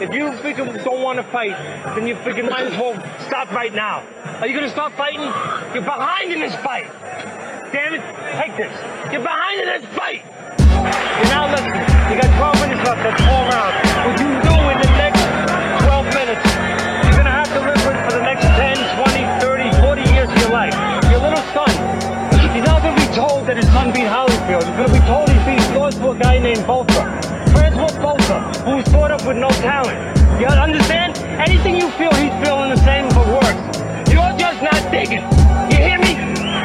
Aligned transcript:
If 0.00 0.12
you 0.14 0.30
freaking 0.40 0.82
don't 0.84 1.02
want 1.02 1.18
to 1.18 1.22
fight, 1.24 1.52
then 1.94 2.06
you 2.06 2.14
freaking 2.16 2.48
might 2.48 2.66
as 2.66 2.72
well 2.80 2.94
stop 3.26 3.52
right 3.52 3.72
now. 3.72 4.02
Are 4.40 4.46
you 4.46 4.54
gonna 4.54 4.70
stop 4.70 4.92
fighting? 4.96 5.20
You're 5.74 5.84
behind 5.84 6.32
in 6.32 6.40
this 6.40 6.54
fight. 6.56 6.88
Damn 7.72 7.94
it, 7.94 8.02
take 8.40 8.56
this. 8.56 8.72
You're 9.12 9.22
behind 9.22 9.60
in 9.60 9.68
this 9.68 9.84
fight. 9.94 10.24
You're 10.58 11.30
now 11.30 11.50
listening. 11.52 11.82
You 12.10 12.16
got 12.20 12.30
12 12.34 12.68
minutes 12.68 12.82
left. 12.88 13.02
That's 13.04 13.22
four 13.22 13.42
rounds. 13.52 13.76
What 14.02 14.16
you 14.18 14.30
do 14.42 14.56
in 14.72 14.78
the 14.80 14.92
next 14.96 15.22
12 15.84 16.04
minutes, 16.18 16.46
you're 17.04 17.18
gonna 17.20 17.36
have 17.36 17.50
to 17.52 17.60
live 17.60 17.80
with 17.86 17.98
for 18.08 18.12
the 18.18 18.24
next 18.24 18.44
10, 18.44 18.76
20, 18.76 19.22
30, 19.44 19.70
40 19.80 20.02
years 20.12 20.28
of 20.28 20.38
your 20.40 20.50
life. 20.50 20.74
Your 21.12 21.20
little 21.20 21.44
son, 21.52 21.70
he's 22.50 22.64
not 22.64 22.82
gonna 22.82 22.96
be 22.96 23.08
told 23.14 23.46
that 23.46 23.56
his 23.56 23.68
son 23.70 23.92
beat 23.92 24.08
Holyfield. 24.08 24.66
He's 24.66 24.76
gonna 24.76 24.92
be 24.92 25.04
told 25.06 25.28
he 25.28 25.38
beat 25.46 25.62
lost 25.78 25.98
to 25.98 26.10
a 26.10 26.18
guy 26.18 26.38
named 26.38 26.66
Botha. 26.66 26.91
Francois 28.62 28.70
Botha, 28.70 28.70
who 28.70 28.76
was 28.76 28.88
brought 28.88 29.10
up 29.10 29.26
with 29.26 29.36
no 29.36 29.48
talent. 29.60 29.98
You 30.40 30.46
understand? 30.46 31.18
Anything 31.18 31.76
you 31.76 31.90
feel, 31.92 32.12
he's 32.14 32.32
feeling 32.44 32.70
the 32.70 32.76
same, 32.76 33.08
but 33.10 33.26
worse. 33.26 34.10
You're 34.10 34.36
just 34.38 34.62
not 34.62 34.90
digging. 34.90 35.22
You 35.70 35.78
hear 35.78 35.98
me? 35.98 36.14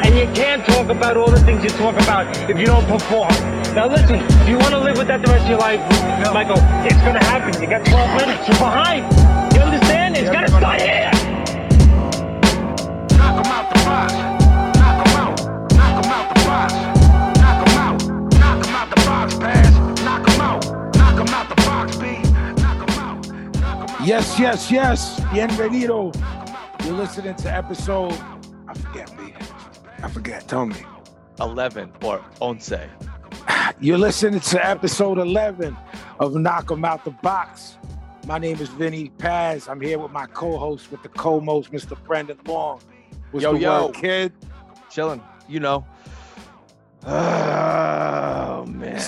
And 0.04 0.14
you 0.14 0.26
can't 0.34 0.64
talk 0.66 0.88
about 0.88 1.16
all 1.16 1.30
the 1.30 1.40
things 1.40 1.62
you 1.62 1.70
talk 1.70 1.94
about 2.00 2.26
if 2.50 2.58
you 2.58 2.66
don't 2.66 2.86
perform. 2.86 3.32
Now 3.74 3.86
listen, 3.86 4.16
if 4.16 4.48
you 4.48 4.58
want 4.58 4.70
to 4.70 4.80
live 4.80 4.98
with 4.98 5.08
that 5.08 5.24
the 5.24 5.32
rest 5.32 5.44
of 5.44 5.50
your 5.50 5.58
life, 5.58 5.80
Michael, 6.32 6.58
it's 6.84 7.00
gonna 7.02 7.24
happen. 7.24 7.60
You 7.60 7.68
got 7.68 7.84
12 7.84 8.20
minutes. 8.20 8.48
You're 8.48 8.58
behind. 8.58 9.04
You 9.54 9.60
understand? 9.60 10.16
It's 10.16 10.30
gonna 10.30 10.48
start 10.48 10.80
here. 10.80 11.27
Yes, 24.08 24.38
yes, 24.40 24.70
yes. 24.70 25.20
Bienvenido. 25.20 26.14
You're 26.82 26.94
listening 26.96 27.34
to 27.34 27.54
episode. 27.54 28.18
I 28.66 28.72
forget, 28.72 29.14
B. 29.18 29.34
I 30.02 30.08
forget. 30.08 30.48
Tell 30.48 30.64
me. 30.64 30.76
11 31.38 31.92
or 32.02 32.24
11. 32.40 32.88
You're 33.80 33.98
listening 33.98 34.40
to 34.40 34.66
episode 34.66 35.18
11 35.18 35.76
of 36.20 36.34
Knock 36.34 36.72
'em 36.72 36.86
Out 36.86 37.04
the 37.04 37.10
Box. 37.10 37.76
My 38.26 38.38
name 38.38 38.58
is 38.60 38.70
Vinny 38.70 39.10
Paz. 39.10 39.68
I'm 39.68 39.78
here 39.78 39.98
with 39.98 40.10
my 40.10 40.24
co-host, 40.24 40.90
with 40.90 41.02
the 41.02 41.10
co-most, 41.10 41.70
Mr. 41.70 41.94
Brendan 42.04 42.38
Long. 42.46 42.80
What's 43.30 43.44
Yo, 43.44 43.52
the 43.52 43.58
yo. 43.58 43.86
word, 43.88 43.94
kid? 43.94 44.32
Chilling, 44.88 45.22
you 45.50 45.60
know. 45.60 45.84
Oh, 47.06 48.64
man. 48.66 49.02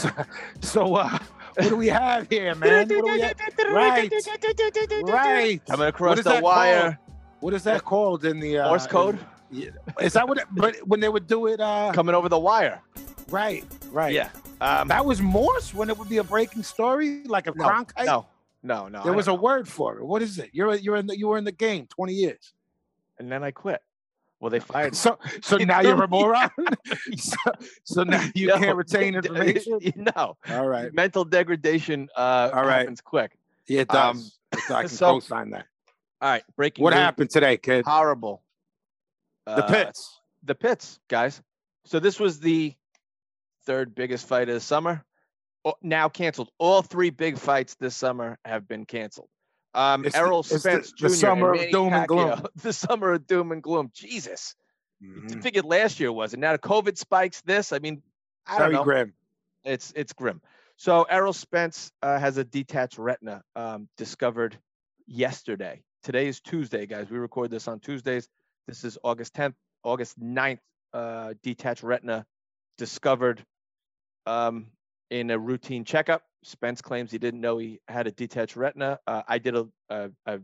So, 0.61 0.95
uh, 0.97 1.19
what 1.57 1.69
do 1.69 1.77
we 1.77 1.89
have 1.89 2.29
here, 2.29 2.55
man? 2.57 2.89
What 2.89 3.21
have? 3.21 3.37
Right, 3.73 4.11
right. 5.03 5.65
Coming 5.67 5.81
What 5.81 5.89
across 5.89 6.19
is 6.19 6.25
the 6.25 6.41
wire. 6.43 6.81
called? 6.81 6.97
What 7.41 7.55
is 7.55 7.65
that 7.65 7.85
called 7.85 8.25
in 8.25 8.41
the 8.41 8.59
uh, 8.59 8.69
Morse 8.69 8.87
code? 8.87 9.19
Yeah. 9.51 9.71
Is 10.01 10.13
that 10.13 10.29
what? 10.29 10.39
It, 10.39 10.45
but 10.53 10.77
when 10.87 11.01
they 11.01 11.09
would 11.09 11.27
do 11.27 11.47
it, 11.47 11.61
uh, 11.61 11.91
Coming 11.95 12.15
over 12.15 12.29
the 12.29 12.39
wire. 12.39 12.83
right, 13.31 13.65
right. 13.91 14.13
Yeah. 14.13 14.29
Um, 14.61 14.89
That 14.89 15.05
was 15.05 15.21
Morse 15.23 15.73
when 15.75 15.89
it 15.89 15.97
would 15.99 16.09
be 16.09 16.19
a 16.19 16.25
breaking 16.25 16.63
story, 16.63 17.23
like 17.25 17.47
a 17.47 17.53
no, 17.57 17.65
Cronkite. 17.65 18.05
no, 18.05 18.27
no, 18.63 18.89
no. 18.89 19.03
There 19.03 19.13
I 19.13 19.17
was 19.17 19.27
a 19.27 19.31
know. 19.31 19.37
word 19.37 19.67
for 19.69 19.99
it. 19.99 20.05
What 20.05 20.21
is 20.23 20.39
it? 20.39 20.51
You're 20.53 20.75
you're 20.75 20.97
in 20.97 21.07
the, 21.07 21.19
you 21.19 21.29
were 21.29 21.39
in 21.39 21.45
the 21.45 21.53
game 21.53 21.87
20 21.89 22.13
years. 22.13 22.53
And 23.19 23.31
then 23.33 23.43
I 23.43 23.51
quit. 23.51 23.83
Well, 24.41 24.51
they 24.51 24.59
fired. 24.61 24.97
So 24.97 25.19
so 25.43 25.57
now 25.59 25.81
you're 25.81 26.03
a 26.03 26.09
moron. 26.09 26.51
so, 27.17 27.37
so 27.85 28.03
now 28.03 28.27
you 28.35 28.49
No, 28.49 28.59
can't 28.59 28.77
retain 28.77 29.15
information. 29.15 29.79
no. 29.97 30.37
All 30.49 30.67
right. 30.67 30.93
Mental 30.95 31.25
degradation 31.25 32.09
uh, 32.17 32.51
All 32.53 32.65
right. 32.65 32.79
happens 32.81 33.01
quick. 33.01 33.37
Yeah, 33.67 33.83
it 33.83 33.95
Um, 33.95 34.17
does. 34.17 34.39
So 34.67 34.75
I 34.75 34.81
can 34.83 34.89
so- 34.89 35.13
co-sign 35.15 35.51
that. 35.51 35.67
All 36.23 36.29
right. 36.31 36.43
Breaking 36.57 36.83
What 36.83 36.91
news. 36.91 36.99
happened 37.01 37.31
today, 37.31 37.57
kid? 37.57 37.85
Horrible. 37.87 38.43
The 39.47 39.65
Uh, 39.65 39.69
pits. 39.69 40.21
the 40.43 40.55
pits, 40.55 41.01
guys. 41.09 41.41
So 41.87 41.99
this 41.99 42.21
was 42.21 42.41
the 42.41 42.75
third 43.65 43.95
biggest 43.95 44.27
fight 44.29 44.49
of 44.49 44.55
the 44.55 44.61
summer. 44.61 45.05
Oh, 45.65 45.75
now 45.83 46.09
canceled. 46.09 46.51
All 46.59 46.83
three 46.83 47.11
big 47.11 47.37
fights 47.39 47.75
this 47.75 47.95
summer 47.97 48.39
have 48.45 48.67
been 48.69 48.85
canceled. 48.87 49.29
Um, 49.75 50.05
It's 50.05 50.15
the- 50.15 50.21
Errol 50.21 50.43
the- 50.43 50.59
Spence 50.59 50.93
the 50.93 51.09
Jr. 51.09 51.15
summer 51.15 51.53
of 51.55 51.71
doom 51.71 51.93
and 51.93 52.09
gloom. 52.09 52.43
The 52.57 52.73
summer 52.73 53.13
of 53.13 53.27
doom 53.27 53.53
and 53.53 53.63
gloom. 53.63 53.91
Jesus, 53.95 54.55
I 55.03 55.05
Mhm. 55.05 55.43
figured 55.43 55.65
last 55.65 56.01
year 56.01 56.13
was 56.13 56.35
it. 56.35 56.41
Now 56.41 56.53
the 56.53 56.59
COVID 56.59 56.99
spikes 56.99 57.41
this. 57.43 57.73
I 57.73 57.79
mean, 57.79 58.03
I 58.47 58.53
don't 58.53 58.59
Very 58.59 58.73
know. 58.75 58.85
grim. 58.85 59.15
It's 59.65 59.93
it's 59.95 60.13
grim. 60.13 60.41
So 60.77 61.05
Errol 61.05 61.33
Spence 61.35 61.93
uh, 62.03 62.19
has 62.19 62.37
a 62.39 62.45
detached 62.45 62.99
retina 62.99 63.45
um, 63.55 63.89
discovered 63.97 64.59
yesterday. 65.07 65.83
Today 66.03 66.27
is 66.29 66.41
Tuesday, 66.41 66.87
guys. 66.87 67.11
We 67.11 67.19
record 67.19 67.51
this 67.51 67.69
on 67.69 67.81
Tuesdays. 67.81 68.29
This 68.67 68.85
is 68.85 68.97
August 69.05 69.35
10th, 69.35 69.55
August 69.85 70.19
9th. 70.19 70.61
Uh, 70.93 71.35
detached 71.43 71.83
retina 71.85 72.27
discovered 72.79 73.45
um, 74.27 74.67
in 75.11 75.31
a 75.31 75.39
routine 75.39 75.85
checkup. 75.85 76.23
Spence 76.43 76.81
claims 76.81 77.11
he 77.11 77.19
didn't 77.19 77.41
know 77.41 77.59
he 77.59 77.81
had 77.89 78.07
a 78.07 78.11
detached 78.11 78.57
retina. 78.57 78.99
Uh, 79.07 79.23
I 79.29 79.39
did 79.39 79.57
a, 79.57 79.69
a, 79.91 80.11
a 80.27 80.41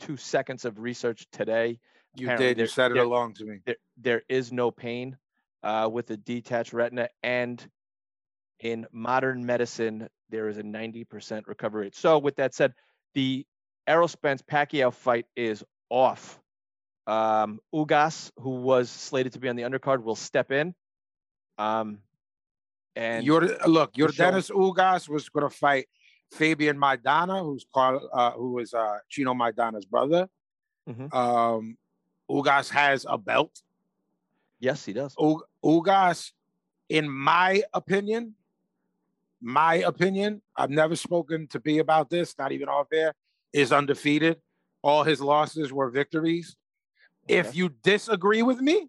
two 0.00 0.16
seconds 0.16 0.64
of 0.64 0.78
research 0.78 1.26
today. 1.32 1.78
You 2.16 2.26
Apparently 2.26 2.54
did. 2.54 2.58
You 2.62 2.66
said 2.66 2.90
it 2.90 2.94
there- 2.94 3.04
along 3.04 3.34
to 3.34 3.44
me. 3.44 3.60
there, 3.64 3.76
there 3.96 4.22
is 4.28 4.52
no 4.52 4.70
pain 4.70 5.16
uh, 5.62 5.88
with 5.92 6.10
a 6.10 6.16
detached 6.16 6.72
retina, 6.72 7.08
and 7.22 7.64
in 8.60 8.86
modern 8.92 9.46
medicine, 9.46 10.08
there 10.30 10.48
is 10.48 10.58
a 10.58 10.62
90% 10.62 11.46
recovery 11.46 11.84
rate. 11.84 11.94
So, 11.94 12.18
with 12.18 12.36
that 12.36 12.54
said, 12.54 12.74
the 13.14 13.46
Errol 13.86 14.08
Spence 14.08 14.42
Pacquiao 14.42 14.92
fight 14.92 15.26
is 15.36 15.64
off. 15.88 16.40
Um, 17.06 17.60
Ugas, 17.74 18.30
who 18.38 18.50
was 18.60 18.90
slated 18.90 19.32
to 19.32 19.38
be 19.40 19.48
on 19.48 19.56
the 19.56 19.62
undercard, 19.62 20.02
will 20.02 20.16
step 20.16 20.52
in. 20.52 20.74
Um, 21.58 21.98
and 22.96 23.24
Your 23.24 23.42
look, 23.66 23.94
Yordenis 23.94 24.50
Ugas 24.50 25.08
was 25.08 25.28
going 25.28 25.48
to 25.48 25.54
fight 25.54 25.88
Fabian 26.32 26.76
Maidana, 26.76 27.42
who's 27.42 27.64
called 27.72 28.02
uh, 28.12 28.32
who 28.32 28.58
is 28.58 28.74
uh, 28.74 28.98
Chino 29.08 29.34
Maidana's 29.34 29.84
brother. 29.84 30.28
Mhm. 30.88 31.12
Um, 31.14 31.76
Ugas 32.30 32.70
has 32.70 33.04
a 33.08 33.18
belt. 33.18 33.62
yes, 34.60 34.84
he 34.84 34.92
does. 34.92 35.14
U- 35.18 35.42
Ugas, 35.64 36.32
in 36.88 37.08
my 37.08 37.62
opinion, 37.74 38.34
my 39.40 39.76
opinion, 39.76 40.42
I've 40.56 40.70
never 40.70 40.94
spoken 40.96 41.46
to 41.48 41.60
B 41.60 41.78
about 41.78 42.10
this, 42.10 42.34
not 42.38 42.52
even 42.52 42.68
off 42.68 42.88
air, 42.92 43.14
is 43.52 43.72
undefeated. 43.72 44.40
All 44.82 45.02
his 45.02 45.20
losses 45.20 45.72
were 45.72 45.90
victories. 45.90 46.56
If 47.26 47.54
you 47.54 47.68
disagree 47.82 48.42
with 48.42 48.60
me, 48.60 48.88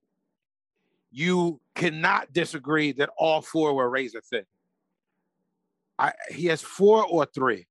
you 1.12 1.60
cannot 1.76 2.32
disagree 2.34 2.92
that 2.94 3.10
all 3.18 3.42
four 3.42 3.74
were 3.74 3.90
razor 3.90 4.22
thin. 4.22 4.46
I, 6.00 6.14
he 6.30 6.48
has 6.48 6.62
four 6.62 7.06
or 7.06 7.26
three. 7.26 7.68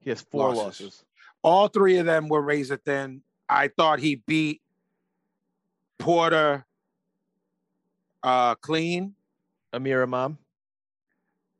He 0.00 0.10
has 0.10 0.22
four 0.22 0.54
losses. 0.54 0.80
losses. 0.80 1.04
All 1.42 1.68
three 1.68 1.98
of 1.98 2.06
them 2.06 2.28
were 2.28 2.40
razor 2.40 2.76
thin. 2.76 3.22
I 3.48 3.68
thought 3.68 3.98
he 3.98 4.16
beat 4.26 4.62
Porter 5.98 6.64
uh, 8.22 8.54
clean. 8.56 9.14
Amir 9.72 10.02
Imam. 10.02 10.38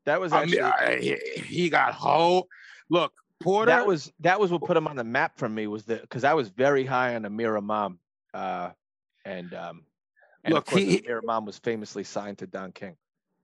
That 0.05 0.19
was 0.21 0.33
actually 0.33 0.61
I- 0.61 0.99
he, 0.99 1.17
he 1.41 1.69
got 1.69 1.93
whole. 1.93 2.47
Look, 2.89 3.13
Porter. 3.39 3.71
that 3.71 3.85
was 3.85 4.11
that 4.21 4.39
was 4.39 4.51
what 4.51 4.63
put 4.63 4.77
him 4.77 4.87
on 4.87 4.95
the 4.95 5.03
map 5.03 5.37
for 5.37 5.47
me 5.49 5.67
was 5.67 5.83
that 5.85 6.01
because 6.01 6.23
I 6.23 6.33
was 6.33 6.49
very 6.49 6.85
high 6.85 7.15
on 7.15 7.25
Amir 7.25 7.57
Imam, 7.57 7.99
uh, 8.33 8.71
and 9.25 9.53
um, 9.53 9.83
and 10.43 10.53
Look, 10.53 10.67
of 10.67 10.71
course, 10.73 10.83
he- 10.83 10.99
Amir 10.99 11.21
Imam 11.27 11.45
was 11.45 11.57
famously 11.59 12.03
signed 12.03 12.37
to 12.39 12.47
Don 12.47 12.71
King. 12.71 12.95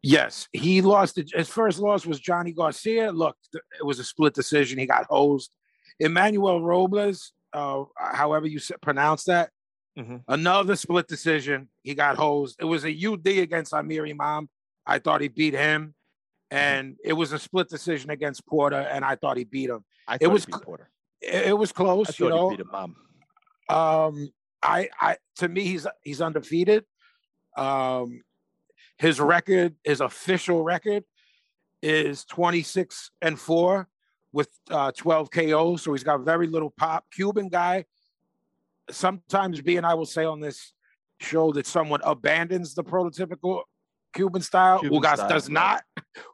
yes, 0.02 0.48
he 0.54 0.82
lost. 0.82 1.20
His 1.34 1.50
first 1.50 1.80
loss 1.80 2.06
was 2.06 2.20
Johnny 2.20 2.52
Garcia. 2.52 3.12
Look, 3.12 3.38
it 3.54 3.86
was 3.86 4.00
a 4.00 4.04
split 4.04 4.34
decision. 4.34 4.78
He 4.80 4.86
got 4.86 5.06
hosed. 5.10 5.52
Emmanuel 6.00 6.62
Robles, 6.62 7.32
uh, 7.54 7.84
however 7.98 8.48
you 8.48 8.60
pronounce 8.82 9.24
that, 9.26 9.52
Mhm. 9.98 10.24
another 10.28 10.76
split 10.76 11.08
decision. 11.08 11.70
He 11.84 11.94
got 11.96 12.18
hosed. 12.18 12.58
It 12.60 12.66
was 12.66 12.84
a 12.84 12.92
UD 12.92 13.40
against 13.40 13.74
Amir 13.74 14.06
Imam. 14.08 14.50
I 14.86 15.00
thought 15.00 15.22
he 15.22 15.28
beat 15.28 15.54
him. 15.54 15.96
And 16.52 16.98
it 17.04 17.14
was 17.14 17.32
a 17.32 17.40
split 17.40 17.68
decision 17.70 18.10
against 18.12 18.46
Porter, 18.46 18.80
and 18.80 19.04
I 19.04 19.16
thought 19.16 19.38
he 19.38 19.44
beat 19.44 19.70
him. 19.70 19.84
I 20.08 20.18
thought 20.20 20.32
was 20.32 20.46
Porter. 20.46 20.92
It, 21.22 21.48
it 21.48 21.58
was 21.58 21.72
close, 21.72 22.20
you 22.20 22.30
know. 22.30 22.50
he 22.50 22.58
beat 22.58 22.66
Imam. 22.72 22.96
Um, 23.70 24.30
I, 24.64 24.90
I, 25.00 25.18
to 25.38 25.50
me, 25.50 25.64
he's 25.66 25.86
he's 26.04 26.22
undefeated. 26.22 26.86
Um, 27.58 28.24
his 28.98 29.20
record, 29.20 29.76
his 29.84 30.02
official 30.02 30.64
record, 30.64 31.04
is 31.82 32.24
twenty 32.24 32.64
six 32.64 33.12
and 33.22 33.38
four 33.38 33.88
with 34.32 34.50
uh, 34.72 34.92
twelve 34.94 35.30
KOs. 35.30 35.84
So 35.84 35.92
he's 35.94 36.04
got 36.04 36.22
very 36.22 36.48
little 36.48 36.72
pop. 36.72 37.06
Cuban 37.14 37.50
guy. 37.50 37.86
Sometimes, 38.90 39.62
B 39.62 39.78
and 39.78 39.86
I 39.86 39.94
will 39.94 40.06
say 40.06 40.26
on 40.26 40.40
this 40.40 40.74
show 41.20 41.52
that 41.54 41.66
someone 41.68 42.02
abandons 42.04 42.74
the 42.74 42.84
prototypical 42.84 43.64
Cuban 44.14 44.42
style. 44.42 44.80
Cuban 44.80 45.02
Ugas 45.02 45.16
style, 45.16 45.30
does 45.30 45.50
right. 45.50 45.54
not. 45.54 45.84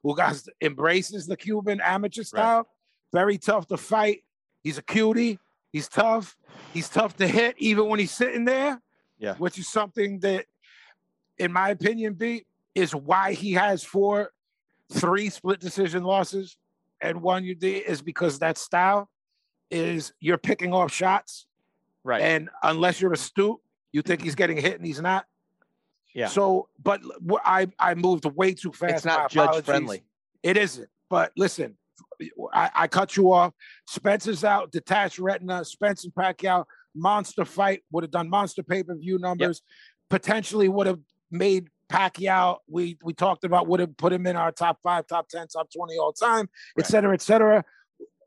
Ugas 0.06 0.48
embraces 0.62 1.26
the 1.26 1.38
Cuban 1.38 1.82
amateur 1.82 2.24
style. 2.24 2.68
very 3.12 3.38
tough 3.38 3.68
to 3.68 3.78
fight. 3.78 4.24
He's 4.64 4.78
a 4.78 4.84
cutie. 4.84 5.40
He's 5.72 5.88
tough. 5.88 6.36
He's 6.74 6.90
tough 6.90 7.16
to 7.18 7.28
hit, 7.28 7.56
even 7.58 7.88
when 7.88 8.00
he's 8.00 8.12
sitting 8.12 8.46
there. 8.46 8.82
Yeah. 9.18 9.36
Which 9.36 9.58
is 9.60 9.68
something 9.68 10.20
that, 10.20 10.46
in 11.38 11.52
my 11.52 11.70
opinion, 11.70 12.14
B 12.14 12.46
is 12.76 12.96
why 12.96 13.34
he 13.34 13.54
has 13.54 13.84
four, 13.84 14.32
three 14.92 15.30
split 15.30 15.60
decision 15.60 16.04
losses 16.04 16.58
and 17.02 17.22
one 17.22 17.44
did 17.44 17.64
is 17.64 18.02
because 18.02 18.40
that 18.40 18.58
style 18.58 19.10
is 19.72 20.14
you're 20.20 20.38
picking 20.38 20.74
off 20.74 20.92
shots. 20.92 21.46
Right. 22.04 22.22
And 22.22 22.50
unless 22.64 23.02
you're 23.02 23.14
astute, 23.14 23.58
you 23.92 24.02
think 24.02 24.22
he's 24.22 24.36
getting 24.36 24.58
hit 24.58 24.78
and 24.78 24.86
he's 24.86 25.02
not. 25.02 25.26
Yeah. 26.14 26.28
So, 26.28 26.70
but 26.82 27.02
I 27.46 27.68
I 27.78 27.94
moved 27.94 28.26
way 28.26 28.54
too 28.54 28.72
fast. 28.72 28.96
it's 28.96 29.06
not 29.06 29.30
judge 29.30 29.64
friendly. 29.64 30.04
It 30.42 30.58
isn't. 30.58 30.90
But 31.10 31.32
listen, 31.38 31.78
I, 32.54 32.70
I 32.76 32.88
cut 32.88 33.16
you 33.18 33.32
off. 33.32 33.54
Spence's 33.88 34.44
out, 34.44 34.72
detached 34.72 35.20
retina. 35.20 35.64
Spencer 35.66 36.10
Pacquiao, 36.10 36.66
monster 36.96 37.46
fight 37.46 37.82
would 37.92 38.04
have 38.04 38.12
done 38.12 38.30
monster 38.30 38.64
pay 38.64 38.84
per 38.84 38.96
view 38.96 39.18
numbers. 39.20 39.62
Potentially 40.10 40.70
would 40.70 40.88
have 40.88 41.00
made 41.32 41.68
Pacquiao. 41.92 42.58
We 42.68 42.98
we 43.04 43.14
talked 43.14 43.44
about 43.44 43.68
would 43.68 43.80
have 43.80 43.96
put 43.98 44.12
him 44.14 44.26
in 44.28 44.36
our 44.36 44.52
top 44.52 44.80
five, 44.84 45.08
top 45.08 45.30
ten, 45.30 45.48
top 45.48 45.70
twenty 45.76 45.98
all 45.98 46.14
time, 46.14 46.50
et 46.78 46.82
Right. 46.82 46.86
cetera, 46.88 47.14
et 47.14 47.22
cetera. 47.22 47.64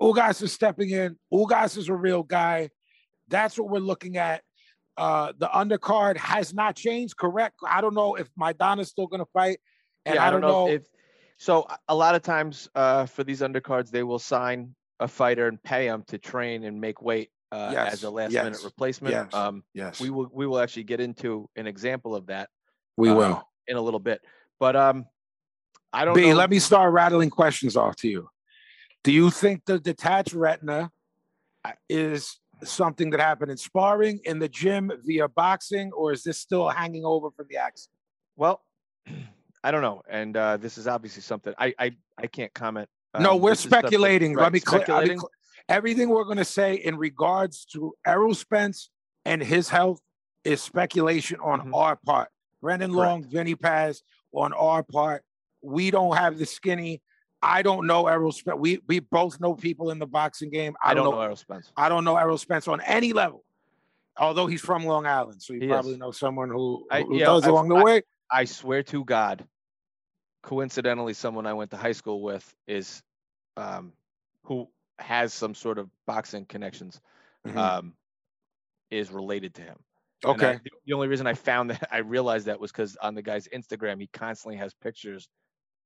Ugas 0.00 0.42
is 0.42 0.52
stepping 0.52 0.90
in. 0.90 1.16
Ugas 1.32 1.76
is 1.76 1.88
a 1.88 1.94
real 1.94 2.22
guy. 2.22 2.70
That's 3.28 3.58
what 3.58 3.70
we're 3.70 3.78
looking 3.78 4.16
at. 4.16 4.42
Uh, 4.96 5.32
the 5.38 5.46
undercard 5.48 6.16
has 6.16 6.52
not 6.52 6.76
changed, 6.76 7.16
correct? 7.16 7.56
I 7.66 7.80
don't 7.80 7.94
know 7.94 8.14
if 8.16 8.28
Maidana's 8.38 8.88
still 8.88 9.06
going 9.06 9.20
to 9.24 9.30
fight, 9.32 9.58
and 10.04 10.16
yeah, 10.16 10.26
I, 10.26 10.30
don't 10.30 10.40
know. 10.42 10.68
if 10.68 10.82
so. 11.42 11.66
a- 11.88 11.94
lot 11.94 12.14
of 12.14 12.22
times 12.22 12.68
uh, 12.74 13.06
for 13.06 13.24
these 13.24 13.40
undercards, 13.40 13.90
they 13.90 14.02
will 14.02 14.18
sign 14.18 14.74
a 15.00 15.08
fighter 15.08 15.48
and 15.48 15.62
pay 15.62 15.86
him 15.86 16.04
to 16.08 16.18
train 16.18 16.64
and 16.64 16.80
make 16.80 17.02
weight 17.02 17.30
uh, 17.50 17.70
Yes, 17.72 17.92
as 17.94 18.02
a 18.04 18.10
last 18.10 18.32
minute 18.32 18.60
replacement. 18.64 19.12
yes. 19.12 19.34
Um, 19.34 19.62
yes, 19.74 20.00
we 20.00 20.10
will 20.10 20.30
we 20.32 20.46
will 20.46 20.58
actually 20.58 20.84
get 20.84 21.00
into 21.00 21.48
an 21.56 21.66
example 21.66 22.14
of 22.14 22.26
that 22.26 22.48
we 22.96 23.10
uh, 23.10 23.14
will. 23.14 23.48
in 23.68 23.76
a 23.76 23.80
little 23.80 24.00
bit. 24.00 24.20
But 24.58 24.74
um, 24.76 25.04
I 25.92 26.04
don't 26.04 26.14
B, 26.14 26.30
know. 26.30 26.36
let 26.36 26.48
me 26.50 26.58
start 26.58 26.92
rattling 26.92 27.30
questions 27.30 27.76
off 27.76 27.96
to 27.96 28.08
you. 28.08 28.28
Do 29.04 29.12
you 29.12 29.30
think 29.30 29.64
the 29.66 29.78
detached 29.78 30.32
retina 30.32 30.90
is 31.88 32.38
something 32.64 33.10
that 33.10 33.20
happened 33.20 33.50
in 33.50 33.56
sparring 33.56 34.20
in 34.24 34.38
the 34.38 34.48
gym 34.48 34.90
via 35.04 35.28
boxing, 35.28 35.90
or 35.92 36.12
is 36.12 36.22
this 36.22 36.38
still 36.38 36.68
hanging 36.68 37.04
over 37.04 37.30
from 37.32 37.46
the 37.50 37.56
accident? 37.56 37.98
Well, 38.36 38.62
I 39.64 39.70
don't 39.70 39.82
know, 39.82 40.02
and 40.08 40.36
uh, 40.36 40.56
this 40.56 40.76
is 40.78 40.86
obviously 40.88 41.22
something 41.22 41.54
I 41.58 41.74
I, 41.78 41.92
I 42.18 42.26
can't 42.26 42.52
comment. 42.54 42.88
no, 43.18 43.32
um, 43.34 43.40
we're 43.40 43.50
this 43.50 43.62
that- 43.64 43.80
speculating. 43.80 44.34
right, 44.34 44.44
Let 44.44 44.52
me. 44.52 44.60
Speculating. 44.60 45.18
cl- 45.18 45.30
everything 45.68 46.08
we're 46.08 46.24
going 46.24 46.38
to 46.38 46.44
say 46.44 46.74
in 46.74 46.96
regards 46.96 47.64
to 47.66 47.94
Errol 48.06 48.34
Spence 48.34 48.90
and 49.24 49.40
his 49.42 49.68
health 49.68 50.00
is 50.44 50.60
speculation 50.60 51.38
on 51.40 51.60
Mhm. 51.70 51.74
our 51.76 51.96
part. 51.96 52.28
Brendan 52.60 52.92
Long, 52.92 53.24
Vinny 53.28 53.54
Paz 53.54 54.02
on 54.32 54.52
our 54.52 54.82
part. 54.82 55.22
We 55.62 55.90
don't 55.92 56.16
have 56.16 56.38
the 56.38 56.46
skinny. 56.46 57.00
I 57.40 57.62
don't 57.62 57.86
know 57.86 58.06
Errol 58.08 58.32
Spence. 58.32 58.58
We 58.58 58.80
we 58.88 58.98
both 58.98 59.40
know 59.40 59.54
people 59.54 59.90
in 59.90 59.98
the 60.00 60.06
boxing 60.06 60.50
game. 60.50 60.74
I, 60.82 60.90
I 60.90 60.94
don't 60.94 61.10
know 61.12 61.20
Errol 61.20 61.36
Spence. 61.36 61.70
I 61.76 61.88
don't 61.88 62.04
know 62.04 62.16
Errol 62.16 62.38
Spence 62.38 62.66
on 62.66 62.80
any 62.80 63.12
level. 63.12 63.44
Although 64.18 64.46
he's 64.46 64.60
from 64.60 64.84
Long 64.84 65.06
Island, 65.06 65.40
so 65.42 65.52
you 65.54 65.60
He 65.60 65.68
probably 65.68 65.92
is. 65.92 65.98
know 65.98 66.10
someone 66.10 66.50
who, 66.50 66.86
I- 66.90 67.02
who 67.02 67.16
yeah, 67.16 67.26
does 67.26 67.44
I've- 67.44 67.50
along 67.50 67.68
the 67.68 67.76
I- 67.76 67.82
way. 67.84 68.02
I 68.30 68.44
swear 68.46 68.82
to 68.84 69.04
God, 69.04 69.46
coincidentally, 70.42 71.14
someone 71.14 71.46
I 71.46 71.52
went 71.54 71.70
to 71.72 71.76
high 71.76 71.92
school 71.92 72.22
with 72.22 72.54
is 72.66 73.02
um, 73.56 73.92
who 74.44 74.68
has 74.98 75.32
some 75.32 75.54
sort 75.54 75.78
of 75.78 75.88
boxing 76.06 76.44
connections 76.46 77.00
Mhm. 77.46 77.56
um, 77.56 77.94
is 78.90 79.10
related 79.10 79.54
to 79.54 79.62
him. 79.62 79.78
I- 80.24 80.28
okay. 80.28 80.60
the- 80.64 80.70
the 80.86 80.92
only 80.92 81.08
reason 81.08 81.26
I 81.26 81.34
found 81.34 81.70
that 81.70 81.88
I 81.92 81.98
realized 81.98 82.46
that 82.46 82.60
was 82.60 82.70
because 82.72 82.96
on 82.96 83.14
the 83.14 83.22
guy's 83.22 83.48
Instagram, 83.48 84.00
he 84.00 84.06
constantly 84.08 84.56
has 84.58 84.74
pictures, 84.74 85.28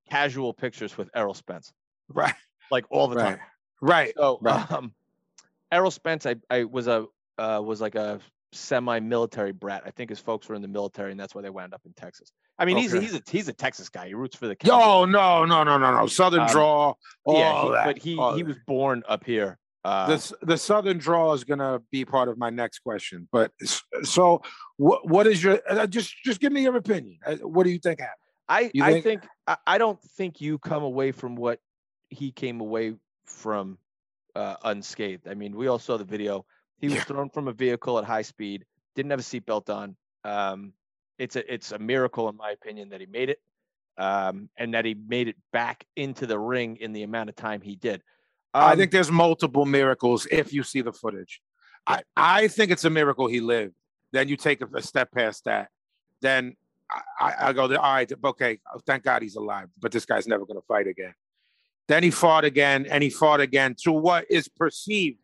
casual 0.09 0.53
pictures 0.53 0.97
with 0.97 1.09
Errol 1.15 1.33
Spence, 1.33 1.73
Right. 2.09 2.35
like 2.71 2.85
all 2.89 3.07
the 3.07 3.15
Right. 3.17 3.37
time. 3.37 3.47
Right. 3.81 4.13
So, 4.15 4.39
right. 4.41 4.71
um, 4.71 4.93
Errol 5.71 5.91
Spence, 5.91 6.25
I, 6.25 6.35
I 6.49 6.63
was 6.63 6.87
a 6.87 7.07
uh, 7.37 7.61
was 7.63 7.79
like 7.81 7.93
a 7.95 8.19
semi-military 8.51 9.51
brat. 9.51 9.83
I 9.85 9.91
think 9.91 10.09
his 10.09 10.19
folks 10.19 10.47
were 10.49 10.55
in 10.55 10.61
the 10.63 10.67
military, 10.67 11.11
and 11.11 11.19
that's 11.19 11.35
why 11.35 11.41
they 11.43 11.49
wound 11.51 11.73
up 11.73 11.81
in 11.85 11.93
Texas. 11.93 12.31
I 12.59 12.65
mean, 12.65 12.77
he's 12.77 12.93
Okay. 12.93 13.03
he's 13.05 13.13
a 13.15 13.21
he's 13.29 13.47
a 13.47 13.53
Texas 13.53 13.89
guy. 13.89 14.07
He 14.07 14.13
roots 14.13 14.35
for 14.35 14.47
the 14.47 14.55
Cowboys. 14.55 15.11
no, 15.11 15.45
no, 15.45 15.63
no, 15.63 15.77
no, 15.77 15.91
no. 15.93 16.07
Southern 16.07 16.41
Um, 16.41 16.47
draw, 16.47 16.93
all 17.23 17.37
yeah, 17.37 17.61
he- 17.63 17.69
that. 17.71 17.85
but 17.85 17.97
he 17.97 18.17
all 18.17 18.33
he 18.35 18.41
that. 18.41 18.47
was 18.47 18.57
born 18.65 19.03
up 19.07 19.23
here. 19.23 19.57
Uh, 19.83 20.07
the 20.07 20.37
the 20.41 20.57
Southern 20.57 20.97
draw 20.97 21.31
is 21.33 21.43
gonna 21.43 21.79
be 21.91 22.03
part 22.03 22.27
of 22.29 22.37
my 22.37 22.49
next 22.49 22.79
question. 22.79 23.27
But 23.31 23.51
so, 24.03 24.41
what 24.77 25.07
what 25.07 25.27
is 25.27 25.41
your 25.43 25.61
uh, 25.69 25.87
just 25.87 26.13
just 26.25 26.39
give 26.41 26.51
me 26.51 26.63
your 26.63 26.75
opinion? 26.75 27.19
Uh, 27.25 27.35
What 27.37 27.63
do 27.63 27.69
you 27.69 27.79
think 27.79 27.99
happened? 27.99 28.17
I 28.49 28.71
you 28.73 28.83
I 28.83 28.91
think- 28.93 29.03
think 29.03 29.27
I, 29.45 29.57
I 29.67 29.77
don't 29.77 30.01
think 30.17 30.41
you 30.41 30.57
come 30.57 30.83
away 30.83 31.11
from 31.11 31.35
what 31.35 31.59
he 32.09 32.31
came 32.31 32.59
away 32.59 32.95
from 33.25 33.77
uh, 34.35 34.55
unscathed. 34.63 35.27
I 35.27 35.33
mean, 35.35 35.55
we 35.55 35.67
all 35.67 35.79
saw 35.79 35.97
the 35.97 36.03
video. 36.05 36.45
He 36.79 36.87
was 36.87 36.95
Yeah. 36.95 37.03
thrown 37.03 37.29
from 37.29 37.47
a 37.47 37.53
vehicle 37.53 37.97
at 37.97 38.03
high 38.05 38.21
speed, 38.23 38.65
didn't 38.95 39.11
have 39.11 39.19
a 39.19 39.23
seatbelt 39.23 39.69
on. 39.73 39.95
Um, 40.23 40.73
it's 41.17 41.35
a 41.35 41.53
it's 41.53 41.71
a 41.71 41.79
miracle, 41.79 42.29
in 42.29 42.35
my 42.35 42.51
opinion, 42.51 42.89
that 42.89 42.99
he 42.99 43.07
made 43.07 43.29
it, 43.29 43.39
um, 43.97 44.49
and 44.57 44.73
that 44.73 44.85
he 44.85 44.95
made 45.07 45.27
it 45.27 45.35
back 45.51 45.85
into 45.95 46.25
the 46.25 46.37
ring 46.37 46.77
in 46.77 46.93
the 46.93 47.03
amount 47.03 47.29
of 47.29 47.35
time 47.35 47.61
he 47.61 47.75
did. 47.75 48.01
I 48.53 48.71
Um, 48.71 48.77
think 48.77 48.91
there's 48.91 49.11
multiple 49.11 49.65
miracles 49.65 50.27
if 50.31 50.53
you 50.53 50.63
see 50.63 50.81
the 50.81 50.93
footage. 50.93 51.41
I, 51.85 52.01
I 52.15 52.47
think 52.47 52.71
it's 52.71 52.85
a 52.85 52.89
miracle 52.89 53.27
he 53.27 53.39
lived. 53.39 53.75
Then 54.11 54.27
you 54.27 54.37
take 54.37 54.61
a, 54.61 54.67
a 54.75 54.81
step 54.81 55.11
past 55.11 55.45
that. 55.45 55.69
Then 56.21 56.55
I, 56.89 57.01
I, 57.19 57.33
I 57.49 57.53
go, 57.53 57.63
all 57.63 57.93
right, 57.93 58.11
okay, 58.25 58.59
thank 58.85 59.03
God 59.03 59.21
he's 59.21 59.35
alive, 59.35 59.67
but 59.79 59.91
this 59.91 60.05
guy's 60.05 60.27
never 60.27 60.45
going 60.45 60.59
to 60.59 60.65
fight 60.67 60.87
again. 60.87 61.13
Then 61.87 62.03
he 62.03 62.11
fought 62.11 62.43
again 62.43 62.85
and 62.89 63.03
he 63.03 63.09
fought 63.09 63.39
again 63.39 63.75
to 63.83 63.91
what 63.91 64.25
is 64.29 64.47
perceived 64.49 65.19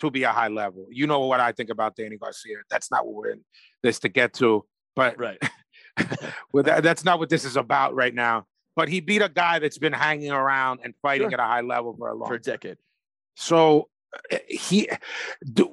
to 0.00 0.10
be 0.10 0.22
a 0.22 0.30
high 0.30 0.48
level. 0.48 0.86
You 0.90 1.08
know 1.08 1.20
what 1.26 1.40
I 1.40 1.50
think 1.52 1.70
about 1.70 1.96
Danny 1.96 2.16
Garcia. 2.16 2.58
That's 2.70 2.90
not 2.90 3.04
what 3.04 3.14
we're 3.14 3.30
in 3.30 3.44
this 3.82 3.98
to 4.00 4.08
get 4.08 4.32
to. 4.34 4.64
But 4.98 5.16
right. 5.18 5.38
well, 6.52 6.64
that, 6.64 6.82
that's 6.82 7.04
not 7.04 7.20
what 7.20 7.28
this 7.28 7.44
is 7.44 7.56
about 7.56 7.94
right 7.94 8.12
now. 8.14 8.46
But 8.74 8.88
he 8.88 9.00
beat 9.00 9.22
a 9.22 9.28
guy 9.28 9.60
that's 9.60 9.78
been 9.78 9.92
hanging 9.92 10.32
around 10.32 10.80
and 10.82 10.92
fighting 11.02 11.30
Sure. 11.30 11.40
at 11.40 11.44
a 11.44 11.46
high 11.48 11.60
level 11.60 11.94
for 11.96 12.08
a 12.08 12.14
long 12.14 12.28
for 12.28 12.34
a 12.34 12.38
time. 12.40 12.54
decade. 12.54 12.78
So 13.36 13.88
uh, 14.32 14.38
he, 14.48 14.88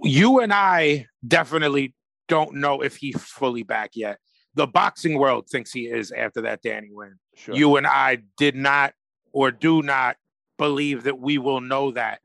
you 0.04 0.40
and 0.42 0.54
I 0.54 1.08
definitely 1.28 1.96
don't 2.28 2.56
know 2.56 2.82
if 2.82 2.98
he's 2.98 3.20
fully 3.22 3.64
back 3.64 3.92
yet. 3.96 4.20
The 4.54 4.68
boxing 4.68 5.18
world 5.18 5.50
thinks 5.50 5.72
he 5.72 5.88
is 5.88 6.12
after 6.12 6.42
that 6.42 6.62
Danny 6.62 6.90
win. 6.92 7.16
Sure. 7.36 7.56
You 7.56 7.78
and 7.78 7.86
I 7.88 8.20
did 8.38 8.56
not 8.56 8.94
or 9.34 9.50
do 9.52 9.82
not 9.82 10.18
believe 10.58 11.04
that 11.04 11.20
we 11.20 11.38
will 11.40 11.62
know 11.62 11.92
that, 11.92 12.20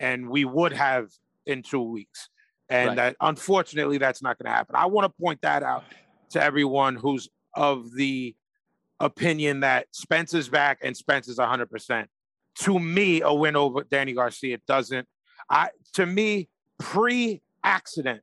and 0.00 0.28
we 0.30 0.44
would 0.46 0.72
have 0.72 1.10
in 1.46 1.62
two 1.62 1.82
weeks. 1.82 2.28
And 2.70 2.88
Right. 2.88 2.96
that 2.96 3.16
unfortunately, 3.20 3.96
that's 3.98 4.20
not 4.22 4.38
going 4.38 4.50
to 4.50 4.54
happen. 4.56 4.76
I 4.76 4.86
want 4.86 5.04
to 5.06 5.22
point 5.22 5.40
that 5.42 5.62
out 5.62 5.84
to 6.30 6.42
everyone 6.42 6.94
who's 6.96 7.28
of 7.54 7.92
the 7.94 8.34
opinion 9.00 9.60
that 9.60 9.86
Spence 9.92 10.34
is 10.34 10.48
back 10.48 10.78
and 10.82 10.96
Spence 10.96 11.28
is 11.28 11.38
100%. 11.38 12.06
To 12.60 12.78
me, 12.78 13.20
a 13.20 13.32
win 13.32 13.56
over 13.56 13.84
Danny 13.84 14.12
Garcia 14.12 14.54
It 14.54 14.66
doesn't. 14.66 15.06
I 15.48 15.70
to 15.94 16.04
me, 16.04 16.48
pre-accident, 16.78 18.20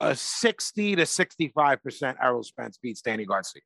a 0.00 0.16
60 0.16 0.96
to 0.96 1.02
65% 1.02 2.16
Errol 2.22 2.42
Spence 2.42 2.78
beats 2.78 3.02
Danny 3.02 3.24
Garcia. 3.24 3.62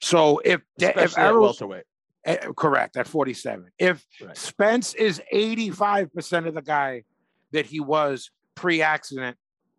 So 0.00 0.40
if 0.44 0.62
if 0.78 0.96
Especially 0.96 1.22
Errol 1.22 1.42
welterweight. 1.42 1.84
Eh, 2.24 2.36
correct 2.56 2.96
at 2.96 3.06
47. 3.06 3.70
If 3.78 4.04
Right. 4.20 4.36
Spence 4.36 4.94
is 4.94 5.20
85% 5.32 6.46
of 6.46 6.54
the 6.54 6.62
guy 6.62 7.04
that 7.52 7.66
he 7.66 7.80
was 7.80 8.30
pre-accident, 8.54 9.36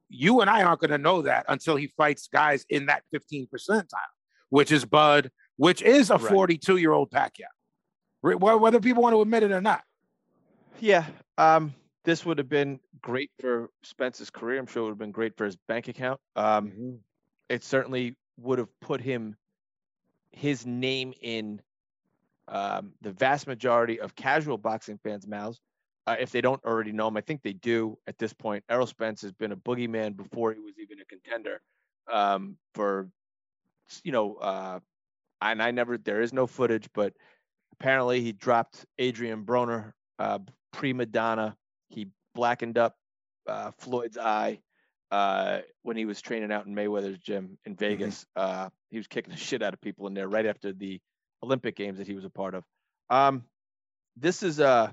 you 0.09 0.41
and 0.41 0.49
I 0.49 0.63
aren't 0.63 0.81
going 0.81 0.91
to 0.91 0.97
know 0.97 1.21
that 1.23 1.45
until 1.49 1.75
he 1.75 1.87
fights 1.97 2.27
guys 2.31 2.65
in 2.69 2.87
that 2.87 3.03
15 3.11 3.47
percentile, 3.53 3.87
which 4.49 4.71
is 4.71 4.85
Bud, 4.85 5.31
which 5.57 5.81
is 5.81 6.09
a 6.09 6.17
Right. 6.17 6.31
42 6.31 6.77
year 6.77 6.91
old 6.91 7.11
Pacquiao. 7.11 7.45
Whether 8.21 8.79
people 8.79 9.03
want 9.03 9.13
to 9.13 9.21
admit 9.21 9.43
it 9.43 9.51
or 9.51 9.61
not. 9.61 9.83
Yeah. 10.79 11.05
Um, 11.37 11.73
this 12.03 12.25
would 12.25 12.37
have 12.37 12.49
been 12.49 12.79
great 13.01 13.31
for 13.39 13.69
Spence's 13.83 14.29
career. 14.29 14.59
I'm 14.59 14.67
sure 14.67 14.81
it 14.81 14.85
would 14.85 14.91
have 14.91 14.97
been 14.97 15.11
great 15.11 15.37
for 15.37 15.45
his 15.45 15.55
bank 15.67 15.87
account. 15.87 16.19
Um, 16.35 16.99
it 17.49 17.63
certainly 17.63 18.15
would 18.37 18.59
have 18.59 18.69
put 18.81 19.01
him 19.01 19.35
his 20.31 20.65
name 20.65 21.13
in 21.21 21.61
um, 22.47 22.93
the 23.01 23.11
vast 23.11 23.47
majority 23.47 23.99
of 23.99 24.15
casual 24.15 24.57
boxing 24.57 24.99
fans' 25.03 25.27
mouths. 25.27 25.59
Uh, 26.07 26.15
if 26.19 26.31
they 26.31 26.41
don't 26.41 26.63
already 26.63 26.91
know 26.91 27.07
him, 27.07 27.17
I 27.17 27.21
think 27.21 27.41
they 27.41 27.53
do 27.53 27.97
at 28.07 28.17
this 28.17 28.33
point. 28.33 28.63
Errol 28.69 28.85
Spence 28.85 29.21
has 29.23 29.31
been 29.31 29.51
a 29.51 29.57
boogeyman 29.57 30.15
before 30.15 30.53
he 30.53 30.59
was 30.59 30.75
even 30.79 30.99
a 30.99 31.05
contender 31.05 31.61
um, 32.11 32.57
for, 32.75 33.09
you 34.03 34.11
know, 34.11 34.35
uh, 34.35 34.79
and 35.41 35.61
I 35.61 35.71
never, 35.71 35.97
there 35.97 36.21
is 36.21 36.31
no 36.31 36.45
footage, 36.45 36.87
but 36.93 37.13
apparently 37.73 38.21
he 38.21 38.31
dropped 38.31 38.85
Adrian 38.99 39.45
Broner 39.45 39.93
uh, 40.19 40.39
prima 40.71 41.05
donna. 41.05 41.57
He 41.89 42.07
blackened 42.35 42.77
up 42.77 42.95
uh, 43.47 43.71
Floyd's 43.79 44.17
eye 44.17 44.59
uh, 45.11 45.59
when 45.83 45.97
he 45.97 46.05
was 46.05 46.21
training 46.21 46.51
out 46.51 46.65
in 46.65 46.75
Mayweather's 46.75 47.19
gym 47.19 47.57
in 47.65 47.75
Vegas. 47.75 48.25
Uh, 48.35 48.69
he 48.89 48.97
was 48.97 49.07
kicking 49.07 49.31
the 49.31 49.39
shit 49.39 49.61
out 49.61 49.73
of 49.73 49.81
people 49.81 50.07
in 50.07 50.13
there 50.13 50.27
right 50.27 50.45
after 50.45 50.71
the 50.71 50.99
Olympic 51.43 51.75
Games 51.75 51.97
that 51.97 52.07
he 52.07 52.13
was 52.13 52.25
a 52.25 52.29
part 52.29 52.55
of. 52.55 52.63
Um, 53.09 53.43
this 54.17 54.43
is 54.43 54.59
uh, 54.59 54.91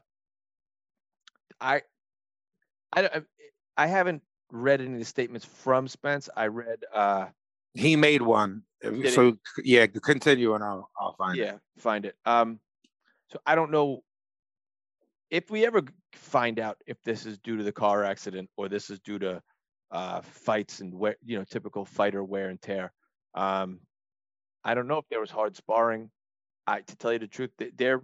I, 1.62 1.82
I, 2.92 3.06
I- 3.06 3.22
I 3.78 3.86
haven't 3.86 4.22
read 4.50 4.82
any 4.82 4.92
of 4.92 4.98
the 4.98 5.04
statements 5.06 5.46
from 5.46 5.88
Spence. 5.88 6.28
I 6.36 6.48
read, 6.48 6.84
uh, 6.92 7.28
He 7.72 7.96
made 7.96 8.20
one. 8.20 8.64
So 9.14 9.38
yeah, 9.64 9.86
continue 9.86 10.54
and 10.54 10.62
I'll 10.62 10.90
I'll 11.00 11.14
find 11.14 11.38
it. 11.38 11.44
yeah, 11.46 11.54
find 11.78 12.04
it. 12.04 12.16
Um, 12.26 12.60
so 13.30 13.38
I 13.46 13.54
don't 13.54 13.70
know 13.70 14.02
if 15.30 15.50
we 15.50 15.64
ever 15.64 15.82
find 16.12 16.58
out 16.58 16.76
if 16.86 17.00
this 17.02 17.24
is 17.24 17.38
due 17.38 17.56
to 17.56 17.62
the 17.62 17.72
car 17.72 18.04
accident 18.04 18.50
or 18.58 18.68
this 18.68 18.90
is 18.90 18.98
due 19.00 19.18
to 19.20 19.42
uh, 19.90 20.20
fights 20.20 20.80
and 20.80 20.92
wear, 20.92 21.16
you 21.24 21.38
know, 21.38 21.44
typical 21.44 21.86
fighter 21.86 22.22
wear 22.22 22.50
and 22.50 22.60
tear. 22.60 22.92
Um, 23.34 23.80
I 24.64 24.74
don't 24.74 24.86
know 24.86 24.98
if 24.98 25.08
there 25.10 25.20
was 25.20 25.30
hard 25.30 25.56
sparring. 25.56 26.10
I, 26.66 26.80
to 26.82 26.96
tell 26.96 27.12
you 27.14 27.18
the 27.20 27.26
truth, 27.26 27.50
they- 27.56 27.72
they're 27.74 28.02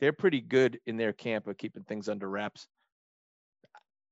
they're 0.00 0.12
pretty 0.14 0.40
good 0.40 0.80
in 0.86 0.96
their 0.96 1.12
camp 1.12 1.46
of 1.48 1.58
keeping 1.58 1.82
things 1.84 2.08
under 2.08 2.28
wraps. 2.30 2.66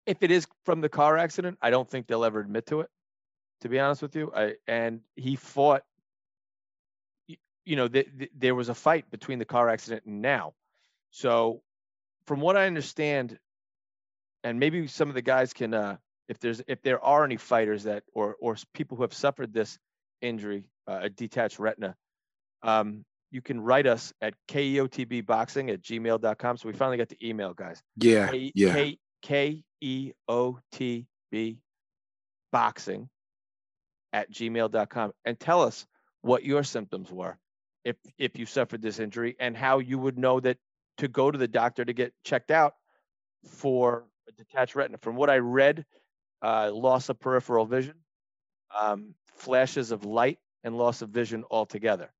If 0.06 0.22
it 0.22 0.30
is 0.30 0.46
from 0.64 0.80
the 0.80 0.88
car 0.88 1.16
accident, 1.18 1.58
I 1.60 1.70
don't 1.70 1.88
think 1.88 2.06
they'll 2.06 2.24
ever 2.24 2.40
admit 2.40 2.66
to 2.66 2.80
it. 2.80 2.88
To 3.62 3.68
be 3.68 3.78
honest 3.78 4.00
with 4.02 4.16
you, 4.16 4.32
I 4.34 4.54
and 4.66 5.00
he 5.16 5.36
fought 5.36 5.82
you 7.64 7.76
know, 7.76 7.88
th- 7.88 8.08
th- 8.18 8.30
there 8.36 8.54
was 8.54 8.68
a 8.68 8.74
fight 8.74 9.10
between 9.10 9.38
the 9.38 9.44
car 9.44 9.68
accident 9.68 10.04
and 10.04 10.20
now. 10.20 10.54
So, 11.10 11.62
from 12.26 12.40
what 12.40 12.56
I 12.56 12.66
understand, 12.66 13.38
and 14.42 14.58
maybe 14.58 14.86
some 14.86 15.08
of 15.08 15.14
the 15.14 15.22
guys 15.22 15.52
can, 15.52 15.74
uh, 15.74 15.96
if 16.28 16.38
there's 16.38 16.62
if 16.66 16.82
there 16.82 17.02
are 17.04 17.24
any 17.24 17.36
fighters 17.36 17.84
that 17.84 18.02
or 18.14 18.36
or 18.40 18.56
people 18.74 18.96
who 18.96 19.02
have 19.02 19.14
suffered 19.14 19.52
this 19.52 19.78
injury, 20.20 20.64
uh, 20.88 21.00
a 21.02 21.10
detached 21.10 21.58
retina, 21.58 21.96
um, 22.62 23.04
you 23.30 23.42
can 23.42 23.60
write 23.60 23.86
us 23.86 24.12
at 24.20 24.34
keotbboxing 24.48 25.72
at 25.72 25.82
gmail.com. 25.82 26.56
So 26.56 26.68
we 26.68 26.74
finally 26.74 26.96
got 26.96 27.08
the 27.08 27.18
email, 27.28 27.54
guys. 27.54 27.82
Yeah, 27.96 28.30
K- 28.30 28.52
yeah. 28.54 28.72
K 28.72 28.98
K 29.22 29.64
E 29.80 30.12
O 30.28 30.58
T 30.72 31.06
B 31.30 31.58
boxing 32.52 33.08
at 34.12 34.30
gmail.com 34.30 35.12
and 35.24 35.38
tell 35.38 35.62
us 35.62 35.86
what 36.22 36.44
your 36.44 36.64
symptoms 36.64 37.10
were 37.10 37.38
if 37.84 37.96
if 38.18 38.36
you 38.36 38.44
suffered 38.44 38.82
this 38.82 38.98
injury 38.98 39.36
and 39.38 39.56
how 39.56 39.78
you 39.78 39.98
would 39.98 40.18
know 40.18 40.40
that 40.40 40.58
to 40.98 41.08
go 41.08 41.30
to 41.30 41.38
the 41.38 41.48
doctor 41.48 41.84
to 41.84 41.92
get 41.92 42.12
checked 42.24 42.50
out 42.50 42.74
for 43.46 44.04
a 44.28 44.32
detached 44.32 44.74
retina. 44.74 44.98
From 44.98 45.16
what 45.16 45.30
I 45.30 45.38
read, 45.38 45.84
uh, 46.42 46.70
loss 46.72 47.08
of 47.08 47.18
peripheral 47.18 47.64
vision, 47.64 47.94
um, 48.78 49.14
flashes 49.36 49.92
of 49.92 50.04
light, 50.04 50.38
and 50.62 50.76
loss 50.76 51.00
of 51.02 51.08
vision 51.10 51.44
altogether, 51.50 52.12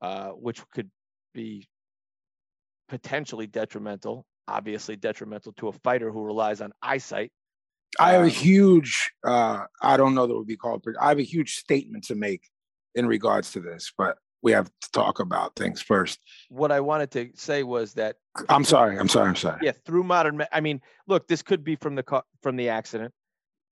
uh, 0.00 0.30
which 0.30 0.60
could 0.70 0.90
be 1.34 1.68
potentially 2.88 3.46
detrimental, 3.46 4.26
obviously 4.48 4.96
detrimental 4.96 5.52
to 5.54 5.68
a 5.68 5.72
fighter 5.72 6.10
who 6.10 6.22
relies 6.24 6.60
on 6.60 6.72
eyesight. 6.82 7.32
I 7.98 8.12
have 8.12 8.22
a 8.22 8.24
Um, 8.24 8.30
huge 8.30 9.12
uh 9.26 9.64
I 9.82 9.96
don't 9.96 10.14
know 10.14 10.26
that 10.26 10.34
would 10.36 10.46
be 10.46 10.56
called 10.56 10.82
but 10.84 10.94
I 11.00 11.08
have 11.08 11.18
a 11.18 11.22
huge 11.22 11.54
statement 11.56 12.04
to 12.04 12.14
make 12.14 12.42
in 12.94 13.06
regards 13.06 13.52
to 13.52 13.60
this, 13.60 13.92
but 13.96 14.18
we 14.42 14.52
have 14.52 14.66
to 14.66 14.90
talk 14.92 15.18
about 15.20 15.56
things 15.56 15.82
first. 15.82 16.20
What 16.48 16.70
I 16.70 16.80
wanted 16.80 17.10
to 17.12 17.30
say 17.34 17.62
was 17.62 17.94
that 17.94 18.16
I'm 18.48 18.64
sorry, 18.64 18.98
I'm 18.98 19.08
sorry, 19.08 19.28
I'm 19.28 19.36
sorry. 19.36 19.58
yeah, 19.62 19.72
through 19.84 20.04
modern, 20.04 20.44
I 20.52 20.60
mean, 20.60 20.80
look, 21.08 21.26
this 21.26 21.42
could 21.42 21.64
be 21.64 21.76
from 21.76 21.94
the 21.94 22.22
from 22.42 22.56
the 22.56 22.68
accident, 22.68 23.12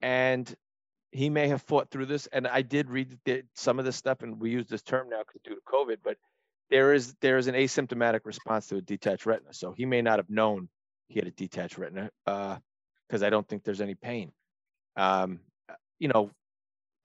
and 0.01 0.53
he 1.13 1.31
may 1.31 1.49
have 1.49 1.63
fought 1.63 1.91
through 1.91 2.07
this. 2.07 2.27
And 2.29 2.49
I 2.49 2.63
did 2.63 2.91
read 2.91 3.17
some 3.55 3.79
of 3.79 3.85
this 3.85 3.95
stuff, 3.97 4.23
and 4.23 4.41
we 4.41 4.51
use 4.51 4.67
this 4.67 4.83
term 4.83 5.09
now 5.11 5.23
due 5.45 5.55
to 5.55 5.61
COVID, 5.69 5.99
but 6.03 6.17
there 6.75 6.93
is 6.93 7.15
there 7.21 7.39
is 7.39 7.47
an 7.47 7.55
asymptomatic 7.55 8.23
response 8.25 8.67
to 8.67 8.77
a 8.77 8.81
detached 8.81 9.27
retina. 9.27 9.55
So 9.55 9.71
he 9.71 9.87
may 9.87 10.03
not 10.03 10.19
have 10.19 10.29
known 10.29 10.69
he 11.07 11.21
had 11.21 11.29
a 11.29 11.31
detached 11.31 11.79
retina 11.79 12.11
because 12.27 13.23
I 13.23 13.31
don't 13.31 13.47
think 13.47 13.63
there's 13.63 13.81
any 13.81 13.95
pain. 13.95 14.33
Um, 14.97 15.39
uh, 15.69 15.75
you 16.01 16.09
know, 16.09 16.33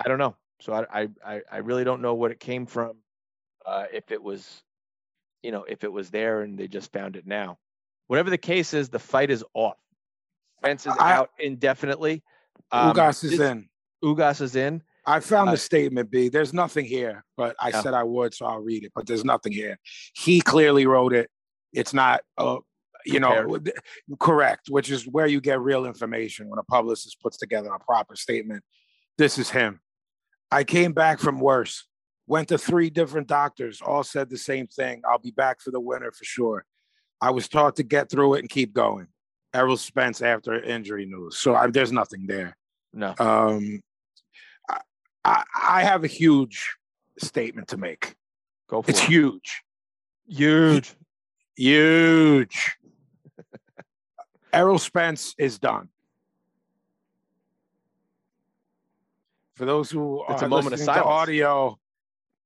I 0.03 0.07
don't 0.07 0.17
know. 0.17 0.35
So 0.59 0.73
I, 0.73 1.07
I 1.23 1.41
I 1.51 1.57
really 1.57 1.83
don't 1.83 2.01
know 2.01 2.15
what 2.15 2.31
it 2.31 2.39
came 2.39 2.65
from. 2.65 2.93
Uh, 3.63 3.85
if 3.93 4.09
it 4.11 4.23
was, 4.23 4.63
you 5.43 5.51
know, 5.51 5.65
if 5.65 5.83
it 5.83 5.91
was 5.91 6.09
there 6.09 6.41
and 6.41 6.57
they 6.57 6.67
just 6.67 6.91
found 6.91 7.15
it 7.15 7.27
now. 7.27 7.59
Whatever 8.07 8.31
the 8.31 8.39
case 8.39 8.73
is, 8.73 8.89
the 8.89 8.97
fight 8.97 9.29
is 9.29 9.43
off. 9.53 9.77
Spence 10.57 10.88
is 10.88 10.93
I- 10.99 11.13
out 11.13 11.29
indefinitely. 11.38 12.23
Um, 12.71 12.95
Ugas 12.95 13.23
is 13.23 13.38
this- 13.38 13.39
in. 13.39 13.69
Ugas 14.03 14.41
is 14.41 14.55
in. 14.55 14.81
I 15.09 15.19
found 15.21 15.51
the 15.51 15.57
statement 15.57 16.11
B. 16.11 16.29
There's 16.29 16.53
nothing 16.53 16.85
here, 16.85 17.25
but 17.35 17.55
I 17.59 17.69
Yeah. 17.69 17.81
said 17.81 17.93
I 17.95 18.03
would, 18.03 18.35
so 18.35 18.45
I'll 18.45 18.59
read 18.59 18.83
it. 18.83 18.91
But 18.93 19.07
there's 19.07 19.25
nothing 19.25 19.51
here. 19.51 19.79
He 20.13 20.39
clearly 20.39 20.85
wrote 20.85 21.13
it. 21.13 21.31
It's 21.73 21.95
not, 21.95 22.21
uh, 22.37 22.59
you 23.05 23.19
know, 23.19 23.57
th- 23.57 23.75
correct, 24.19 24.69
which 24.69 24.91
is 24.91 25.07
where 25.07 25.25
you 25.25 25.41
get 25.41 25.59
real 25.61 25.85
information 25.85 26.47
when 26.47 26.59
a 26.59 26.63
publicist 26.63 27.19
puts 27.21 27.37
together 27.37 27.69
a 27.73 27.79
proper 27.79 28.15
statement. 28.15 28.63
This 29.17 29.39
is 29.39 29.49
him. 29.49 29.81
I 30.51 30.63
came 30.63 30.93
back 30.93 31.19
from 31.19 31.39
worse. 31.39 31.87
Went 32.27 32.49
to 32.49 32.59
three 32.59 32.91
different 32.91 33.27
doctors. 33.27 33.81
All 33.81 34.03
said 34.03 34.29
the 34.29 34.37
same 34.37 34.67
thing. 34.67 35.01
I'll 35.09 35.17
be 35.17 35.31
back 35.31 35.59
for 35.61 35.71
the 35.71 35.79
winter 35.79 36.11
for 36.11 36.23
sure. 36.23 36.65
I 37.19 37.31
was 37.31 37.49
taught 37.49 37.77
to 37.77 37.83
get 37.83 38.11
through 38.11 38.35
it 38.35 38.39
and 38.39 38.49
keep 38.49 38.73
going. 38.73 39.07
Errol 39.55 39.77
Spence 39.77 40.21
after 40.21 40.61
injury 40.61 41.07
news. 41.07 41.39
So 41.39 41.55
I, 41.55 41.65
there's 41.67 41.91
nothing 41.91 42.27
there. 42.27 42.55
No. 42.93 43.15
Um, 43.17 43.81
I, 45.25 45.83
have 45.83 46.03
a 46.03 46.07
huge 46.07 46.75
statement 47.17 47.67
to 47.69 47.77
make. 47.77 48.15
Go 48.67 48.81
for 48.81 48.89
It's 48.91 48.99
it. 48.99 49.03
It's 49.03 49.09
huge, 49.09 49.63
Huge. 50.27 50.93
huge. 51.55 52.77
Errol 54.53 54.79
Spence 54.79 55.35
is 55.38 55.59
done. 55.59 55.89
For 59.55 59.65
those 59.65 59.91
who 59.91 60.23
It's 60.29 60.41
are 60.41 60.45
a 60.45 60.49
moment 60.49 60.67
of 60.67 60.71
listening 60.79 60.88
to 60.88 60.93
silence. 61.01 61.05
audio, 61.05 61.79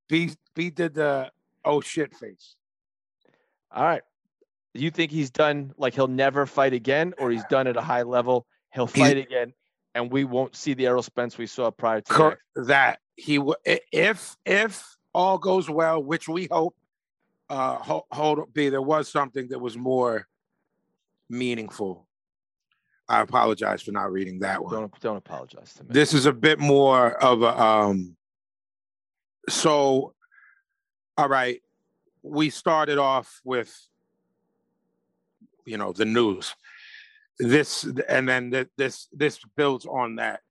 B 0.10 0.32
B 0.56 0.70
did 0.70 0.94
the 0.96 1.32
oh 1.64 1.80
shit 1.82 2.16
face. 2.16 2.56
All 3.72 3.84
right. 3.84 4.02
You 4.74 4.90
think 4.90 5.12
he's 5.12 5.30
done 5.30 5.74
like 5.78 5.94
he'll 5.94 6.08
never 6.08 6.46
fight 6.48 6.74
again, 6.74 7.14
or 7.20 7.30
he's 7.30 7.44
done 7.46 7.68
at 7.68 7.78
a 7.78 7.82
high 7.82 8.02
level? 8.02 8.48
He'll 8.74 8.88
He's- 8.88 9.08
fight 9.08 9.18
again, 9.18 9.54
and 9.96 10.12
we 10.12 10.24
won't 10.24 10.56
see 10.56 10.74
the 10.74 10.88
Errol 10.88 11.04
Spence 11.04 11.38
we 11.38 11.48
saw 11.48 11.72
prior 11.72 12.02
to 12.02 12.14
Cor- 12.14 12.40
that. 12.56 13.00
he 13.16 13.38
w- 13.38 13.56
if 13.92 14.36
if 14.46 14.84
all 15.14 15.38
goes 15.38 15.70
well, 15.70 16.04
which 16.04 16.28
we 16.28 16.48
hope. 16.52 16.76
Uh, 17.50 17.76
hold, 17.76 18.04
hold 18.12 18.54
B. 18.54 18.70
There 18.70 18.82
was 18.82 19.08
something 19.10 19.50
that 19.50 19.60
was 19.60 19.78
more 19.78 20.28
meaningful. 21.30 22.08
I 23.08 23.22
apologize 23.22 23.82
for 23.82 23.92
not 23.92 24.12
reading 24.12 24.40
that 24.40 24.64
one. 24.64 24.74
Don't 24.74 25.00
don't 25.02 25.18
apologize 25.18 25.74
to 25.76 25.84
me. 25.84 25.90
This 25.92 26.14
is 26.14 26.26
a 26.26 26.34
bit 26.34 26.60
more 26.60 27.12
of 27.22 27.42
a 27.44 27.62
um. 27.62 28.16
So, 29.50 30.14
all 31.18 31.28
right, 31.28 31.62
we 32.24 32.50
started 32.50 32.98
off 32.98 33.42
with, 33.44 33.78
you 35.66 35.78
know, 35.78 35.92
the 35.92 36.06
news. 36.06 36.56
This 37.40 37.84
and 38.08 38.30
then 38.30 38.52
th- 38.52 38.68
this 38.78 39.08
this 39.12 39.40
builds 39.56 39.86
on 39.86 40.16
that. 40.18 40.42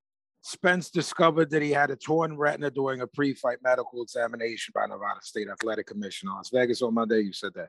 Spence 0.44 0.90
discovered 0.90 1.50
that 1.50 1.62
he 1.62 1.70
had 1.70 1.90
a 1.92 1.96
torn 1.96 2.36
retina 2.36 2.68
during 2.68 3.00
a 3.00 3.06
pre-fight 3.06 3.58
medical 3.62 4.02
examination 4.02 4.72
by 4.74 4.86
Nevada 4.86 5.20
State 5.22 5.46
Athletic 5.48 5.86
Commission 5.86 6.28
in 6.28 6.34
Las 6.34 6.50
Vegas 6.52 6.82
on 6.82 6.94
Monday. 6.94 7.20
You 7.20 7.32
said 7.32 7.52
that. 7.54 7.68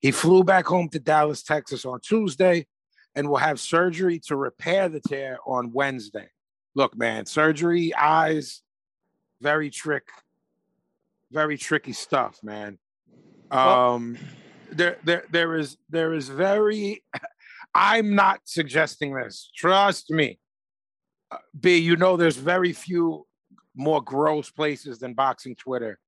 He 0.00 0.10
flew 0.10 0.42
back 0.42 0.66
home 0.66 0.88
to 0.88 0.98
Dallas, 0.98 1.44
Texas 1.44 1.84
on 1.84 2.00
Tuesday 2.00 2.66
and 3.14 3.28
will 3.28 3.36
have 3.36 3.60
surgery 3.60 4.18
to 4.26 4.34
repair 4.34 4.88
the 4.88 5.00
tear 5.00 5.38
on 5.46 5.72
Wednesday. 5.72 6.28
Look, 6.74 6.96
man, 6.96 7.24
surgery, 7.24 7.94
eyes, 7.94 8.62
very 9.40 9.70
trick, 9.70 10.08
very 11.30 11.56
tricky 11.56 11.92
stuff, 11.92 12.40
man. 12.42 12.78
Well- 13.50 13.94
Um 13.94 14.18
there 14.70 14.98
there 15.04 15.24
there 15.30 15.56
is 15.56 15.78
there 15.88 16.12
is 16.12 16.28
very 16.28 17.02
I'm 17.74 18.14
not 18.14 18.40
suggesting 18.44 19.14
this. 19.14 19.50
Trust 19.56 20.10
me. 20.10 20.38
Uh, 21.30 21.36
B, 21.58 21.76
you 21.78 21.96
know 21.96 22.16
there's 22.16 22.36
very 22.36 22.72
few 22.72 23.26
more 23.74 24.02
gross 24.02 24.50
places 24.50 24.98
than 24.98 25.14
boxing 25.14 25.54
Twitter. 25.54 25.98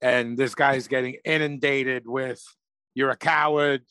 And 0.00 0.36
this 0.36 0.54
guy's 0.54 0.88
getting 0.88 1.16
inundated 1.24 2.06
with 2.06 2.42
you're 2.94 3.10
a 3.10 3.16
coward. 3.16 3.82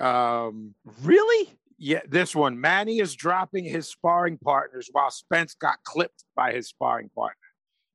Um 0.00 0.74
really? 1.02 1.48
yeah, 1.78 2.00
this 2.08 2.34
one. 2.34 2.60
Manny 2.60 2.98
is 2.98 3.14
dropping 3.14 3.64
his 3.64 3.88
sparring 3.88 4.38
partners 4.38 4.88
while 4.92 5.10
Spence 5.10 5.54
got 5.54 5.82
clipped 5.84 6.24
by 6.36 6.52
his 6.52 6.68
sparring 6.68 7.10
partner. 7.14 7.36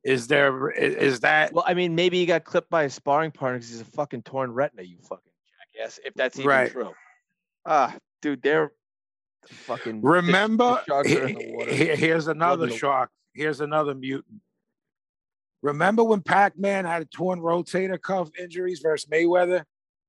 Is 0.04 0.28
there 0.28 0.70
is, 0.72 0.96
is 0.96 1.20
that 1.22 1.54
Well, 1.54 1.66
I 1.68 1.74
mean, 1.74 1.96
maybe 1.96 2.18
he 2.18 2.26
got 2.26 2.44
clipped 2.44 2.70
by 2.70 2.84
his 2.84 2.94
sparring 2.94 3.32
partner 3.32 3.60
because 3.60 3.70
he's 3.72 3.82
a 3.82 3.86
fucking 3.86 4.24
torn 4.24 4.52
retina. 4.54 4.84
You 4.84 4.98
fucking 5.02 5.32
jackass. 5.76 6.00
If 6.06 6.14
that's 6.16 6.38
even 6.38 6.50
Right. 6.50 6.72
true. 6.72 6.94
Ah, 7.66 7.96
dude, 8.22 8.42
they're 8.42 8.72
fucking. 9.50 10.02
Remember, 10.02 10.82
sharks 10.88 11.12
are 11.14 11.28
in 11.28 11.40
he- 11.40 11.66
the 11.66 11.74
he- 11.74 11.96
here's 11.96 12.28
another 12.28 12.70
shark. 12.70 13.10
Here's 13.34 13.62
another 13.62 13.94
mutant. 13.96 14.42
Remember 15.64 16.04
when 16.04 16.22
Pac-Man 16.22 16.86
had 16.86 17.02
a 17.02 17.06
torn 17.06 17.40
rotator 17.40 18.00
cuff 18.02 18.30
injuries 18.40 18.80
versus 18.80 19.10
Mayweather? 19.10 19.64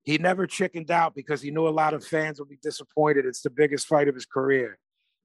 He 0.04 0.16
never 0.18 0.46
chickened 0.46 0.90
out 0.90 1.14
because 1.14 1.42
he 1.42 1.50
knew 1.50 1.68
a 1.68 1.70
lot 1.70 1.94
of 1.94 2.04
fans 2.04 2.38
would 2.38 2.48
be 2.48 2.58
disappointed. 2.62 3.26
It's 3.26 3.42
the 3.42 3.50
biggest 3.50 3.86
fight 3.86 4.08
of 4.08 4.14
his 4.14 4.26
career. 4.26 4.78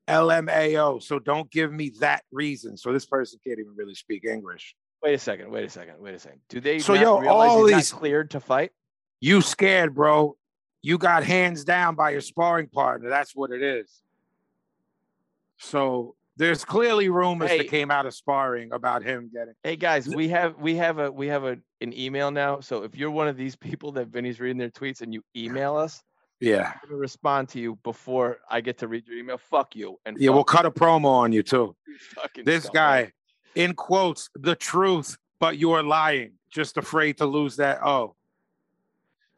LMAO. 0.10 1.02
So 1.02 1.20
don't 1.20 1.50
give 1.50 1.72
me 1.72 1.92
that 2.00 2.24
reason. 2.32 2.76
So 2.76 2.92
this 2.92 3.06
person 3.06 3.40
can't 3.46 3.60
even 3.60 3.74
really 3.76 3.96
speak 3.96 4.26
English. 4.26 4.76
Wait 5.02 5.14
a 5.14 5.18
second. 5.18 5.52
Wait 5.52 5.64
a 5.66 5.70
second. 5.70 5.96
Wait 6.00 6.16
a 6.16 6.20
second. 6.20 6.40
Do 6.50 6.60
they 6.60 6.80
So, 6.80 6.94
not 6.96 7.02
yo, 7.02 7.28
all 7.28 7.66
he's 7.66 7.76
these- 7.76 7.92
cleared 7.94 8.32
to 8.32 8.40
fight? 8.40 8.72
You 9.22 9.42
scared, 9.42 9.94
bro. 9.96 10.36
You 10.86 10.98
got 10.98 11.24
hands 11.24 11.64
down 11.64 11.96
by 11.96 12.10
your 12.12 12.22
sparring 12.22 12.68
partner. 12.68 13.10
That's 13.10 13.34
what 13.36 13.52
it 13.52 13.62
is. 13.64 13.90
So 15.58 16.16
there's 16.36 16.66
clearly 16.66 17.08
rumors 17.10 17.50
Hey. 17.50 17.60
that 17.60 17.70
came 17.70 17.90
out 17.90 18.06
of 18.06 18.14
sparring 18.14 18.72
about 18.74 19.02
him 19.02 19.30
getting. 19.34 19.54
Hey 19.64 19.78
guys, 19.78 20.08
we 20.10 20.28
have 20.30 20.58
we 20.60 20.76
have 20.76 21.00
a 21.00 21.10
we 21.12 21.28
have 21.28 21.46
a 21.46 21.58
an 21.82 21.98
email 21.98 22.32
now. 22.32 22.60
So 22.60 22.84
if 22.84 22.96
you're 22.96 23.12
one 23.12 23.28
of 23.30 23.38
these 23.38 23.56
people 23.56 23.92
that 23.94 24.08
Vinny's 24.10 24.40
reading 24.42 24.58
their 24.58 24.70
tweets 24.70 25.02
and 25.02 25.14
you 25.14 25.24
email 25.36 25.76
us, 25.78 26.04
Yeah. 26.42 26.74
I'm 26.84 26.90
gonna 26.90 27.00
respond 27.00 27.48
to 27.50 27.60
you 27.60 27.76
before 27.84 28.40
I 28.50 28.60
get 28.60 28.78
to 28.80 28.88
read 28.90 29.08
your 29.08 29.18
email. 29.18 29.38
Fuck 29.38 29.76
you. 29.78 30.00
And 30.06 30.18
Yeah, 30.20 30.32
we'll 30.32 30.40
fuck 30.40 30.48
cut 30.48 30.66
a 30.66 30.72
promo 30.72 31.06
on 31.06 31.32
you 31.32 31.44
too. 31.44 31.76
This 32.44 32.66
scumbag. 32.68 32.74
guy, 32.74 33.12
in 33.56 33.74
quotes, 33.74 34.30
the 34.36 34.56
truth, 34.56 35.16
but 35.40 35.58
you 35.58 35.72
are 35.72 35.84
lying, 35.84 36.34
just 36.50 36.76
afraid 36.78 37.18
to 37.20 37.26
lose 37.26 37.56
that. 37.58 37.82
Oh. 37.86 38.16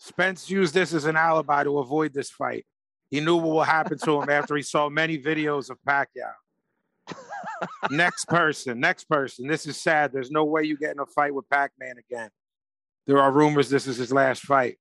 Spence 0.06 0.52
used 0.52 0.76
this 0.76 0.94
as 0.94 1.06
an 1.06 1.16
alibi 1.16 1.64
to 1.64 1.80
avoid 1.80 2.14
this 2.14 2.30
fight. 2.30 2.64
He 3.10 3.22
knew 3.22 3.38
what 3.38 3.46
will 3.46 3.64
happen 3.64 3.98
to 3.98 4.22
him 4.22 4.30
after 4.30 4.56
he 4.56 4.62
saw 4.62 4.88
many 4.88 5.18
videos 5.18 5.72
of 5.72 5.80
Pacquiao. 5.88 6.32
next 7.90 8.26
person, 8.26 8.80
next 8.80 9.06
person. 9.06 9.48
This 9.48 9.66
is 9.66 9.82
sad. 9.82 10.14
There's 10.14 10.30
no 10.30 10.46
way 10.46 10.64
you 10.64 10.78
get 10.78 10.92
in 10.92 11.00
a 11.00 11.08
fight 11.08 11.34
with 11.34 11.50
Pac-Man 11.50 11.96
again. 11.98 12.30
There 13.08 13.20
are 13.20 13.32
rumors 13.32 13.68
this 13.68 13.88
is 13.88 13.98
his 13.98 14.14
last 14.14 14.44
fight. 14.44 14.78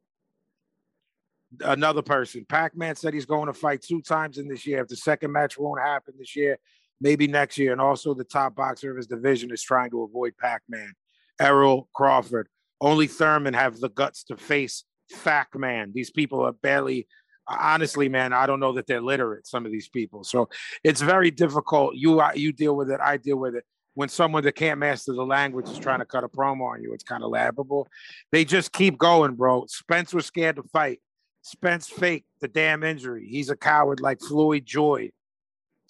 Another 1.61 2.03
person. 2.03 2.45
Pac-Man 2.47 2.95
said 2.95 3.15
he's 3.15 3.25
going 3.25 3.47
to 3.47 3.55
fight 3.55 3.81
two 3.81 4.03
times 4.03 4.37
in 4.37 4.47
this 4.47 4.67
year. 4.67 4.83
If 4.83 4.89
the 4.89 4.97
second 4.97 5.33
match 5.33 5.59
won't 5.59 5.81
happen 5.81 6.15
this 6.19 6.37
year, 6.37 6.59
maybe 7.01 7.27
next 7.29 7.57
year. 7.57 7.73
And 7.73 7.81
also, 7.81 8.13
the 8.13 8.25
top 8.25 8.57
boxer 8.57 8.91
of 8.91 8.99
his 8.99 9.07
division 9.07 9.51
is 9.53 9.63
trying 9.63 9.91
to 9.91 10.03
avoid 10.03 10.37
Pac-Man. 10.37 10.93
Errol 11.41 11.89
Crawford. 11.95 12.49
Only 12.79 13.07
Thurman 13.07 13.55
have 13.55 13.81
the 13.81 13.89
guts 13.89 14.25
to 14.25 14.37
face 14.37 14.85
Fac-Man. 15.11 15.93
These 15.95 16.11
people 16.11 16.41
are 16.41 16.53
barely. 16.53 17.07
Honestly, 17.47 18.09
man, 18.09 18.33
I 18.33 18.47
don't 18.47 18.61
know 18.61 18.73
that 18.73 18.87
they're 18.87 19.03
literate. 19.03 19.47
Some 19.47 19.67
of 19.67 19.73
these 19.73 19.89
people, 19.89 20.25
so 20.25 20.49
it's 20.83 21.03
very 21.03 21.31
difficult. 21.31 21.95
You 21.95 22.23
you 22.35 22.53
deal 22.53 22.75
with 22.75 22.91
it. 22.91 23.01
I 23.01 23.19
deal 23.19 23.37
with 23.37 23.55
it. 23.55 23.65
When 23.93 24.09
someone 24.09 24.43
that 24.45 24.53
can't 24.53 24.81
master 24.81 25.13
the 25.13 25.27
language 25.27 25.69
is 25.69 25.79
trying 25.79 25.99
to 25.99 26.07
cut 26.07 26.25
a 26.25 26.29
promo 26.29 26.73
on 26.73 26.83
you, 26.83 26.95
it's 26.95 27.05
kind 27.05 27.23
of 27.23 27.31
laughable. 27.31 27.87
They 28.33 28.47
just 28.47 28.73
keep 28.73 28.97
going, 28.97 29.35
bro. 29.35 29.67
Spence 29.69 30.15
was 30.15 30.25
scared 30.25 30.57
to 30.57 30.63
fight. 30.63 31.01
Spence 31.43 31.87
faked 31.87 32.27
the 32.41 32.49
damn 32.49 32.83
injury. 32.83 33.29
He's 33.29 33.51
a 33.51 33.57
coward 33.57 34.01
like 34.01 34.21
Floyd 34.21 34.65
Joy 34.65 35.11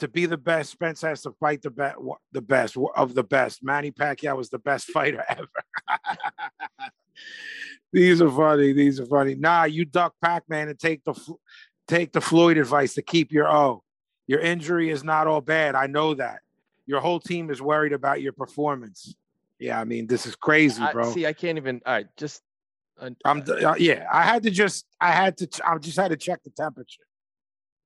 to 0.00 0.08
be 0.08 0.26
the 0.26 0.36
best, 0.36 0.72
Spence 0.72 1.02
has 1.02 1.22
to 1.22 1.32
fight 1.32 1.62
the 1.62 1.70
best, 1.70 1.96
the 2.32 2.42
best 2.42 2.76
of 2.96 3.14
the 3.14 3.22
best. 3.22 3.62
Manny 3.62 3.90
Pacquiao 3.90 4.36
was 4.36 4.50
the 4.50 4.58
best 4.58 4.86
fighter 4.92 5.24
ever. 5.28 5.48
these 7.94 8.20
are 8.20 8.30
funny. 8.30 8.72
These 8.72 9.00
are 9.00 9.06
funny. 9.06 9.34
Nah, 9.36 9.64
you 9.64 9.84
duck 9.84 10.14
Pac-Man 10.20 10.68
and 10.68 10.78
take 10.78 11.04
the 11.04 11.14
take 11.88 12.12
the 12.12 12.20
Floyd 12.20 12.58
advice 12.58 12.94
to 12.94 13.02
keep 13.02 13.32
your 13.32 13.48
O. 13.50 13.82
Your 14.26 14.40
injury 14.40 14.90
is 14.90 15.04
not 15.04 15.26
all 15.26 15.40
bad. 15.40 15.74
I 15.74 15.86
know 15.86 16.14
that. 16.14 16.40
Your 16.86 17.00
whole 17.00 17.20
team 17.20 17.50
is 17.50 17.62
worried 17.62 17.92
about 17.92 18.20
your 18.20 18.32
performance. 18.32 19.14
Yeah, 19.58 19.80
I 19.80 19.84
mean, 19.84 20.06
this 20.06 20.26
is 20.26 20.34
crazy, 20.36 20.82
I- 20.82 20.92
bro. 20.92 21.10
see, 21.12 21.24
I 21.26 21.32
can't 21.32 21.56
even. 21.58 21.80
All 21.86 21.92
right, 21.94 22.06
just. 22.16 22.42
uh, 23.00 23.10
I'm 23.24 23.42
uh, 23.48 23.74
yeah. 23.78 24.06
I 24.12 24.22
had 24.22 24.42
to 24.42 24.50
just 24.50 24.84
I 25.00 25.12
had 25.12 25.36
to 25.38 25.48
I 25.64 25.78
just 25.78 25.96
had 25.96 26.10
to 26.10 26.16
check 26.16 26.42
the 26.42 26.50
temperature. 26.50 27.02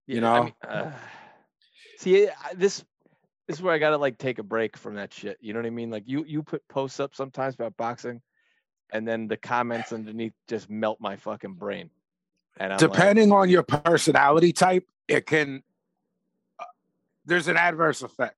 You 0.06 0.20
yeah, 0.20 0.32
I 0.32 0.38
know? 0.38 0.44
mean, 0.44 0.54
uh, 0.66 0.92
see, 1.98 2.28
I- 2.28 2.54
this 2.54 2.84
this 3.46 3.56
is 3.58 3.62
where 3.62 3.74
I 3.74 3.78
gotta 3.78 3.96
like 3.98 4.18
take 4.18 4.38
a 4.38 4.42
break 4.42 4.76
from 4.76 4.94
that 4.96 5.12
shit. 5.12 5.38
You 5.40 5.52
know 5.52 5.58
what 5.60 5.66
I 5.66 5.70
mean? 5.70 5.90
Like 5.90 6.04
you 6.06 6.24
you 6.24 6.42
put 6.42 6.66
posts 6.68 7.00
up 7.00 7.14
sometimes 7.14 7.54
about 7.54 7.76
boxing, 7.76 8.20
and 8.92 9.06
then 9.06 9.28
the 9.28 9.36
comments 9.36 9.92
underneath 9.92 10.32
just 10.48 10.70
melt 10.70 10.98
my 11.00 11.16
fucking 11.16 11.54
brain. 11.54 11.90
And 12.58 12.72
I'm 12.72 12.78
like, 12.78 12.90
depending 12.90 13.32
on 13.32 13.48
your 13.48 13.62
personality 13.62 14.52
type, 14.52 14.84
it 15.06 15.26
can. 15.26 15.62
uh, 16.58 16.64
there's 17.24 17.48
an 17.48 17.56
adverse 17.56 18.02
effect, 18.02 18.36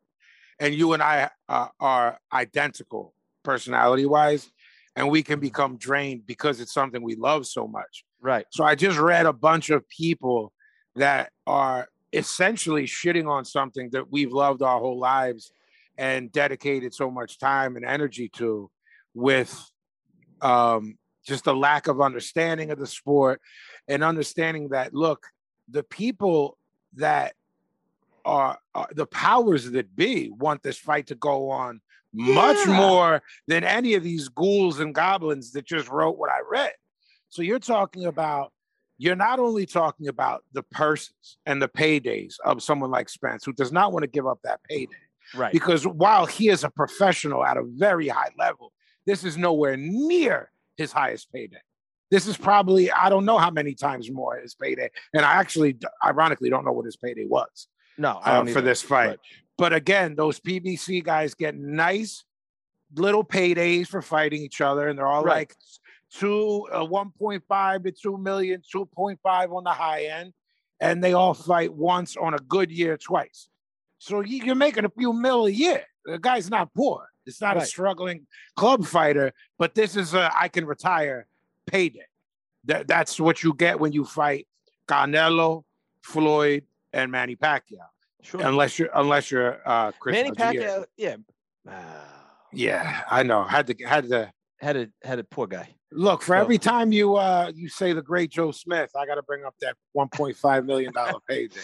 and 0.59 0.75
you 0.75 0.93
and 0.93 1.03
I 1.03 1.31
uh, 1.49 1.69
are 1.79 2.19
identical 2.33 3.15
personality 3.43 4.07
wise, 4.07 4.51
and 4.97 5.11
we 5.11 5.23
can 5.23 5.41
become 5.41 5.77
drained 5.77 6.27
because 6.27 6.61
it's 6.61 6.75
something 6.75 7.03
we 7.03 7.17
love 7.17 7.47
so 7.47 7.67
much. 7.67 8.05
right? 8.21 8.47
So 8.51 8.65
I 8.65 8.75
just 8.75 8.99
read 8.99 9.27
a 9.27 9.33
bunch 9.33 9.71
of 9.71 9.89
people 9.89 10.53
that 10.97 11.31
are 11.47 11.89
essentially 12.13 12.85
shitting 12.85 13.29
on 13.29 13.45
something 13.45 13.91
that 13.93 14.11
we've 14.11 14.33
loved 14.33 14.63
our 14.63 14.79
whole 14.81 14.99
lives 14.99 15.53
and 15.97 16.33
dedicated 16.33 16.95
so 16.95 17.11
much 17.11 17.39
time 17.39 17.77
and 17.77 17.85
energy 17.85 18.29
to 18.29 18.71
with 19.15 19.71
um, 20.43 20.97
just 21.27 21.47
a 21.47 21.53
lack 21.53 21.87
of 21.89 22.01
understanding 22.01 22.71
of 22.71 22.79
the 22.79 22.87
sport 22.87 23.41
and 23.89 24.03
understanding 24.03 24.71
that 24.71 24.95
look 24.95 25.27
the 25.69 25.83
people 25.83 26.57
that 26.95 27.35
are, 28.25 28.59
are 28.75 28.89
the 28.95 29.07
powers 29.07 29.71
that 29.71 29.95
be 29.97 30.31
want 30.31 30.63
this 30.63 30.79
fight 30.79 31.07
to 31.09 31.15
go 31.15 31.51
on 31.51 31.81
much 32.13 32.57
Yeah. 32.67 32.77
more 32.77 33.23
than 33.47 33.63
any 33.65 33.95
of 33.95 34.03
these 34.03 34.29
ghouls 34.29 34.81
and 34.81 34.95
goblins 34.95 35.53
that 35.53 35.65
just 35.65 35.89
wrote 35.89 36.19
what 36.19 36.31
I 36.31 36.41
read. 36.51 36.73
So 37.29 37.43
you're 37.43 37.59
talking 37.61 38.07
about 38.07 38.53
you're 38.99 39.17
not 39.17 39.39
only 39.39 39.65
talking 39.65 40.09
about 40.09 40.45
the 40.53 40.63
purses 40.63 41.39
and 41.47 41.63
the 41.63 41.69
paydays 41.69 42.35
of 42.45 42.63
someone 42.63 42.91
like 42.91 43.09
Spence, 43.09 43.47
who 43.47 43.53
does 43.55 43.73
not 43.73 43.93
want 43.95 44.03
to 44.03 44.07
give 44.11 44.27
up 44.27 44.41
that 44.45 44.61
payday, 44.65 44.93
Right. 45.35 45.53
because 45.55 45.87
while 45.87 46.27
he 46.27 46.51
is 46.51 46.65
a 46.65 46.71
professional 46.71 47.43
at 47.43 47.57
a 47.57 47.63
very 47.65 48.09
high 48.09 48.29
level, 48.39 48.73
this 49.07 49.25
is 49.25 49.37
nowhere 49.37 49.77
near 49.77 50.51
his 50.77 50.93
highest 50.93 51.33
payday. 51.33 51.61
This 52.11 52.27
is 52.27 52.37
probably 52.37 52.91
I 52.91 53.09
don't 53.09 53.25
know 53.25 53.39
how 53.39 53.51
many 53.51 53.75
times 53.75 54.11
more 54.11 54.37
his 54.37 54.55
payday, 54.55 54.91
and 55.15 55.25
I 55.25 55.35
actually, 55.35 55.77
ironically, 56.05 56.51
don't 56.51 56.65
know 56.65 56.73
what 56.73 56.85
his 56.85 56.97
payday 56.97 57.25
was 57.27 57.69
no, 57.99 58.21
uh, 58.25 58.45
for 58.47 58.61
this 58.61 58.83
fight. 58.83 59.11
but- 59.11 59.21
But 59.59 59.73
again, 59.75 60.15
those 60.17 60.41
PBC 60.41 61.03
guys 61.05 61.35
get 61.35 61.55
nice 61.55 62.25
little 62.97 63.23
paydays 63.23 63.87
for 63.89 64.01
fighting 64.03 64.41
each 64.43 64.61
other, 64.63 64.89
and 64.89 64.99
they're 64.99 65.07
all 65.07 65.23
Right. 65.23 65.41
like 65.49 65.55
two, 66.11 66.67
uh, 66.73 66.83
1.5 66.85 67.85
to 67.85 67.93
2 67.93 68.17
million, 68.19 68.63
2.5 68.63 69.53
on 69.53 69.63
the 69.65 69.71
high 69.71 70.05
end, 70.05 70.33
and 70.81 71.05
they 71.05 71.13
all 71.13 71.35
fight 71.35 71.73
once 71.75 72.17
on 72.17 72.33
a 72.35 72.39
good 72.39 72.71
year 72.73 72.97
twice. 72.97 73.49
So 73.99 74.21
you- 74.23 74.43
you're 74.45 74.55
making 74.55 74.87
a 74.87 74.89
few 74.91 75.13
mil 75.13 75.45
a 75.47 75.51
year. 75.51 75.85
The 76.07 76.19
guy's 76.19 76.49
not 76.51 76.73
poor. 76.75 77.10
It's 77.31 77.41
not 77.41 77.57
a 77.57 77.65
struggling 77.65 78.27
club 78.57 78.85
fighter, 78.85 79.33
but 79.59 79.75
this 79.75 79.97
is 79.97 80.15
a 80.15 80.31
I 80.39 80.49
can 80.49 80.65
retire 80.67 81.27
payday. 81.67 82.07
That 82.65 82.87
that's 82.89 83.19
what 83.19 83.43
you 83.43 83.55
get 83.55 83.81
when 83.81 83.93
you 83.93 84.05
fight 84.05 84.47
Canelo, 84.89 85.65
Floyd, 86.03 86.65
and 86.93 87.11
Manny 87.11 87.37
Pacquiao 87.37 87.87
Sure. 88.23 88.43
unless 88.43 88.79
you're 88.79 88.91
unless 88.95 89.31
you're 89.31 89.61
uh 89.65 89.93
Chris 89.93 90.15
Manny 90.15 90.31
Pacquiao, 90.33 90.85
yeah. 90.97 91.17
Ah, 91.69 92.27
Yeah, 92.53 93.03
I 93.11 93.23
know. 93.23 93.45
Had 93.45 93.67
to 93.69 93.75
had 93.87 94.09
to 94.11 94.33
had 94.61 94.77
a 94.77 94.89
had 95.03 95.19
a 95.19 95.25
poor 95.25 95.47
guy. 95.47 95.75
look 95.93 96.21
for 96.23 96.35
So- 96.37 96.41
every 96.43 96.59
time 96.59 96.93
you 96.93 97.17
uh 97.17 97.51
you 97.55 97.69
say 97.69 97.93
the 97.93 98.03
great 98.03 98.31
Joe 98.31 98.51
Smith, 98.51 98.91
I 98.95 99.07
got 99.07 99.15
to 99.15 99.23
bring 99.23 99.45
up 99.45 99.55
that 99.63 99.77
1.5 99.97 100.67
million 100.67 100.93
dollar 100.93 101.21
payday. 101.29 101.61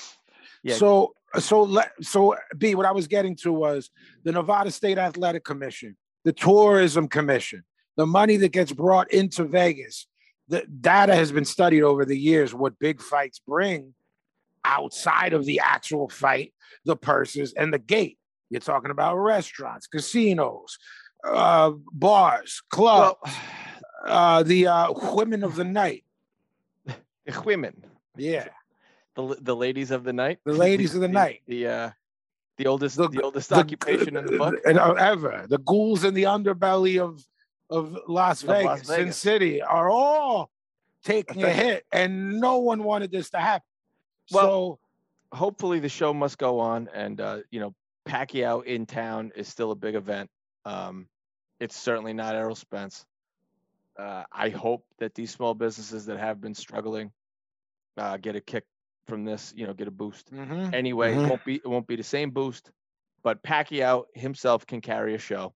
Yeah. 0.63 0.77
So 0.77 1.15
so 1.39 1.63
let 1.63 1.93
so 2.03 2.37
B 2.57 2.75
what 2.75 2.87
I 2.87 2.93
was 2.93 3.07
getting 3.07 3.37
to 3.37 3.53
was 3.53 3.91
the 4.25 4.33
Nevada 4.33 4.71
State 4.71 4.99
Athletic 4.99 5.45
Commission, 5.45 5.97
the 6.25 6.33
Tourism 6.33 7.09
Commission, 7.09 7.65
the 7.97 8.07
money 8.07 8.37
that 8.39 8.53
gets 8.53 8.73
brought 8.73 9.13
into 9.13 9.45
Vegas. 9.45 10.07
The 10.49 10.65
data 10.81 11.15
has 11.15 11.33
been 11.33 11.45
studied 11.45 11.83
over 11.83 12.05
the 12.05 12.17
years 12.19 12.55
what 12.55 12.79
big 12.79 13.01
fights 13.03 13.41
bring 13.41 13.95
outside 14.65 15.33
of 15.33 15.45
the 15.45 15.61
actual 15.61 16.09
fight, 16.09 16.53
the 16.85 16.97
purses 16.97 17.53
and 17.55 17.73
the 17.73 17.79
gate. 17.79 18.19
You're 18.51 18.61
talking 18.61 18.93
about 18.93 19.17
restaurants, 19.17 19.87
casinos, 19.89 20.79
uh, 21.25 21.73
bars, 21.93 22.63
clubs, 22.71 23.19
Well, 23.25 23.35
uh, 24.07 24.43
the 24.45 24.69
uh, 24.69 24.93
women 25.15 25.43
of 25.43 25.57
the 25.57 25.65
night. 25.65 26.05
the 26.85 26.95
women, 27.45 27.83
Yeah, 28.17 28.49
the 29.17 29.37
the 29.41 29.57
ladies 29.57 29.91
of 29.91 30.05
the 30.05 30.13
night, 30.13 30.39
The 30.45 30.53
ladies 30.53 30.95
of 30.97 31.01
the 31.01 31.09
night. 31.09 31.43
the 31.47 31.67
uh, 31.67 31.91
the 32.59 32.67
oldest 32.67 32.97
The- 32.97 33.09
the, 33.09 33.23
oldest 33.23 33.49
the- 33.51 33.57
occupation 33.57 34.17
in 34.17 34.27
the 34.27 34.37
book. 34.39 34.55
and, 34.65 34.79
uh, 34.79 34.93
ever. 34.95 35.47
The 35.49 35.59
ghouls 35.59 36.05
in 36.05 36.15
the 36.15 36.25
underbelly 36.25 37.01
of 37.03 37.25
of 37.69 37.99
Las 38.07 38.43
Of 38.45 38.49
Las 38.49 38.63
Vegas, 38.63 38.87
Sin 38.87 38.97
Vegas. 38.99 39.17
City, 39.17 39.63
are 39.63 39.91
all 39.91 40.51
taking 41.05 41.43
a 41.43 41.51
hit, 41.65 41.85
and 41.93 42.41
no 42.41 42.59
one 42.59 42.85
wanted 42.85 43.11
this 43.11 43.31
to 43.31 43.39
happen. 43.39 43.67
Well, 44.31 44.79
hopefully 45.33 45.81
the 45.81 45.89
show 45.89 46.15
must 46.15 46.39
go 46.39 46.61
on, 46.61 46.89
and 46.95 47.21
uh, 47.21 47.39
you 47.51 47.59
know, 47.61 47.75
Pacquiao 48.07 48.65
in 48.65 48.87
town 48.87 49.33
is 49.35 49.49
still 49.49 49.73
a 49.73 49.75
big 49.75 49.97
event. 49.97 50.31
Um, 50.65 51.09
it's 51.59 51.75
certainly 51.77 52.13
not 52.13 52.35
Errol 52.37 52.55
Spence. 52.55 53.05
Uh, 53.99 54.25
I 54.33 54.51
hope 54.51 54.85
that 54.99 55.15
these 55.15 55.31
small 55.31 55.55
businesses 55.55 56.07
that 56.07 56.19
have 56.19 56.41
been 56.41 56.55
struggling 56.55 57.11
uh, 57.97 58.17
get 58.19 58.37
a 58.37 58.41
kick 58.41 58.65
from 59.07 59.25
this. 59.25 59.53
You 59.57 59.67
know, 59.67 59.73
get 59.73 59.89
a 59.89 59.91
boost. 59.93 60.33
Mhm. 60.33 60.73
Anyway, 60.75 61.15
Mhm. 61.15 61.25
it 61.25 61.29
won't 61.31 61.45
be 61.45 61.55
it 61.57 61.67
won't 61.67 61.87
be 61.87 61.97
the 61.97 62.03
same 62.03 62.31
boost, 62.31 62.71
but 63.23 63.43
Pacquiao 63.43 64.05
himself 64.15 64.67
can 64.67 64.81
carry 64.81 65.15
a 65.15 65.19
show. 65.19 65.55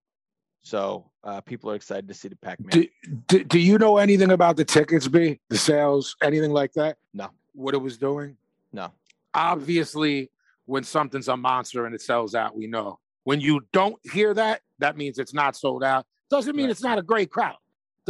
So 0.62 1.10
uh, 1.24 1.40
people 1.40 1.70
are 1.70 1.74
excited 1.74 2.06
to 2.08 2.14
see 2.14 2.28
the 2.28 2.36
Pac-Man. 2.36 2.68
Do, 2.70 2.86
do, 3.28 3.44
do 3.44 3.58
you 3.58 3.78
know 3.78 3.96
anything 3.96 4.30
about 4.30 4.56
the 4.56 4.64
tickets, 4.64 5.08
B? 5.08 5.40
The 5.48 5.56
sales, 5.56 6.16
anything 6.22 6.50
like 6.52 6.72
that? 6.74 6.98
No. 7.14 7.30
What 7.54 7.74
it 7.74 7.78
was 7.78 7.96
doing? 7.96 8.36
No. 8.72 8.92
Obviously, 9.32 10.30
when 10.66 10.84
something's 10.84 11.28
a 11.28 11.36
monster 11.36 11.86
and 11.86 11.94
it 11.94 12.02
sells 12.02 12.34
out, 12.34 12.54
we 12.56 12.66
know. 12.66 12.98
When 13.24 13.40
you 13.40 13.62
don't 13.72 13.96
hear 14.12 14.34
that, 14.34 14.60
that 14.80 14.96
means 14.98 15.18
it's 15.18 15.32
not 15.34 15.56
sold 15.56 15.82
out. 15.82 16.06
Doesn't 16.30 16.54
mean 16.54 16.66
Right. 16.66 16.70
it's 16.72 16.82
not 16.82 16.98
a 16.98 17.02
great 17.02 17.30
crowd. 17.30 17.56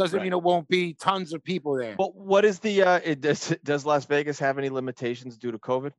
Doesn't 0.03 0.17
Right. 0.17 0.23
mean 0.25 0.33
it 0.33 0.41
won't 0.43 0.67
be 0.67 0.93
tons 0.93 1.33
of 1.33 1.43
people 1.43 1.75
there. 1.75 1.95
But 1.97 2.15
what 2.15 2.43
is 2.45 2.59
the 2.59 2.83
uh, 2.83 2.99
it, 3.03 3.21
does 3.21 3.55
does 3.63 3.85
Las 3.85 4.05
Vegas 4.05 4.39
have 4.39 4.57
any 4.57 4.69
limitations 4.69 5.37
due 5.37 5.51
to 5.51 5.57
COVID? 5.59 5.91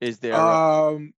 Is 0.00 0.18
there? 0.18 0.34
uh, 0.34 0.92
Um, 0.94 1.12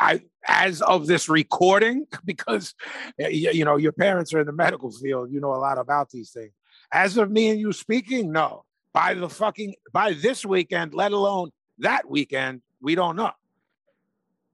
I 0.00 0.22
as 0.46 0.80
of 0.82 1.06
this 1.06 1.28
recording, 1.28 2.06
because 2.24 2.74
you 3.18 3.64
know 3.64 3.76
your 3.76 3.92
parents 3.92 4.32
are 4.34 4.40
in 4.40 4.46
the 4.46 4.52
medical 4.52 4.90
field, 4.90 5.30
you 5.32 5.40
know 5.40 5.52
a 5.54 5.60
lot 5.68 5.78
about 5.78 6.10
these 6.10 6.30
things. 6.30 6.52
As 6.92 7.16
of 7.16 7.30
me 7.30 7.50
and 7.50 7.60
you 7.60 7.72
speaking, 7.72 8.32
no. 8.32 8.64
By 8.94 9.14
the 9.14 9.28
fucking 9.28 9.74
by 9.92 10.14
this 10.14 10.44
weekend, 10.46 10.94
let 10.94 11.12
alone 11.12 11.50
that 11.78 12.08
weekend, 12.08 12.62
we 12.80 12.94
don't 12.94 13.14
know. 13.16 13.30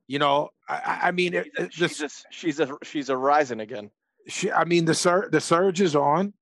You 0.06 0.18
know, 0.18 0.50
I, 0.68 1.00
I- 1.04 1.10
mean, 1.12 1.34
it, 1.34 1.46
it- 1.56 1.72
she's 1.72 2.02
a, 2.02 2.08
she's 2.30 2.60
a 2.60 2.68
she's 2.82 3.08
a 3.08 3.16
rising 3.16 3.60
again. 3.60 3.90
sh- 4.26 4.52
I 4.54 4.64
mean 4.64 4.84
the 4.84 4.94
sur- 4.94 5.28
the 5.30 5.40
surge 5.40 5.80
is 5.80 5.94
on. 5.96 6.34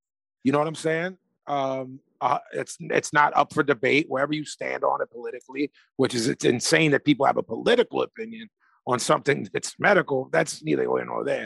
You 0.45 0.53
know 0.53 0.59
what 0.59 0.69
I'm 0.69 0.75
saying? 0.75 1.19
Um, 1.47 2.01
uh, 2.21 2.39
it's 2.53 2.77
it's 2.81 3.13
not 3.13 3.37
up 3.37 3.53
for 3.53 3.63
debate 3.63 4.07
wherever 4.09 4.33
you 4.33 4.45
stand 4.45 4.85
on 4.85 5.03
it 5.03 5.11
politically, 5.11 5.73
which 5.97 6.15
is 6.15 6.29
it's 6.29 6.45
insane 6.45 6.93
that 6.93 7.05
people 7.05 7.27
have 7.27 7.37
a 7.37 7.43
political 7.43 8.03
opinion 8.03 8.49
on 8.87 8.99
something 8.99 9.49
that's 9.53 9.75
medical. 9.79 10.29
That's 10.33 10.63
neither 10.63 10.83
here 10.83 11.05
nor 11.05 11.25
there. 11.25 11.45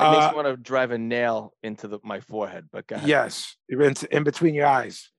It 0.00 0.10
makes 0.10 0.24
Uh, 0.24 0.30
me 0.30 0.36
want 0.36 0.48
to 0.48 0.56
drive 0.56 0.90
a 0.90 0.98
nail 0.98 1.52
into 1.62 1.86
the, 1.86 1.98
my 2.02 2.20
forehead. 2.20 2.68
But 2.72 2.86
go 2.86 2.96
ahead. 2.96 3.08
yes, 3.08 3.56
in, 3.68 3.94
in 4.10 4.24
between 4.24 4.54
your 4.54 4.66
eyes. 4.66 5.10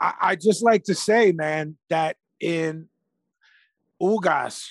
I, 0.00 0.14
I 0.20 0.36
just 0.36 0.62
like 0.62 0.84
to 0.84 0.94
say, 0.94 1.32
man, 1.32 1.76
that 1.88 2.16
in 2.40 2.88
Ugas, 4.02 4.70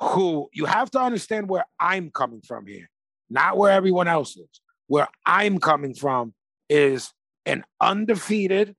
who 0.00 0.48
you 0.52 0.64
have 0.66 0.90
to 0.92 1.00
understand 1.00 1.48
where 1.48 1.64
I'm 1.78 2.10
coming 2.10 2.40
from 2.40 2.66
here, 2.66 2.88
not 3.28 3.56
where 3.56 3.72
everyone 3.72 4.08
else 4.08 4.36
is. 4.36 4.48
Where 4.86 5.08
I'm 5.26 5.58
coming 5.58 5.94
from 5.94 6.34
is 6.72 7.12
an 7.44 7.64
undefeated. 7.82 8.74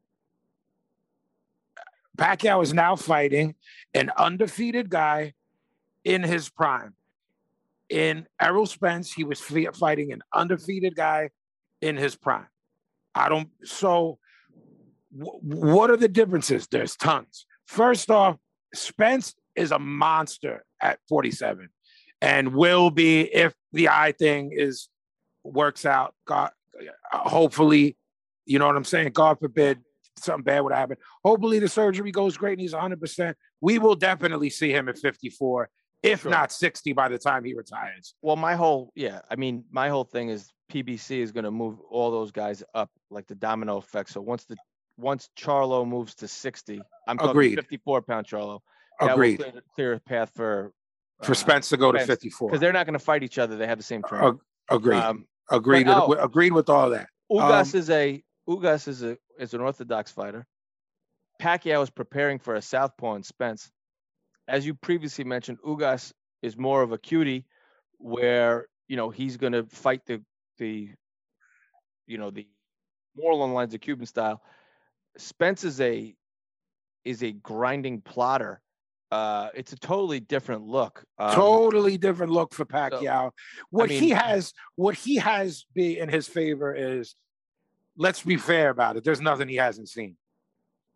Pacquiao 2.17 2.63
is 2.63 2.73
now 2.73 2.95
fighting 2.95 3.53
an 3.93 4.11
undefeated 4.17 4.89
guy 4.89 5.33
in 6.03 6.23
his 6.23 6.49
prime. 6.49 6.95
In 7.89 8.25
Errol 8.41 8.65
Spence, 8.65 9.13
he 9.13 9.23
was 9.23 9.39
fighting 9.39 10.11
an 10.11 10.23
undefeated 10.33 10.95
guy 10.95 11.29
in 11.81 11.95
his 11.95 12.15
prime. 12.15 12.47
I 13.13 13.29
don't. 13.29 13.49
So, 13.63 14.17
wh- 15.11 15.43
what 15.43 15.91
are 15.91 15.97
the 15.97 16.07
differences? 16.07 16.67
There's 16.67 16.95
tons. 16.95 17.45
First 17.67 18.09
off, 18.09 18.37
Spence 18.73 19.35
is 19.55 19.71
a 19.71 19.77
monster 19.77 20.65
at 20.81 20.97
47, 21.09 21.69
and 22.21 22.55
will 22.55 22.89
be 22.89 23.21
if 23.21 23.53
the 23.71 23.89
eye 23.89 24.13
thing 24.17 24.51
is 24.51 24.89
works 25.43 25.85
out. 25.85 26.15
God, 26.25 26.51
hopefully, 27.11 27.97
you 28.45 28.59
know 28.59 28.67
what 28.67 28.75
I'm 28.75 28.83
saying. 28.83 29.11
God 29.13 29.39
forbid 29.39 29.79
something 30.17 30.43
bad 30.43 30.61
would 30.61 30.73
happen. 30.73 30.97
Hopefully, 31.23 31.59
the 31.59 31.67
surgery 31.69 32.11
goes 32.11 32.37
great 32.37 32.53
and 32.53 32.61
he's 32.61 32.73
100. 32.73 32.99
percent 32.99 33.37
We 33.61 33.79
will 33.79 33.95
definitely 33.95 34.49
see 34.49 34.71
him 34.71 34.89
at 34.89 34.97
54, 34.97 35.69
if 36.03 36.21
Sure. 36.23 36.31
not 36.31 36.51
60, 36.51 36.93
by 36.93 37.07
the 37.09 37.17
time 37.17 37.43
he 37.43 37.53
retires. 37.53 38.13
Well, 38.21 38.35
my 38.35 38.55
whole 38.55 38.91
yeah, 38.95 39.21
I 39.29 39.35
mean, 39.35 39.63
my 39.71 39.89
whole 39.89 40.03
thing 40.03 40.29
is 40.29 40.49
PBC 40.71 41.19
is 41.19 41.31
going 41.31 41.43
to 41.45 41.51
move 41.51 41.79
all 41.89 42.11
those 42.11 42.31
guys 42.31 42.63
up 42.73 42.89
like 43.09 43.27
the 43.27 43.35
domino 43.35 43.77
effect. 43.77 44.09
So 44.09 44.21
once 44.21 44.45
the 44.45 44.57
once 44.97 45.29
Charlo 45.37 45.87
moves 45.87 46.13
to 46.15 46.27
60, 46.27 46.81
I'm 47.07 47.17
talking 47.17 47.31
Agreed. 47.31 47.55
54 47.55 48.01
pound 48.03 48.27
Charlo. 48.27 48.59
That 48.99 49.17
will 49.17 49.35
clear, 49.35 49.53
clear 49.75 49.93
a 49.93 49.99
path 49.99 50.31
for 50.35 50.71
For 51.23 51.33
Spence 51.33 51.69
to 51.69 51.77
go 51.77 51.91
to 51.91 51.99
54. 52.05 52.49
because 52.49 52.61
they're 52.61 52.71
not 52.73 52.85
going 52.85 52.93
to 52.93 53.03
fight 53.03 53.23
each 53.23 53.39
other. 53.39 53.57
They 53.57 53.65
have 53.65 53.79
the 53.79 53.83
same 53.83 54.03
trainer. 54.03 54.27
Ag- 54.29 54.37
Agreed. 54.69 54.97
Um, 54.99 55.25
agreed. 55.53 55.85
but, 55.85 56.09
with, 56.09 56.19
agreed 56.19 56.53
with 56.53 56.69
all 56.69 56.89
that. 56.89 57.07
Ugas 57.31 57.73
Um, 57.73 57.79
is 57.79 57.89
a 57.89 58.23
Ugas 58.47 58.87
is 58.87 59.03
a 59.03 59.17
is 59.39 59.53
an 59.53 59.61
orthodox 59.61 60.11
fighter. 60.11 60.45
Pacquiao 61.41 61.81
is 61.83 61.89
preparing 61.89 62.39
for 62.39 62.55
a 62.55 62.61
southpaw 62.61 63.15
in 63.15 63.23
Spence. 63.23 63.71
As 64.47 64.65
you 64.65 64.73
previously 64.73 65.23
mentioned, 65.23 65.59
Ugas 65.65 66.11
is 66.41 66.57
more 66.57 66.81
of 66.81 66.91
a 66.91 66.97
cutie, 66.97 67.45
where 67.97 68.67
you 68.87 68.97
know 68.97 69.09
he's 69.09 69.37
going 69.37 69.53
to 69.53 69.63
fight 69.63 70.05
the 70.05 70.21
the 70.57 70.89
you 72.05 72.17
know 72.17 72.29
the 72.29 72.47
more 73.15 73.31
along 73.31 73.49
the 73.51 73.55
lines 73.55 73.73
of 73.73 73.81
Cuban 73.81 74.05
style. 74.05 74.41
Spence 75.17 75.63
is 75.63 75.79
a 75.79 76.13
is 77.05 77.23
a 77.23 77.31
grinding 77.31 78.01
plotter. 78.01 78.61
Uh, 79.13 79.49
it's 79.53 79.73
a 79.73 79.75
totally 79.77 80.19
different 80.19 80.65
look. 80.65 81.03
Um, 81.19 81.35
totally 81.35 81.97
different 81.99 82.31
look 82.31 82.51
for 82.53 82.65
Pacquiao. 82.65 83.29
what 83.69 83.91
he 83.91 83.99
mean- 84.07 84.15
has, 84.15 84.53
what 84.75 84.95
he 84.95 85.17
has 85.17 85.65
be 85.75 85.99
in 85.99 86.09
his 86.09 86.27
favor 86.27 86.73
is, 86.73 87.15
let's 87.95 88.23
be 88.23 88.37
fair 88.37 88.71
about 88.71 88.97
it. 88.97 89.03
There's 89.03 89.21
nothing 89.21 89.47
he 89.47 89.57
hasn't 89.57 89.89
seen, 89.89 90.17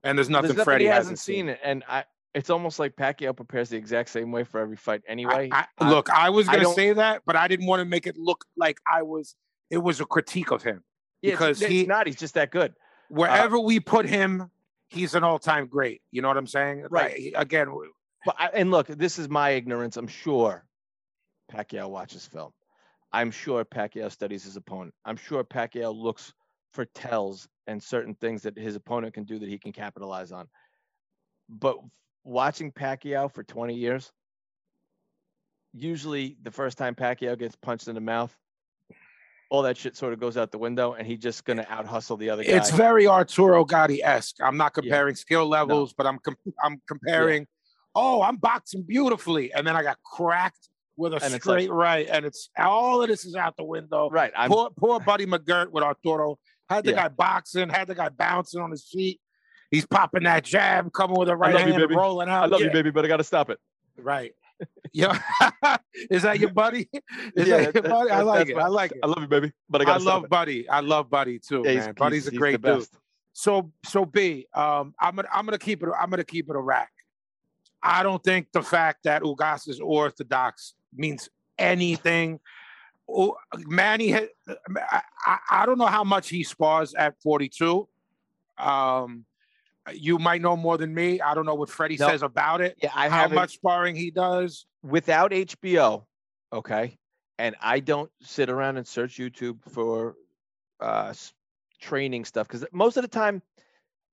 and 0.03 0.17
there's 0.17 0.29
nothing 0.31 0.47
there's 0.47 0.57
nothing 0.57 0.65
Freddie 0.65 0.85
he 0.85 0.89
hasn't, 0.89 1.11
hasn't 1.11 1.19
seen 1.19 1.49
it, 1.49 1.59
and 1.63 1.83
I. 1.87 2.05
It's 2.33 2.49
almost 2.51 2.77
like 2.77 2.95
Pacquiao 2.95 3.35
prepares 3.35 3.69
the 3.69 3.77
exact 3.77 4.09
same 4.09 4.31
way 4.31 4.43
for 4.43 4.59
every 4.59 4.75
fight 4.75 5.01
anyway. 5.07 5.49
I, 5.51 5.59
I, 5.61 5.65
I- 5.79 5.89
look, 5.89 6.09
I 6.09 6.29
was 6.29 6.47
gonna 6.47 6.63
don't- 6.63 6.75
say 6.75 6.93
that, 6.93 7.21
but 7.25 7.35
I 7.35 7.47
didn't 7.47 7.67
want 7.67 7.81
to 7.81 7.85
make 7.85 8.07
it 8.07 8.17
look 8.17 8.45
like 8.55 8.79
I 8.91 9.03
was. 9.03 9.35
It 9.69 9.77
was 9.77 10.01
a 10.01 10.05
critique 10.05 10.51
of 10.51 10.63
him. 10.63 10.83
Yeah, 11.21 11.31
because 11.31 11.61
it's 11.61 11.71
he- 11.71 11.85
not. 11.85 12.07
He's 12.07 12.15
just 12.15 12.33
that 12.33 12.49
good. 12.51 12.73
Wherever 13.09 13.59
we 13.59 13.79
put 13.79 14.05
him, 14.07 14.49
he's 14.89 15.13
an 15.15 15.23
all-time 15.23 15.67
great. 15.67 16.01
You 16.11 16.21
know 16.21 16.27
what 16.29 16.37
I'm 16.37 16.47
saying? 16.47 16.85
Right. 16.89 17.33
Like, 17.33 17.41
again, 17.41 17.69
But 18.27 18.35
I, 18.37 18.47
and 18.47 18.71
look, 18.71 18.87
this 18.87 19.17
is 19.17 19.29
my 19.29 19.51
ignorance. 19.51 19.95
I'm 19.95 20.09
sure 20.09 20.65
Pacquiao 21.49 21.89
watches 21.89 22.25
film. 22.25 22.51
I'm 23.13 23.31
sure 23.31 23.63
Pacquiao 23.63 24.11
studies 24.11 24.43
his 24.43 24.57
opponent. 24.57 24.93
I'm 25.05 25.15
sure 25.15 25.45
Pacquiao 25.45 25.95
looks 25.95 26.33
for 26.73 26.83
tells 26.83 27.47
and 27.67 27.81
certain 27.81 28.15
things 28.15 28.41
that 28.41 28.57
his 28.57 28.75
opponent 28.75 29.13
can 29.13 29.23
do 29.23 29.39
that 29.39 29.47
he 29.47 29.57
can 29.57 29.71
capitalize 29.71 30.33
on. 30.33 30.49
But 31.47 31.77
watching 32.25 32.69
Pacquiao 32.69 33.31
for 33.33 33.43
20 33.43 33.75
years, 33.75 34.11
usually 35.71 36.35
the 36.43 36.51
first 36.51 36.77
time 36.77 36.95
Pacquiao 36.95 37.39
gets 37.39 37.55
punched 37.55 37.87
in 37.87 37.95
the 37.95 38.01
mouth, 38.01 38.35
all 39.49 39.61
that 39.61 39.77
shit 39.77 39.95
sort 39.95 40.11
of 40.11 40.19
goes 40.19 40.35
out 40.35 40.51
the 40.51 40.57
window, 40.57 40.95
and 40.95 41.07
he's 41.07 41.19
just 41.19 41.45
gonna 41.45 41.65
out 41.69 41.85
hustle 41.85 42.17
the 42.17 42.29
other 42.29 42.43
guy. 42.43 42.49
it's 42.57 42.71
very 42.71 43.07
Arturo 43.07 43.63
Gatti 43.63 44.03
esque. 44.03 44.35
I'm 44.43 44.57
not 44.57 44.73
comparing 44.73 45.15
skill 45.15 45.47
levels, 45.47 45.93
but 45.93 46.05
I'm 46.05 46.19
com- 46.19 46.35
I'm 46.61 46.81
comparing. 46.89 47.47
Oh, 47.99 48.21
I'm 48.21 48.35
boxing 48.37 48.83
beautifully, 48.83 49.51
and 49.53 49.65
then 49.65 49.75
I 49.75 49.81
got 49.83 49.97
cracked 50.03 50.69
with 50.97 51.13
a 51.13 51.15
And 51.15 51.33
it's 51.33 51.45
like- 51.45 51.61
straight 51.63 51.71
right, 51.71 52.07
and 52.09 52.25
it's 52.25 52.49
all 52.57 53.01
of 53.01 53.07
this 53.09 53.25
is 53.25 53.35
out 53.35 53.55
the 53.57 53.63
window. 53.63 54.09
right. 54.11 54.31
I'm 54.35 54.49
poor 54.51 54.69
poor 54.77 54.99
buddy 54.99 55.25
McGirt 55.25 55.71
with 55.71 55.83
Arturo 55.83 56.37
had 56.69 56.83
the 56.83 56.91
Yeah. 56.91 57.03
guy 57.03 57.07
boxing, 57.09 57.69
had 57.69 57.87
the 57.87 57.95
guy 57.95 58.09
bouncing 58.09 58.61
on 58.61 58.71
his 58.71 58.87
feet. 58.91 59.19
He's 59.71 59.85
popping 59.85 60.23
that 60.23 60.43
jab, 60.43 60.91
coming 60.93 61.17
with 61.17 61.29
a 61.29 61.35
right 61.35 61.53
love 61.53 61.65
you, 61.67 61.73
hand, 61.73 61.81
baby. 61.83 61.95
rolling 61.95 62.29
out. 62.29 62.43
I 62.43 62.45
love 62.47 62.59
Yeah, 62.59 62.67
you, 62.67 62.71
baby, 62.73 62.89
but 62.91 63.03
I 63.05 63.07
gotta 63.07 63.23
stop 63.23 63.49
it. 63.49 63.59
Right. 63.97 64.33
Yeah. 64.93 65.19
is 66.09 66.23
that 66.23 66.39
your 66.39 66.51
buddy? 66.51 66.89
Is 67.35 67.47
Yeah, 67.47 67.57
that 67.69 67.73
your 67.75 67.83
buddy? 67.83 68.09
I 68.09 68.21
like 68.21 68.49
it. 68.49 68.57
I 68.57 68.67
like 68.67 68.91
it. 68.91 68.99
I 69.03 69.07
love 69.07 69.21
you, 69.21 69.27
baby, 69.27 69.51
but 69.69 69.81
I 69.81 69.83
I 69.83 69.85
gotta 69.85 70.01
stop 70.01 70.13
love 70.13 70.23
it. 70.25 70.29
Buddy. 70.29 70.67
I 70.69 70.79
love 70.79 71.09
Buddy 71.09 71.39
too, 71.39 71.61
Yeah, 71.65 71.75
man. 71.85 71.93
Buddy's 71.93 72.27
a 72.27 72.31
great 72.31 72.53
dude. 72.53 72.61
best. 72.79 72.97
So 73.33 73.71
so 73.85 74.03
B, 74.05 74.47
um, 74.55 74.95
I'm 74.99 75.15
gonna 75.15 75.27
I'm 75.31 75.45
gonna 75.45 75.57
keep 75.59 75.83
it 75.83 75.89
I'm 75.99 76.09
gonna 76.09 76.23
keep 76.23 76.49
it 76.49 76.55
a 76.55 76.59
rack. 76.59 76.89
I 77.81 78.03
don't 78.03 78.23
think 78.23 78.47
the 78.51 78.61
fact 78.61 79.03
that 79.03 79.21
Ugas 79.21 79.67
is 79.69 79.79
orthodox 79.79 80.73
means 80.93 81.29
anything. 81.57 82.39
Manny, 83.55 84.13
I, 84.13 85.65
don't 85.65 85.77
know 85.77 85.85
how 85.85 86.03
much 86.03 86.29
he 86.29 86.43
spars 86.43 86.93
at 86.93 87.15
42. 87.21 87.87
Um, 88.57 89.25
you 89.93 90.17
might 90.19 90.41
know 90.41 90.57
more 90.57 90.77
than 90.77 90.93
me. 90.93 91.21
I 91.21 91.33
don't 91.33 91.45
know 91.45 91.55
what 91.55 91.69
Freddie 91.69 91.97
No. 91.97 92.09
says 92.09 92.21
about 92.21 92.59
it. 92.61 92.77
Yeah, 92.81 92.91
I 92.93 93.07
how 93.07 93.27
much 93.29 93.53
sparring 93.53 93.95
he 93.95 94.11
does. 94.11 94.65
without 94.83 95.31
HBO, 95.31 96.03
okay, 96.51 96.97
and 97.37 97.55
I 97.61 97.79
don't 97.79 98.11
sit 98.21 98.49
around 98.49 98.77
and 98.77 98.85
search 98.85 99.15
YouTube 99.17 99.59
for 99.69 100.15
uh, 100.81 101.13
training 101.79 102.25
stuff 102.25 102.47
because 102.47 102.65
most 102.73 102.97
of 102.97 103.03
the 103.03 103.07
time 103.07 103.41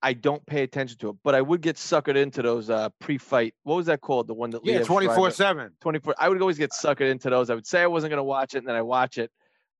I 0.05 0.13
don't 0.13 0.45
pay 0.45 0.63
attention 0.63 0.99
to 0.99 1.09
it, 1.09 1.17
but 1.25 1.35
I 1.35 1.41
would 1.41 1.63
get 1.63 1.77
suckered 1.77 2.17
into 2.17 2.43
those 2.43 2.69
uh, 2.69 2.91
pre-fight. 3.01 3.55
What 3.63 3.77
was 3.77 3.87
that 3.87 4.03
called? 4.03 4.27
The 4.27 4.35
one 4.35 4.51
that 4.51 4.61
Yeah, 4.63 4.83
twenty 4.83 5.07
four 5.07 5.31
seven. 5.31 5.73
24. 5.81 6.15
I 6.19 6.29
would 6.29 6.39
always 6.43 6.59
get 6.59 6.73
suckered 6.73 7.11
into 7.11 7.31
those. 7.31 7.49
I 7.49 7.55
would 7.55 7.67
say 7.67 7.81
I 7.81 7.87
wasn't 7.87 8.11
going 8.11 8.19
to 8.19 8.23
watch 8.25 8.55
it, 8.55 8.59
and 8.59 8.69
then 8.69 8.77
I 8.77 8.83
watch 8.83 9.17
it. 9.17 9.31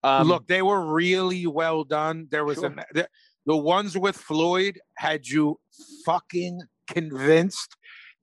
Um, 0.03 0.27
Look, 0.27 0.47
they 0.47 0.63
were 0.63 0.81
really 0.95 1.47
well 1.47 1.85
done. 1.85 2.29
There 2.31 2.45
was 2.47 2.57
Sure. 2.57 2.67
an, 2.67 2.81
the, 2.95 3.07
the 3.45 3.57
ones 3.57 3.99
with 3.99 4.17
Floyd 4.17 4.81
had 4.97 5.29
you 5.29 5.61
fucking 6.07 6.63
convinced 6.87 7.77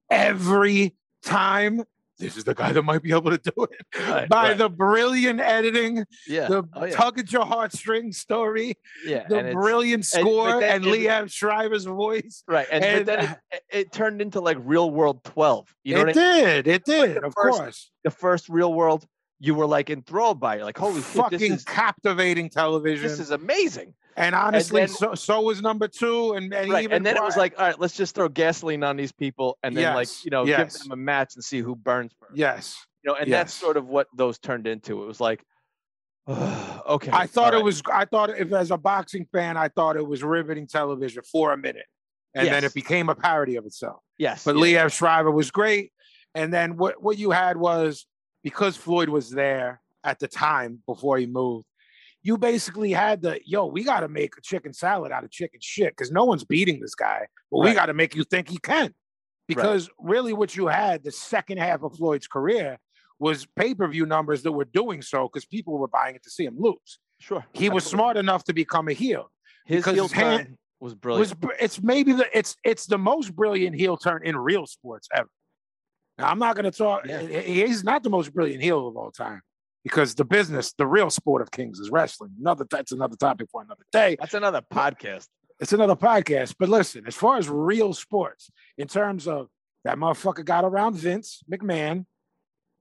every 0.09 0.95
time. 1.23 1.83
This 2.21 2.37
is 2.37 2.43
the 2.43 2.53
guy 2.55 2.71
that 2.71 2.81
might 2.83 3.01
be 3.03 3.11
able 3.11 3.31
to 3.31 3.37
do 3.37 3.65
it 3.65 3.85
Right, 4.09 4.29
by 4.29 4.49
right. 4.49 4.57
the 4.57 4.69
brilliant 4.69 5.39
editing, 5.39 6.05
yeah, 6.27 6.47
the 6.47 6.63
oh, 6.73 6.85
yeah, 6.85 6.91
tug 6.95 7.19
at 7.19 7.31
your 7.31 7.45
heartstrings 7.45 8.17
story, 8.17 8.75
yeah, 9.05 9.27
the 9.27 9.39
and 9.39 9.53
brilliant 9.53 10.05
score, 10.05 10.63
and 10.63 10.85
it- 10.85 10.89
Liev 11.07 11.31
Schreiber's 11.31 11.85
voice. 11.85 12.43
right, 12.47 12.67
and, 12.71 12.83
and- 12.83 13.05
then 13.05 13.37
it, 13.51 13.63
it, 13.71 13.91
turned 13.91 14.21
into 14.21 14.39
like 14.39 14.57
Real 14.61 14.89
World 14.91 15.23
12. 15.25 15.73
You 15.83 15.95
know 15.95 16.01
it 16.01 16.07
what 16.07 16.17
I 16.17 16.33
mean? 16.35 16.43
did. 16.45 16.67
It 16.67 16.85
did. 16.85 17.17
Of 17.17 17.33
first- 17.35 17.57
course. 17.59 17.91
The 18.03 18.11
first 18.11 18.49
Real 18.49 18.73
World, 18.73 19.05
you 19.39 19.53
were 19.55 19.65
like 19.67 19.89
enthralled 19.89 20.39
by. 20.39 20.57
it. 20.57 20.63
Like, 20.63 20.77
holy 20.77 21.01
shit, 21.01 21.03
fucking 21.03 21.39
this 21.39 21.51
is 21.51 21.63
captivating 21.63 22.49
television. 22.49 23.03
this 23.07 23.19
is 23.19 23.31
amazing. 23.31 23.93
And 24.17 24.35
honestly, 24.35 24.81
then- 24.81 24.89
so 24.89 25.15
so 25.15 25.41
was 25.41 25.61
number 25.61 25.87
two, 25.87 26.33
and, 26.33 26.53
and 26.53 26.71
right, 26.71 26.83
even 26.83 26.97
and 26.97 27.05
then 27.05 27.17
it 27.17 27.23
was 27.23 27.37
like, 27.37 27.57
all 27.57 27.65
right, 27.65 27.79
let's 27.79 27.95
just 27.95 28.15
throw 28.15 28.27
gasoline 28.29 28.83
on 28.83 28.97
these 28.97 29.11
people, 29.11 29.57
and 29.63 29.75
then 29.75 29.95
like 29.95 30.07
you 30.23 30.31
know 30.31 30.45
yes. 30.45 30.77
give 30.77 30.83
them 30.83 30.91
a 30.91 30.95
match 31.01 31.35
and 31.35 31.43
see 31.43 31.59
who 31.59 31.75
burns 31.75 32.11
first. 32.19 32.35
yes. 32.35 32.77
You 33.03 33.11
know, 33.11 33.17
and 33.17 33.33
that's 33.33 33.51
sort 33.53 33.77
of 33.77 33.87
what 33.87 34.07
those 34.15 34.37
turned 34.37 34.67
into. 34.67 35.01
It 35.01 35.07
was 35.07 35.19
like, 35.19 35.43
okay, 36.29 37.09
I 37.11 37.25
thought 37.25 37.53
it 37.53 37.57
right. 37.57 37.65
was. 37.65 37.81
I 37.91 38.05
thought 38.05 38.29
if 38.29 38.53
as 38.53 38.69
a 38.69 38.77
boxing 38.77 39.25
fan, 39.31 39.57
I 39.57 39.69
thought 39.69 39.95
it 39.95 40.05
was 40.05 40.23
riveting 40.23 40.67
television 40.67 41.23
for 41.23 41.51
a 41.51 41.57
minute, 41.57 41.87
and 42.35 42.47
then 42.47 42.63
it 42.63 42.73
became 42.73 43.09
a 43.09 43.15
parody 43.15 43.55
of 43.55 43.65
itself. 43.65 44.01
yes, 44.17 44.43
But 44.43 44.55
yeah, 44.55 44.85
Liev 44.85 44.93
Schreiber 44.93 45.31
was 45.31 45.49
great, 45.49 45.91
and 46.35 46.53
then 46.53 46.77
what 46.77 47.01
what 47.01 47.17
you 47.17 47.31
had 47.31 47.57
was 47.57 48.05
because 48.43 48.77
Floyd 48.77 49.09
was 49.09 49.31
there 49.31 49.81
at 50.03 50.19
the 50.19 50.27
time 50.27 50.83
before 50.85 51.17
he 51.17 51.25
moved. 51.25 51.65
You 52.23 52.37
basically 52.37 52.91
had 52.91 53.21
the 53.21 53.39
yo. 53.45 53.65
We 53.65 53.83
got 53.83 54.01
to 54.01 54.07
make 54.07 54.37
a 54.37 54.41
chicken 54.41 54.73
salad 54.73 55.11
out 55.11 55.23
of 55.23 55.31
chicken 55.31 55.59
shit 55.61 55.93
because 55.95 56.11
no 56.11 56.25
one's 56.25 56.43
beating 56.43 56.79
this 56.79 56.95
guy, 56.95 57.25
but 57.51 57.59
we 57.59 57.73
got 57.73 57.87
to 57.87 57.93
make 57.93 58.15
you 58.15 58.23
think 58.23 58.47
he 58.47 58.57
can. 58.57 58.93
Because 59.47 59.89
really, 59.99 60.33
what 60.33 60.55
you 60.55 60.67
had 60.67 61.03
the 61.03 61.11
second 61.11 61.57
half 61.57 61.83
of 61.83 61.95
Floyd's 61.95 62.27
career 62.27 62.77
was 63.19 63.45
pay 63.55 63.73
per 63.73 63.87
view 63.87 64.05
numbers 64.05 64.43
that 64.43 64.51
were 64.51 64.65
doing 64.65 65.01
so 65.01 65.27
because 65.27 65.45
people 65.45 65.77
were 65.77 65.87
buying 65.87 66.15
it 66.15 66.23
to 66.23 66.29
see 66.29 66.45
him 66.45 66.55
lose. 66.57 66.99
sure. 67.19 67.45
He 67.53 67.69
was 67.69 67.83
absolutely. 67.83 67.97
smart 67.97 68.17
enough 68.17 68.43
to 68.45 68.53
become 68.53 68.87
a 68.87 68.93
heel. 68.93 69.31
His 69.65 69.85
heel 69.85 70.03
his 70.03 70.11
hand- 70.11 70.45
turn 70.45 70.57
was 70.79 70.95
brilliant. 70.95 71.41
was 71.41 71.51
it's 71.59 71.81
maybe 71.81 72.13
the 72.13 72.27
it's 72.37 72.55
it's 72.63 72.87
the 72.87 72.97
most 72.97 73.35
brilliant 73.35 73.75
heel 73.75 73.97
turn 73.97 74.21
in 74.23 74.37
real 74.37 74.65
sports 74.65 75.07
ever. 75.13 75.29
Now 76.17 76.29
I'm 76.29 76.39
not 76.39 76.55
going 76.55 76.69
to 76.69 76.77
talk. 76.77 77.05
Yeah. 77.05 77.21
He's 77.21 77.83
not 77.83 78.03
the 78.03 78.09
most 78.09 78.33
brilliant 78.33 78.63
heel 78.63 78.87
of 78.87 78.95
all 78.95 79.11
time 79.11 79.41
because 79.83 80.15
the 80.15 80.25
business, 80.25 80.73
the 80.73 80.87
real 80.87 81.09
sport 81.09 81.41
of 81.41 81.51
kings, 81.51 81.79
is 81.79 81.89
wrestling. 81.89 82.31
Another 82.39 82.65
that's 82.69 82.91
another 82.91 83.15
topic 83.15 83.49
for 83.51 83.61
another 83.61 83.85
day. 83.91 84.15
That's 84.19 84.33
another 84.33 84.61
podcast. 84.61 85.27
It's 85.59 85.73
another 85.73 85.95
podcast. 85.95 86.55
But 86.59 86.69
listen, 86.69 87.03
as 87.07 87.15
far 87.15 87.37
as 87.37 87.49
real 87.49 87.93
sports, 87.93 88.49
in 88.77 88.87
terms 88.87 89.27
of 89.27 89.47
that 89.83 89.97
motherfucker 89.97 90.45
got 90.45 90.65
around 90.65 90.95
Vince 90.95 91.43
McMahon, 91.51 92.05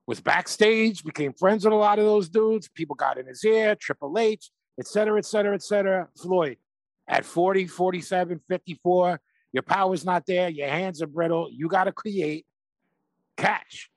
was 0.06 0.20
backstage, 0.20 1.04
became 1.04 1.32
friends 1.32 1.64
with 1.64 1.72
a 1.72 1.76
lot 1.76 1.98
of 1.98 2.04
those 2.04 2.28
dudes. 2.28 2.68
People 2.68 2.96
got 2.96 3.18
in 3.18 3.26
his 3.26 3.44
ear, 3.44 3.76
Triple 3.76 4.18
H, 4.18 4.50
et 4.78 4.86
cetera, 4.86 5.18
et 5.18 5.24
cetera, 5.24 5.54
et 5.54 5.62
cetera. 5.62 6.08
Floyd, 6.20 6.56
at 7.06 7.24
40, 7.24 7.66
47, 7.66 8.40
54, 8.48 9.20
your 9.52 9.62
power's 9.62 10.04
not 10.04 10.26
there, 10.26 10.48
your 10.48 10.68
hands 10.68 11.02
are 11.02 11.06
brittle. 11.06 11.48
You 11.50 11.68
got 11.68 11.84
to 11.84 11.92
create 11.92 12.46
cash. 13.36 13.90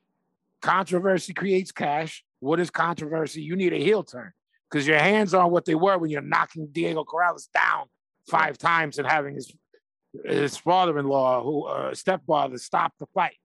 Controversy 0.62 1.32
creates 1.34 1.72
cash. 1.72 2.24
What 2.44 2.60
is 2.60 2.70
controversy? 2.70 3.40
You 3.40 3.56
need 3.56 3.72
a 3.72 3.78
heel 3.78 4.02
turn 4.02 4.32
because 4.70 4.86
your 4.86 4.98
hands 4.98 5.32
aren't 5.32 5.50
what 5.52 5.64
they 5.64 5.74
were 5.74 5.96
when 5.96 6.10
you're 6.10 6.20
knocking 6.20 6.68
Diego 6.70 7.02
Corrales 7.02 7.48
down 7.54 7.86
five 8.28 8.58
times 8.58 8.98
and 8.98 9.06
having 9.06 9.34
his 9.34 9.50
his 10.24 10.56
father-in-law, 10.58 11.42
who 11.42 11.64
uh, 11.64 11.94
stepfather, 11.94 12.58
stop 12.58 12.92
the 13.00 13.06
fight. 13.14 13.36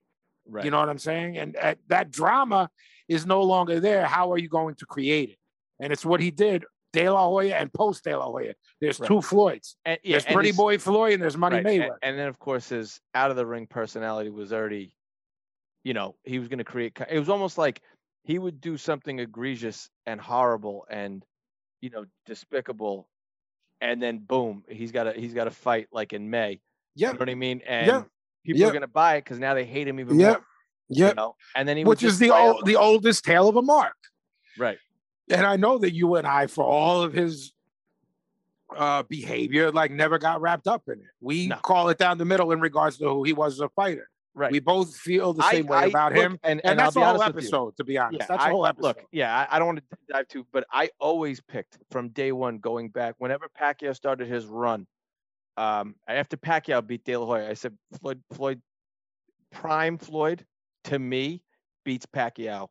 Right. 0.46 0.66
You 0.66 0.72
know 0.72 0.80
what 0.80 0.90
I'm 0.90 1.00
saying? 1.00 1.38
And 1.38 1.56
uh, 1.56 1.76
that 1.88 2.12
drama 2.12 2.70
is 3.08 3.26
no 3.26 3.42
longer 3.42 3.80
there. 3.80 4.06
How 4.06 4.34
are 4.34 4.38
you 4.38 4.50
going 4.50 4.76
to 4.76 4.86
create 4.86 5.30
it? 5.30 5.38
And 5.80 5.94
it's 5.94 6.06
what 6.06 6.20
he 6.20 6.30
did, 6.30 6.66
De 6.92 7.10
La 7.10 7.26
Hoya 7.26 7.56
and 7.56 7.72
post 7.72 8.04
De 8.04 8.16
La 8.16 8.26
Hoya. 8.26 8.54
There's 8.82 9.00
Right. 9.00 9.08
two 9.08 9.22
Floyds. 9.22 9.78
and, 9.86 9.98
yeah, 10.04 10.16
There's 10.16 10.26
and 10.26 10.36
Pretty 10.36 10.52
Boy 10.52 10.78
Floyd 10.78 11.14
and 11.14 11.24
there's 11.24 11.38
Money 11.38 11.56
right, 11.56 11.66
Mayweather. 11.66 11.96
And, 12.04 12.20
then 12.20 12.28
of 12.28 12.38
course 12.38 12.70
his 12.70 13.00
out 13.16 13.32
of 13.32 13.38
the 13.38 13.46
ring 13.46 13.66
personality 13.66 14.30
was 14.30 14.52
already, 14.52 14.94
you 15.84 15.94
know, 15.94 16.16
he 16.24 16.38
was 16.38 16.50
going 16.50 16.60
to 16.60 16.64
create. 16.66 16.98
It 17.10 17.18
was 17.18 17.30
almost 17.30 17.58
like 17.58 17.82
he 18.30 18.38
would 18.38 18.62
do 18.62 18.78
something 18.78 19.18
egregious 19.18 19.90
and 20.06 20.22
horrible 20.22 20.86
and, 20.88 21.26
you 21.82 21.90
know, 21.90 22.06
despicable, 22.28 23.10
and 23.82 24.00
then 24.00 24.20
boom, 24.20 24.64
he's 24.70 24.92
got 24.92 25.08
a 25.08 25.14
he's 25.20 25.34
got 25.34 25.48
a 25.48 25.52
fight 25.52 25.88
like 25.92 26.14
in 26.14 26.30
May. 26.30 26.62
yeah, 26.94 27.08
You 27.08 27.14
know 27.16 27.20
what 27.22 27.30
I 27.30 27.34
mean? 27.34 27.62
And 27.68 27.88
Yeah, 27.88 28.04
people 28.46 28.60
yeah. 28.62 28.68
are 28.68 28.72
going 28.72 28.82
to 28.84 28.88
buy 28.88 29.16
it 29.16 29.24
because 29.24 29.40
now 29.40 29.56
they 29.56 29.66
hate 29.66 29.88
him 29.88 30.00
even 30.00 30.20
yeah, 30.20 30.28
more. 30.28 30.46
yeah. 30.90 31.10
You 31.10 31.16
know? 31.16 31.36
And 31.56 31.68
then 31.68 31.76
he 31.78 31.84
Which 31.84 32.04
is 32.04 32.20
the 32.20 32.30
old, 32.30 32.68
the 32.68 32.76
oldest 32.76 33.26
tale 33.26 33.50
of 33.50 33.56
a 33.56 33.64
mark. 33.64 33.96
right. 34.60 34.78
And 35.32 35.44
I 35.44 35.56
know 35.56 35.80
that 35.80 35.96
you 35.96 36.14
and 36.16 36.28
I, 36.28 36.46
for 36.46 36.64
all 36.64 37.02
of 37.02 37.14
his 37.14 37.52
uh, 38.76 39.02
behavior, 39.10 39.72
like 39.72 39.90
never 39.90 40.20
got 40.20 40.40
wrapped 40.40 40.68
up 40.68 40.84
in 40.88 41.00
it. 41.00 41.14
We 41.20 41.48
No. 41.48 41.56
call 41.56 41.90
it 41.90 41.98
down 41.98 42.20
the 42.20 42.26
middle 42.26 42.52
in 42.52 42.60
regards 42.60 43.00
to 43.00 43.06
who 43.06 43.24
he 43.24 43.34
was 43.34 43.54
as 43.54 43.62
a 43.62 43.70
fighter. 43.70 44.08
Right. 44.40 44.54
We 44.54 44.60
both 44.60 44.96
feel 44.96 45.34
the 45.34 45.44
I- 45.44 45.52
same 45.52 45.68
way 45.68 45.78
I- 45.80 45.86
about 45.88 46.14
look, 46.14 46.24
him. 46.24 46.40
and, 46.44 46.62
And, 46.62 46.66
and 46.72 46.80
that's 46.80 46.94
the 46.94 47.02
whole 47.02 47.10
honest 47.22 47.36
with 47.36 47.44
you. 47.44 47.50
episode, 47.50 47.76
to 47.76 47.84
be 47.84 47.98
honest. 47.98 48.22
Yeah, 48.22 48.26
that's 48.28 48.44
I- 48.44 48.48
the 48.48 48.54
whole 48.56 48.66
episode. 48.66 48.88
Look, 48.88 49.06
yeah, 49.12 49.36
I, 49.50 49.56
I 49.56 49.60
don't 49.60 49.68
want 49.68 49.80
to 49.80 49.98
dive 50.14 50.28
too, 50.30 50.48
but 50.54 50.66
I 50.72 50.92
always 50.98 51.42
picked 51.42 51.78
from 51.92 52.08
day 52.10 52.32
one 52.32 52.60
going 52.60 52.88
back. 52.88 53.16
Whenever 53.18 53.50
Pacquiao 53.50 53.94
started 53.94 54.30
his 54.30 54.46
run, 54.46 54.88
um, 55.58 55.96
after 56.08 56.38
Pacquiao 56.38 56.86
beat 56.88 57.04
De 57.04 57.18
La 57.18 57.26
Hoya, 57.26 57.50
I 57.50 57.54
said 57.54 57.78
Floyd, 58.00 58.22
Floyd, 58.32 58.62
prime 59.52 59.98
Floyd, 59.98 60.46
to 60.86 60.98
me 60.98 61.44
beats 61.84 62.06
Pacquiao. 62.06 62.70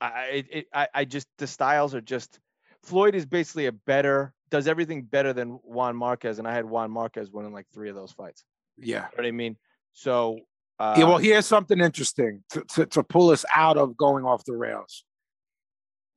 I, 0.00 0.24
it, 0.32 0.46
it, 0.50 0.66
I, 0.72 0.88
I 0.94 1.04
just 1.04 1.26
the 1.38 1.46
styles 1.48 1.94
are 1.94 2.00
just. 2.00 2.38
Floyd 2.84 3.14
is 3.14 3.24
basically 3.26 3.66
a 3.66 3.72
better, 3.72 4.32
does 4.50 4.66
everything 4.66 5.02
better 5.02 5.32
than 5.32 5.60
Juan 5.62 5.94
Marquez, 5.96 6.38
and 6.40 6.48
I 6.48 6.52
had 6.52 6.64
Juan 6.64 6.90
Marquez 6.90 7.30
winning 7.30 7.52
like 7.52 7.66
three 7.72 7.88
of 7.88 7.94
those 7.94 8.10
fights. 8.12 8.44
yeah. 8.76 8.86
You 8.86 9.00
know 9.02 9.08
what 9.16 9.26
I 9.26 9.30
mean? 9.30 9.56
So, 9.92 10.40
uh, 10.78 10.94
yeah. 10.98 11.04
Well, 11.04 11.18
here's 11.18 11.46
something 11.46 11.78
interesting 11.80 12.42
to, 12.50 12.62
to, 12.74 12.86
to 12.86 13.02
pull 13.02 13.30
us 13.30 13.44
out 13.54 13.76
of 13.76 13.96
going 13.96 14.24
off 14.24 14.44
the 14.44 14.54
rails. 14.56 15.04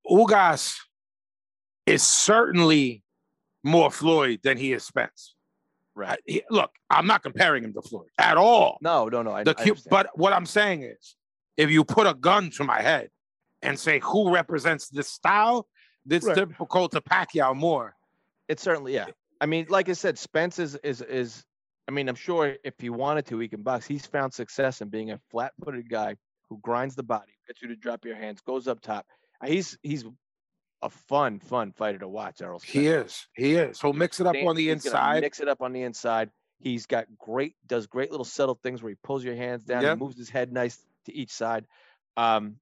Ugas 0.09 0.77
is 1.85 2.03
certainly 2.03 3.03
more 3.63 3.91
Floyd 3.91 4.39
than 4.43 4.57
he 4.57 4.73
is 4.73 4.83
Spence. 4.83 5.35
right? 5.95 6.19
I- 6.19 6.31
he- 6.31 6.43
look, 6.49 6.71
I'm 6.89 7.07
not 7.07 7.23
comparing 7.23 7.63
him 7.63 7.73
to 7.73 7.81
Floyd 7.81 8.09
at 8.17 8.37
all. 8.37 8.77
No, 8.81 9.07
no, 9.07 9.21
no. 9.21 9.31
I, 9.31 9.43
the 9.43 9.55
I 9.57 9.71
but 9.89 10.09
what 10.17 10.33
I'm 10.33 10.45
saying 10.45 10.83
is, 10.83 11.15
if 11.57 11.69
you 11.69 11.83
put 11.83 12.05
a 12.05 12.13
gun 12.13 12.49
to 12.51 12.63
my 12.63 12.81
head 12.81 13.09
and 13.61 13.79
say 13.79 13.99
who 13.99 14.31
represents 14.33 14.89
this 14.89 15.07
style, 15.07 15.67
it's 16.09 16.25
Right. 16.25 16.35
difficult 16.35 16.91
to 16.91 17.01
Pacquiao 17.01 17.55
more. 17.55 17.95
It 18.47 18.59
certainly, 18.59 18.93
yeah. 18.93 19.07
I 19.41 19.45
mean, 19.47 19.65
like 19.69 19.89
I 19.89 19.93
said, 19.93 20.17
Spence 20.19 20.59
is 20.59 20.75
is 20.75 21.01
is. 21.01 21.43
I 21.87 21.91
mean, 21.91 22.09
I'm 22.09 22.15
sure 22.15 22.55
if 22.63 22.73
he 22.79 22.89
wanted 22.89 23.25
to, 23.27 23.39
he 23.39 23.47
can 23.47 23.61
box. 23.61 23.85
He's 23.85 24.05
found 24.05 24.33
success 24.33 24.81
in 24.81 24.89
being 24.89 25.11
a 25.11 25.19
flat-footed 25.29 25.89
guy 25.89 26.15
who 26.49 26.59
grinds 26.61 26.95
the 26.95 27.03
body, 27.03 27.33
gets 27.47 27.61
you 27.61 27.67
to 27.69 27.75
drop 27.75 28.05
your 28.05 28.15
hands, 28.15 28.41
goes 28.41 28.67
up 28.67 28.81
top. 28.81 29.05
Uh, 29.41 29.47
He's 29.47 29.77
he's 29.83 30.03
a 30.81 30.89
fun, 30.89 31.39
fun 31.39 31.71
fighter 31.71 31.99
to 31.99 32.07
watch. 32.07 32.41
Errol 32.41 32.59
Spence. 32.59 32.71
He 32.73 32.87
is. 32.87 33.27
He 33.35 33.55
is. 33.55 33.81
He'll 33.81 33.93
mix 33.93 34.19
it 34.19 34.27
up 34.27 34.35
on 34.45 34.55
the 34.55 34.69
inside. 34.69 35.21
Mix 35.21 35.39
it 35.39 35.47
up 35.47 35.61
on 35.61 35.73
the 35.73 35.81
inside. 35.83 36.29
He's 36.59 36.85
got 36.85 37.05
great, 37.17 37.55
does 37.67 37.85
great 37.87 38.11
little 38.11 38.25
subtle 38.25 38.57
things 38.61 38.81
where 38.81 38.89
he 38.89 38.95
pulls 39.03 39.23
your 39.23 39.35
hands 39.35 39.63
down, 39.63 39.81
Yep. 39.83 39.97
he 39.97 40.03
moves 40.03 40.17
his 40.17 40.29
head 40.29 40.51
nice 40.53 40.77
to 41.05 41.13
each 41.13 41.31
side. 41.31 41.65
Um, 42.17 42.55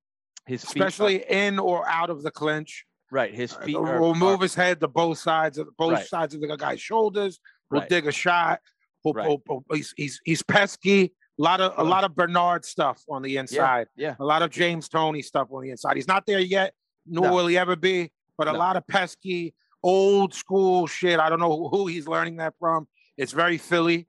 his 0.46 0.64
feet, 0.64 0.82
especially 0.84 1.24
in 1.30 1.60
or 1.60 1.88
out 1.88 2.10
of 2.10 2.24
the 2.24 2.32
clinch. 2.32 2.86
right. 3.12 3.34
His 3.34 3.54
feet 3.54 3.76
Will 3.78 3.88
are, 3.88 4.00
will 4.02 4.16
move 4.16 4.42
his 4.42 4.56
head 4.56 4.80
to 4.82 4.88
both 4.88 5.20
sides 5.20 5.58
of 5.58 5.68
both 5.78 5.94
Right. 5.94 6.08
sides 6.08 6.34
of 6.34 6.42
the 6.42 6.58
guy's 6.58 6.82
shoulders. 6.82 7.40
Will 7.70 7.82
Right. 7.82 7.90
dig 7.90 8.08
a 8.08 8.12
shot. 8.12 8.60
Right. 9.06 9.40
he's, 9.74 9.94
he's 9.98 10.22
he's 10.24 10.42
pesky. 10.44 11.14
A 11.40 11.42
lot 11.42 11.60
of 11.62 11.74
a 11.78 11.84
lot 11.84 12.04
of 12.04 12.16
Bernard 12.16 12.64
stuff 12.64 13.04
on 13.10 13.22
the 13.24 13.38
inside. 13.38 13.88
yeah. 13.96 14.16
A 14.20 14.24
lot 14.24 14.42
of 14.44 14.52
James 14.52 14.88
Toney 14.88 15.22
stuff 15.22 15.48
on 15.52 15.64
the 15.64 15.72
inside. 15.72 15.96
He's 15.96 16.08
not 16.08 16.26
there 16.26 16.40
yet, 16.40 16.74
nor 17.08 17.26
No. 17.28 17.34
will 17.34 17.48
he 17.48 17.58
ever 17.58 17.76
be. 17.76 18.12
But 18.38 18.48
a 18.48 18.54
No. 18.54 18.60
lot 18.60 18.78
of 18.78 18.86
pesky, 18.88 19.54
old 19.82 20.34
school 20.34 20.88
shit. 20.88 21.20
I 21.20 21.30
don't 21.30 21.40
know 21.40 21.68
who, 21.70 21.88
he's 21.88 22.08
learning 22.08 22.38
that 22.38 22.54
from. 22.60 22.88
It's 23.18 23.32
very 23.32 23.58
Philly. 23.58 24.08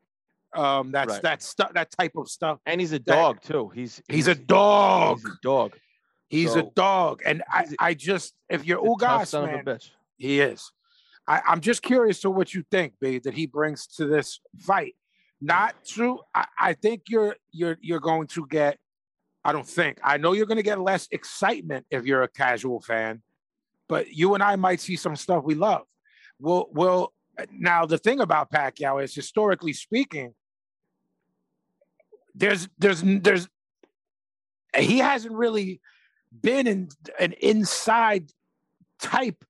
Um, 0.55 0.93
that's 0.93 1.15
Right. 1.15 1.23
that 1.23 1.43
stuff. 1.43 1.73
That 1.75 1.91
type 1.91 2.13
of 2.17 2.29
stuff. 2.29 2.59
and 2.67 2.81
he's 2.81 2.93
a 2.93 2.99
dog 2.99 3.41
too. 3.43 3.71
He's 3.75 4.01
He's 4.09 4.29
a 4.29 4.35
dog. 4.35 5.19
He's 5.19 5.25
a 5.27 5.37
dog. 5.43 5.73
He's 6.29 6.55
a 6.57 6.63
dog. 6.63 7.23
And 7.25 7.43
I, 7.53 7.63
he's 7.63 7.73
a- 7.73 7.77
I 7.81 7.95
just 7.95 8.35
if 8.49 8.65
you're 8.65 8.79
A 8.79 8.83
Ugas, 8.89 9.29
son 9.29 9.47
man, 9.47 9.61
of 9.61 9.67
a 9.67 9.71
bitch. 9.79 9.91
he 10.19 10.41
is. 10.41 10.71
I, 11.27 11.41
I'm 11.47 11.61
just 11.61 11.83
curious 11.83 12.21
to 12.21 12.31
what 12.31 12.55
you 12.55 12.65
think, 12.71 12.95
B, 13.01 13.19
that 13.21 13.35
he 13.35 13.47
brings 13.47 13.87
to 13.97 14.07
this 14.07 14.41
fight. 14.59 14.95
Not 15.41 15.75
true. 15.87 16.21
I, 16.35 16.47
I 16.59 16.73
think 16.75 17.03
you're 17.09 17.37
you're 17.51 17.79
you're 17.81 18.01
going 18.01 18.27
to 18.29 18.47
get. 18.49 18.79
I 19.45 19.53
don't 19.53 19.67
think. 19.67 19.99
I 20.03 20.17
know 20.17 20.33
you're 20.33 20.47
going 20.47 20.57
to 20.57 20.63
get 20.63 20.81
less 20.81 21.07
excitement 21.11 21.87
if 21.91 22.07
you're 22.07 22.23
a 22.23 22.29
casual 22.29 22.81
fan, 22.81 23.23
but 23.89 24.13
you 24.13 24.35
and 24.35 24.43
I 24.43 24.57
might 24.57 24.81
see 24.81 24.97
some 24.97 25.17
stuff 25.17 25.45
we 25.45 25.55
love. 25.55 25.83
We'll 26.39 26.69
we'll 26.73 27.13
now 27.51 27.85
the 27.85 27.99
thing 27.99 28.21
about 28.21 28.51
Pacquiao 28.51 29.03
is 29.03 29.15
historically 29.15 29.73
speaking, 29.73 30.35
there's 32.35 32.69
there's 32.79 33.03
there's 33.05 33.49
he 34.77 34.99
hasn't 34.99 35.35
really 35.35 35.81
been 36.43 36.67
in 36.67 36.89
an 37.19 37.33
inside 37.35 38.31
type 38.99 39.45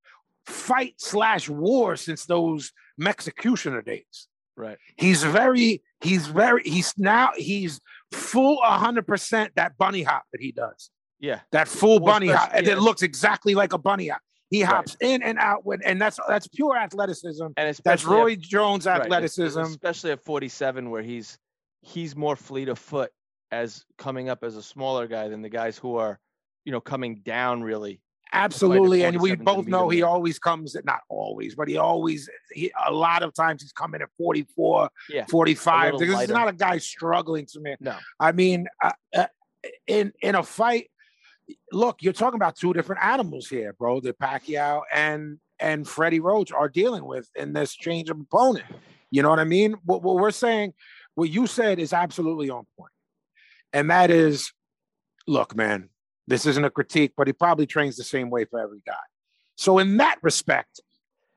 fight 0.47 0.95
slash 0.99 1.49
war 1.49 1.97
since 1.97 2.27
those 2.27 2.73
executioner 3.07 3.83
days. 3.83 4.29
Right. 4.57 4.79
He's 4.97 5.23
very, 5.25 5.83
he's 6.01 6.27
very, 6.29 6.63
he's 6.65 6.95
now, 6.97 7.31
he's 7.37 7.81
full 8.13 8.59
100% 8.65 9.49
that 9.57 9.77
bunny 9.77 10.03
hop 10.03 10.25
that 10.33 10.41
he 10.41 10.53
does. 10.53 10.91
Yeah. 11.19 11.41
That 11.53 11.67
full 11.69 11.99
Well, 11.99 12.15
bunny 12.15 12.29
hop. 12.29 12.51
And 12.53 12.69
it 12.69 12.79
looks 12.79 13.03
exactly 13.03 13.55
like 13.55 13.73
a 13.73 13.79
bunny 13.79 14.09
hop. 14.09 14.21
He 14.51 14.63
Right. 14.63 14.73
hops 14.73 14.97
in 15.01 15.23
and 15.25 15.39
out 15.39 15.65
with, 15.67 15.81
and 15.85 16.01
that's 16.01 16.21
that's 16.29 16.47
pure 16.47 16.77
athleticism. 16.77 17.43
And 17.45 17.55
That's 17.57 17.79
especially 17.81 18.15
at- 18.15 18.21
Roy 18.23 18.37
Jones 18.37 18.87
right, 18.87 19.01
athleticism. 19.01 19.59
especially 19.61 20.13
at 20.13 20.23
47, 20.23 20.91
where 20.91 21.03
he's 21.03 21.39
he's 21.81 22.15
more 22.15 22.37
fleet 22.37 22.69
of 22.69 22.79
foot 22.79 23.11
as 23.51 23.85
coming 23.99 24.29
up 24.29 24.45
as 24.45 24.57
a 24.57 24.63
smaller 24.63 25.07
guy 25.09 25.29
than 25.29 25.43
the 25.43 25.49
guys 25.49 25.77
who 25.79 25.97
are, 25.97 26.21
you 26.65 26.71
know, 26.73 26.81
coming 26.81 27.17
down 27.17 27.63
really. 27.63 28.01
Absolutely, 28.35 29.05
and 29.05 29.21
we 29.21 29.31
47 29.31 29.39
's 29.39 29.41
a 29.41 29.45
both 29.45 29.67
know 29.67 29.89
he 29.89 30.03
always 30.03 30.39
comes 30.39 30.77
at 30.77 30.85
not 30.85 31.01
always, 31.09 31.55
but 31.55 31.69
he 31.69 31.77
always 31.77 32.29
he, 32.53 32.73
a 32.87 32.93
lot 32.93 33.23
of 33.23 33.33
times 33.35 33.63
he's 33.63 33.73
coming 33.73 34.03
at 34.03 34.09
44, 34.19 34.91
Yeah, 35.09 35.27
45. 35.27 35.85
little 35.85 36.01
Because 36.01 36.21
he's 36.21 36.29
not 36.31 36.49
a 36.49 36.53
guy 36.53 36.79
struggling 36.79 37.47
to 37.47 37.61
me. 37.61 37.77
No. 37.81 37.97
I 38.19 38.33
mean, 38.33 38.67
uh, 38.83 38.93
uh, 39.17 39.27
in 39.87 40.13
in 40.21 40.35
a 40.35 40.43
fight, 40.43 40.91
look, 41.73 42.03
you're 42.03 42.13
talking 42.13 42.37
about 42.37 42.57
two 42.57 42.73
different 42.73 43.03
animals 43.05 43.49
here, 43.49 43.73
bro. 43.73 44.01
The 44.01 44.13
Pacquiao 44.13 44.83
and 44.93 45.39
and 45.61 45.87
Freddie 45.87 46.21
Roach 46.21 46.53
are 46.53 46.69
dealing 46.69 47.05
with 47.05 47.29
in 47.37 47.53
this 47.53 47.75
change 47.75 48.11
of 48.11 48.19
opponent. 48.21 48.67
You 49.11 49.23
know 49.23 49.31
what 49.31 49.39
I 49.39 49.45
mean? 49.45 49.77
What, 49.85 50.03
what 50.03 50.17
we're 50.17 50.33
saying, 50.33 50.75
what 51.15 51.31
you 51.31 51.47
said 51.47 51.79
is 51.79 51.93
absolutely 51.93 52.51
on 52.51 52.67
point, 52.77 52.93
and 53.73 53.91
that 53.91 54.11
is, 54.11 54.53
look, 55.29 55.55
man, 55.55 55.91
this 56.27 56.47
isn't 56.47 56.65
a 56.65 56.71
critique, 56.71 57.13
but 57.17 57.27
he 57.27 57.33
probably 57.33 57.67
trains 57.67 57.97
the 57.97 58.05
same 58.05 58.31
way 58.31 58.45
for 58.45 58.61
every 58.61 58.83
guy. 58.87 58.93
So 59.57 59.79
in 59.79 59.97
that 59.99 60.17
respect, 60.23 60.81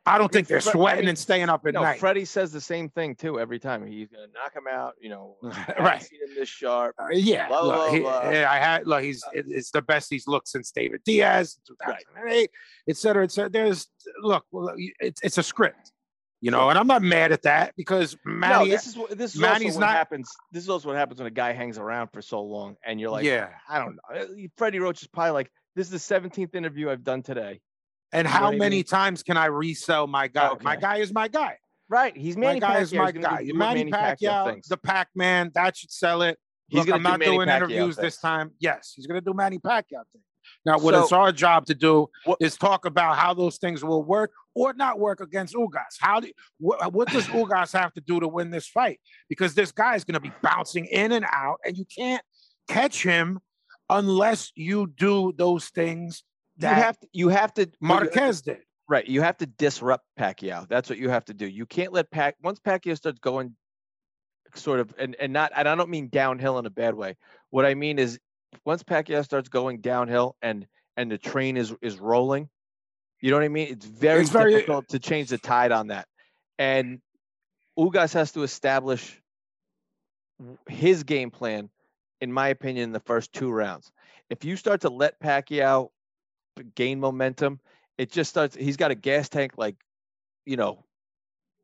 I 0.06 0.18
don't 0.18 0.32
think 0.32 0.48
they're 0.48 0.58
I 0.58 0.62
sweating 0.62 1.02
mean, 1.02 1.10
and 1.10 1.18
staying 1.20 1.50
up 1.50 1.68
at 1.68 1.74
no, 1.74 1.82
night. 1.82 2.00
Freddie 2.00 2.24
says 2.24 2.54
the 2.54 2.62
same 2.62 2.88
thing 2.90 3.14
too 3.14 3.42
every 3.42 3.60
time. 3.60 3.86
He's 3.86 4.08
gonna 4.08 4.28
knock 4.34 4.56
him 4.56 4.64
out. 4.72 4.94
You 5.02 5.10
know, 5.10 5.36
right. 5.80 6.02
seen 6.02 6.22
him 6.22 6.34
this 6.34 6.48
sharp. 6.48 6.96
Uh, 6.98 7.08
yeah, 7.12 7.50
Blah, 7.50 7.62
look, 7.62 7.76
blah, 7.76 7.92
he- 7.92 8.00
blah. 8.00 8.20
I 8.20 8.58
had 8.58 8.88
look. 8.88 9.04
He's 9.04 9.22
it- 9.34 9.46
it's 9.50 9.72
the 9.72 9.82
best 9.82 10.10
he's 10.10 10.26
looked 10.26 10.48
since 10.48 10.72
David 10.72 11.02
Diaz, 11.04 11.60
in 11.70 11.76
Right. 11.86 12.00
2008, 12.16 12.50
et 12.88 12.96
cetera, 12.98 13.24
et 13.26 13.32
cetera. 13.32 13.50
There's 13.50 13.88
look, 14.22 14.46
well, 14.52 14.74
it's 14.78 15.22
it's 15.24 15.38
a 15.38 15.44
script, 15.44 15.92
you 16.42 16.52
know, 16.52 16.70
and 16.70 16.78
I'm 16.78 16.88
not 16.88 17.02
mad 17.02 17.32
at 17.32 17.44
that 17.44 17.74
because 17.76 18.16
No, 18.26 18.32
Manny, 18.34 18.70
this 18.70 18.88
is 18.88 18.96
what 18.98 19.18
this 19.18 19.36
is 19.36 19.42
Manny's 19.42 19.68
also 19.70 19.80
what 19.80 19.86
not- 19.88 19.96
happens. 19.96 20.32
This 20.52 20.64
is 20.64 20.70
also 20.70 20.88
what 20.90 20.98
happens 20.98 21.20
when 21.20 21.28
a 21.28 21.32
guy 21.32 21.54
hangs 21.54 21.78
around 21.78 22.10
for 22.14 22.22
so 22.22 22.42
long, 22.44 22.76
and 22.86 23.00
you're 23.00 23.10
like, 23.10 23.26
yeah. 23.26 23.50
I 23.70 23.80
don't 23.80 23.96
know. 23.98 24.20
Uh, 24.22 24.26
Freddie 24.58 24.80
Roach 24.80 25.02
is 25.02 25.08
probably 25.08 25.32
like, 25.32 25.52
this 25.76 25.92
is 25.92 26.08
the 26.08 26.16
17th 26.16 26.56
interview 26.56 26.90
I've 26.90 27.04
done 27.04 27.22
today. 27.24 27.60
And 28.14 28.26
You 28.28 28.34
how 28.34 28.46
what 28.46 28.56
I 28.56 28.58
many 28.58 28.78
mean? 28.78 28.84
times 28.86 29.24
can 29.24 29.36
I 29.38 29.46
resell 29.48 30.08
my 30.08 30.28
guy? 30.28 30.52
My 30.62 30.76
guy 30.78 30.98
is 30.98 31.12
my 31.14 31.28
guy. 31.28 31.58
Right. 31.90 32.16
He's 32.16 32.36
Manny 32.38 32.60
my 32.60 32.68
guy 32.68 32.76
Pacquiao. 32.78 32.82
is 32.82 32.94
my 32.94 33.12
guy. 33.12 33.44
do 33.46 33.54
Manny, 33.54 33.84
what 33.86 33.94
Pacquiao, 33.94 34.62
the 34.68 34.78
Pac 34.78 35.10
Man, 35.16 35.52
that 35.56 35.76
should 35.78 35.92
sell 35.92 36.22
it. 36.22 36.38
He's 36.70 36.80
Look, 36.80 36.88
gonna 36.88 36.96
I'm 36.98 37.02
do 37.04 37.10
not 37.10 37.20
Manny 37.20 37.32
doing 37.32 37.48
Pacquiao 37.48 37.56
interviews 37.56 37.96
this 37.96 38.18
time. 38.20 38.52
Yes, 38.60 38.94
he's 38.96 39.08
going 39.08 39.20
to 39.20 39.24
do 39.26 39.34
Manny 39.34 39.58
Pacquiao 39.58 40.04
thing. 40.12 40.22
Now, 40.66 40.80
what 40.80 40.94
So- 40.94 41.04
it's 41.04 41.12
our 41.14 41.32
job 41.32 41.66
to 41.68 41.76
do 41.76 42.08
What- 42.26 42.38
is 42.42 42.58
talk 42.58 42.86
about 42.86 43.18
how 43.18 43.34
those 43.34 43.58
things 43.58 43.84
will 43.84 44.04
work 44.04 44.32
or 44.58 44.74
not 44.74 45.00
work 45.00 45.22
against 45.22 45.54
Ugas. 45.54 45.98
How 46.00 46.20
do 46.20 46.32
what, 46.60 46.94
what 46.94 47.10
does 47.10 47.26
Ugas 47.28 47.74
have 47.74 47.94
to 47.94 48.02
do 48.02 48.20
to 48.20 48.28
win 48.28 48.50
this 48.50 48.68
fight? 48.68 49.00
Because 49.30 49.54
this 49.54 49.72
guy 49.72 49.96
is 49.96 50.04
going 50.04 50.16
to 50.16 50.20
be 50.20 50.32
bouncing 50.42 50.86
in 50.86 51.12
and 51.12 51.26
out, 51.32 51.60
and 51.66 51.78
you 51.78 51.86
can't 51.86 52.24
catch 52.68 53.04
him 53.04 53.40
unless 53.90 54.52
you 54.56 54.88
do 54.98 55.34
those 55.38 55.68
things 55.70 56.24
that. 56.58 56.78
You 56.78 56.84
have 56.84 57.00
to. 57.00 57.08
you 57.14 57.30
have 57.30 57.54
to- 57.56 57.72
Marquez 57.80 58.42
did. 58.42 58.60
Right. 58.90 59.06
You 59.06 59.22
have 59.22 59.38
to 59.38 59.46
disrupt 59.46 60.06
Pacquiao. 60.18 60.68
That's 60.70 60.90
what 60.90 60.98
you 60.98 61.10
have 61.10 61.26
to 61.26 61.34
do. 61.34 61.46
You 61.46 61.66
can't 61.66 61.92
let 61.92 62.10
Pac 62.10 62.36
once 62.42 62.60
Pacquiao 62.60 62.96
starts 62.96 63.20
going 63.20 63.54
sort 64.56 64.80
of 64.80 64.94
and, 64.98 65.16
and 65.20 65.34
not 65.34 65.52
and 65.54 65.68
I 65.68 65.76
don't 65.76 65.90
mean 65.90 66.08
downhill 66.08 66.58
in 66.58 66.66
a 66.66 66.70
bad 66.70 66.96
way. 66.96 67.18
What 67.50 67.66
I 67.66 67.76
mean 67.76 68.00
is 68.00 68.18
once 68.66 68.84
Pacquiao 68.84 69.26
starts 69.26 69.50
going 69.50 69.82
downhill 69.82 70.38
and 70.42 70.66
and 70.96 71.12
the 71.12 71.18
train 71.18 71.58
is 71.58 71.74
is 71.82 72.00
rolling, 72.00 72.50
you 73.22 73.32
know 73.32 73.38
what 73.38 73.44
I 73.44 73.50
mean? 73.50 73.68
It's 73.70 73.86
very 73.86 74.22
It's 74.22 74.30
very- 74.30 74.54
difficult 74.54 74.90
to 74.90 75.00
change 75.00 75.30
the 75.30 75.38
tide 75.38 75.72
on 75.72 75.88
that. 75.88 76.08
And 76.60 77.02
Ugas 77.78 78.14
has 78.14 78.32
to 78.34 78.44
establish 78.44 79.22
his 80.68 81.04
game 81.04 81.32
plan, 81.32 81.70
in 82.22 82.32
my 82.32 82.50
opinion, 82.50 82.86
in 82.86 82.92
the 82.92 83.00
first 83.00 83.34
two 83.34 83.52
rounds. 83.52 83.92
If 84.30 84.44
you 84.44 84.56
start 84.56 84.82
to 84.82 84.90
let 84.90 85.20
Pacquiao 85.20 85.90
gain 86.76 87.00
momentum, 87.00 87.60
it 87.98 88.12
just 88.12 88.30
starts. 88.30 88.56
He's 88.56 88.78
got 88.78 88.92
a 88.92 88.96
gas 88.96 89.30
tank 89.30 89.54
like, 89.58 89.76
you 90.46 90.58
know, 90.58 90.84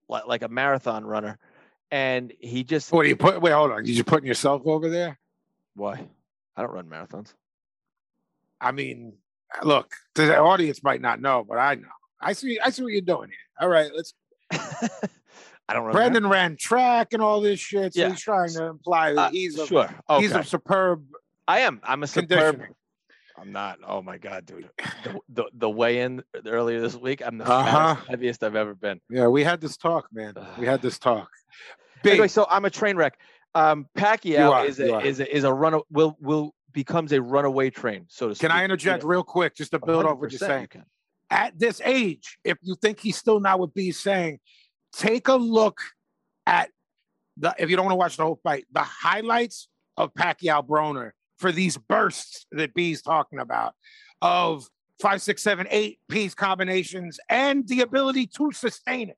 like, 0.10 0.26
like 0.28 0.42
a 0.44 0.48
marathon 0.48 1.06
runner, 1.06 1.38
and 1.92 2.32
he 2.40 2.64
just 2.64 2.92
What 2.92 3.04
do 3.04 3.10
you 3.10 3.16
put? 3.16 3.42
Wait, 3.42 3.52
hold 3.52 3.72
on. 3.72 3.84
Did 3.84 3.96
you 3.98 4.04
putting 4.04 4.28
yourself 4.28 4.62
over 4.66 4.90
there? 4.90 5.20
why? 5.76 6.08
I 6.56 6.62
don't 6.62 6.72
run 6.72 6.86
marathons. 6.88 7.34
I 8.62 8.72
mean, 8.72 9.14
look, 9.64 9.94
the 10.16 10.38
audience 10.38 10.84
might 10.84 11.02
not 11.02 11.22
know, 11.22 11.46
but 11.48 11.58
I 11.58 11.76
know. 11.76 11.88
I 12.22 12.34
see. 12.34 12.60
I 12.60 12.70
see 12.70 12.84
what 12.84 12.94
you're 12.94 13.02
doing 13.02 13.30
here. 13.30 13.38
All 13.60 13.70
right, 13.70 13.92
let's. 13.96 14.14
I 15.70 15.74
don't 15.74 15.84
run. 15.86 15.94
Brendan 15.94 16.28
ran 16.28 16.58
track 16.58 17.14
and 17.14 17.22
all 17.22 17.40
this 17.42 17.60
shit, 17.60 17.94
so 17.94 18.02
Yeah. 18.02 18.10
he's 18.10 18.22
trying 18.22 18.50
to 18.54 18.66
imply 18.66 19.14
that 19.14 19.28
Uh, 19.28 19.30
he's 19.32 19.58
a 19.58 19.66
sure. 19.66 19.90
Okay. 20.10 20.22
he's 20.22 20.32
a 20.34 20.44
superb 20.44 21.06
I 21.48 21.60
am. 21.62 21.82
I'm 21.84 22.04
a 22.04 22.08
superb. 22.08 22.62
I'm 23.38 23.52
not. 23.52 23.80
Oh 23.86 24.02
my 24.02 24.18
god, 24.18 24.46
dude. 24.46 24.70
The 25.04 25.20
the, 25.30 25.44
the 25.54 25.70
weigh-in 25.70 26.24
earlier 26.46 26.80
this 26.82 26.96
week, 26.96 27.22
I'm 27.26 27.38
the 27.38 27.46
Uh-huh. 27.50 27.96
fattest, 27.96 28.10
heaviest 28.10 28.44
I've 28.44 28.56
ever 28.56 28.76
been. 28.76 29.00
Yeah, 29.10 29.28
we 29.28 29.44
had 29.44 29.60
this 29.62 29.76
talk, 29.78 30.08
man. 30.14 30.34
We 30.58 30.66
had 30.66 30.82
this 30.82 31.00
talk. 31.00 31.30
Big. 32.04 32.14
Anyway, 32.14 32.28
so 32.28 32.46
I'm 32.50 32.66
a 32.66 32.70
train 32.70 32.96
wreck. 32.98 33.18
Um, 33.56 33.88
Pacquiao 33.98 34.52
are, 34.52 34.66
is 34.66 34.80
a 34.80 35.00
is 35.02 35.20
a, 35.20 35.36
is 35.36 35.44
a 35.44 35.54
run 35.54 35.80
will 35.90 36.18
will 36.20 36.54
becomes 36.74 37.12
a 37.12 37.22
runaway 37.22 37.70
train, 37.70 38.06
so 38.10 38.30
to 38.30 38.36
speak. 38.36 38.50
Can 38.50 38.58
I 38.58 38.64
interject 38.64 39.04
know, 39.04 39.10
real 39.10 39.24
quick 39.24 39.56
just 39.56 39.72
to 39.72 39.80
build 39.80 40.06
off 40.06 40.20
what 40.20 40.32
you're 40.32 40.40
saying? 40.40 40.68
you. 40.74 40.82
At 41.30 41.58
this 41.58 41.82
age, 41.84 42.38
if 42.44 42.58
you 42.62 42.76
think 42.76 43.00
he's 43.00 43.18
still 43.18 43.40
not 43.40 43.60
what 43.60 43.74
B's 43.74 44.00
saying, 44.00 44.40
take 44.94 45.28
a 45.28 45.36
look 45.36 45.80
at 46.46 46.70
the 47.38 47.56
if 47.58 47.70
you 47.70 47.76
don't 47.76 47.86
want 47.86 47.94
to 47.94 47.98
watch 47.98 48.18
the 48.18 48.24
whole 48.24 48.40
fight, 48.44 48.66
the 48.72 48.82
highlights 48.82 49.68
of 49.98 50.14
Pacquiao 50.14 50.66
Broner 50.66 51.12
for 51.38 51.52
these 51.52 51.78
bursts 51.78 52.46
that 52.52 52.74
B's 52.74 53.02
talking 53.02 53.40
about 53.40 53.74
of 54.22 54.68
five, 55.02 55.22
six, 55.22 55.42
seven, 55.42 55.68
eight 55.70 56.00
piece 56.10 56.34
combinations 56.34 57.20
and 57.30 57.68
the 57.68 57.82
ability 57.82 58.28
to 58.28 58.52
sustain 58.52 59.10
it. 59.10 59.18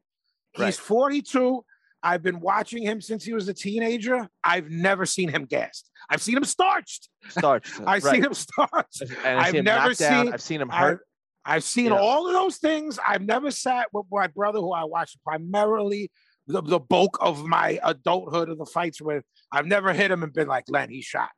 He's 0.54 0.64
Right. 0.64 0.76
42. 0.76 1.66
I've 2.06 2.22
been 2.22 2.40
watching 2.40 2.84
him 2.84 3.02
since 3.02 3.24
he 3.26 3.34
was 3.34 3.48
a 3.50 3.54
teenager. 3.54 4.30
I've 4.44 4.70
never 4.70 5.08
seen 5.08 5.28
him 5.28 5.46
gassed. 5.46 5.90
I've 6.08 6.22
seen 6.22 6.38
him 6.38 6.44
starched. 6.46 7.10
Starch. 7.30 7.72
I've 7.86 8.04
right. 8.04 8.14
seen 8.14 8.24
him 8.24 8.34
starched. 8.36 9.02
And 9.02 9.40
I've 9.40 9.46
I've 9.46 9.46
seen 9.48 9.56
him 9.56 9.66
never 9.66 9.88
knocked 9.88 10.00
down. 10.00 10.26
seen- 10.26 10.34
I've 10.34 10.42
seen 10.42 10.62
him 10.62 10.70
I've, 10.72 10.80
hurt. 10.80 11.08
I've 11.44 11.64
seen 11.64 11.86
Yeah. 11.88 11.98
all 12.00 12.28
of 12.28 12.34
those 12.34 12.58
things. 12.58 13.00
I've 13.06 13.24
never 13.24 13.50
sat 13.50 13.88
with 13.92 14.06
my 14.12 14.28
brother, 14.28 14.60
who 14.60 14.72
I 14.72 14.84
watched 14.84 15.18
primarily 15.24 16.12
the, 16.48 16.62
the 16.62 16.80
bulk 16.80 17.18
of 17.22 17.44
my 17.44 17.80
adulthood 17.84 18.50
of 18.50 18.60
the 18.60 18.66
fights 18.68 19.02
with. 19.02 19.24
I've 19.52 19.66
never 19.66 19.92
hit 19.92 20.12
him 20.12 20.22
and 20.22 20.32
been 20.32 20.48
like, 20.48 20.66
Len, 20.70 20.92
he's 20.92 21.06
shot. 21.06 21.32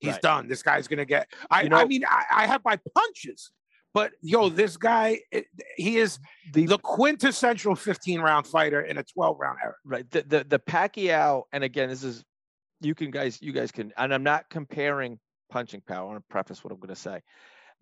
He's 0.00 0.12
Right. 0.12 0.22
done. 0.22 0.48
This 0.48 0.62
guy's 0.62 0.86
gonna 0.86 1.06
get. 1.06 1.28
I, 1.50 1.62
You 1.62 1.70
know- 1.70 1.78
I 1.78 1.86
mean, 1.86 2.04
I, 2.06 2.24
I 2.30 2.46
have 2.46 2.60
my 2.64 2.78
punches, 2.94 3.50
but 3.92 4.12
yo, 4.20 4.48
this 4.48 4.76
guy, 4.76 5.20
eh, 5.32 5.42
he 5.76 5.98
is 5.98 6.18
the, 6.52 6.66
the 6.66 6.78
quintessential 6.78 7.74
15 7.74 8.20
round 8.20 8.46
fighter 8.46 8.80
in 8.80 8.98
a 8.98 9.02
12 9.02 9.36
round 9.40 9.58
era. 9.62 9.74
right 9.84 10.10
the, 10.10 10.22
the 10.22 10.44
the 10.44 10.58
Pacquiao 10.58 11.44
and 11.52 11.64
again 11.64 11.88
this 11.88 12.04
is 12.04 12.24
you 12.80 12.94
can 12.94 13.10
guys 13.10 13.40
you 13.42 13.52
guys 13.52 13.72
can 13.72 13.92
and 13.96 14.14
I'm 14.14 14.22
not 14.22 14.48
comparing 14.48 15.18
punching 15.50 15.82
power 15.86 16.02
I 16.02 16.12
want 16.12 16.18
to 16.18 16.32
preface 16.32 16.62
what 16.62 16.72
I'm 16.72 16.78
going 16.78 16.94
to 16.94 17.00
say. 17.00 17.20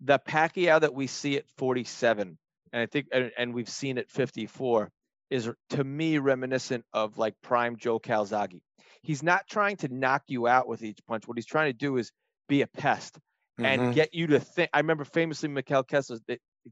The 0.01 0.19
Pacquiao 0.19 0.81
that 0.81 0.93
we 0.93 1.07
see 1.07 1.37
at 1.37 1.45
47 1.57 2.37
and 2.73 2.81
I 2.81 2.85
think 2.85 3.07
and, 3.11 3.31
and 3.37 3.53
we've 3.53 3.69
seen 3.69 3.97
at 3.97 4.09
54 4.09 4.89
is 5.29 5.49
to 5.71 5.83
me 5.83 6.17
reminiscent 6.17 6.85
of 6.93 7.17
like 7.17 7.35
prime 7.43 7.77
Joe 7.77 7.99
Calzaghe. 7.99 8.61
He's 9.03 9.21
not 9.21 9.47
trying 9.47 9.77
to 9.77 9.93
knock 9.93 10.23
you 10.27 10.47
out 10.47 10.67
with 10.67 10.83
each 10.83 10.99
punch. 11.07 11.27
What 11.27 11.37
he's 11.37 11.45
trying 11.45 11.69
to 11.69 11.77
do 11.77 11.97
is 11.97 12.11
be 12.47 12.63
a 12.63 12.67
pest 12.67 13.19
Mm-hmm. 13.61 13.81
and 13.83 13.95
get 13.95 14.13
you 14.13 14.27
to 14.27 14.39
think 14.39 14.69
I 14.73 14.79
remember 14.79 15.03
famously 15.05 15.49
Mikkel 15.49 15.87
Kessler 15.87 16.17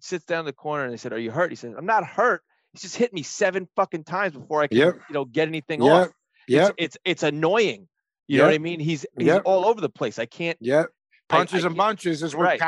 sits 0.02 0.26
down 0.26 0.40
in 0.40 0.46
the 0.46 0.54
corner 0.54 0.84
and 0.86 0.94
they 0.94 0.98
said 0.98 1.14
are 1.14 1.20
you 1.20 1.32
hurt 1.32 1.50
he 1.52 1.56
says 1.56 1.74
I'm 1.78 1.86
not 1.86 2.06
hurt 2.06 2.42
He's 2.74 2.82
just 2.82 2.96
hit 2.98 3.14
me 3.14 3.24
seven 3.24 3.68
fucking 3.76 4.04
times 4.04 4.34
before 4.34 4.62
I 4.62 4.68
can, 4.68 4.78
Yep. 4.78 4.96
you 5.10 5.14
know, 5.14 5.26
get 5.26 5.48
anything 5.48 5.82
Yep. 5.82 5.92
off. 5.92 6.10
Yep. 6.48 6.74
It's, 6.78 6.96
it's 6.96 6.98
it's 7.06 7.24
annoying. 7.24 7.88
You 8.28 8.40
know 8.40 8.46
what 8.46 8.54
I 8.54 8.58
mean? 8.58 8.80
He's 8.82 9.06
he's 9.18 9.28
Yep. 9.28 9.44
all 9.46 9.66
over 9.66 9.80
the 9.82 9.90
place. 9.90 10.20
I 10.20 10.26
can't. 10.26 10.58
Yeah. 10.62 10.84
Punches 11.30 11.64
I 11.64 11.68
and 11.68 11.76
can't- 11.76 11.78
bunches 11.78 12.22
is 12.24 12.36
what 12.36 12.44
Right. 12.44 12.60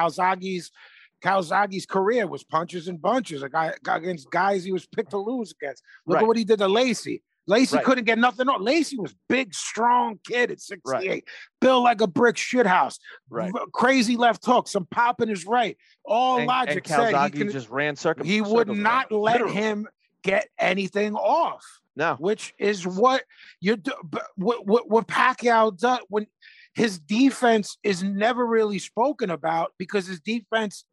Calzaghe's 1.21 1.85
career 1.85 2.27
was 2.27 2.43
punches 2.43 2.87
and 2.87 3.01
bunches. 3.01 3.43
A 3.43 3.49
guy 3.49 3.73
guy 3.83 3.97
against 3.97 4.31
guys 4.31 4.63
he 4.63 4.71
was 4.71 4.87
picked 4.87 5.11
to 5.11 5.17
lose 5.17 5.51
against. 5.61 5.83
Look 6.05 6.15
Right. 6.15 6.23
at 6.23 6.27
what 6.27 6.37
he 6.37 6.43
did 6.45 6.59
to 6.59 6.67
Lacy. 6.67 7.21
Lacy 7.49 7.75
Right. 7.77 7.85
couldn't 7.85 8.03
get 8.05 8.19
nothing 8.19 8.47
on. 8.47 8.61
Lacy 8.63 8.95
was 8.97 9.15
big, 9.27 9.53
strong 9.55 10.19
kid 10.25 10.51
at 10.51 10.61
68, 10.61 11.09
Right. 11.09 11.23
built 11.59 11.83
like 11.83 11.99
a 11.99 12.07
brick 12.07 12.35
shithouse. 12.35 12.99
Right. 13.29 13.51
Crazy 13.73 14.15
left 14.15 14.45
hook, 14.45 14.67
some 14.67 14.85
pop 14.85 15.19
in 15.19 15.27
his 15.29 15.45
right. 15.47 15.75
All 16.05 16.37
And, 16.37 16.47
logic 16.47 16.87
and 16.87 16.87
said 16.87 17.23
he, 17.33 17.37
can, 17.39 17.49
just 17.51 17.69
ran 17.69 17.95
circum- 17.95 18.25
he 18.27 18.39
would 18.41 18.69
around 18.69 18.83
not 18.83 19.11
him, 19.11 19.17
let 19.17 19.33
literally. 19.41 19.53
him 19.55 19.87
get 20.23 20.47
anything 20.59 21.15
off 21.15 21.65
No. 21.95 22.15
which 22.19 22.53
is 22.59 22.85
what 22.85 23.23
you 23.61 23.77
do. 23.77 23.93
But 24.03 24.27
what, 24.35 24.65
what 24.67 24.87
what 24.89 25.07
Pacquiao 25.07 25.75
does 25.75 25.99
when 26.09 26.27
his 26.75 26.99
defense 26.99 27.77
is 27.83 28.03
never 28.03 28.45
really 28.45 28.77
spoken 28.79 29.31
about 29.31 29.73
because 29.79 30.05
his 30.05 30.19
defense 30.19 30.85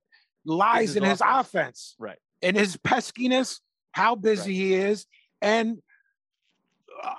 lies 0.46 0.88
his 0.90 0.96
in 0.96 1.02
his 1.02 1.20
offense. 1.20 1.46
offense, 1.46 1.96
Right. 1.98 2.18
And 2.40 2.56
his 2.56 2.76
peskiness, 2.78 3.60
how 3.92 4.14
busy 4.14 4.54
he 4.54 4.74
is, 4.74 5.04
and 5.42 5.82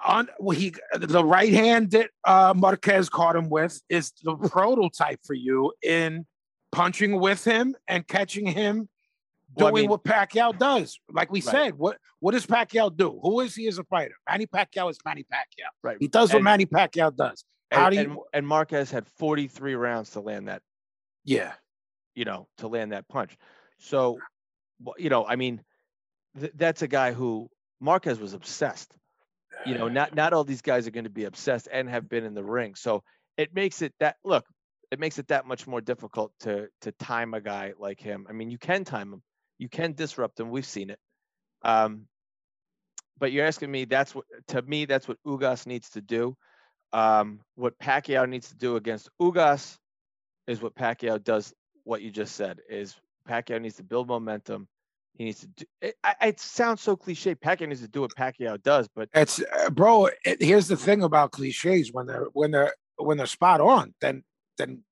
on 0.05 0.30
well, 0.39 0.57
he 0.57 0.73
the 0.97 1.23
right 1.23 1.53
hand 1.53 1.91
that 1.91 2.09
uh, 2.23 2.53
Marquez 2.55 3.09
caught 3.09 3.36
him 3.36 3.49
with 3.49 3.82
is 3.89 4.11
the 4.23 4.36
prototype 4.49 5.19
for 5.23 5.34
you 5.34 5.73
in 5.84 6.25
punching 6.71 7.19
with 7.19 7.43
him 7.43 7.75
and 7.88 8.07
catching 8.07 8.45
him 8.45 8.89
Well, 9.55 9.67
I 9.67 9.71
doing 9.71 9.84
mean- 9.84 9.89
what 9.89 10.03
Pacquiao 10.03 10.57
does. 10.57 10.99
Like 11.11 11.32
we 11.32 11.39
Right. 11.41 11.51
said, 11.51 11.73
what 11.75 11.97
what 12.19 12.32
does 12.32 12.45
Pacquiao 12.45 12.95
do? 12.95 13.19
Who 13.21 13.39
is 13.41 13.53
he 13.55 13.67
as 13.67 13.78
a 13.78 13.84
fighter? 13.84 14.15
Manny 14.30 14.47
Pacquiao 14.47 14.89
is 14.89 14.97
Manny 15.05 15.23
Pacquiao. 15.23 15.69
Right. 15.84 15.97
He 15.99 16.07
does 16.07 16.30
what 16.30 16.38
And- 16.38 16.43
Manny 16.45 16.65
Pacquiao 16.65 17.15
does. 17.15 17.43
And, 17.71 17.82
How 17.82 17.89
do 17.89 17.95
you? 17.97 18.01
and, 18.01 18.17
and 18.34 18.47
Marquez 18.47 18.89
had 18.89 19.05
43 19.17 19.75
rounds 19.75 20.11
to 20.11 20.21
land 20.21 20.47
that, 20.47 20.61
yeah, 21.25 21.51
you 22.15 22.23
know, 22.23 22.47
to 22.59 22.67
land 22.69 22.93
that 22.93 23.07
punch. 23.09 23.36
So, 23.78 24.19
you 24.97 25.09
know, 25.09 25.25
I 25.28 25.36
mean, 25.36 25.61
th- 26.39 26.53
that's 26.55 26.82
a 26.82 26.88
guy 26.88 27.11
who 27.11 27.49
Marquez 27.82 28.19
was 28.19 28.34
obsessed. 28.34 28.95
You 29.68 29.78
know, 29.78 29.88
not 29.88 30.15
not 30.15 30.34
all 30.34 30.43
these 30.43 30.61
guys 30.61 30.88
are 30.88 30.91
going 30.91 31.03
to 31.03 31.09
be 31.09 31.26
obsessed 31.26 31.68
and 31.72 31.89
have 31.89 32.07
been 32.09 32.24
in 32.24 32.34
the 32.34 32.43
ring. 32.43 32.76
So 32.76 33.03
it 33.38 33.53
makes 33.53 33.82
it 33.82 33.93
that 33.99 34.18
look, 34.24 34.45
it 34.91 34.99
makes 34.99 35.20
it 35.20 35.28
that 35.28 35.45
much 35.45 35.68
more 35.68 35.82
difficult 35.82 36.32
to 36.41 36.68
to 36.82 36.91
time 36.93 37.34
a 37.34 37.41
guy 37.41 37.74
like 37.78 37.99
him. 37.99 38.26
I 38.30 38.34
mean, 38.34 38.49
you 38.49 38.57
can 38.57 38.84
time 38.84 39.13
him, 39.13 39.22
you 39.57 39.70
can 39.70 39.93
disrupt 39.93 40.39
him. 40.39 40.49
We've 40.49 40.65
seen 40.65 40.89
it. 40.89 40.99
Um, 41.63 42.07
but 43.20 43.32
you're 43.32 43.45
asking 43.45 43.72
me 43.72 43.86
that's 43.86 44.13
what 44.13 44.26
to 44.49 44.61
me 44.61 44.86
that's 44.86 45.07
what 45.07 45.18
Ugas 45.26 45.65
needs 45.65 45.89
to 45.91 46.01
do. 46.01 46.36
Um, 46.93 47.41
what 47.55 47.78
Pacquiao 47.80 48.28
needs 48.28 48.49
to 48.49 48.55
do 48.55 48.76
against 48.76 49.09
Ugas 49.22 49.78
is 50.47 50.61
what 50.61 50.76
Pacquiao 50.76 51.24
does. 51.24 51.53
What 51.84 52.01
you 52.01 52.11
just 52.11 52.36
said 52.36 52.59
is 52.70 52.95
Pacquiao 53.28 53.61
needs 53.61 53.76
to 53.78 53.84
build 53.84 54.07
momentum. 54.07 54.68
He 55.18 55.26
needs 55.26 55.39
to 55.39 55.47
do. 55.47 55.65
It, 55.82 55.95
it 56.22 56.39
sounds 56.39 56.82
so 56.82 56.95
cliche. 56.95 57.34
Pacquiao 57.34 57.68
needs 57.68 57.82
to 57.82 57.88
do 57.88 58.01
what 58.01 58.11
Pacquiao 58.15 58.61
does, 58.61 58.88
but 58.95 59.09
it's 59.15 59.41
uh, 59.41 59.70
bro. 59.72 60.09
It, 60.24 60.41
here's 60.41 60.68
the 60.68 60.78
thing 60.78 61.01
about 61.01 61.32
cliches: 61.32 61.91
when 61.91 62.05
they're 62.05 62.28
when 62.34 62.51
they're 62.51 62.74
when 62.97 63.18
they're 63.18 63.26
spot 63.26 63.59
on, 63.59 63.95
then 63.99 64.24
then 64.59 64.84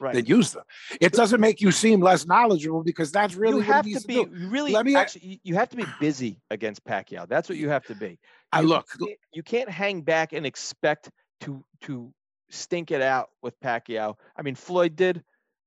right. 0.00 0.14
then 0.14 0.26
use 0.26 0.52
them. 0.52 0.64
It 1.00 1.12
doesn't 1.12 1.40
make 1.40 1.62
you 1.62 1.72
seem 1.72 2.00
less 2.02 2.26
knowledgeable 2.26 2.82
because 2.82 3.10
that's 3.10 3.34
really 3.36 3.58
you 3.64 3.72
have 3.72 3.86
to 3.86 4.06
be 4.06 4.14
you 4.14 4.30
really 4.48 4.72
Let 4.72 4.84
me- 4.84 4.96
actually 4.96 5.40
you- 5.42 5.54
have 5.54 5.70
to 5.70 5.76
be 5.76 5.86
busy 5.98 6.40
against 6.50 6.84
Pacquiao. 6.84 7.26
That's 7.26 7.48
what 7.48 7.56
you 7.56 7.70
have 7.70 7.84
to 7.86 7.94
be. 7.94 8.18
I 8.52 8.60
You 8.60 8.68
look. 8.68 8.86
can't- 8.98 9.18
you 9.32 9.42
can't 9.42 9.70
hang 9.70 10.02
back 10.02 10.34
and 10.34 10.44
expect 10.44 11.10
to 11.40 11.64
to 11.82 12.12
stink 12.50 12.90
it 12.90 13.00
out 13.00 13.30
with 13.42 13.58
Pacquiao. 13.60 14.16
I 14.36 14.42
mean, 14.42 14.54
Floyd 14.54 14.94
did, 14.94 15.24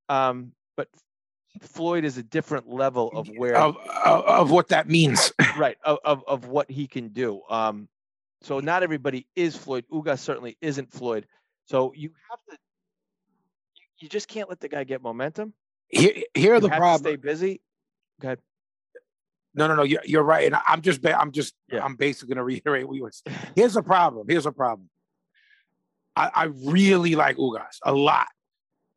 um, 0.08 0.52
but 0.76 0.88
Floyd 1.64 2.06
is 2.06 2.18
a 2.18 2.24
different 2.24 2.68
level 2.68 3.12
of 3.14 3.28
where 3.36 3.56
Of, 3.56 3.78
of, 4.06 4.26
of 4.26 4.52
what 4.52 4.70
that 4.70 4.88
means. 4.88 5.32
right 5.58 5.78
of, 5.84 6.00
of 6.04 6.24
of 6.28 6.48
what 6.48 6.70
he 6.70 6.88
can 6.88 7.10
do. 7.10 7.42
Um, 7.50 7.88
so 8.42 8.60
not 8.60 8.84
everybody 8.84 9.28
is 9.36 9.56
Floyd. 9.56 9.86
Ugas 9.92 10.20
certainly 10.20 10.58
isn't 10.62 10.92
Floyd. 10.92 11.28
So 11.66 11.94
you 11.96 12.12
have 12.30 12.40
to. 12.50 12.58
You, 13.76 13.86
you 14.00 14.10
just 14.10 14.28
can't 14.28 14.50
let 14.50 14.60
the 14.60 14.70
guy 14.70 14.84
get 14.84 15.02
momentum. 15.02 15.54
Here, 15.90 16.24
here 16.34 16.56
are 16.56 16.60
the 16.60 16.70
have 16.70 16.82
to 16.82 17.00
stay 17.00 17.16
busy. 17.16 17.62
Go 18.20 18.30
ahead. 18.30 18.40
No, 19.54 19.68
no, 19.68 19.76
no. 19.76 19.84
You're, 19.84 20.02
you're 20.06 20.24
right. 20.24 20.46
And 20.46 20.56
I'm 20.68 20.82
just, 20.82 21.06
I'm 21.06 21.32
just, 21.32 21.56
Yeah. 21.72 21.84
I'm 21.84 21.96
basically 21.96 22.36
going 22.36 22.38
to 22.44 22.44
reiterate 22.44 22.88
what 22.88 22.96
you 22.96 23.04
were 23.04 23.12
saying. 23.12 23.38
Here's 23.56 23.76
a 23.76 23.82
problem. 23.82 24.28
Here's 24.30 24.46
a 24.46 24.52
problem. 24.52 24.90
I, 26.16 26.32
I 26.34 26.44
really 26.46 27.16
like 27.16 27.38
Ugas 27.38 27.78
a 27.84 27.94
lot. 27.94 28.28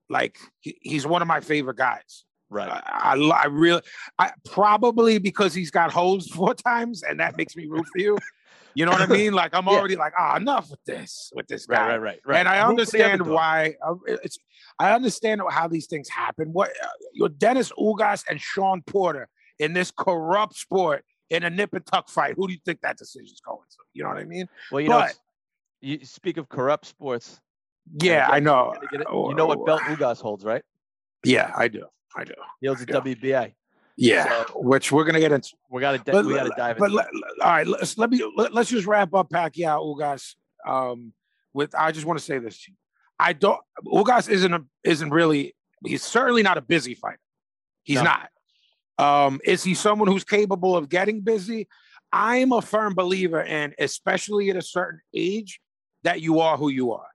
Like 0.08 0.38
he, 0.58 0.76
he's 0.82 1.06
one 1.06 1.22
of 1.22 1.28
my 1.28 1.40
favorite 1.40 1.76
guys. 1.76 2.24
Right. 2.50 2.68
I, 2.68 3.14
I, 3.14 3.28
I 3.42 3.46
really, 3.46 3.80
I 4.18 4.32
probably 4.50 5.18
because 5.18 5.54
he's 5.54 5.70
got 5.70 5.92
holes 5.92 6.26
four 6.34 6.54
times, 6.54 7.02
and 7.02 7.20
that 7.20 7.36
makes 7.36 7.54
me 7.56 7.66
root 7.68 7.86
for 7.92 7.98
you. 8.00 8.18
You 8.74 8.84
know 8.86 8.92
what 8.92 9.02
I 9.02 9.06
mean? 9.20 9.32
Like 9.32 9.54
I'm 9.54 9.66
Yeah. 9.66 9.72
already 9.78 9.96
like, 9.96 10.12
ah, 10.18 10.36
enough 10.36 10.70
with 10.70 10.82
this, 10.84 11.30
with 11.34 11.46
this 11.48 11.66
guy. 11.66 11.76
Right. 11.76 11.88
Right. 11.88 12.00
Right. 12.00 12.20
Right. 12.26 12.38
And 12.40 12.48
I 12.48 12.56
Root 12.68 12.80
for 12.90 12.96
the 12.96 13.04
understand 13.04 13.26
why. 13.26 13.74
uh, 13.86 13.94
It's 14.06 14.38
I 14.78 14.92
understand 14.92 15.40
how 15.50 15.68
these 15.68 15.86
things 15.86 16.08
happen. 16.08 16.52
What 16.52 16.70
uh, 16.82 16.86
your 17.12 17.28
Yordenis 17.28 17.72
Ugas 17.78 18.24
and 18.28 18.40
Sean 18.40 18.82
Porter 18.82 19.28
in 19.58 19.72
this 19.72 19.90
corrupt 19.90 20.56
sport 20.56 21.04
in 21.30 21.42
a 21.44 21.50
nip 21.50 21.72
and 21.74 21.84
tuck 21.86 22.08
fight. 22.08 22.34
Who 22.36 22.46
do 22.48 22.52
you 22.54 22.60
think 22.64 22.80
that 22.82 22.96
decision's 22.96 23.40
going 23.40 23.58
to? 23.70 23.76
You 23.92 24.02
know 24.02 24.08
what 24.08 24.18
I 24.18 24.24
mean? 24.24 24.48
Well, 24.72 24.80
you 24.80 24.88
know, 24.88 24.98
but- 25.00 25.10
s- 25.10 25.20
you 25.82 26.04
speak 26.04 26.36
of 26.36 26.48
corrupt 26.48 26.86
sports. 26.86 27.40
Yeah, 28.02 28.28
I 28.30 28.38
know. 28.40 28.72
gotta 28.74 28.86
get 28.90 29.00
it. 29.00 29.06
You 29.10 29.34
know 29.34 29.46
what 29.46 29.64
belt 29.66 29.80
Ugas 29.82 30.20
holds, 30.20 30.44
right? 30.44 30.62
Yeah, 31.24 31.52
I 31.56 31.68
do. 31.68 31.86
I 32.16 32.24
do. 32.24 32.34
He 32.60 32.66
holds 32.66 32.82
a 32.82 32.86
WBA. 32.86 33.54
Yeah, 33.96 34.44
which 34.54 34.90
we're 34.90 35.04
gonna 35.04 35.20
get 35.20 35.32
into. 35.32 35.54
We 35.70 35.80
got 35.80 35.92
to 36.04 36.12
But, 36.12 36.24
we 36.24 36.34
got 36.34 36.44
to 36.44 36.52
dive 36.56 36.78
but 36.78 36.86
into. 36.86 36.96
let, 36.96 37.06
all 37.42 37.50
right, 37.50 37.66
let's 37.66 37.98
let 37.98 38.10
me 38.10 38.22
let, 38.36 38.56
us 38.56 38.68
just 38.68 38.86
wrap 38.86 39.12
up 39.14 39.28
Pacquiao 39.28 39.94
Ugas. 39.94 40.34
Um, 40.66 41.12
with 41.52 41.74
I 41.74 41.92
just 41.92 42.06
want 42.06 42.18
to 42.18 42.24
say 42.24 42.38
this 42.38 42.62
to 42.64 42.70
you. 42.70 42.76
I 43.18 43.34
don't 43.34 43.60
Ugas 43.84 44.30
isn't 44.30 44.54
a 44.54 44.64
isn't 44.84 45.10
really 45.10 45.54
he's 45.84 46.02
certainly 46.02 46.42
not 46.42 46.56
a 46.56 46.62
busy 46.62 46.94
fighter. 46.94 47.18
He's 47.82 48.02
No. 48.02 48.04
not. 48.04 48.30
Um, 48.98 49.40
is 49.44 49.62
he 49.64 49.74
someone 49.74 50.08
who's 50.08 50.24
capable 50.24 50.76
of 50.76 50.88
getting 50.88 51.20
busy? 51.20 51.68
I'm 52.12 52.52
a 52.52 52.62
firm 52.62 52.94
believer 52.94 53.40
in, 53.40 53.74
especially 53.78 54.50
at 54.50 54.56
a 54.56 54.62
certain 54.62 55.00
age, 55.14 55.60
that 56.02 56.20
you 56.20 56.40
are 56.40 56.56
who 56.56 56.68
you 56.68 56.92
are. 56.92 57.08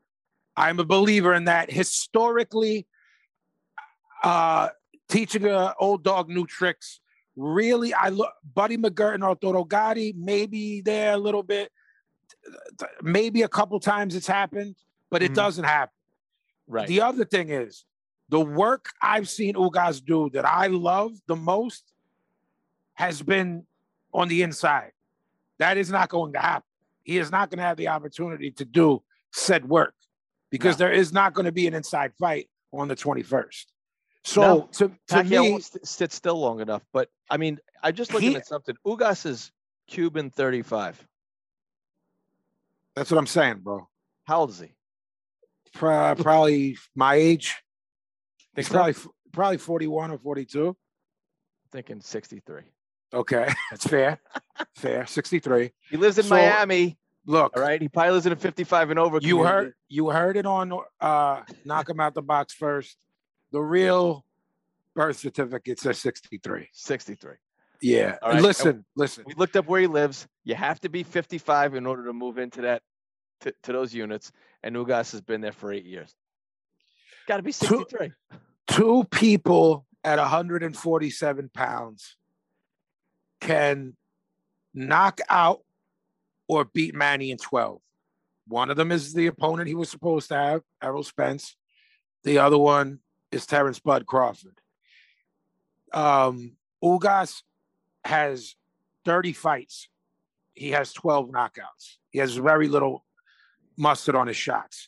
I'm 0.55 0.79
a 0.79 0.85
believer 0.85 1.33
in 1.33 1.45
that 1.45 1.69
historically, 1.71 2.87
uh, 4.23 4.69
teaching 5.09 5.45
a 5.45 5.73
old 5.79 6.03
dog 6.03 6.29
new 6.29 6.45
tricks. 6.45 6.99
Really, 7.35 7.93
I 7.93 8.09
look 8.09 8.31
Buddy 8.53 8.77
McGirt 8.77 9.15
and 9.15 9.23
Arturo 9.23 9.63
Gatti, 9.63 10.13
maybe 10.17 10.81
there 10.81 11.13
a 11.13 11.17
little 11.17 11.43
bit, 11.43 11.71
maybe 13.01 13.41
a 13.41 13.47
couple 13.47 13.79
times 13.79 14.15
it's 14.15 14.27
happened, 14.27 14.75
but 15.09 15.21
it 15.21 15.31
Mhm. 15.31 15.35
doesn't 15.35 15.65
happen. 15.65 15.91
right. 16.67 16.87
The 16.87 17.01
other 17.01 17.25
thing 17.25 17.49
is 17.49 17.85
the 18.29 18.39
work 18.39 18.89
I've 18.99 19.29
seen 19.29 19.53
Ugas 19.53 20.03
do 20.03 20.31
that 20.31 20.45
I 20.45 20.65
love 20.67 21.11
the 21.27 21.35
most 21.35 21.93
has 22.95 23.21
been 23.21 23.67
on 24.13 24.29
the 24.29 24.41
inside. 24.41 24.91
That 25.59 25.77
is 25.77 25.91
not 25.91 26.09
going 26.09 26.33
to 26.33 26.39
happen. 26.39 26.67
He 27.03 27.19
is 27.19 27.29
not 27.29 27.51
going 27.51 27.59
to 27.59 27.63
have 27.63 27.77
the 27.77 27.89
opportunity 27.89 28.49
to 28.51 28.65
do 28.65 29.03
said 29.31 29.69
work 29.69 29.93
because 30.49 30.77
there 30.77 30.91
is 30.91 31.13
not 31.13 31.33
going 31.35 31.45
to 31.45 31.51
be 31.51 31.67
an 31.67 31.75
inside 31.75 32.15
fight 32.15 32.49
on 32.73 32.87
the 32.87 32.95
21st. 32.95 33.71
So 34.25 34.41
No. 34.41 34.69
to, 34.73 34.87
to 34.89 34.95
Pacquiao 35.15 35.55
me, 35.55 35.59
st- 35.61 35.87
sit 35.87 36.11
still 36.11 36.39
long 36.39 36.59
enough. 36.59 36.83
But 36.91 37.09
I 37.29 37.37
mean, 37.37 37.59
I'm 37.83 37.93
just 37.93 38.11
looking 38.13 38.31
He- 38.31 38.35
at 38.37 38.47
something. 38.47 38.75
Ugas 38.85 39.25
is 39.25 39.51
Cuban 39.87 40.31
35. 40.31 41.05
that's 42.95 43.11
what 43.11 43.17
I'm 43.17 43.27
saying, 43.27 43.59
bro. 43.59 43.87
How 44.25 44.39
old 44.41 44.49
is 44.51 44.59
he? 44.59 44.69
Pro- 45.73 46.15
Probably 46.15 46.77
my 46.95 47.15
age. 47.15 47.55
Think 48.55 48.65
He's 48.65 48.67
so? 48.67 48.73
probably 48.73 48.95
probably 49.31 49.57
41 49.57 50.11
or 50.11 50.17
42. 50.17 50.75
thinking 51.71 51.99
63. 52.01 52.61
Okay, 53.13 53.47
that's 53.71 53.85
fair. 53.85 54.19
fair. 54.75 55.05
63. 55.05 55.71
He 55.91 55.97
lives 55.97 56.17
in 56.17 56.23
So, 56.23 56.29
Miami. 56.35 56.97
Look, 57.27 57.57
All 57.57 57.63
right. 57.63 57.81
He 57.81 57.87
probably 57.89 58.11
lives 58.13 58.25
in 58.27 58.31
a 58.31 58.35
55 58.35 58.91
and 58.91 58.99
over. 58.99 59.17
You 59.17 59.37
community. 59.37 59.49
heard 59.53 59.73
you 59.89 60.09
heard 60.09 60.37
it 60.37 60.45
on 60.45 60.71
uh 61.01 61.41
knock 61.65 61.89
him 61.89 61.99
out 61.99 62.13
the 62.13 62.21
box 62.21 62.53
first. 62.53 62.95
The 63.55 63.61
real 63.61 64.25
birth 64.95 65.15
certificate 65.15 65.79
says 65.79 65.97
63. 65.99 66.67
63. 66.73 67.35
Yeah. 67.81 68.17
Right, 68.21 68.33
and- 68.33 68.41
Listen, 68.41 68.83
listen. 68.97 69.23
We 69.25 69.33
looked 69.35 69.55
up 69.55 69.65
where 69.65 69.79
he 69.79 69.87
lives. 69.87 70.27
You 70.43 70.55
have 70.55 70.81
to 70.81 70.89
be 70.89 71.03
55 71.03 71.73
in 71.75 71.85
order 71.85 72.03
to 72.03 72.11
move 72.11 72.37
into 72.37 72.63
that 72.63 72.81
to, 73.39 73.53
to 73.63 73.71
those 73.71 73.93
units. 73.93 74.33
And 74.61 74.75
Ugas 74.75 75.13
has 75.13 75.21
been 75.21 75.39
there 75.39 75.53
for 75.53 75.71
eight 75.71 75.85
years. 75.85 76.13
Got 77.29 77.37
to 77.37 77.43
be 77.43 77.53
Two- 77.53 77.85
63. 77.87 78.11
Two 78.67 79.05
people 79.09 79.85
at 80.03 80.19
147 80.19 81.49
pounds 81.53 82.17
can 83.39 83.95
knock 84.73 85.21
out 85.29 85.61
or 86.49 86.65
beat 86.65 86.93
Manny 86.93 87.31
in 87.31 87.37
12. 87.37 87.79
One 88.49 88.69
of 88.69 88.75
them 88.75 88.91
is 88.91 89.13
the 89.13 89.27
opponent 89.27 89.69
he 89.69 89.75
was 89.75 89.89
supposed 89.89 90.27
to 90.27 90.35
have, 90.35 90.61
Errol 90.83 91.03
Spence. 91.03 91.55
The 92.25 92.39
other 92.39 92.57
one 92.57 92.99
is 93.35 93.45
Terrence 93.45 93.79
Bud 93.79 94.05
Crawford. 94.05 94.59
Um, 95.91 96.53
Ugas 96.81 97.43
has 98.05 98.55
30 99.03 99.33
fights. 99.33 99.89
He 100.53 100.71
has 100.71 100.93
12 100.93 101.29
knockouts. 101.29 101.97
He 102.11 102.19
has 102.19 102.37
very 102.37 102.69
little 102.69 103.03
mustard 103.77 104.15
on 104.15 104.27
his 104.27 104.37
shots. 104.37 104.87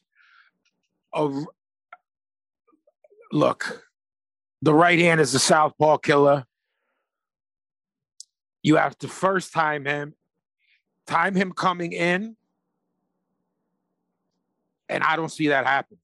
A- 1.13 1.43
look, 3.33 3.83
the 4.61 4.73
right 4.73 4.97
hand 4.97 5.19
is 5.19 5.33
the 5.33 5.39
southpaw 5.39 5.97
killer. 5.97 6.45
You 8.63 8.77
have 8.77 8.97
to 8.99 9.09
first 9.09 9.51
time 9.51 9.85
him, 9.85 10.13
time 11.05 11.35
him 11.35 11.51
coming 11.51 11.91
in, 11.91 12.37
and 14.87 15.03
I 15.03 15.17
don't 15.17 15.31
see 15.31 15.49
that 15.49 15.65
happen. 15.65 15.97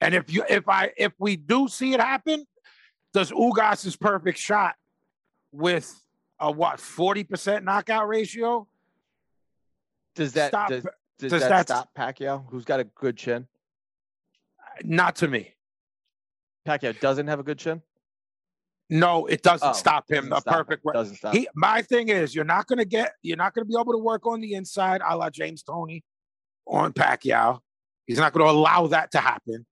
And 0.00 0.14
if 0.14 0.32
you 0.32 0.44
if 0.48 0.68
I 0.68 0.92
if 0.96 1.12
we 1.18 1.36
do 1.36 1.68
see 1.68 1.92
it 1.92 2.00
happen, 2.00 2.44
does 3.12 3.30
Ugas's 3.32 3.96
perfect 3.96 4.38
shot 4.38 4.74
with 5.52 5.92
a 6.38 6.50
what 6.50 6.78
40% 6.78 7.64
knockout 7.64 8.08
ratio? 8.08 8.66
Does 10.14 10.32
that 10.34 10.48
Stop. 10.48 10.68
does, 10.70 10.82
does 11.18 11.30
does 11.32 11.42
that 11.42 11.48
that- 11.50 11.66
stop 11.66 11.90
Pacquiao, 11.96 12.44
who's 12.50 12.64
got 12.64 12.80
a 12.80 12.84
good 12.84 13.16
chin? 13.16 13.46
Not 14.82 15.16
to 15.16 15.28
me. 15.28 15.52
Pacquiao 16.66 16.98
doesn't 17.00 17.26
have 17.26 17.40
a 17.40 17.42
good 17.42 17.58
chin. 17.58 17.82
No, 18.88 19.26
it 19.26 19.42
doesn't 19.42 19.68
Oh, 19.68 19.72
stop 19.72 20.10
him. 20.10 20.28
doesn't 20.30 20.48
A 20.48 20.50
him, 20.50 20.56
perfect. 20.64 20.82
re- 20.84 20.92
Doesn't 20.92 21.16
stop. 21.16 21.32
He, 21.34 21.46
my 21.54 21.80
thing 21.82 22.08
is, 22.08 22.34
you're 22.34 22.44
not 22.44 22.66
gonna 22.66 22.84
get, 22.84 23.12
you're 23.22 23.36
not 23.36 23.54
gonna 23.54 23.66
be 23.66 23.74
able 23.78 23.92
to 23.92 23.98
work 23.98 24.26
on 24.26 24.40
the 24.40 24.54
inside, 24.54 25.00
a 25.06 25.16
la 25.16 25.30
James 25.30 25.62
Toney, 25.62 26.02
on 26.66 26.92
Pacquiao. 26.92 27.60
He's 28.06 28.18
not 28.18 28.32
gonna 28.32 28.50
allow 28.50 28.88
that 28.88 29.12
to 29.12 29.18
happen. 29.18 29.64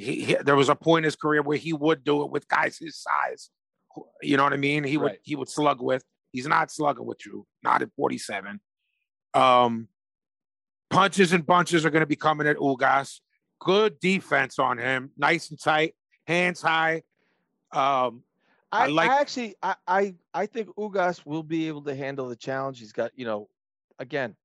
He, 0.00 0.24
he- 0.24 0.34
there 0.42 0.56
was 0.56 0.68
a 0.68 0.74
point 0.74 1.04
in 1.04 1.04
his 1.04 1.16
career 1.16 1.42
where 1.42 1.58
he 1.58 1.72
would 1.72 2.04
do 2.04 2.22
it 2.22 2.30
with 2.30 2.48
guys 2.48 2.78
his 2.78 2.96
size. 2.96 3.50
You 4.22 4.36
know 4.36 4.44
what 4.44 4.52
I 4.52 4.56
mean? 4.56 4.84
He 4.84 4.96
would 4.96 5.06
Right. 5.12 5.18
he 5.22 5.36
would 5.36 5.48
slug 5.48 5.80
with. 5.82 6.04
He's 6.32 6.46
not 6.46 6.70
slugging 6.70 7.06
with 7.06 7.24
you. 7.26 7.46
Not 7.62 7.82
at 7.82 7.90
47. 7.96 8.60
Um, 9.34 9.88
punches 10.90 11.32
and 11.32 11.44
bunches 11.44 11.84
are 11.84 11.90
gonna 11.90 12.06
be 12.06 12.16
coming 12.16 12.46
at 12.46 12.56
Ugas. 12.56 13.20
Good 13.60 14.00
defense 14.00 14.58
on 14.58 14.78
him, 14.78 15.10
nice 15.16 15.50
and 15.50 15.60
tight, 15.60 15.94
hands 16.26 16.62
high. 16.62 17.02
Um, 17.72 18.22
I 18.72 18.84
I, 18.84 18.86
like- 18.86 19.10
I 19.10 19.20
actually 19.20 19.54
I, 19.62 19.74
I 19.86 20.14
I 20.32 20.46
think 20.46 20.68
Ugas 20.76 21.26
will 21.26 21.42
be 21.42 21.68
able 21.68 21.82
to 21.82 21.94
handle 21.94 22.28
the 22.28 22.36
challenge. 22.36 22.78
He's 22.78 22.92
got, 22.92 23.10
you 23.16 23.24
know, 23.26 23.48
again, 23.98 24.36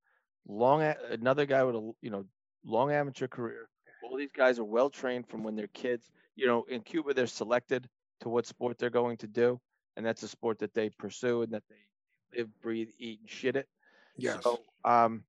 long 0.46 0.82
another 0.82 1.46
guy 1.46 1.62
with 1.64 1.76
a 1.76 1.92
you 2.02 2.10
know 2.10 2.24
long 2.64 2.90
amateur 2.92 3.26
career. 3.28 3.68
All 4.08 4.16
these 4.16 4.32
guys 4.32 4.58
are 4.58 4.64
well 4.64 4.90
trained 4.90 5.26
from 5.28 5.42
when 5.42 5.56
they're 5.56 5.66
kids. 5.68 6.10
You 6.34 6.46
know, 6.46 6.64
in 6.68 6.82
Cuba 6.82 7.14
they're 7.14 7.26
selected 7.26 7.88
to 8.20 8.28
what 8.28 8.46
sport 8.46 8.78
they're 8.78 8.90
going 8.90 9.16
to 9.18 9.26
do, 9.26 9.60
and 9.96 10.04
that's 10.04 10.22
a 10.22 10.28
sport 10.28 10.58
that 10.60 10.74
they 10.74 10.90
pursue 10.90 11.42
and 11.42 11.52
that 11.52 11.62
they 11.68 12.38
live, 12.38 12.48
breathe, 12.60 12.88
eat, 12.98 13.20
and 13.20 13.30
shit 13.30 13.56
it. 13.56 13.68
yes. 14.16 14.42
So, 14.42 14.60
um, 14.84 15.24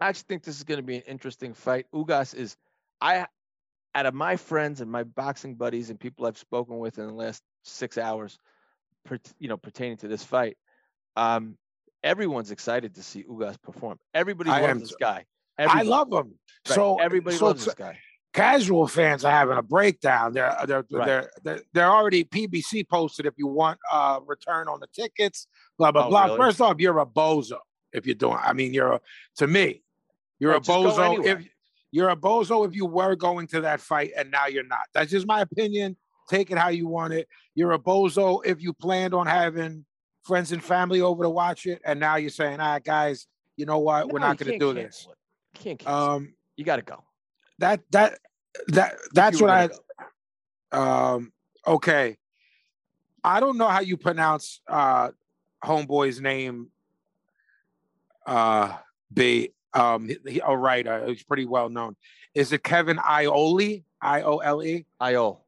I 0.00 0.08
actually 0.08 0.24
think 0.28 0.44
this 0.44 0.56
is 0.56 0.64
going 0.64 0.78
to 0.80 0.86
be 0.86 0.96
an 0.96 1.02
interesting 1.06 1.54
fight. 1.54 1.86
Ugas 1.94 2.34
is, 2.34 2.56
I, 3.00 3.26
out 3.94 4.06
of 4.06 4.14
my 4.14 4.36
friends 4.36 4.80
and 4.80 4.90
my 4.90 5.04
boxing 5.04 5.54
buddies 5.54 5.90
and 5.90 5.98
people 5.98 6.26
I've 6.26 6.38
spoken 6.38 6.78
with 6.78 6.98
in 6.98 7.06
the 7.06 7.14
last 7.14 7.42
six 7.62 7.96
hours, 7.96 8.38
per, 9.04 9.18
you 9.38 9.48
know, 9.48 9.56
pertaining 9.56 9.98
to 9.98 10.08
this 10.08 10.24
fight, 10.24 10.56
um, 11.16 11.56
everyone's 12.02 12.50
excited 12.50 12.96
to 12.96 13.02
see 13.02 13.22
Ugas 13.22 13.60
perform. 13.62 13.98
Everybody 14.12 14.50
I 14.50 14.60
loves 14.60 14.80
this 14.80 14.96
guy. 14.98 15.24
I 15.58 15.82
love 15.82 16.12
him. 16.12 16.34
right, 16.68 16.74
So 16.74 16.96
everybody 17.00 17.36
so 17.36 17.46
loves 17.46 17.64
this 17.64 17.74
guy. 17.74 17.98
casual 18.32 18.86
fans 18.88 19.24
are 19.24 19.30
having 19.30 19.56
a 19.58 19.62
breakdown. 19.62 20.32
They're 20.32 20.56
they're 20.66 20.84
Right. 20.90 21.06
they're, 21.06 21.30
they're 21.44 21.60
they're 21.72 21.90
already 21.90 22.24
PBC 22.24 22.88
posted 22.88 23.26
if 23.26 23.34
you 23.36 23.46
want 23.46 23.78
uh 23.90 24.20
return 24.26 24.68
on 24.68 24.80
the 24.80 24.88
tickets, 24.94 25.46
blah 25.78 25.92
blah 25.92 26.06
Oh, 26.06 26.10
blah. 26.10 26.24
really? 26.26 26.36
First 26.38 26.60
off, 26.60 26.76
you're 26.78 26.98
a 26.98 27.06
bozo 27.06 27.58
if 27.92 28.06
you're 28.06 28.14
doing. 28.16 28.38
I 28.42 28.52
mean, 28.52 28.74
you're 28.74 28.94
a, 28.94 29.00
to 29.36 29.46
me, 29.46 29.82
you're 30.38 30.52
Right, 30.52 30.68
a 30.68 30.70
bozo 30.70 31.24
if 31.24 31.48
you're 31.92 32.08
a 32.10 32.16
bozo 32.16 32.66
if 32.66 32.74
you 32.74 32.86
were 32.86 33.14
going 33.14 33.46
to 33.48 33.60
that 33.60 33.80
fight 33.80 34.10
and 34.16 34.30
now 34.30 34.46
you're 34.46 34.66
not. 34.66 34.80
That's 34.94 35.10
just 35.12 35.26
my 35.28 35.42
opinion. 35.42 35.96
Take 36.28 36.50
it 36.50 36.58
how 36.58 36.70
you 36.70 36.88
want 36.88 37.12
it. 37.12 37.28
You're 37.54 37.72
a 37.72 37.78
bozo 37.78 38.40
if 38.44 38.60
you 38.60 38.72
planned 38.72 39.14
on 39.14 39.26
having 39.26 39.84
friends 40.24 40.50
and 40.52 40.64
family 40.64 41.02
over 41.02 41.22
to 41.22 41.28
watch 41.30 41.66
it, 41.66 41.80
and 41.84 42.00
now 42.00 42.16
you're 42.16 42.30
saying, 42.30 42.58
"Ah, 42.58 42.78
guys, 42.78 43.26
you 43.58 43.66
know 43.66 43.78
what? 43.78 44.08
We're 44.10 44.18
not 44.20 44.38
going 44.38 44.52
to 44.52 44.58
do 44.58 44.72
this." 44.72 45.06
it. 45.08 45.16
You 45.54 45.60
can't 45.60 45.78
cancel. 45.78 46.10
Um, 46.10 46.34
you 46.56 46.64
got 46.64 46.76
to 46.76 46.82
go. 46.82 47.02
that 47.58 47.80
that 47.90 48.18
that 48.68 48.96
that's 49.12 49.40
what 49.40 49.50
I 49.50 49.68
um 50.72 51.32
okay. 51.66 52.16
I 53.22 53.40
don't 53.40 53.56
know 53.56 53.68
how 53.68 53.80
you 53.80 53.96
pronounce 53.96 54.60
uh 54.68 55.10
homeboy's 55.64 56.20
name 56.20 56.68
uh 58.26 58.76
B 59.12 59.50
um 59.72 60.08
he, 60.08 60.18
he, 60.28 60.40
a 60.44 60.56
writer 60.56 61.06
he's 61.06 61.22
pretty 61.22 61.46
well 61.46 61.68
known. 61.68 61.96
Is 62.34 62.52
it 62.52 62.62
Kevin 62.62 62.98
Iole? 62.98 63.84
I 64.00 64.22
O 64.22 64.38
L 64.38 64.62
E? 64.62 64.86
Iol. 65.00 65.40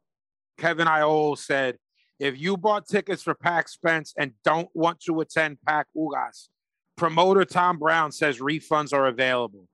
Kevin 0.59 0.87
Iole 0.87 1.37
said 1.37 1.79
if 2.19 2.39
you 2.39 2.57
bought 2.57 2.89
tickets 2.89 3.23
for 3.23 3.35
Pac 3.35 3.69
Spence 3.69 4.15
and 4.17 4.33
don't 4.43 4.71
want 4.75 5.01
to 5.01 5.21
attend 5.21 5.59
Pac 5.67 5.87
Ugas, 5.95 6.49
promoter 6.97 7.45
Tom 7.45 7.79
Brown 7.79 8.11
says 8.11 8.39
refunds 8.39 8.95
are 8.95 9.07
available. 9.07 9.69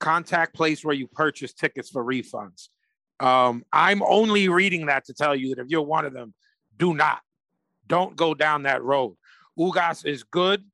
Contact 0.00 0.54
place 0.54 0.84
where 0.84 0.94
you 0.94 1.06
purchase 1.06 1.52
tickets 1.52 1.90
for 1.90 2.04
refunds. 2.04 2.68
Um, 3.20 3.64
I'm 3.72 4.02
only 4.02 4.48
reading 4.48 4.86
that 4.86 5.04
to 5.06 5.14
tell 5.14 5.34
you 5.34 5.54
that 5.54 5.62
if 5.62 5.68
you're 5.68 5.82
one 5.82 6.04
of 6.04 6.12
them, 6.12 6.34
do 6.76 6.94
not, 6.94 7.20
don't 7.86 8.16
go 8.16 8.34
down 8.34 8.64
that 8.64 8.82
road. 8.82 9.16
Ugas 9.58 10.04
is 10.04 10.24
good. 10.24 10.64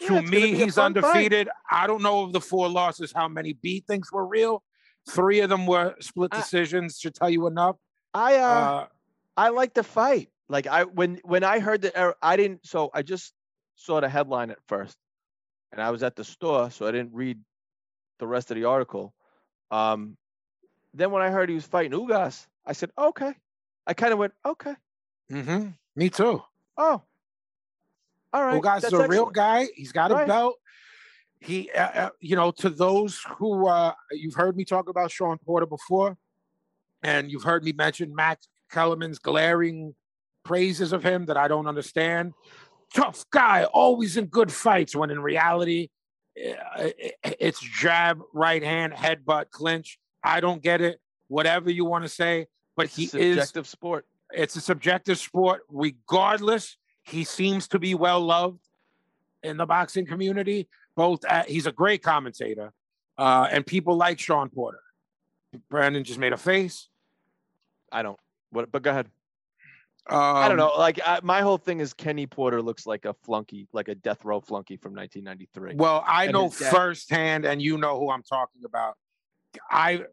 Yeah, 0.00 0.20
to 0.20 0.22
me, 0.22 0.54
he's 0.54 0.76
fun 0.76 0.94
fight. 0.94 1.04
undefeated. 1.04 1.48
I 1.70 1.88
don't 1.88 2.02
know 2.02 2.22
of 2.22 2.32
the 2.32 2.40
four 2.40 2.68
losses, 2.68 3.12
how 3.12 3.26
many 3.26 3.52
B 3.52 3.82
things 3.86 4.12
were 4.12 4.24
real. 4.26 4.62
Three 5.10 5.40
of 5.40 5.50
them 5.50 5.66
were 5.66 5.96
split 6.00 6.32
I- 6.32 6.38
decisions. 6.38 6.98
Should 7.00 7.14
tell 7.14 7.28
you 7.30 7.46
enough. 7.48 7.76
I 8.14 8.36
uh, 8.36 8.46
Uh, 8.48 8.86
I 9.36 9.48
like 9.48 9.74
the 9.74 9.82
fight. 9.82 10.30
Like 10.48 10.66
I 10.68 10.84
when 10.84 11.20
when 11.24 11.42
I 11.44 11.58
heard 11.58 11.82
that 11.82 11.92
er- 12.00 12.14
I 12.22 12.36
didn't 12.36 12.64
so 12.64 12.90
I 12.94 13.02
just 13.02 13.34
saw 13.74 14.00
the 14.00 14.08
headline 14.08 14.50
at 14.50 14.58
first, 14.68 14.96
and 15.72 15.80
I 15.82 15.90
was 15.90 16.02
at 16.02 16.14
the 16.16 16.24
store, 16.24 16.70
so 16.70 16.86
I 16.86 16.92
didn't 16.92 17.12
read 17.12 17.38
the 18.18 18.26
rest 18.26 18.50
of 18.50 18.56
the 18.56 18.64
article. 18.64 19.14
Um, 19.70 20.16
then 20.94 21.10
when 21.10 21.22
I 21.22 21.30
heard 21.30 21.48
he 21.48 21.54
was 21.54 21.66
fighting 21.66 21.92
Ugas, 21.92 22.46
I 22.66 22.72
said 22.72 22.90
okay. 22.98 23.34
I 23.86 23.94
kind 23.94 24.12
of 24.12 24.18
went 24.18 24.32
okay. 24.44 24.74
Mm-hmm. 25.30 25.68
Me 25.96 26.10
too. 26.10 26.42
Oh, 26.76 27.02
all 28.32 28.44
right. 28.44 28.60
Ugas 28.60 28.84
is 28.84 28.92
a 28.92 29.08
real 29.08 29.26
guy. 29.26 29.66
He's 29.74 29.92
got 29.92 30.10
a 30.10 30.14
Right. 30.14 30.26
belt. 30.26 30.56
He, 31.40 31.70
uh, 31.70 32.06
uh, 32.06 32.10
you 32.20 32.34
know, 32.34 32.50
to 32.52 32.68
those 32.68 33.24
who 33.36 33.68
uh, 33.68 33.92
you've 34.10 34.34
heard 34.34 34.56
me 34.56 34.64
talk 34.64 34.88
about 34.88 35.10
Sean 35.10 35.38
Porter 35.38 35.66
before, 35.66 36.16
and 37.02 37.30
you've 37.30 37.44
heard 37.44 37.62
me 37.64 37.72
mention 37.72 38.14
Max 38.14 38.48
Kellerman's 38.70 39.18
glaring 39.20 39.94
praises 40.44 40.92
of 40.92 41.04
him 41.04 41.26
that 41.26 41.36
I 41.36 41.46
don't 41.46 41.66
understand. 41.68 42.32
Tough 42.92 43.24
guy, 43.30 43.64
always 43.64 44.16
in 44.16 44.26
good 44.26 44.50
fights. 44.50 44.96
When 44.96 45.10
in 45.10 45.20
reality, 45.20 45.90
it's 46.38 47.60
jab, 47.60 48.20
right 48.32 48.62
hand, 48.62 48.92
headbutt, 48.92 49.50
clinch. 49.50 49.98
I 50.22 50.40
don't 50.40 50.62
get 50.62 50.80
it. 50.80 51.00
Whatever 51.28 51.70
you 51.70 51.84
want 51.84 52.04
to 52.04 52.08
say, 52.08 52.46
but 52.76 52.86
he 52.88 53.04
is 53.04 53.10
subjective 53.10 53.66
sport. 53.66 54.06
it's 54.32 54.56
a 54.56 54.60
subjective 54.60 55.18
sport. 55.18 55.62
Regardless, 55.68 56.76
he 57.02 57.24
seems 57.24 57.68
to 57.68 57.78
be 57.78 57.94
well 57.94 58.20
loved 58.20 58.60
in 59.42 59.56
the 59.56 59.66
boxing 59.66 60.06
community. 60.06 60.68
Both 60.96 61.24
at, 61.24 61.48
he's 61.48 61.66
a 61.66 61.72
great 61.72 62.02
commentator, 62.02 62.72
uh, 63.18 63.48
and 63.50 63.66
people 63.66 63.96
like 63.96 64.18
Sean 64.18 64.48
Porter. 64.48 64.80
Brendan 65.70 66.04
just 66.04 66.18
made 66.18 66.32
a 66.32 66.36
face. 66.36 66.88
I 67.92 68.02
don't. 68.02 68.18
What? 68.50 68.70
But 68.72 68.82
go 68.82 68.90
ahead. 68.90 69.08
Um, 70.10 70.18
I 70.18 70.48
don't 70.48 70.56
know. 70.56 70.72
Like 70.76 71.00
I, 71.04 71.20
my 71.22 71.42
whole 71.42 71.58
thing 71.58 71.80
is 71.80 71.92
Kenny 71.92 72.26
Porter 72.26 72.62
looks 72.62 72.86
like 72.86 73.04
a 73.04 73.14
flunky, 73.24 73.68
like 73.72 73.88
a 73.88 73.94
death 73.94 74.24
row 74.24 74.40
flunky 74.40 74.76
from 74.76 74.94
1993. 74.94 75.74
Well, 75.76 76.02
I 76.06 76.24
And 76.24 76.32
know 76.32 76.48
firsthand, 76.48 77.44
and 77.44 77.60
you 77.60 77.76
know 77.76 77.98
who 77.98 78.10
I'm 78.10 78.22
talking 78.22 78.62
about. 78.64 78.94
I've 79.70 80.06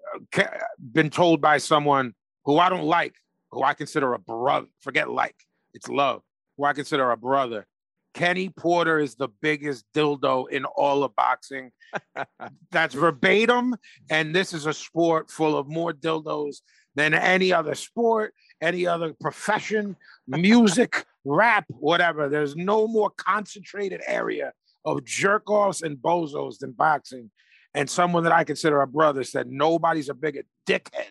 been 0.79 1.09
told 1.09 1.41
by 1.41 1.57
someone 1.59 2.13
who 2.45 2.57
I 2.57 2.69
don't 2.69 2.85
like, 2.85 3.15
who 3.51 3.63
I 3.63 3.73
consider 3.73 4.13
a 4.13 4.19
brother. 4.19 4.67
Forget 4.81 5.09
like, 5.09 5.35
it's 5.73 5.87
love. 5.87 6.21
Who 6.57 6.65
I 6.65 6.73
consider 6.73 7.11
a 7.11 7.17
brother. 7.17 7.65
Kenny 8.13 8.47
Porter 8.47 8.97
is 8.99 9.15
the 9.15 9.27
biggest 9.41 9.85
dildo 9.93 10.49
in 10.49 10.63
all 10.63 11.03
of 11.03 11.13
boxing. 11.15 11.71
That's 12.71 12.95
verbatim. 12.95 13.75
And 14.09 14.33
this 14.33 14.53
is 14.53 14.65
a 14.65 14.73
sport 14.73 15.29
full 15.29 15.57
of 15.57 15.67
more 15.67 15.91
dildos 15.91 16.61
than 16.95 17.13
any 17.13 17.51
other 17.51 17.75
sport, 17.75 18.33
any 18.61 18.87
other 18.87 19.13
profession, 19.19 19.95
music, 20.27 21.05
rap, 21.23 21.65
whatever. 21.69 22.29
There's 22.29 22.55
no 22.55 22.87
more 22.87 23.09
concentrated 23.09 24.01
area 24.05 24.53
of 24.85 25.03
jerk 25.03 25.49
offs 25.49 25.81
and 25.81 25.97
bozos 25.97 26.59
than 26.59 26.71
boxing. 26.71 27.31
And 27.73 27.89
someone 27.89 28.23
that 28.23 28.31
I 28.31 28.43
consider 28.43 28.81
a 28.81 28.87
brother 28.87 29.23
said 29.23 29.47
nobody's 29.47 30.09
a 30.09 30.13
bigger 30.13 30.43
dickhead 30.67 31.09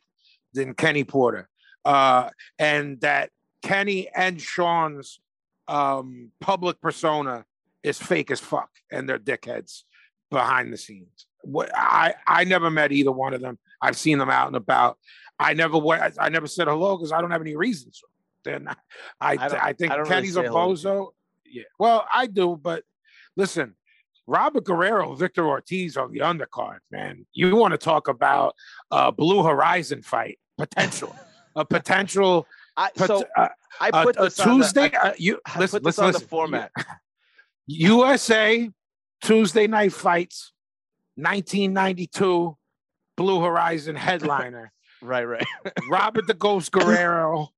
than 0.54 0.74
Kenny 0.74 1.04
Porter. 1.04 1.48
Uh, 1.84 2.30
and 2.58 3.00
that 3.02 3.30
Kenny 3.62 4.08
and 4.14 4.40
Sean's 4.40 5.20
um, 5.68 6.30
public 6.40 6.80
persona 6.80 7.44
is 7.82 7.98
fake 7.98 8.30
as 8.30 8.40
fuck, 8.40 8.70
and 8.90 9.08
they're 9.08 9.18
dickheads 9.18 9.82
behind 10.30 10.72
the 10.72 10.76
scenes. 10.76 11.26
What 11.42 11.70
I 11.74 12.14
I 12.26 12.44
never 12.44 12.70
met 12.70 12.92
either 12.92 13.12
one 13.12 13.34
of 13.34 13.42
them. 13.42 13.58
I've 13.82 13.96
seen 13.96 14.18
them 14.18 14.30
out 14.30 14.46
and 14.46 14.56
about. 14.56 14.98
I 15.38 15.54
never 15.54 15.78
went. 15.78 16.16
I 16.18 16.28
never 16.28 16.46
said 16.46 16.68
hello 16.68 16.96
because 16.96 17.12
I 17.12 17.20
don't 17.20 17.30
have 17.30 17.40
any 17.40 17.56
reasons. 17.56 18.00
Then 18.44 18.68
I 18.68 18.74
I 19.20 19.32
I, 19.68 19.72
think 19.72 19.90
I 19.92 19.96
don't 19.96 20.04
really 20.08 20.14
Kenny's 20.22 20.36
a 20.36 20.42
hello. 20.42 20.72
bozo. 20.72 21.08
Yeah, 21.46 21.62
well 21.78 22.06
I 22.12 22.26
do, 22.26 22.58
but 22.60 22.84
listen, 23.36 23.74
Robert 24.26 24.64
Guerrero, 24.64 25.14
Victor 25.14 25.46
Ortiz 25.46 25.96
on 25.96 26.12
the 26.12 26.20
undercard, 26.20 26.78
man. 26.90 27.26
You 27.32 27.54
want 27.56 27.72
to 27.72 27.78
talk 27.78 28.08
about 28.08 28.54
a 28.90 29.12
Blue 29.12 29.42
Horizon 29.42 30.02
fight 30.02 30.38
potential, 30.58 31.14
a 31.56 31.64
potential. 31.76 32.46
I, 32.76 32.90
pot- 32.96 33.06
so 33.06 33.24
uh, 33.36 33.48
I 33.80 33.88
a- 33.88 34.04
put 34.04 34.16
a 34.18 34.22
this 34.22 34.40
on 34.40 34.58
the- 34.58 34.64
Tuesday. 34.64 34.90
I, 34.94 35.08
uh, 35.10 35.12
you 35.18 35.40
I 35.46 35.58
listen, 35.58 35.78
put 35.78 35.84
this 35.84 35.98
listen, 35.98 36.04
on 36.04 36.08
listen. 36.12 36.22
the 36.22 36.28
format. 36.28 36.70
USA 37.66 38.70
Tuesday 39.22 39.66
night 39.66 39.92
fights, 39.92 40.52
1992, 41.16 42.56
Blue 43.16 43.40
Horizon 43.40 43.96
headliner. 43.96 44.72
Right, 45.04 45.24
right. 45.24 45.46
Robert 45.90 46.26
the 46.26 46.34
Ghost 46.34 46.72
Guerrero 46.72 47.50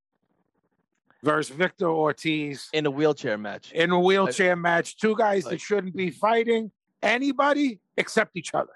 versus 1.23 1.55
Victor 1.55 1.87
Ortiz 1.87 2.69
In 2.73 2.85
a 2.85 2.91
wheelchair 2.91 3.37
match. 3.37 3.71
in 3.71 3.91
a 3.91 3.99
wheelchair 3.99 4.55
match. 4.55 4.97
Two 4.97 5.15
guys 5.15 5.45
that 5.45 5.61
shouldn't 5.61 5.95
be 5.95 6.11
fighting 6.11 6.71
anybody 7.01 7.79
except 7.95 8.35
each 8.35 8.53
other. 8.53 8.73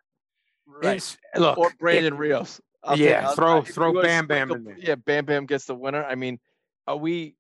Right. 0.65 0.95
It's, 0.97 1.17
look, 1.35 1.57
Or 1.57 1.67
it- 1.69 1.77
Brandon 1.79 2.15
Rios. 2.15 2.61
I'll 2.83 2.97
Yeah, 2.97 3.27
I'll- 3.27 3.35
throw- 3.35 3.61
throw 3.61 4.01
Bam 4.01 4.25
Bam 4.25 4.51
in 4.51 4.63
there. 4.63 4.77
Yeah, 4.77 4.95
Bam 4.95 5.25
Bam 5.25 5.45
gets 5.45 5.65
the 5.65 5.75
winner. 5.75 6.03
I 6.03 6.15
mean, 6.15 6.39
are 6.87 6.97
we? 6.97 7.35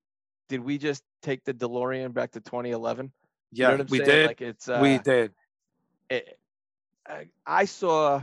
Did 0.49 0.59
we 0.63 0.77
just 0.77 1.01
take 1.23 1.43
the 1.45 1.53
DeLorean 1.53 2.13
back 2.13 2.31
to 2.31 2.41
2011? 2.41 3.11
You 3.53 3.63
know 3.63 3.75
yeah, 3.77 3.83
we 3.89 3.97
saying? 3.99 4.09
did. 4.09 4.27
Like 4.27 4.41
it's. 4.41 4.67
Uh, 4.67 4.79
we 4.81 4.97
did. 4.99 5.31
it- 6.09 6.37
I, 7.07 7.27
I 7.47 7.65
saw. 7.65 8.21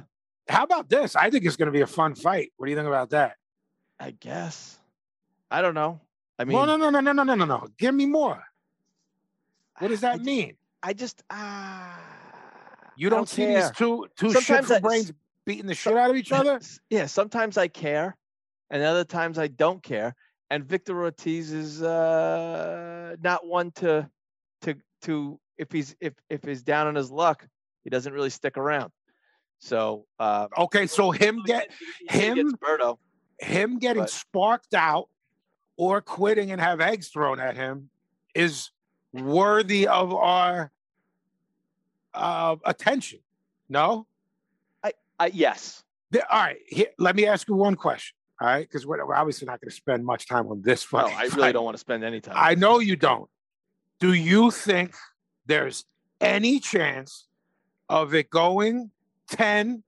How 0.48 0.64
about 0.64 0.88
this? 0.88 1.14
I 1.16 1.30
think 1.30 1.44
it's 1.44 1.56
going 1.56 1.66
to 1.66 1.72
be 1.72 1.82
a 1.82 1.86
fun 1.86 2.14
fight. 2.14 2.52
What 2.56 2.66
do 2.66 2.70
you 2.70 2.76
think 2.76 2.88
about 2.88 3.10
that? 3.10 3.36
I 4.00 4.12
guess. 4.12 4.78
I 5.50 5.60
don't 5.62 5.74
know. 5.74 6.00
I 6.38 6.44
mean, 6.44 6.56
no, 6.56 6.64
no, 6.64 6.76
no, 6.76 7.00
no, 7.00 7.12
no, 7.12 7.22
no, 7.22 7.34
no, 7.34 7.44
no. 7.44 7.66
Give 7.78 7.94
me 7.94 8.06
more. 8.06 8.42
What 9.78 9.88
does 9.88 10.02
I 10.04 10.12
that 10.12 10.18
ju- 10.18 10.24
mean? 10.24 10.56
I 10.82 10.92
just. 10.92 11.22
Ah. 11.30 12.00
You 12.96 13.08
I 13.08 13.10
don't, 13.10 13.28
see 13.28 13.46
these 13.46 13.70
two 13.72 14.06
two 14.16 14.30
Sometimes 14.32 14.66
shit 14.68 14.76
I- 14.76 14.80
brains 14.80 15.12
beating 15.44 15.66
the 15.66 15.74
shit 15.74 15.96
out 15.96 16.10
of 16.10 16.16
each 16.16 16.32
other? 16.32 16.60
Yeah, 16.90 17.06
sometimes 17.06 17.56
I 17.56 17.68
care, 17.68 18.16
and 18.70 18.82
other 18.82 19.04
times 19.04 19.38
I 19.38 19.48
don't 19.48 19.82
care. 19.82 20.14
And 20.50 20.64
Victor 20.64 21.00
Ortiz 21.00 21.52
is 21.52 21.82
uh, 21.82 23.16
not 23.22 23.46
one 23.46 23.70
to 23.72 24.08
to 24.62 24.74
to 25.02 25.38
if 25.58 25.70
he's 25.70 25.94
if 26.00 26.14
if 26.30 26.42
he's 26.44 26.62
down 26.62 26.86
on 26.86 26.94
his 26.94 27.10
luck, 27.10 27.46
he 27.84 27.90
doesn't 27.90 28.12
really 28.12 28.30
stick 28.30 28.56
around. 28.56 28.90
So 29.58 30.06
uh, 30.18 30.48
Okay, 30.56 30.86
so 30.86 31.10
him 31.10 31.42
get 31.44 31.70
him- 32.08 32.52
Berto. 32.56 32.98
him 33.40 33.78
getting 33.78 34.02
But- 34.02 34.10
sparked 34.10 34.74
out 34.74 35.08
or 35.76 36.00
quitting 36.00 36.50
and 36.52 36.60
have 36.60 36.80
eggs 36.80 37.08
thrown 37.08 37.40
at 37.40 37.56
him 37.56 37.90
is 38.34 38.70
worthy 39.12 39.86
of 39.86 40.12
our 40.14 40.70
uh, 42.14 42.56
attention. 42.64 43.20
No? 43.68 44.06
I 45.20 45.26
yes, 45.32 45.82
The- 46.12 46.24
all 46.32 46.40
right, 46.40 46.58
here, 46.68 46.86
let 46.98 47.16
me 47.16 47.26
ask 47.26 47.48
you 47.48 47.54
one 47.56 47.74
question. 47.74 48.14
All 48.40 48.46
right, 48.46 48.60
because 48.68 48.86
we're, 48.86 49.04
we're 49.04 49.16
obviously 49.16 49.46
not 49.46 49.60
going 49.60 49.68
to 49.70 49.74
spend 49.74 50.04
much 50.04 50.28
time 50.28 50.46
on 50.46 50.62
this 50.62 50.84
no. 50.92 51.00
I 51.00 51.24
really 51.34 51.52
don't 51.52 51.64
want 51.64 51.74
to 51.74 51.80
spend 51.80 52.04
any 52.04 52.20
time. 52.20 52.34
I 52.36 52.54
know 52.54 52.78
you 52.78 52.94
don't. 52.94 53.28
Do 53.98 54.12
you 54.12 54.52
think 54.52 54.94
there's 55.46 55.84
any 56.20 56.60
chance 56.60 57.26
of 57.88 58.14
it 58.14 58.30
going 58.30 58.92
10 59.28 59.82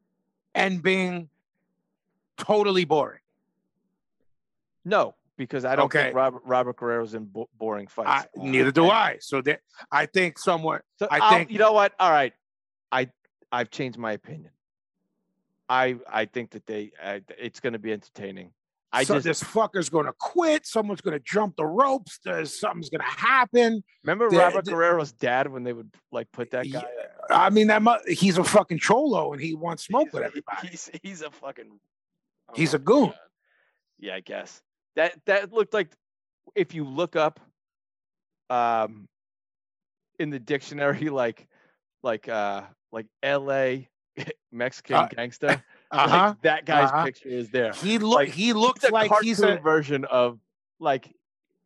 and 0.54 0.82
being 0.82 1.28
totally 2.36 2.84
boring? 2.84 3.20
No, 4.84 5.14
because 5.36 5.64
I 5.64 5.76
don't 5.76 5.86
Okay. 5.86 6.04
think 6.04 6.16
Robert 6.16 6.42
Robert 6.44 6.76
Guerrero's 6.76 7.14
in 7.14 7.24
bo- 7.26 7.48
boring 7.58 7.86
I, 7.86 7.90
fights. 7.90 8.28
Uh, 8.38 8.42
neither 8.44 8.70
do 8.72 8.88
I. 8.88 9.18
So 9.20 9.42
that 9.42 9.60
I 9.92 10.06
think 10.06 10.38
somewhat. 10.38 10.82
So 10.98 11.06
I 11.10 11.18
I'll- 11.18 11.30
think- 11.38 11.50
you 11.50 11.58
know 11.58 11.72
what? 11.72 11.92
All 11.98 12.10
right, 12.10 12.32
I 12.90 13.10
I've 13.52 13.70
changed 13.70 13.98
my 13.98 14.12
opinion. 14.12 14.50
I 15.68 15.98
I 16.08 16.24
think 16.24 16.50
that 16.50 16.66
they 16.66 16.92
uh, 17.02 17.20
it's 17.38 17.60
going 17.60 17.74
to 17.74 17.78
be 17.78 17.92
entertaining. 17.92 18.52
I 18.92 19.04
so 19.04 19.14
just 19.14 19.24
this 19.24 19.42
fucker's 19.42 19.88
going 19.88 20.06
to 20.06 20.12
quit. 20.18 20.66
Someone's 20.66 21.00
going 21.00 21.16
to 21.16 21.22
jump 21.24 21.54
the 21.56 21.64
ropes. 21.66 22.18
There's 22.24 22.58
something's 22.58 22.90
going 22.90 23.00
to 23.02 23.06
happen. 23.20 23.84
remember 24.04 24.28
the- 24.28 24.36
Robert 24.38 24.64
the- 24.64 24.72
Guerrero's 24.72 25.12
dad 25.12 25.46
when 25.50 25.62
they 25.62 25.72
would 25.72 25.90
like 26.10 26.30
put 26.32 26.50
that 26.50 26.64
guy. 26.70 26.82
Yeah, 27.30 27.36
I 27.36 27.50
mean, 27.50 27.68
that 27.68 27.82
mu- 27.82 27.98
he's 28.08 28.36
a 28.38 28.42
fucking 28.44 28.78
cholo 28.80 29.32
and 29.32 29.40
he 29.40 29.54
wants 29.54 29.84
smoke 29.84 30.12
with 30.12 30.22
everybody. 30.24 30.68
He's 30.68 30.90
he's 31.02 31.22
a 31.22 31.30
fucking. 31.30 31.70
oh 31.70 32.52
He's 32.56 32.74
a 32.74 32.78
goon. 32.78 33.06
God. 33.10 33.14
Yeah, 34.00 34.14
I 34.16 34.20
guess 34.20 34.60
that 34.96 35.14
that 35.26 35.52
looked 35.52 35.72
like 35.74 35.90
if 36.56 36.74
you 36.74 36.84
look 36.84 37.14
up, 37.14 37.38
um, 38.48 39.06
in 40.18 40.30
the 40.30 40.38
dictionary, 40.40 41.08
like 41.10 41.46
like 42.02 42.28
uh 42.28 42.62
like 42.90 43.06
L.A. 43.22 43.88
Mexican 44.52 44.96
Uh, 44.96 45.08
gangster. 45.14 45.62
Uh 45.92 45.96
like, 45.96 46.08
huh. 46.10 46.34
that 46.42 46.64
guy's 46.64 46.88
uh-huh. 46.88 47.04
picture 47.04 47.28
is 47.28 47.50
there. 47.50 47.72
He 47.72 47.98
look. 47.98 48.14
like, 48.14 48.28
he 48.28 48.52
looks 48.52 48.84
a 48.84 48.90
like 48.90 49.10
he's 49.22 49.40
cartoon 49.40 49.58
a. 49.58 49.60
version 49.60 50.04
of 50.04 50.38
like, 50.78 51.12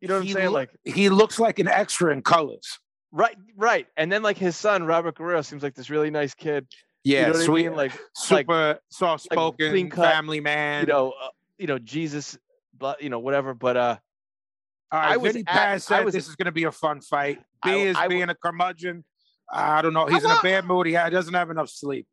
you 0.01 0.07
know 0.07 0.15
what 0.15 0.27
I'm 0.27 0.33
saying? 0.33 0.47
loo- 0.47 0.53
Like 0.53 0.71
he 0.83 1.09
looks 1.09 1.39
like 1.39 1.59
an 1.59 1.67
extra 1.67 2.11
in 2.11 2.21
colors. 2.21 2.79
right, 3.11 3.37
right. 3.55 3.87
And 3.97 4.11
then 4.11 4.23
like 4.23 4.37
his 4.37 4.55
son 4.55 4.83
Robert 4.83 5.15
Guerrero 5.15 5.41
seems 5.41 5.61
like 5.63 5.75
this 5.75 5.89
really 5.89 6.09
nice 6.09 6.33
kid. 6.33 6.67
Yeah, 7.03 7.27
you 7.27 7.33
know 7.33 7.39
sweet, 7.39 7.65
I 7.67 7.69
mean? 7.69 7.77
Like 7.77 7.91
super 8.15 8.79
soft 8.89 9.23
spoken, 9.23 9.91
cut, 9.91 10.11
family 10.11 10.39
man. 10.39 10.81
you 10.81 10.87
know, 10.87 11.11
uh, 11.11 11.27
you 11.59 11.67
know 11.67 11.77
Jesus, 11.77 12.35
but 12.75 13.03
you 13.03 13.09
know 13.09 13.19
whatever. 13.19 13.53
But 13.53 13.77
uh, 13.77 13.97
All 14.91 14.99
right, 14.99 15.11
I 15.11 15.17
was 15.17 15.33
Vinny 15.33 15.43
at- 15.47 15.53
Paz 15.53 15.91
I 15.91 16.01
was- 16.01 16.15
this 16.15 16.27
is 16.27 16.35
going 16.35 16.47
to 16.47 16.51
be 16.51 16.63
a 16.63 16.71
fun 16.71 17.01
fight. 17.01 17.41
B 17.63 17.69
I- 17.69 17.75
is 17.75 17.95
I 17.95 18.07
being 18.07 18.29
a 18.29 18.35
curmudgeon. 18.35 19.03
I 19.51 19.83
don't 19.83 19.93
know. 19.93 20.07
He's 20.07 20.23
in 20.23 20.31
a 20.31 20.41
bad 20.41 20.65
mood. 20.65 20.87
He 20.87 20.93
doesn't 20.93 21.33
have 21.35 21.51
enough 21.51 21.69
sleep. 21.69 22.07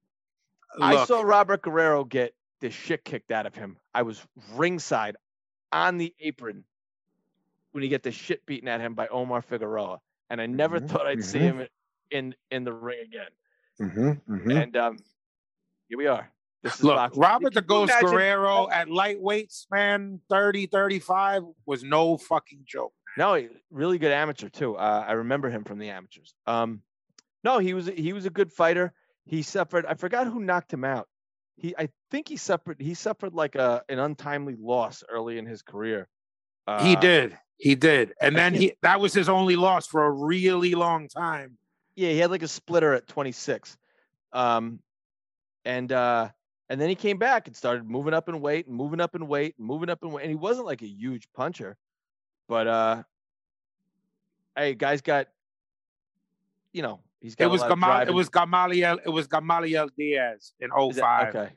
I 0.80 1.04
saw 1.04 1.20
Robert 1.22 1.62
Guerrero 1.62 2.04
get 2.04 2.34
the 2.60 2.70
shit 2.70 3.04
kicked 3.04 3.30
out 3.30 3.46
of 3.46 3.54
him. 3.54 3.76
I 3.94 4.02
was 4.02 4.24
ringside 4.54 5.16
on 5.72 5.98
the 5.98 6.14
apron 6.20 6.64
when 7.72 7.82
he 7.82 7.88
get 7.88 8.02
the 8.02 8.12
shit 8.12 8.44
beaten 8.46 8.68
at 8.68 8.80
him 8.80 8.94
by 8.94 9.08
Omar 9.08 9.42
Figueroa, 9.42 10.00
and 10.30 10.40
I 10.40 10.46
never 10.46 10.80
Mhm, 10.80 10.88
thought 10.88 11.06
I'd 11.06 11.24
see 11.24 11.38
mhm. 11.40 11.42
him 11.60 11.68
in 12.10 12.34
in 12.50 12.64
the 12.64 12.72
ring 12.72 13.00
again. 13.04 13.30
Mhm, 13.80 14.20
mhm. 14.28 14.62
And 14.62 14.76
um, 14.76 14.98
here 15.88 15.98
we 15.98 16.06
are. 16.06 16.30
This 16.62 16.74
is 16.76 16.84
Look, 16.84 16.94
boxing. 16.96 17.20
Robert 17.20 17.54
the 17.54 17.62
Ghost 17.62 17.90
imagine- 17.90 18.10
Guerrero 18.10 18.68
at 18.70 18.86
lightweights, 18.88 19.66
man, 19.70 20.20
30, 20.28 20.66
35 20.66 21.42
was 21.66 21.82
no 21.82 22.16
fucking 22.16 22.62
joke. 22.66 22.94
No, 23.16 23.34
he- 23.34 23.48
really 23.70 23.98
good 23.98 24.12
amateur 24.12 24.48
too. 24.48 24.76
Uh, 24.76 25.04
I 25.06 25.12
remember 25.12 25.50
him 25.50 25.64
from 25.64 25.78
the 25.78 25.88
amateurs. 25.90 26.34
Um, 26.46 26.82
no, 27.42 27.58
he 27.58 27.74
was 27.74 27.86
he 27.88 28.12
was 28.12 28.26
a 28.26 28.30
good 28.30 28.52
fighter. 28.52 28.92
He 29.24 29.42
suffered. 29.42 29.86
I 29.86 29.94
forgot 29.94 30.26
who 30.26 30.40
knocked 30.40 30.72
him 30.72 30.84
out. 30.84 31.08
He, 31.56 31.74
I 31.78 31.88
think 32.10 32.28
he 32.28 32.36
suffered. 32.36 32.80
He 32.80 32.94
suffered 32.94 33.34
like 33.34 33.54
a 33.54 33.82
an 33.88 33.98
untimely 33.98 34.56
loss 34.58 35.04
early 35.08 35.38
in 35.38 35.46
his 35.46 35.62
career. 35.62 36.08
he 36.80 36.96
Uh, 36.96 37.00
did. 37.00 37.38
He 37.56 37.74
did. 37.76 38.14
And 38.20 38.34
then 38.34 38.54
he 38.54 38.74
that 38.82 39.00
was 39.00 39.12
his 39.14 39.28
only 39.28 39.54
loss 39.56 39.86
for 39.86 40.04
a 40.04 40.10
really 40.10 40.74
long 40.74 41.08
time. 41.08 41.56
Yeah, 41.94 42.10
he 42.10 42.18
had 42.18 42.30
like 42.30 42.42
a 42.42 42.48
splitter 42.48 42.94
at 42.94 43.06
26. 43.06 43.76
Um, 44.32 44.80
and 45.64 45.92
uh, 45.92 46.30
and 46.68 46.80
then 46.80 46.88
he 46.88 46.94
came 46.96 47.18
back 47.18 47.46
and 47.46 47.54
started 47.54 47.84
moving 47.88 48.14
up 48.14 48.28
in 48.28 48.40
weight, 48.40 48.66
and 48.66 48.74
moving 48.74 49.00
up 49.00 49.14
in 49.14 49.28
weight, 49.28 49.54
and 49.58 49.66
moving 49.66 49.90
up 49.90 50.02
in 50.02 50.10
weight. 50.10 50.22
And 50.22 50.30
he 50.30 50.36
wasn't 50.36 50.66
like 50.66 50.82
a 50.82 50.88
huge 50.88 51.28
puncher, 51.34 51.76
but 52.48 52.66
uh, 52.66 53.02
hey, 54.56 54.74
guys 54.74 55.02
got, 55.02 55.28
you 56.72 56.82
know, 56.82 57.00
he's 57.22 57.34
got. 57.34 57.44
It 57.44 57.48
was 57.48 57.62
Gamal, 57.62 58.06
it 58.06 58.12
was 58.14 58.28
Gamaliel, 58.28 58.98
it 59.04 59.08
was 59.08 59.26
Gamaliel 59.26 59.88
Diaz 59.96 60.52
in 60.60 60.70
is 60.70 60.96
it- 60.98 61.00
05. 61.00 61.28
Okay, 61.34 61.52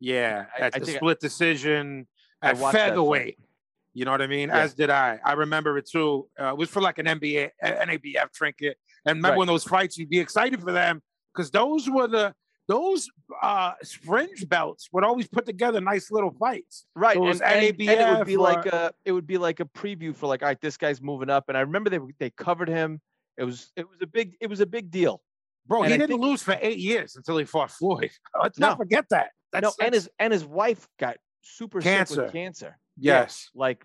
Yeah, 0.00 0.46
at 0.58 0.74
I 0.76 0.78
the 0.80 0.92
I- 0.92 0.94
split 0.96 1.20
decision 1.20 2.06
I 2.42 2.50
at 2.50 2.56
that 2.56 2.60
fight. 2.62 2.72
featherweight. 2.74 3.38
You 3.96 4.04
know 4.04 4.10
what 4.10 4.22
I 4.22 4.26
mean? 4.26 4.48
Yeah. 4.48 4.58
As 4.58 4.74
did 4.74 4.90
I. 4.90 5.20
I 5.24 5.34
remember 5.34 5.78
it 5.78 5.88
too. 5.88 6.28
Uh, 6.38 6.48
it 6.48 6.56
was 6.56 6.68
for 6.68 6.82
like 6.82 6.98
an 6.98 7.06
NBA, 7.06 7.50
NABF 7.62 8.32
trinket. 8.32 8.76
And 9.06 9.18
remember 9.18 9.28
Right. 9.34 9.38
when 9.38 9.46
those 9.46 9.62
fights, 9.62 9.96
you'd 9.96 10.10
be 10.10 10.18
excited 10.18 10.60
for 10.60 10.72
them 10.72 11.00
because 11.32 11.50
those 11.50 11.88
were 11.88 12.08
the 12.08 12.34
those 12.66 13.10
uh 13.42 13.72
fringe 14.02 14.48
belts 14.48 14.88
would 14.90 15.04
always 15.04 15.28
put 15.28 15.44
together 15.44 15.80
nice 15.82 16.10
little 16.10 16.32
fights. 16.32 16.86
right. 16.96 17.14
So 17.14 17.20
it 17.20 17.22
And, 17.22 17.28
was 17.28 17.40
and, 17.42 17.52
and 17.52 17.62
it 17.64 18.18
would 18.18 18.26
be 18.26 18.36
like 18.38 18.66
or- 18.66 18.70
a 18.70 18.92
it 19.04 19.12
would 19.12 19.26
be 19.26 19.38
like 19.38 19.60
a 19.60 19.64
preview 19.66 20.16
for 20.16 20.26
like, 20.26 20.42
all 20.42 20.48
right, 20.48 20.60
this 20.60 20.76
guy's 20.76 21.00
moving 21.00 21.30
up. 21.30 21.44
And 21.48 21.56
I 21.56 21.60
remember 21.60 21.88
they 21.90 22.00
they 22.18 22.30
covered 22.30 22.68
him. 22.68 23.00
It 23.36 23.44
was 23.44 23.72
it 23.76 23.88
was 23.88 23.98
a 24.02 24.06
big 24.06 24.36
it 24.40 24.48
was 24.48 24.60
a 24.60 24.66
big 24.66 24.90
deal. 24.90 25.22
Bro, 25.66 25.82
And 25.84 25.88
he 25.88 25.94
I 25.94 25.96
didn't 25.98 26.10
think- 26.10 26.22
lose 26.22 26.42
for 26.42 26.58
eight 26.60 26.78
years 26.78 27.16
until 27.16 27.36
he 27.38 27.44
fought 27.44 27.70
Floyd. 27.70 28.10
Let's 28.42 28.58
No. 28.58 28.68
not 28.68 28.76
forget 28.78 29.06
that. 29.10 29.30
That's, 29.52 29.62
no, 29.62 29.72
and 29.84 29.94
his 29.94 30.08
and 30.18 30.32
his 30.32 30.44
wife 30.44 30.88
got 30.98 31.16
super 31.42 31.80
sick 31.80 31.90
Cancer. 31.92 32.22
with 32.24 32.32
cancer. 32.32 32.78
Yeah, 32.96 33.20
yes. 33.22 33.50
like 33.54 33.84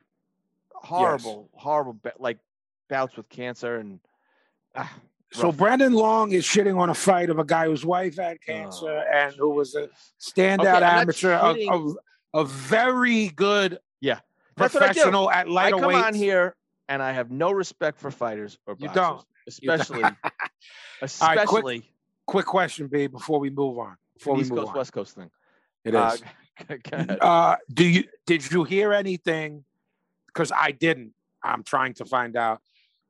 horrible, 0.73 1.49
horrible, 1.53 1.93
ba- 2.01 2.13
like 2.19 2.37
bouts 2.89 3.15
with 3.17 3.29
cancer 3.29 3.77
and. 3.77 3.99
ah, 4.75 4.91
So. 5.31 5.51
Brendan 5.51 5.93
Long 5.93 6.31
is 6.31 6.43
shitting 6.43 6.77
on 6.79 6.89
a 6.89 6.93
fight 6.95 7.29
of 7.29 7.37
a 7.39 7.43
guy 7.45 7.65
whose 7.65 7.85
wife 7.85 8.17
had 8.17 8.41
cancer 8.41 8.89
Oh, 8.89 9.03
and 9.13 9.33
who 9.35 9.49
was 9.51 9.75
a 9.75 9.89
standout 10.19 10.77
Okay, 10.77 10.85
amateur, 10.85 11.33
a, 11.33 12.39
a, 12.39 12.45
very 12.45 13.29
good 13.29 13.79
Yeah, 14.01 14.19
that's 14.57 14.73
what 14.73 14.83
I 14.83 14.87
do. 14.87 14.93
professional 14.93 15.29
at 15.31 15.47
I 15.47 15.69
come 15.71 15.83
on 15.93 16.13
here 16.15 16.55
and 16.87 17.03
I 17.03 17.11
have 17.11 17.29
no 17.29 17.51
respect 17.51 17.99
for 17.99 18.09
fighters 18.09 18.57
or 18.65 18.73
boxers. 18.75 18.89
You 18.89 19.01
don't. 19.01 19.25
Especially, 19.49 20.01
right, 20.03 20.15
quick- 20.21 20.31
especially 21.01 21.91
Quick 22.27 22.45
question, 22.45 22.85
B, 22.87 23.07
before 23.07 23.39
we 23.39 23.49
move 23.49 23.79
on. 23.79 23.97
Before 24.15 24.35
we 24.35 24.41
East 24.41 24.51
move 24.51 24.59
Coast 24.59 24.69
on. 24.69 24.75
West 24.77 24.93
Coast 24.93 25.15
thing. 25.15 25.31
It 25.83 25.95
is. 25.95 25.99
Uh, 25.99 26.15
is. 26.69 26.77
ahead. 26.93 27.17
Uh, 27.19 27.55
do 27.73 27.83
you 27.83 28.03
did 28.27 28.51
you 28.51 28.63
hear 28.63 28.93
anything? 28.93 29.63
Because 30.27 30.51
I 30.55 30.69
didn't. 30.71 31.13
I'm 31.41 31.63
trying 31.63 31.95
to 31.95 32.05
find 32.05 32.35
out. 32.37 32.61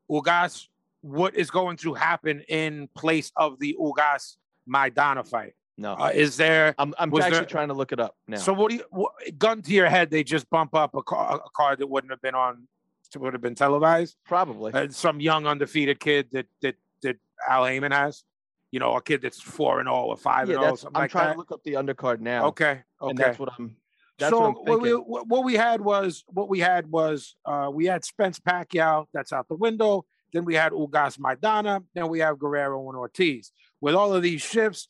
Ugas, 0.10 0.68
what 1.02 1.36
is 1.36 1.52
going 1.52 1.76
to 1.78 1.94
happen 1.96 2.42
in 2.48 2.88
place 2.96 3.32
of 3.36 3.60
the 3.60 3.76
Ugas 3.78 4.38
Maidana 4.74 5.28
fight? 5.28 5.54
no, 5.78 5.96
Uh, 5.96 6.12
is 6.14 6.38
there? 6.38 6.74
I'm 6.78 6.94
I'm 6.98 7.14
actually 7.14 7.32
there- 7.32 7.46
trying 7.46 7.68
to 7.68 7.74
look 7.74 7.92
it 7.92 8.00
up 8.00 8.16
now. 8.26 8.38
So 8.38 8.54
what 8.54 8.70
do 8.70 8.78
you? 8.78 8.84
What, 8.90 9.12
gun 9.38 9.62
to 9.64 9.72
your 9.74 9.90
head, 9.90 10.12
they 10.12 10.24
just 10.24 10.50
bump 10.50 10.74
up 10.76 10.96
a, 10.96 11.04
car, 11.04 11.42
a 11.46 11.50
card 11.58 11.80
that 11.80 11.88
wouldn't 11.88 12.12
have 12.12 12.22
been 12.22 12.36
on, 12.36 12.70
would 13.18 13.34
have 13.34 13.42
been 13.42 13.56
televised. 13.56 14.16
Probably. 14.26 14.74
Uh, 14.74 14.90
some 14.90 15.20
young 15.20 15.48
undefeated 15.48 16.00
kid 16.00 16.28
that 16.32 16.48
that 16.62 16.76
that 17.04 17.18
Al 17.48 17.66
Haymon 17.66 17.92
has. 17.92 18.24
You 18.72 18.80
know, 18.80 18.96
a 18.96 19.02
kid 19.02 19.24
that's 19.24 19.42
four 19.42 19.80
and 19.80 19.90
all 19.90 20.10
or 20.10 20.18
five 20.18 20.48
yeah, 20.48 20.56
and 20.56 20.64
that's, 20.64 20.82
something 20.82 20.96
I'm 20.96 21.04
like 21.04 21.12
trying 21.12 21.28
that. 21.28 21.34
to 21.34 21.40
look 21.40 21.52
up 21.52 21.64
the 21.64 21.74
undercard 21.74 22.20
now. 22.20 22.46
Okay, 22.48 22.82
okay. 23.02 23.10
And 23.10 23.18
that's 23.18 23.40
what 23.40 23.50
I'm. 23.58 23.76
That's 24.20 24.30
so 24.30 24.42
what 24.42 24.48
I'm 24.50 24.54
what 24.66 24.82
we 24.82 24.92
what 24.92 25.28
what 25.28 25.44
we 25.44 25.56
had 25.56 25.82
was 25.82 26.24
what 26.28 26.50
we 26.50 26.60
had 26.60 26.92
was 26.92 27.36
uh, 27.46 27.72
we 27.74 27.86
had 27.86 28.06
Spence 28.06 28.40
Pacquiao 28.40 29.06
that's 29.14 29.34
out 29.34 29.48
the 29.48 29.56
window. 29.56 30.06
Then 30.34 30.46
we 30.46 30.54
had 30.54 30.72
Ugas 30.72 31.18
Maidana. 31.18 31.84
Then 31.96 32.10
we 32.10 32.20
have 32.20 32.38
Guerrero 32.38 32.88
and 32.90 32.98
Ortiz. 32.98 33.52
With 33.82 33.96
all 33.96 34.14
of 34.14 34.22
these 34.22 34.42
shifts, 34.42 34.88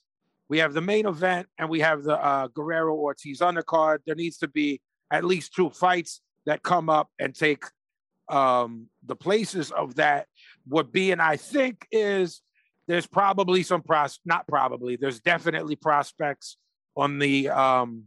we 0.49 0.57
have 0.57 0.74
the 0.74 0.82
main 0.82 1.05
event 1.05 1.47
and 1.57 1.70
we 1.70 1.80
have 1.80 2.03
the 2.03 2.17
uh, 2.17 2.47
Guerrero 2.47 2.95
Ortiz 2.95 3.39
undercard. 3.39 3.99
There 4.05 4.15
needs 4.15 4.38
to 4.39 4.47
be 4.47 4.82
at 5.11 5.24
least 5.24 5.53
two 5.53 5.70
fights 5.70 6.22
that 6.45 6.63
come 6.63 6.89
up 6.89 7.09
and 7.20 7.34
take 7.34 7.63
um, 8.30 8.88
the 9.05 9.15
places 9.15 9.71
of 9.71 9.95
that. 9.95 10.27
would 10.67 10.91
be. 10.91 11.11
and 11.11 11.21
I 11.21 11.38
think 11.38 11.88
is 11.91 12.41
there's 12.88 13.07
probably 13.07 13.63
some 13.63 13.82
pros 13.82 14.19
not 14.25 14.47
probably 14.47 14.95
there's 14.95 15.19
definitely 15.19 15.75
prospects 15.75 16.57
on 16.97 17.19
the 17.19 17.49
um 17.49 18.05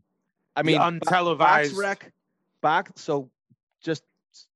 I 0.57 0.63
the 0.63 0.73
mean, 0.73 0.81
untelevised 0.81 1.73
BoxRec, 1.73 2.11
box. 2.61 2.93
So 3.03 3.31
just 3.83 4.03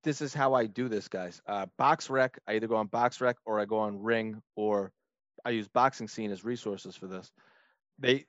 this 0.02 0.20
is 0.20 0.34
how 0.34 0.54
I 0.54 0.66
do 0.66 0.88
this, 0.88 1.08
guys. 1.08 1.40
Uh, 1.46 1.66
BoxRec. 1.78 2.30
I 2.46 2.54
either 2.54 2.66
go 2.66 2.76
on 2.76 2.88
BoxRec 2.88 3.34
or 3.44 3.60
I 3.60 3.64
go 3.64 3.78
on 3.78 4.02
Ring 4.02 4.42
or 4.54 4.92
I 5.44 5.50
use 5.50 5.68
Boxing 5.68 6.08
Scene 6.08 6.30
as 6.30 6.44
resources 6.44 6.96
for 6.96 7.06
this. 7.06 7.30
They 7.98 8.26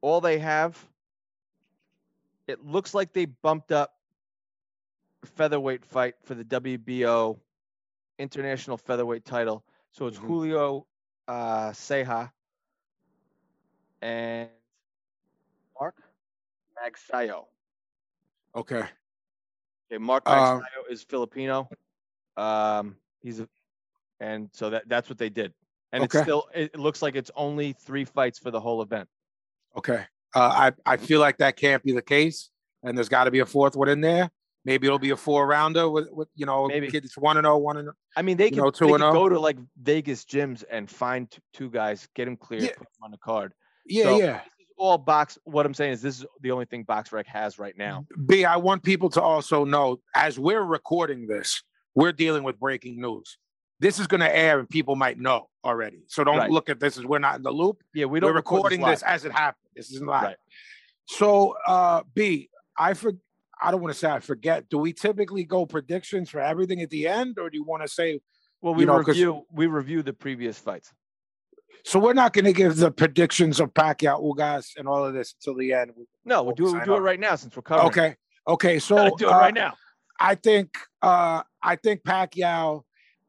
all 0.00 0.20
they 0.20 0.38
have. 0.38 0.78
It 2.46 2.64
looks 2.64 2.94
like 2.94 3.12
they 3.12 3.24
bumped 3.26 3.72
up 3.72 3.94
featherweight 5.24 5.84
fight 5.84 6.14
for 6.22 6.34
the 6.34 6.44
WBO 6.44 7.38
international 8.18 8.76
featherweight 8.76 9.24
title. 9.24 9.64
So 9.92 10.06
it's 10.06 10.18
Mhm. 10.18 10.26
Julio 10.26 10.86
uh, 11.28 11.70
Ceja 11.70 12.30
and 14.00 14.50
Mark 15.78 16.02
Magsayo. 16.76 17.46
Okay. 18.54 18.88
Okay, 19.90 19.98
Mark 19.98 20.24
Uh, 20.26 20.34
Magsayo 20.34 20.90
is 20.90 21.02
Filipino. 21.02 21.68
Um, 22.36 22.96
he's 23.20 23.40
a, 23.40 23.48
and 24.20 24.50
so 24.52 24.70
that 24.70 24.88
that's 24.88 25.08
what 25.08 25.18
they 25.18 25.28
did. 25.28 25.54
And 25.92 26.02
Okay. 26.04 26.18
it's 26.18 26.22
still 26.24 26.48
it 26.54 26.70
it 26.74 26.78
looks 26.80 27.02
like 27.02 27.14
it's 27.14 27.30
only 27.36 27.72
three 27.72 28.04
fights 28.04 28.38
for 28.38 28.50
the 28.50 28.60
whole 28.60 28.82
event. 28.82 29.08
Okay. 29.76 30.06
Uh, 30.34 30.72
I 30.86 30.94
I 30.94 30.96
feel 30.96 31.20
like 31.20 31.38
that 31.38 31.56
can't 31.56 31.82
be 31.82 31.92
the 31.92 32.02
case, 32.02 32.50
and 32.82 32.96
there's 32.96 33.08
got 33.10 33.24
to 33.24 33.30
be 33.30 33.40
a 33.40 33.46
fourth 33.46 33.76
one 33.76 33.88
in 33.88 34.00
there. 34.00 34.30
Maybe 34.64 34.86
it'll 34.86 34.98
be 34.98 35.10
a 35.10 35.16
four 35.16 35.46
rounder 35.46 35.90
with, 35.90 36.08
with 36.12 36.28
you 36.36 36.46
know 36.46 36.68
Maybe. 36.68 36.88
kids 36.88 37.14
one 37.16 37.36
and 37.36 37.46
oh, 37.46 37.56
one 37.56 37.78
and 37.78 37.90
I 38.16 38.22
mean, 38.22 38.36
they 38.36 38.50
can, 38.50 38.58
know, 38.58 38.70
they 38.70 38.92
and 38.92 39.02
oh. 39.02 39.12
go 39.12 39.28
to 39.28 39.38
like 39.38 39.56
Vegas 39.82 40.24
gyms 40.24 40.62
and 40.70 40.88
find 40.88 41.30
t- 41.30 41.38
two 41.52 41.68
guys, 41.70 42.08
get 42.14 42.26
them 42.26 42.36
cleared, 42.36 42.62
Yeah. 42.64 42.68
put 42.70 42.86
them 42.86 43.02
on 43.04 43.10
the 43.10 43.18
card. 43.18 43.52
yeah 43.86 44.04
So, 44.04 44.18
yeah. 44.18 44.40
All 44.78 44.98
box. 44.98 45.38
What 45.44 45.66
I'm 45.66 45.74
saying 45.74 45.92
is, 45.92 46.02
this 46.02 46.20
is 46.20 46.26
the 46.40 46.50
only 46.50 46.64
thing 46.64 46.84
BoxRec 46.84 47.26
has 47.26 47.58
right 47.58 47.76
now. 47.76 48.06
B, 48.26 48.44
I 48.44 48.56
want 48.56 48.82
people 48.82 49.10
to 49.10 49.22
also 49.22 49.64
know 49.64 50.00
as 50.16 50.38
we're 50.38 50.62
recording 50.62 51.26
this, 51.26 51.62
we're 51.94 52.12
dealing 52.12 52.42
with 52.42 52.58
breaking 52.58 53.00
news. 53.00 53.38
This 53.80 53.98
is 53.98 54.06
going 54.06 54.20
to 54.20 54.34
air, 54.34 54.58
and 54.60 54.68
people 54.68 54.96
might 54.96 55.18
know 55.18 55.48
already. 55.64 56.04
So 56.08 56.24
don't 56.24 56.36
Right. 56.38 56.50
look 56.50 56.68
at 56.70 56.80
this 56.80 56.96
as 56.98 57.04
we're 57.04 57.18
not 57.18 57.36
in 57.36 57.42
the 57.42 57.50
loop. 57.52 57.82
Yeah, 57.94 58.06
we 58.06 58.20
don't 58.20 58.30
are 58.30 58.34
record 58.34 58.58
recording 58.58 58.80
this, 58.80 59.02
as 59.02 59.24
it 59.24 59.32
happened. 59.32 59.68
This 59.76 59.90
isn't 59.92 60.06
live. 60.06 60.22
Right. 60.22 60.36
So, 61.06 61.56
uh, 61.66 62.02
B, 62.14 62.48
I 62.78 62.94
for 62.94 63.12
I 63.62 63.70
don't 63.70 63.80
want 63.80 63.92
to 63.92 63.98
say 63.98 64.10
I 64.10 64.20
forget. 64.20 64.68
Do 64.68 64.78
we 64.78 64.92
typically 64.92 65.44
go 65.44 65.66
predictions 65.66 66.28
for 66.28 66.40
everything 66.40 66.80
at 66.80 66.90
the 66.90 67.06
end, 67.06 67.38
or 67.38 67.48
do 67.48 67.56
you 67.56 67.64
want 67.64 67.82
to 67.82 67.88
say 67.88 68.20
Well, 68.60 68.78
you 68.78 68.86
we 68.86 68.98
review 68.98 69.42
we 69.52 69.66
review 69.66 70.02
the 70.02 70.12
previous 70.12 70.58
fights. 70.58 70.92
So 71.84 71.98
we're 71.98 72.12
not 72.12 72.32
going 72.32 72.44
to 72.44 72.52
give 72.52 72.76
the 72.76 72.90
predictions 72.90 73.58
of 73.58 73.74
Pacquiao, 73.74 74.22
Ugas, 74.22 74.76
and 74.76 74.86
all 74.86 75.04
of 75.04 75.14
this 75.14 75.34
until 75.34 75.58
the 75.58 75.72
end. 75.72 75.92
No, 76.24 76.42
we'll 76.42 76.54
do 76.54 76.68
it. 76.68 76.72
We'll 76.72 76.84
do 76.84 76.94
it 76.94 77.00
right 77.00 77.18
now 77.18 77.34
since 77.34 77.56
we're 77.56 77.62
covering. 77.62 77.88
Okay. 77.88 78.16
Okay. 78.46 78.78
So 78.78 79.16
do 79.16 79.26
it 79.26 79.32
uh, 79.32 79.38
right 79.38 79.54
now. 79.54 79.74
I 80.20 80.34
think 80.34 80.76
uh, 81.00 81.42
I 81.62 81.76
think 81.76 82.02
Pacquiao 82.02 82.82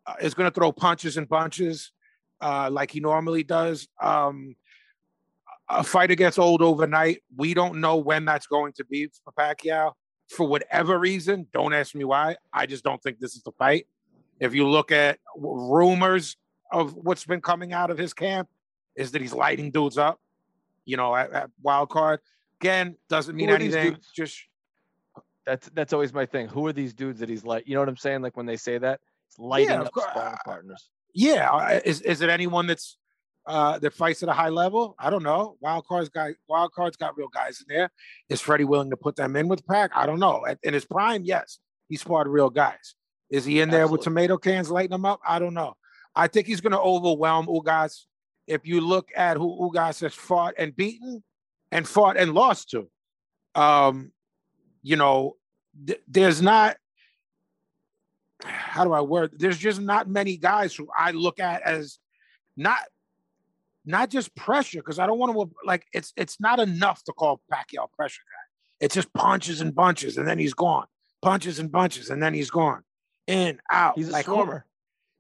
uh, 0.06 0.16
is 0.22 0.34
going 0.34 0.50
to 0.50 0.54
throw 0.54 0.72
punches 0.72 1.18
and 1.18 1.28
bunches 1.28 1.92
uh, 2.42 2.70
like 2.72 2.92
he 2.92 3.00
normally 3.00 3.44
does. 3.44 3.88
Um, 4.02 4.56
a 5.70 5.84
fighter 5.84 6.16
gets 6.16 6.38
old 6.38 6.62
overnight. 6.62 7.24
We 7.36 7.54
don't 7.54 7.80
know 7.80 7.98
when 7.98 8.26
that's 8.26 8.48
going 8.48 8.74
to 8.74 8.86
be 8.86 9.10
for 9.24 9.32
Pacquiao. 9.32 9.94
For 10.30 10.48
whatever 10.48 10.98
reason, 10.98 11.48
don't 11.54 11.74
ask 11.74 11.94
me 11.94 12.04
why. 12.04 12.38
I 12.52 12.66
just 12.66 12.84
don't 12.84 13.02
think 13.02 13.20
this 13.20 13.36
is 13.36 13.44
the 13.44 13.52
fight. 13.52 13.88
If 14.40 14.56
you 14.56 14.68
look 14.68 14.92
at 14.92 15.20
rumors 15.38 16.38
of 16.72 16.96
what's 16.96 17.26
been 17.26 17.42
coming 17.42 17.74
out 17.74 17.92
of 17.92 17.98
his 17.98 18.14
camp, 18.14 18.50
is 18.96 19.12
that 19.12 19.22
he's 19.22 19.34
lighting 19.34 19.72
dudes 19.72 19.98
up. 19.98 20.20
You 20.86 20.98
know, 20.98 21.16
at, 21.16 21.32
at 21.32 21.50
wild 21.62 21.90
card 21.90 22.20
again 22.64 22.96
doesn't 23.10 23.36
mean 23.36 23.50
Who 23.50 23.56
are 23.56 23.60
these 23.60 23.76
anything. 23.76 24.00
Just 24.16 24.42
That's 25.46 25.70
that's 25.74 25.94
always 25.94 26.14
my 26.14 26.26
thing. 26.26 26.48
Who 26.48 26.66
are 26.68 26.74
these 26.74 26.94
dudes 26.94 27.20
that 27.20 27.30
he's 27.30 27.44
like? 27.44 27.68
You 27.68 27.74
know 27.76 27.82
what 27.82 27.90
I'm 27.90 27.98
saying? 27.98 28.22
Like 28.22 28.38
when 28.38 28.46
they 28.46 28.58
say 28.58 28.78
that, 28.78 29.00
it's 29.28 29.40
lighting 29.40 29.72
of 29.72 29.88
up 29.88 29.94
sparring 29.98 30.38
partners. 30.46 30.90
yeah, 31.14 31.50
uh, 31.52 31.80
is 31.84 32.02
is 32.02 32.22
it 32.22 32.30
anyone 32.30 32.68
that's 32.68 32.98
uh 33.46 33.78
that 33.80 33.94
fights 33.94 34.24
at 34.24 34.30
a 34.30 34.34
high 34.34 34.50
level? 34.50 34.96
I 35.00 35.10
don't 35.10 35.24
know. 35.24 35.58
Wild 35.60 35.86
cards 35.86 36.10
guy, 36.10 36.36
wild 36.48 36.72
cards 36.74 36.98
got 36.98 37.18
real 37.18 37.28
guys 37.28 37.62
in 37.68 37.74
there. 37.76 37.92
Is 38.30 38.42
Freddie 38.42 38.64
willing 38.66 38.90
to 38.90 38.98
put 38.98 39.16
them 39.16 39.36
in 39.36 39.48
with 39.48 39.66
Pack? 39.68 39.92
I 39.96 40.06
don't 40.06 40.20
know. 40.20 40.46
At- 40.48 40.60
In 40.64 40.74
his 40.74 40.86
prime, 40.86 41.24
yes, 41.24 41.60
he 41.90 41.98
sparred 41.98 42.28
real 42.28 42.50
guys. 42.50 42.96
Is 43.30 43.46
he 43.46 43.62
in 43.62 43.70
there 43.70 43.88
with 43.88 44.02
tomato 44.02 44.38
cans 44.38 44.70
lighting 44.70 44.92
them 44.92 45.06
up? 45.06 45.20
I 45.28 45.40
don't 45.40 45.54
know. 45.56 45.74
I 46.16 46.28
think 46.28 46.46
he's 46.48 46.62
going 46.62 46.74
to 46.74 46.80
overwhelm 46.80 47.48
Ugas. 47.48 48.02
If 48.46 48.68
you 48.68 48.80
look 48.82 49.10
at 49.16 49.38
who 49.38 49.70
Ugas 49.72 50.02
has 50.02 50.14
fought 50.14 50.54
and 50.58 50.76
beaten, 50.76 51.24
and 51.72 51.88
fought 51.88 52.18
and 52.18 52.34
lost 52.36 52.70
to, 52.70 52.88
um, 53.60 54.12
you 54.84 54.96
know, 54.96 55.38
th- 55.88 56.02
there's 56.08 56.40
not 56.42 56.78
how 58.44 58.84
do 58.84 58.92
I 58.94 59.02
word? 59.02 59.32
There's 59.38 59.58
just 59.58 59.80
not 59.82 60.08
many 60.10 60.38
guys 60.38 60.76
who 60.76 60.88
I 60.96 61.12
look 61.12 61.40
at 61.40 61.62
as 61.64 61.98
not 62.58 62.80
not 63.86 64.10
just 64.10 64.36
pressure 64.36 64.80
because 64.80 65.00
I 65.00 65.08
don't 65.08 65.20
want 65.20 65.34
to 65.34 65.56
like 65.66 65.86
it's 65.94 66.14
it's 66.16 66.40
not 66.40 66.60
enough 66.60 67.04
to 67.06 67.14
call 67.14 67.42
Pacquiao 67.52 67.88
pressure 67.92 68.22
guy. 68.22 68.86
It's 68.86 68.96
just 68.96 69.14
punches 69.14 69.62
and 69.62 69.74
bunches 69.74 70.18
and 70.18 70.28
then 70.28 70.40
he's 70.40 70.54
gone. 70.54 70.86
Punches 71.22 71.60
and 71.60 71.72
bunches 71.72 72.10
and 72.10 72.22
then 72.22 72.34
he's 72.34 72.50
gone. 72.50 72.84
In 73.28 73.60
out. 73.72 73.98
He's 73.98 74.10
a 74.10 74.12
like 74.12 74.26
swarmer. 74.26 74.64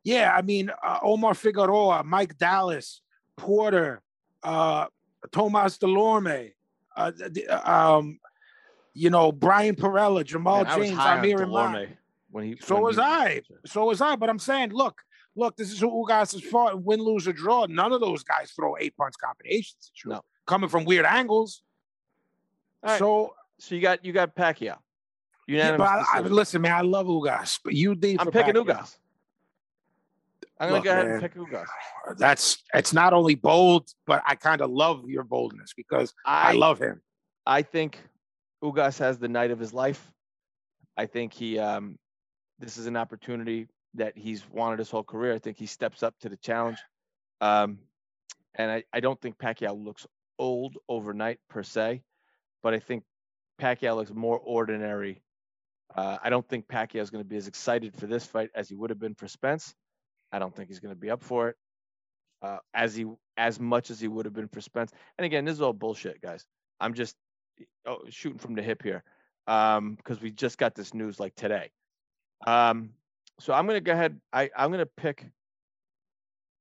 yeah, 0.03 0.33
I 0.35 0.41
mean 0.41 0.69
uh, 0.83 0.99
Omar 1.01 1.33
Figueroa, 1.33 2.03
Mike 2.03 2.37
Dallas, 2.37 3.01
Porter, 3.37 4.01
uh, 4.43 4.87
Tomas 5.31 5.77
Dulorme, 5.77 6.51
uh, 6.97 7.11
th- 7.11 7.33
th- 7.33 7.49
um, 7.49 8.19
you 8.93 9.09
know 9.09 9.31
Brian 9.31 9.75
Perrella, 9.75 10.25
Jamal 10.25 10.65
Man, 10.65 10.79
James, 10.79 10.99
Amir. 10.99 11.37
Dulorme 11.37 11.87
when 12.31 12.43
he. 12.45 12.57
So 12.61 12.75
when 12.75 12.83
was 12.83 12.97
he 12.97 13.01
I. 13.01 13.41
So 13.65 13.85
was 13.85 14.01
I. 14.01 14.15
But 14.17 14.29
I'm 14.29 14.39
saying, 14.39 14.71
look, 14.71 15.01
look, 15.35 15.55
this 15.57 15.71
is 15.71 15.79
who 15.79 15.87
Ugas 15.89 16.33
has 16.33 16.43
fought. 16.43 16.81
Win, 16.83 16.99
lose, 17.01 17.27
or 17.27 17.33
draw. 17.33 17.65
None 17.67 17.91
of 17.91 18.01
those 18.01 18.23
guys 18.23 18.51
throw 18.51 18.75
eight 18.77 18.95
punch 18.97 19.15
combinations. 19.23 19.91
at 19.95 20.03
you, 20.03 20.11
No. 20.11 20.21
Coming 20.45 20.69
from 20.69 20.85
weird 20.85 21.05
angles. 21.05 21.61
Right. 22.83 22.99
So 22.99 23.33
So 23.59 23.75
you 23.75 23.81
got 23.81 24.03
you 24.03 24.11
got 24.13 24.35
Pacquiao. 24.35 24.77
yeah, 25.47 25.71
Unanimous 25.71 25.77
but 25.77 25.87
I, 25.87 26.17
I, 26.17 26.19
listen, 26.21 26.61
man, 26.61 26.73
I 26.73 26.81
love 26.81 27.07
Ugas, 27.07 27.59
but 27.63 27.73
you 27.73 27.91
i'm 27.91 27.97
picking 27.97 28.21
Pacquiao. 28.23 28.65
Ugas. 28.65 28.97
I'm 30.59 30.69
gonna 30.69 30.75
Look, 30.75 30.83
go 30.85 30.91
ahead 30.91 31.05
man. 31.05 31.13
and 31.15 31.21
pick 31.21 31.35
Ugas. 31.35 31.65
That's 32.17 32.61
it's 32.73 32.93
not 32.93 33.13
only 33.13 33.35
bold, 33.35 33.89
but 34.05 34.21
I 34.25 34.35
kind 34.35 34.61
of 34.61 34.69
love 34.69 35.09
your 35.09 35.23
boldness 35.23 35.73
because 35.75 36.13
I, 36.25 36.49
I 36.49 36.51
love 36.53 36.79
him. 36.79 37.01
I 37.45 37.61
think 37.63 37.99
Ugas 38.63 38.99
has 38.99 39.17
the 39.17 39.27
night 39.27 39.51
of 39.51 39.59
his 39.59 39.73
life. 39.73 40.11
I 40.95 41.05
think 41.07 41.33
he 41.33 41.57
um 41.57 41.97
this 42.59 42.77
is 42.77 42.85
an 42.85 42.95
opportunity 42.95 43.67
that 43.95 44.17
he's 44.17 44.43
wanted 44.49 44.79
his 44.79 44.89
whole 44.89 45.03
career. 45.03 45.33
I 45.33 45.39
think 45.39 45.57
he 45.57 45.65
steps 45.65 46.03
up 46.03 46.15
to 46.19 46.29
the 46.29 46.37
challenge. 46.37 46.79
Um 47.41 47.79
and 48.55 48.71
I, 48.71 48.83
I 48.93 48.99
don't 48.99 49.19
think 49.19 49.37
Pacquiao 49.37 49.83
looks 49.83 50.05
old 50.37 50.77
overnight 50.87 51.39
per 51.49 51.63
se, 51.63 52.03
but 52.61 52.73
I 52.73 52.79
think 52.79 53.03
Pacquiao 53.59 53.95
looks 53.95 54.11
more 54.13 54.39
ordinary. 54.39 55.21
Uh, 55.95 56.17
I 56.23 56.29
don't 56.29 56.47
think 56.47 56.67
Pacquiao 56.67 57.01
is 57.01 57.09
going 57.09 57.23
to 57.23 57.27
be 57.27 57.37
as 57.37 57.47
excited 57.47 57.95
for 57.95 58.07
this 58.07 58.25
fight 58.25 58.49
as 58.55 58.69
he 58.69 58.75
would 58.75 58.89
have 58.89 58.99
been 58.99 59.15
for 59.15 59.27
Spence. 59.27 59.73
I 60.31 60.39
don't 60.39 60.55
think 60.55 60.69
he's 60.69 60.79
going 60.79 60.93
to 60.93 60.99
be 60.99 61.11
up 61.11 61.21
for 61.21 61.49
it 61.49 61.55
uh, 62.41 62.57
as 62.73 62.95
he 62.95 63.05
as 63.37 63.59
much 63.59 63.89
as 63.89 63.99
he 63.99 64.07
would 64.07 64.25
have 64.25 64.33
been 64.33 64.47
for 64.47 64.61
Spence. 64.61 64.91
And 65.17 65.25
again, 65.25 65.45
this 65.45 65.53
is 65.53 65.61
all 65.61 65.73
bullshit, 65.73 66.21
guys. 66.21 66.45
I'm 66.79 66.93
just 66.93 67.15
oh, 67.85 67.99
shooting 68.09 68.39
from 68.39 68.55
the 68.55 68.61
hip 68.61 68.83
here 68.83 69.03
um, 69.47 69.95
because 69.95 70.21
we 70.21 70.31
just 70.31 70.57
got 70.57 70.75
this 70.75 70.93
news 70.93 71.19
like 71.19 71.35
today. 71.35 71.71
Um, 72.45 72.89
so 73.39 73.53
I'm 73.53 73.65
going 73.65 73.77
to 73.77 73.81
go 73.81 73.93
ahead. 73.93 74.19
I 74.31 74.49
I'm 74.55 74.69
going 74.69 74.79
to 74.79 74.85
pick. 74.97 75.25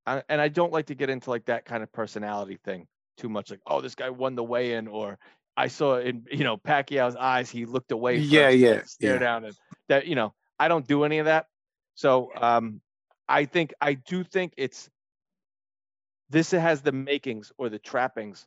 I, 0.06 0.22
and 0.28 0.40
I 0.40 0.48
don't 0.48 0.72
like 0.72 0.86
to 0.86 0.94
get 0.94 1.10
into 1.10 1.30
like 1.30 1.44
that 1.46 1.64
kind 1.64 1.82
of 1.82 1.92
personality 1.92 2.58
thing 2.64 2.86
too 3.16 3.28
much. 3.28 3.50
Like, 3.50 3.60
oh, 3.66 3.80
this 3.80 3.94
guy 3.94 4.10
won 4.10 4.34
the 4.34 4.42
weigh-in, 4.42 4.88
or 4.88 5.18
I 5.56 5.68
saw 5.68 5.98
in 5.98 6.26
you 6.30 6.44
know 6.44 6.56
Pacquiao's 6.56 7.16
eyes 7.16 7.50
he 7.50 7.66
looked 7.66 7.92
away. 7.92 8.16
Yeah, 8.18 8.48
yeah, 8.48 8.82
Stare 8.84 9.14
yeah. 9.14 9.18
down 9.18 9.44
and 9.44 9.54
that 9.88 10.06
you 10.06 10.14
know 10.14 10.34
I 10.58 10.68
don't 10.68 10.86
do 10.86 11.04
any 11.04 11.18
of 11.18 11.26
that. 11.26 11.46
So 11.94 12.30
um, 12.40 12.80
I 13.28 13.44
think 13.44 13.74
I 13.80 13.94
do 13.94 14.24
think 14.24 14.54
it's 14.56 14.88
this 16.30 16.50
has 16.50 16.80
the 16.80 16.92
makings 16.92 17.52
or 17.58 17.68
the 17.68 17.78
trappings 17.78 18.46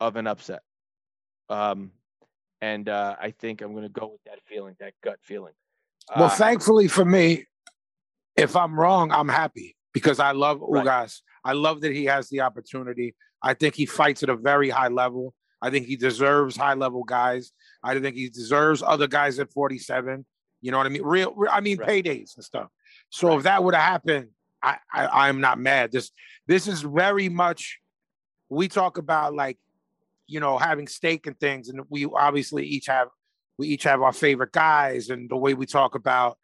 of 0.00 0.16
an 0.16 0.26
upset. 0.26 0.62
Um, 1.48 1.92
and 2.60 2.88
uh, 2.88 3.16
I 3.20 3.30
think 3.30 3.60
I'm 3.60 3.72
going 3.72 3.84
to 3.84 3.90
go 3.90 4.08
with 4.08 4.24
that 4.24 4.38
feeling, 4.46 4.74
that 4.80 4.94
gut 5.04 5.18
feeling. 5.20 5.52
Well, 6.16 6.26
Uh, 6.26 6.30
thankfully 6.30 6.88
for 6.88 7.04
me, 7.04 7.44
if 8.36 8.54
I'm 8.56 8.78
wrong, 8.78 9.10
I'm 9.12 9.28
happy 9.28 9.76
because 9.92 10.20
I 10.20 10.32
love 10.32 10.60
Right. 10.60 10.84
Ugas. 10.84 11.20
I 11.44 11.52
love 11.52 11.80
that 11.82 11.92
he 11.92 12.04
has 12.06 12.28
the 12.28 12.40
opportunity. 12.42 13.14
I 13.42 13.54
think 13.54 13.74
he 13.74 13.86
fights 13.86 14.22
at 14.22 14.28
a 14.28 14.36
very 14.36 14.68
high 14.68 14.88
level. 14.88 15.34
I 15.62 15.70
think 15.70 15.86
he 15.86 15.96
deserves 15.96 16.56
high 16.56 16.74
level 16.74 17.02
guys. 17.04 17.52
I 17.82 17.98
think 17.98 18.14
he 18.16 18.28
deserves 18.28 18.82
other 18.82 19.06
guys 19.06 19.38
at 19.38 19.52
47. 19.52 20.26
You 20.60 20.70
know 20.70 20.78
what 20.78 20.86
I 20.86 20.90
mean? 20.90 21.02
Real, 21.02 21.32
re- 21.34 21.48
I 21.50 21.60
mean 21.60 21.78
Right. 21.78 22.04
paydays 22.04 22.36
and 22.36 22.44
stuff. 22.44 22.68
So 23.10 23.28
Right. 23.28 23.36
if 23.38 23.42
that 23.44 23.62
would 23.64 23.74
have 23.74 23.84
happened, 23.84 24.28
I, 24.62 24.78
I 24.92 25.28
I'm 25.28 25.40
not 25.40 25.58
mad. 25.58 25.92
This 25.92 26.10
this 26.46 26.66
is 26.66 26.82
very 26.82 27.28
much 27.28 27.78
we 28.48 28.68
talk 28.68 28.98
about 28.98 29.34
like 29.34 29.58
you 30.26 30.40
know 30.40 30.58
having 30.58 30.88
stake 30.88 31.26
and 31.26 31.38
things, 31.38 31.68
and 31.68 31.82
we 31.88 32.06
obviously 32.06 32.66
each 32.66 32.86
have 32.86 33.08
we 33.58 33.68
each 33.68 33.84
have 33.84 34.02
our 34.02 34.12
favorite 34.12 34.52
guys 34.52 35.08
and 35.08 35.30
the 35.30 35.36
way 35.36 35.54
we 35.54 35.66
talk 35.66 35.94
about 35.94 36.36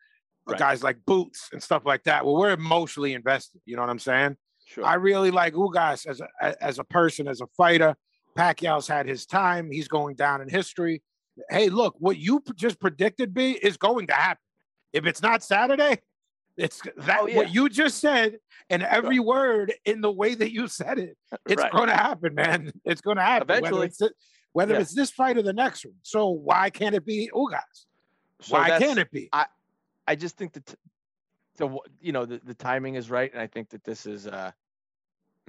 Right. 0.47 0.59
guys 0.59 0.83
like 0.83 1.05
Boots 1.07 1.49
and 1.53 1.63
stuff 1.63 1.83
like 1.87 2.03
that. 2.05 2.25
Well, 2.25 2.37
we're 2.37 2.51
emotionally 2.53 3.15
invested. 3.15 3.61
You 3.65 3.77
know 3.77 3.83
what 3.83 3.91
I'm 3.91 3.99
saying? 3.99 4.37
sure. 4.67 4.85
I 4.85 4.95
really 4.95 5.31
like 5.31 5.55
Ugas 5.55 6.07
as 6.07 6.21
a 6.21 6.63
as 6.65 6.79
a 6.79 6.85
person, 6.85 7.29
as 7.29 7.41
a 7.41 7.47
fighter. 7.57 7.95
Pacquiao's 8.37 8.89
had 8.89 9.07
his 9.07 9.27
time. 9.27 9.71
He's 9.71 9.89
going 9.89 10.15
down 10.17 10.41
in 10.41 10.49
history. 10.49 11.03
Hey, 11.51 11.69
look, 11.69 11.95
what 11.99 12.17
you 12.19 12.43
just 12.57 12.81
predicted, 12.81 13.35
B, 13.35 13.53
is 13.53 13.77
going 13.77 14.07
to 14.09 14.15
happen. 14.15 14.41
If 14.93 15.05
it's 15.07 15.21
not 15.23 15.43
Saturday, 15.43 15.99
it's 16.57 16.81
that 16.99 17.21
Oh, 17.23 17.27
yeah. 17.27 17.37
what 17.37 17.51
you 17.55 17.69
just 17.69 17.99
said, 17.99 18.39
and 18.71 18.83
every 18.83 19.19
word 19.19 19.73
in 19.85 20.01
the 20.01 20.11
way 20.11 20.35
that 20.35 20.53
you 20.53 20.67
said 20.69 20.99
it, 20.99 21.17
it's 21.47 21.63
Right. 21.63 21.73
going 21.73 21.89
to 21.89 21.95
happen, 21.97 22.35
man. 22.35 22.73
It's 22.85 23.01
going 23.01 23.17
to 23.19 23.23
happen. 23.23 23.49
Eventually. 23.51 23.73
whether 23.73 23.85
it's, 23.87 24.03
whether 24.53 24.75
Yeah. 24.75 24.81
it's 24.81 24.95
this 24.95 25.11
fight 25.11 25.37
or 25.39 25.43
the 25.43 25.53
next 25.55 25.85
one. 25.85 25.95
So 26.03 26.29
why 26.29 26.69
can't 26.71 26.95
it 26.95 27.05
be 27.07 27.31
Ugas? 27.35 27.61
So 28.43 28.57
why 28.59 28.79
can't 28.79 28.99
it 28.99 29.11
be? 29.11 29.29
I 29.33 29.47
just 30.17 30.37
think 30.37 30.53
that, 30.55 30.67
t- 30.67 30.75
so 31.59 31.83
you 32.01 32.13
know, 32.13 32.25
the, 32.25 32.41
the 32.45 32.55
timing 32.55 32.95
is 32.97 33.11
right, 33.11 33.33
and 33.33 33.41
I 33.41 33.47
think 33.47 33.71
that 33.71 33.85
this 33.85 34.07
is. 34.07 34.27
uh 34.27 34.51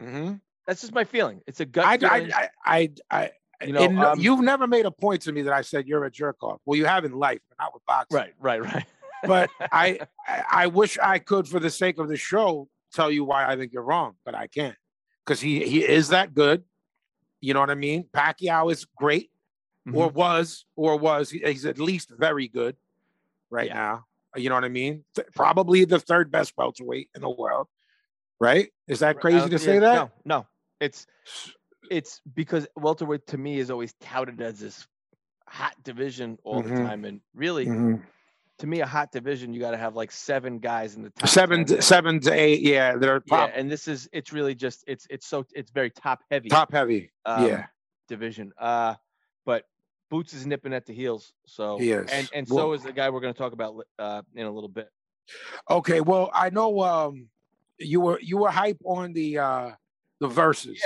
Mm-hmm. 0.02 0.34
That's 0.66 0.82
just 0.82 0.94
my 0.94 1.04
feeling. 1.04 1.42
It's 1.46 1.60
a 1.60 1.66
gut 1.66 1.86
I, 1.86 1.98
feeling. 1.98 2.34
I, 2.34 2.50
I, 2.66 2.90
I, 3.12 3.32
I, 3.62 3.66
You 3.68 3.74
know, 3.74 3.88
no- 3.88 4.12
um, 4.14 4.20
you've 4.20 4.40
never 4.40 4.66
made 4.66 4.86
a 4.86 4.92
point 4.92 5.22
to 5.24 5.32
me 5.32 5.42
that 5.44 5.54
I 5.54 5.62
said 5.62 5.88
you're 5.88 6.04
a 6.06 6.12
jerk 6.12 6.42
off. 6.42 6.62
Well, 6.66 6.78
you 6.78 6.86
have 6.86 7.06
in 7.06 7.12
life, 7.12 7.40
but 7.50 7.58
not 7.64 7.74
with 7.74 7.86
boxing. 7.86 8.18
right, 8.18 8.34
right, 8.40 8.62
right. 8.64 8.86
But 9.26 9.50
I, 9.72 10.00
I, 10.28 10.44
I 10.52 10.68
wish 10.68 10.98
I 11.02 11.18
could, 11.20 11.48
for 11.48 11.60
the 11.62 11.70
sake 11.70 11.98
of 11.98 12.10
the 12.10 12.18
show, 12.18 12.68
tell 12.94 13.10
you 13.10 13.24
why 13.24 13.46
I 13.46 13.56
think 13.56 13.72
you're 13.72 13.84
wrong, 13.84 14.16
but 14.26 14.36
I 14.36 14.48
can't 14.48 14.76
because 15.26 15.40
he 15.40 15.64
he 15.66 15.82
is 15.88 16.10
that 16.10 16.34
good. 16.34 16.64
You 17.40 17.54
know 17.54 17.62
what 17.62 17.70
I 17.70 17.76
mean? 17.76 18.06
Pacquiao 18.14 18.70
is 18.72 18.86
great, 18.98 19.32
or 19.94 20.10
Mhm. 20.12 20.14
was, 20.14 20.66
or 20.76 20.98
was. 20.98 21.30
He- 21.30 21.40
He's 21.46 21.66
at 21.66 21.80
least 21.80 22.10
very 22.18 22.48
good 22.50 22.76
right 23.50 23.68
Yeah. 23.68 23.76
now. 23.76 24.06
You 24.36 24.50
know 24.50 24.56
what 24.56 24.64
I 24.64 24.70
mean? 24.70 25.04
Th- 25.16 25.28
Probably 25.36 25.86
the 25.86 26.00
third 26.00 26.32
best 26.32 26.54
welterweight 26.58 27.10
in 27.16 27.22
the 27.22 27.30
world. 27.30 27.68
Right? 28.40 28.70
Is 28.88 29.00
that 29.00 29.20
crazy 29.20 29.48
to 29.50 29.60
say 29.60 29.80
that? 29.80 29.94
No, 29.96 30.12
no. 30.26 30.48
It's 30.80 31.08
it's 31.90 32.20
because 32.34 32.68
welterweight 32.76 33.28
to 33.28 33.38
me 33.38 33.60
is 33.60 33.70
always 33.70 33.94
touted 34.02 34.42
as 34.42 34.60
this 34.60 34.88
hot 35.48 35.76
division 35.84 36.38
all 36.44 36.62
the 36.62 36.70
Mhm. 36.70 36.84
time, 36.88 37.06
and 37.06 37.22
really, 37.36 37.66
Mhm. 37.68 38.02
to 38.60 38.68
me, 38.68 38.80
a 38.82 38.86
hot 38.86 39.12
division 39.12 39.54
you 39.54 39.60
got 39.60 39.72
to 39.72 39.78
have 39.78 39.96
like 39.96 40.12
seven 40.12 40.60
guys 40.60 40.96
in 40.96 41.04
the 41.04 41.10
top 41.12 41.30
Seven, 41.30 41.66
to, 41.66 41.82
seven 41.82 42.20
to 42.22 42.32
eight. 42.34 42.62
Yeah, 42.62 42.96
they're 42.98 43.22
Yeah, 43.26 43.46
and 43.54 43.72
this 43.72 43.88
is 43.88 44.10
it's 44.12 44.34
really 44.34 44.56
just 44.56 44.84
it's 44.88 45.06
it's 45.10 45.28
so 45.28 45.46
it's 45.54 45.72
very 45.72 45.92
top 45.92 46.22
heavy 46.32 46.50
top 46.50 46.72
heavy. 46.72 47.12
um, 47.26 47.48
yeah. 47.48 47.68
division. 48.08 48.52
Uh, 48.58 48.96
Boots 50.14 50.36
is 50.36 50.46
nipping 50.46 50.76
at 50.76 50.86
the 50.86 50.94
heels. 50.94 51.34
So 51.48 51.80
He 51.80 51.90
is. 51.92 52.08
and 52.12 52.30
and 52.36 52.48
Well- 52.48 52.66
so 52.66 52.74
is 52.74 52.84
the 52.84 52.94
guy 52.94 53.10
we're 53.10 53.20
going 53.20 53.34
to 53.34 53.38
talk 53.38 53.52
about 53.54 53.76
uh, 53.98 54.22
in 54.36 54.46
a 54.46 54.52
little 54.52 54.70
bit. 54.70 54.90
Okay, 55.68 56.02
well, 56.02 56.30
I 56.32 56.52
know 56.52 56.82
um 56.82 57.30
you 57.80 58.00
were 58.00 58.20
you 58.20 58.38
were 58.38 58.52
hype 58.52 58.78
on 58.86 59.14
the 59.14 59.40
uh 59.40 59.72
the 60.20 60.28
verses. 60.28 60.80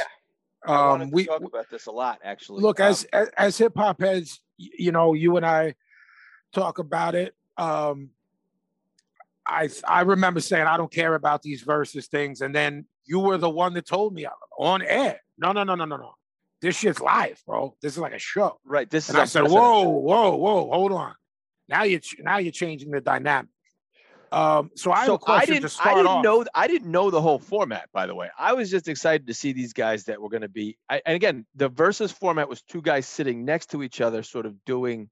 Yeah. 0.65 0.91
Um 0.91 1.11
we 1.11 1.25
talk 1.25 1.41
about 1.41 1.69
this 1.69 1.87
a 1.87 1.91
lot 1.91 2.19
actually. 2.23 2.61
look 2.61 2.79
Um, 2.79 2.87
as 2.87 3.03
as, 3.11 3.27
as 3.37 3.57
hip 3.57 3.73
hop 3.75 3.99
heads, 3.99 4.39
you 4.57 4.93
know, 4.93 5.13
you 5.13 5.35
and 5.35 5.45
I 5.45 5.75
talk 6.53 6.79
about 6.79 7.13
it. 7.13 7.35
Um 7.57 8.11
I 9.45 9.69
I 9.85 10.01
remember 10.01 10.39
saying 10.39 10.67
I 10.67 10.77
don't 10.77 10.91
care 10.91 11.15
about 11.15 11.41
these 11.41 11.63
verses 11.63 12.07
things, 12.07 12.39
and 12.39 12.55
then 12.55 12.85
you 13.05 13.19
were 13.19 13.37
the 13.37 13.49
one 13.49 13.73
that 13.73 13.85
told 13.85 14.13
me 14.13 14.25
on 14.57 14.81
air. 14.83 15.19
No, 15.37 15.51
no, 15.51 15.63
no, 15.65 15.75
no, 15.75 15.83
no, 15.83 15.97
no. 15.97 16.13
This 16.61 16.77
shit's 16.77 16.99
live, 16.99 17.41
bro. 17.45 17.75
This 17.81 17.93
is 17.93 17.99
like 17.99 18.13
a 18.13 18.19
show. 18.19 18.59
right. 18.65 18.89
This 18.89 19.05
is 19.05 19.09
And 19.11 19.21
I 19.21 19.25
said, 19.25 19.43
"Whoa, 19.43 19.83
whoa, 19.89 20.35
whoa, 20.35 20.69
hold 20.71 20.91
on! 20.91 21.13
Now 21.69 21.83
you're 21.83 21.99
ch- 21.99 22.17
now 22.19 22.37
you're 22.37 22.51
changing 22.51 22.91
the 22.91 23.01
dynamic." 23.01 23.49
Um, 24.31 24.71
so 24.75 24.91
I 24.91 25.05
so 25.05 25.19
I 25.27 25.45
didn't, 25.45 25.77
I 25.79 25.93
didn't 25.93 26.07
off. 26.07 26.23
know 26.23 26.45
I 26.53 26.67
didn't 26.67 26.91
know 26.91 27.09
the 27.09 27.21
whole 27.21 27.39
format 27.39 27.89
by 27.93 28.07
the 28.07 28.15
way. 28.15 28.29
I 28.37 28.53
was 28.53 28.69
just 28.69 28.87
excited 28.89 29.27
to 29.27 29.33
see 29.33 29.53
these 29.53 29.71
guys 29.71 30.03
that 30.05 30.21
were 30.21 30.29
going 30.29 30.41
to 30.41 30.49
be 30.49 30.77
I, 30.89 31.01
and 31.05 31.15
again 31.15 31.45
the 31.55 31.69
versus 31.69 32.11
format 32.11 32.49
was 32.49 32.61
two 32.61 32.81
guys 32.81 33.07
sitting 33.07 33.45
next 33.45 33.71
to 33.71 33.83
each 33.83 34.01
other 34.01 34.23
sort 34.23 34.45
of 34.45 34.65
doing 34.65 35.09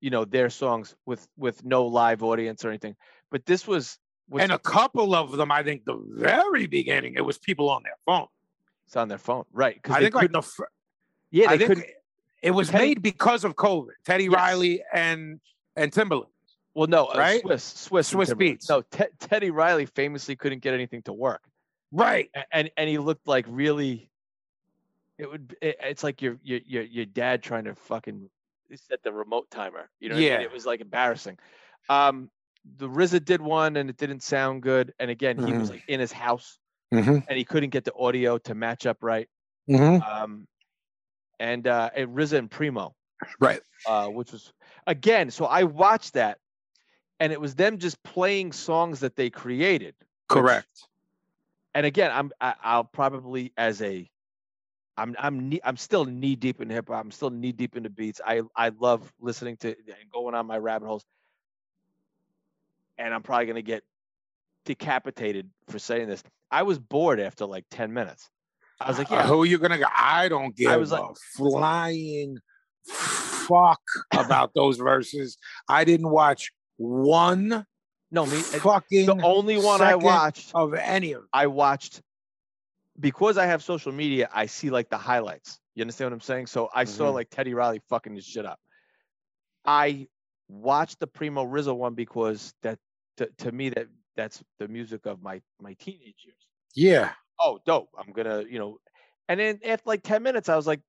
you 0.00 0.08
know 0.08 0.24
their 0.24 0.48
songs 0.48 0.94
with 1.04 1.26
with 1.36 1.62
no 1.64 1.86
live 1.86 2.22
audience 2.22 2.64
or 2.64 2.68
anything. 2.70 2.96
But 3.30 3.44
this 3.44 3.66
was 3.66 3.98
was 4.30 4.42
and 4.42 4.52
a 4.52 4.58
couple 4.58 5.14
of 5.14 5.32
them, 5.32 5.52
I 5.52 5.62
think, 5.62 5.84
the 5.84 6.02
very 6.16 6.66
beginning, 6.66 7.14
it 7.16 7.24
was 7.24 7.36
people 7.36 7.68
on 7.68 7.82
their 7.82 7.96
phone. 8.06 8.28
it's 8.86 8.96
on 8.96 9.08
their 9.08 9.18
phone, 9.18 9.44
right? 9.52 9.74
Because 9.74 9.96
I 9.96 10.00
think 10.00 10.14
like 10.14 10.32
the 10.32 10.42
yeah, 11.34 11.48
they 11.48 11.54
I 11.54 11.58
think 11.58 11.68
couldn't. 11.68 11.86
it 12.42 12.50
was 12.52 12.68
Teddy- 12.70 12.88
made 12.88 13.02
because 13.02 13.44
of 13.44 13.54
COVID. 13.56 13.90
Teddy 14.04 14.24
Yes. 14.24 14.32
Riley 14.32 14.82
and 14.92 15.40
and 15.76 15.92
Timbaland. 15.92 16.28
Well, 16.74 16.88
no, 16.88 17.06
uh, 17.06 17.18
right? 17.18 17.40
Swiss, 17.40 17.62
Swiss, 17.64 18.12
Swizz 18.12 18.32
Beatz. 18.34 18.68
No, 18.68 18.82
Te- 18.82 19.12
Teddy 19.20 19.50
Riley 19.50 19.86
famously 19.86 20.34
couldn't 20.36 20.60
get 20.62 20.74
anything 20.74 21.02
to 21.02 21.12
work, 21.12 21.42
Right. 21.92 22.30
A- 22.34 22.44
and 22.56 22.70
and 22.76 22.88
he 22.88 22.98
looked 22.98 23.26
like 23.28 23.46
really. 23.48 24.10
It 25.18 25.30
would. 25.30 25.56
It, 25.60 25.76
it's 25.80 26.02
like 26.02 26.20
your 26.22 26.38
your 26.42 26.60
your 26.66 26.82
your 26.82 27.04
dad 27.06 27.42
trying 27.42 27.64
to 27.64 27.74
fucking 27.74 28.28
set 28.74 29.02
the 29.04 29.12
remote 29.12 29.48
timer. 29.50 29.88
You 30.00 30.08
know, 30.08 30.14
what 30.16 30.18
I 30.18 30.22
mean? 30.22 30.32
Yeah. 30.32 30.40
it 30.40 30.52
was 30.52 30.66
like 30.66 30.80
embarrassing. 30.80 31.38
Um, 31.88 32.30
the 32.78 32.88
RZA 32.88 33.24
did 33.24 33.40
one, 33.40 33.76
and 33.76 33.88
it 33.90 33.96
didn't 33.96 34.22
sound 34.24 34.62
good. 34.62 34.92
And 34.98 35.10
again, 35.10 35.38
he 35.38 35.52
was 35.52 35.68
Mhm. 35.68 35.72
like 35.74 35.84
in 35.86 36.00
his 36.00 36.10
house, 36.10 36.58
Mm-hmm. 36.92 37.18
and 37.28 37.38
he 37.38 37.44
couldn't 37.44 37.70
get 37.70 37.84
the 37.84 37.94
audio 37.94 38.38
to 38.38 38.54
match 38.54 38.86
up 38.86 38.98
right. 39.02 39.28
Mm-hmm. 39.70 40.02
Um, 40.02 40.48
and 41.40 41.66
uh, 41.66 41.90
and 41.94 42.10
RZA 42.16 42.38
and 42.38 42.50
Primo, 42.50 42.94
Right. 43.40 43.60
uh, 43.86 44.08
which 44.08 44.32
was 44.32 44.52
again. 44.86 45.30
So 45.30 45.44
I 45.46 45.64
watched 45.64 46.14
that, 46.14 46.38
and 47.20 47.32
it 47.32 47.40
was 47.40 47.54
them 47.54 47.78
just 47.78 48.02
playing 48.02 48.52
songs 48.52 49.00
that 49.00 49.16
they 49.16 49.30
created. 49.30 49.94
which- 49.98 50.06
Correct. 50.28 50.88
And 51.74 51.84
again, 51.86 52.10
I'm 52.12 52.30
I, 52.40 52.54
I'll 52.62 52.84
probably 52.84 53.52
as 53.56 53.82
a, 53.82 54.08
I'm 54.96 55.16
I'm 55.18 55.48
knee, 55.48 55.60
I'm 55.64 55.76
still 55.76 56.04
knee 56.04 56.36
deep 56.36 56.60
in 56.60 56.70
hip 56.70 56.88
hop. 56.88 57.04
I'm 57.04 57.10
still 57.10 57.30
knee 57.30 57.50
deep 57.52 57.76
into 57.76 57.90
beats. 57.90 58.20
I 58.24 58.42
I 58.54 58.68
love 58.78 59.12
listening 59.20 59.56
to 59.58 59.68
and 59.68 60.10
going 60.12 60.34
on 60.36 60.46
my 60.46 60.58
rabbit 60.58 60.86
holes. 60.86 61.04
And 62.96 63.12
I'm 63.12 63.22
probably 63.24 63.46
gonna 63.46 63.62
get 63.62 63.82
decapitated 64.64 65.50
for 65.68 65.78
saying 65.80 66.08
this. 66.08 66.22
I 66.50 66.62
was 66.62 66.78
bored 66.78 67.18
after 67.18 67.44
like 67.44 67.64
10 67.70 67.92
minutes. 67.92 68.30
I 68.80 68.88
was 68.88 68.98
like, 68.98 69.10
Uh, 69.10 69.26
who 69.26 69.42
are 69.42 69.46
you 69.46 69.58
gonna 69.58 69.78
go? 69.78 69.86
I 69.96 70.28
don't 70.28 70.54
give 70.54 70.78
was 70.78 70.92
like- 70.92 71.02
a 71.02 71.14
flying 71.36 72.38
fuck 72.86 73.80
about 74.12 74.52
those 74.54 74.78
Verzuz. 74.78 75.36
I 75.68 75.84
didn't 75.84 76.10
watch 76.10 76.50
one 76.76 77.66
no, 78.10 78.26
me. 78.26 78.36
fucking 78.38 79.06
The 79.06 79.20
only 79.22 79.56
one 79.58 79.80
I 79.80 79.94
watched, 79.96 80.52
of 80.54 80.74
any 80.74 81.12
of 81.12 81.22
them. 81.22 81.28
I 81.32 81.46
watched 81.46 82.00
because 83.00 83.38
I 83.38 83.46
have 83.46 83.62
social 83.62 83.90
media. 83.92 84.28
I 84.32 84.46
see 84.46 84.70
like 84.70 84.88
the 84.90 84.98
highlights. 84.98 85.58
You 85.74 85.82
understand 85.82 86.10
what 86.10 86.14
I'm 86.14 86.20
saying? 86.20 86.46
So 86.46 86.68
I 86.74 86.84
saw 86.84 87.10
Mhm. 87.10 87.14
like 87.14 87.30
Teddy 87.30 87.54
Riley 87.54 87.80
fucking 87.88 88.14
his 88.14 88.24
shit 88.24 88.44
up. 88.46 88.60
I 89.64 90.08
watched 90.48 91.00
the 91.00 91.06
Premo 91.08 91.44
RZA 91.48 91.74
one 91.74 91.94
because 91.94 92.54
that 92.62 92.78
to, 93.16 93.26
to 93.38 93.50
me 93.52 93.70
that 93.70 93.86
that's 94.16 94.42
the 94.58 94.68
music 94.68 95.06
of 95.06 95.22
my 95.22 95.40
my 95.60 95.74
teenage 95.74 96.22
years. 96.24 96.46
Yeah. 96.74 97.12
Oh 97.40 97.58
dope 97.66 97.88
i'm 97.98 98.12
gonna 98.12 98.44
you 98.48 98.58
know 98.58 98.78
and 99.28 99.38
then 99.40 99.58
after 99.64 99.82
like 99.88 100.02
10 100.02 100.22
minutes 100.22 100.48
i 100.48 100.56
was 100.56 100.66
like 100.66 100.80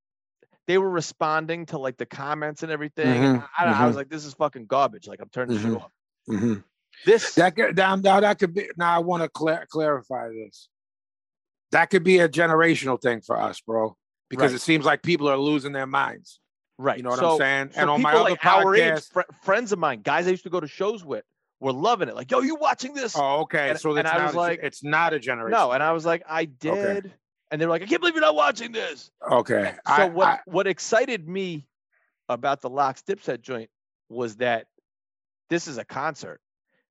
they 0.68 0.78
were 0.78 0.90
responding 0.90 1.66
to 1.68 1.78
like 1.78 1.98
the 1.98 2.06
comments 2.06 2.64
and 2.64 2.72
everything 2.72 3.24
and 3.24 3.42
Mhm, 3.42 3.48
I, 3.58 3.66
I 3.84 3.88
was 3.88 3.96
like 3.96 4.10
this 4.10 4.26
is 4.26 4.34
fucking 4.34 4.66
garbage 4.66 5.08
like 5.08 5.20
i'm 5.22 5.30
turning 5.30 5.56
the 5.56 5.62
shit 5.62 5.74
off 5.76 5.92
Mhm. 6.30 6.64
this 7.06 7.36
That 7.36 7.56
could 7.56 7.76
now, 7.78 7.96
now 7.96 8.20
that 8.20 8.40
could 8.40 8.54
be 8.54 8.68
now 8.78 8.96
I 8.96 9.00
want 9.00 9.22
to 9.24 9.30
cla- 9.30 9.66
clarify 9.70 10.30
this. 10.30 10.70
That 11.72 11.90
could 11.90 12.04
be 12.04 12.20
a 12.20 12.30
generational 12.30 13.00
thing 13.02 13.22
for 13.22 13.40
us, 13.40 13.60
bro. 13.60 13.96
Because 14.30 14.52
Right. 14.54 14.56
it 14.56 14.62
seems 14.64 14.86
like 14.86 15.04
people 15.04 15.28
are 15.30 15.38
losing 15.38 15.72
their 15.74 15.86
minds. 15.88 16.40
right 16.78 16.98
You 16.98 17.04
know 17.04 17.10
what 17.12 17.20
so, 17.20 17.32
I'm 17.34 17.38
saying? 17.38 17.72
so 17.74 17.82
and 17.82 17.90
on 17.90 18.02
my 18.02 18.14
other 18.14 18.24
like 18.32 18.46
our 18.46 18.74
age 18.76 18.94
podcast. 18.94 19.12
fr- 19.12 19.34
friends 19.44 19.72
of 19.72 19.80
mine 19.80 20.02
guys 20.02 20.26
i 20.28 20.32
used 20.32 20.44
to 20.44 20.50
go 20.50 20.60
to 20.60 20.68
shows 20.68 21.06
with 21.06 21.24
were 21.66 21.74
loving 21.74 22.08
it 22.08 22.16
like 22.16 22.32
yo 22.32 22.42
you 22.42 22.56
watching 22.56 22.94
this 22.94 23.16
Oh, 23.18 23.42
okay. 23.42 23.72
And- 23.72 23.80
so 23.80 23.96
and 23.96 24.08
I 24.08 24.26
was 24.26 24.34
a- 24.34 24.38
like- 24.38 24.60
it's 24.64 24.84
not 24.84 25.14
a 25.14 25.20
generation. 25.20 25.52
no 25.52 25.72
and 25.72 25.82
i 25.84 25.92
was 25.92 26.06
like 26.06 26.24
i 26.30 26.46
did 26.46 27.12
and 27.52 27.60
they 27.62 27.66
were 27.66 27.72
like 27.72 27.82
i 27.82 27.86
can't 27.86 28.02
believe 28.02 28.16
you're 28.16 28.22
not 28.22 28.36
watching 28.36 28.72
this 28.72 29.12
Okay. 29.30 29.74
so 29.88 29.94
I, 29.94 30.06
what 30.10 30.28
I- 30.28 30.40
what 30.46 30.68
excited 30.68 31.28
me 31.28 31.68
about 32.30 32.62
the 32.62 32.70
LOX 32.70 33.02
dipset 33.04 33.42
joint 33.42 33.70
was 34.10 34.38
that 34.38 34.68
this 35.50 35.68
is 35.68 35.78
a 35.78 35.86
concert 35.86 36.40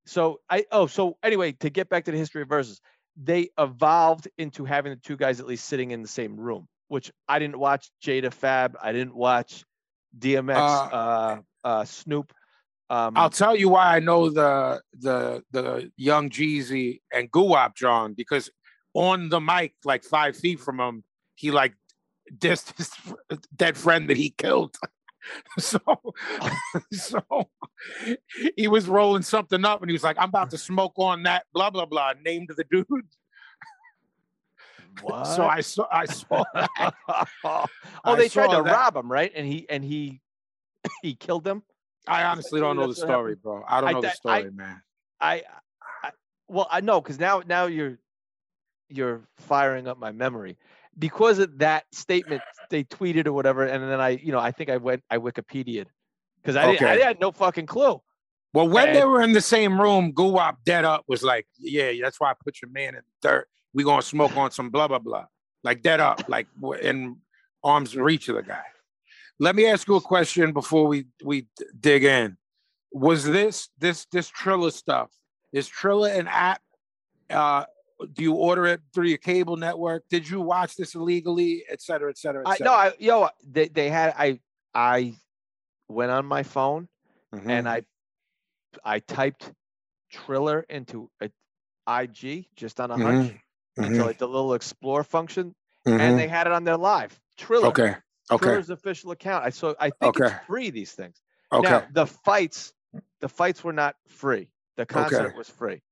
so 0.07 0.41
i 0.51 0.65
oh 0.71 0.87
so 0.87 1.17
anyway 1.23 1.53
to 1.53 1.71
get 1.71 1.89
back 1.89 2.05
to 2.05 2.11
the 2.13 2.19
history 2.19 2.43
of 2.43 2.49
Verzuz 2.49 2.81
they 3.17 3.51
evolved 3.59 4.27
into 4.39 4.65
having 4.65 4.91
the 4.93 4.97
two 5.01 5.17
guys 5.17 5.39
at 5.41 5.47
least 5.47 5.65
sitting 5.67 5.93
in 5.93 6.03
the 6.03 6.09
same 6.09 6.37
room 6.37 6.67
which 6.89 7.11
i 7.29 7.39
didn't 7.39 7.59
watch 7.59 7.91
jada 8.05 8.33
fab 8.33 8.77
i 8.83 8.93
didn't 8.93 9.15
watch 9.15 9.65
dmx 10.19 10.57
uh, 10.57 10.95
Uh, 10.95 11.39
uh, 11.65 11.85
snoop 11.85 12.33
um 12.95 13.13
I'll 13.17 13.31
tell 13.31 13.57
you 13.57 13.69
why 13.71 13.97
I 13.97 14.01
know 14.01 14.31
the 14.31 14.81
the 14.99 15.43
the 15.51 15.91
young 15.97 16.31
Jeezy 16.31 17.01
and 17.13 17.31
Guwap 17.31 17.75
John 17.75 18.15
because 18.15 18.51
on 18.95 19.29
the 19.29 19.41
mic, 19.41 19.75
like 19.85 20.05
five 20.05 20.37
feet 20.37 20.61
from 20.61 20.79
him, 20.79 21.03
he 21.35 21.51
like 21.51 21.75
dissed 22.39 22.77
his 22.79 22.91
dead 23.55 23.77
friend 23.77 24.09
that 24.09 24.17
he 24.17 24.31
killed. 24.31 24.77
so 25.59 25.81
so 26.93 27.21
he 28.57 28.69
was 28.69 28.89
rolling 28.89 29.23
something 29.23 29.65
up 29.65 29.81
and 29.81 29.91
he 29.91 29.95
was 29.95 30.05
like, 30.05 30.17
I'm 30.19 30.29
about 30.29 30.51
to 30.51 30.59
smoke 30.59 30.93
on 30.97 31.25
that, 31.25 31.47
blah 31.53 31.71
blah 31.71 31.87
blah, 31.87 32.13
named 32.25 32.51
the 32.57 32.65
dude. 32.71 32.87
what? 35.03 35.27
So 35.35 35.45
I 35.45 35.61
saw 35.63 35.87
I 35.91 36.05
saw 36.05 36.45
that. 36.55 36.95
oh 37.45 37.67
I 38.05 38.17
they 38.17 38.29
tried 38.29 38.51
to 38.57 38.63
that. 38.63 38.73
rob 38.73 38.97
him 38.97 39.11
right 39.11 39.33
and 39.35 39.47
he 39.47 39.67
and 39.69 39.83
he 39.83 40.21
he 41.03 41.15
killed 41.17 41.43
them 41.43 41.65
I 42.07 42.25
honestly 42.25 42.61
don't 42.61 42.77
know 42.77 42.87
the 42.87 42.95
story, 42.95 43.35
bro. 43.35 43.65
I 43.69 43.81
don't 43.81 43.91
I 43.91 43.93
know 43.93 44.01
the 44.01 44.09
th- 44.09 44.21
I- 44.27 44.39
story, 44.41 44.51
man. 44.53 44.83
I, 45.21 45.43
I 46.03 46.11
well, 46.49 46.69
I 46.71 46.81
know 46.81 47.01
because 47.01 47.19
now 47.19 47.43
now 47.47 47.67
you're 47.67 47.99
you're 48.89 49.23
firing 49.39 49.89
up 49.89 49.99
my 49.99 50.13
memory 50.13 50.59
because 50.99 51.39
of 51.39 51.59
that 51.59 51.85
statement 51.93 52.43
they 52.71 52.85
tweeted 52.85 53.27
or 53.27 53.33
whatever, 53.33 53.65
and 53.65 53.83
then 53.83 54.01
I 54.01 54.11
you 54.11 54.33
know 54.33 54.39
I 54.39 54.51
think 54.51 54.71
I 54.71 54.77
went 54.77 55.03
I 55.11 55.19
Wikipedia'd 55.19 55.87
because 56.43 56.57
I 56.57 56.73
didn't 56.73 56.87
I 56.87 56.97
had 56.97 57.21
no 57.21 57.33
fucking 57.33 57.67
clue. 57.67 58.01
Well, 58.53 58.69
when 58.69 58.93
they 58.93 59.05
were 59.05 59.21
in 59.21 59.33
the 59.33 59.41
same 59.41 59.81
room, 59.81 60.13
Guwap 60.13 60.59
dead 60.65 60.85
up 60.85 61.05
was 61.09 61.25
like, 61.25 61.47
"Yeah, 61.59 61.91
that's 62.01 62.21
why 62.21 62.31
I 62.31 62.35
put 62.45 62.63
your 62.63 62.71
man 62.71 62.91
in 62.91 63.01
the 63.01 63.29
dirt. 63.29 63.49
We 63.73 63.83
gonna 63.83 64.03
smoke 64.03 64.37
on 64.37 64.53
some 64.53 64.71
blah 64.71 64.87
blah 64.87 65.01
blah." 65.01 65.27
Like 65.65 65.83
dead 65.83 65.99
up, 65.99 66.29
like 66.29 66.47
in 66.81 67.17
arm's 67.65 67.97
reach 67.97 68.29
of 68.29 68.37
the 68.37 68.43
guy. 68.43 68.63
Let 69.41 69.57
me 69.57 69.67
ask 69.67 69.89
you 69.89 69.97
a 69.97 70.01
question 70.01 70.53
before 70.53 70.87
we 70.87 71.07
we 71.25 71.49
dig 71.81 72.05
in. 72.05 72.37
Was 72.93 73.25
this 73.25 73.69
this 73.79 74.07
this 74.13 74.29
Triller 74.29 74.71
stuff? 74.71 75.11
Is 75.53 75.67
Triller 75.69 76.09
an 76.11 76.29
app? 76.29 76.61
Uh, 77.29 77.65
do 78.13 78.23
you 78.23 78.35
order 78.35 78.67
it 78.67 78.81
through 78.93 79.07
your 79.07 79.19
cable 79.19 79.57
network? 79.57 80.05
Did 80.09 80.29
you 80.29 80.41
watch 80.41 80.77
this 80.77 80.95
illegally, 80.95 81.65
et 81.69 81.81
cetera, 81.81 82.11
et 82.11 82.19
cetera, 82.19 82.43
et 82.47 82.51
I 82.51 82.57
cetera? 82.57 82.65
no, 82.73 82.73
I 82.79 82.93
yo 82.99 83.29
they 83.45 83.69
they 83.69 83.89
had 83.89 84.15
I 84.17 84.39
I 84.75 85.15
went 85.89 86.11
on 86.13 86.27
my 86.27 86.43
phone 86.43 86.89
Mhm. 87.35 87.51
and 87.51 87.69
I 87.69 87.83
I 88.85 89.01
typed 89.01 89.53
Triller 90.11 90.65
into 90.69 91.11
a 91.21 91.31
IG 91.89 92.47
just 92.55 92.81
on 92.81 92.91
a 92.93 92.97
hunch 92.97 93.35
Mhm. 93.79 93.87
into 93.87 94.05
like 94.05 94.19
the 94.19 94.29
little 94.29 94.55
explore 94.55 95.03
function, 95.03 95.55
Mhm. 95.87 95.99
and 96.01 96.19
they 96.19 96.29
had 96.29 96.47
it 96.47 96.53
on 96.53 96.63
their 96.65 96.77
live 96.77 97.21
Triller. 97.37 97.67
okay, 97.69 97.97
okay, 98.31 98.73
official 98.73 99.11
account. 99.11 99.45
I 99.45 99.51
saw. 99.51 99.75
I 99.79 99.91
think 99.91 100.21
Okay. 100.21 100.35
it's 100.35 100.47
free. 100.47 100.71
These 100.71 100.93
things. 100.93 101.21
okay. 101.53 101.69
Now 101.69 101.87
the 101.93 102.07
fights, 102.07 102.73
the 103.21 103.29
fights 103.29 103.63
were 103.63 103.73
not 103.73 103.97
free. 104.09 104.49
The 104.77 104.87
concert 104.87 105.37
was 105.37 105.49
free. 105.49 105.83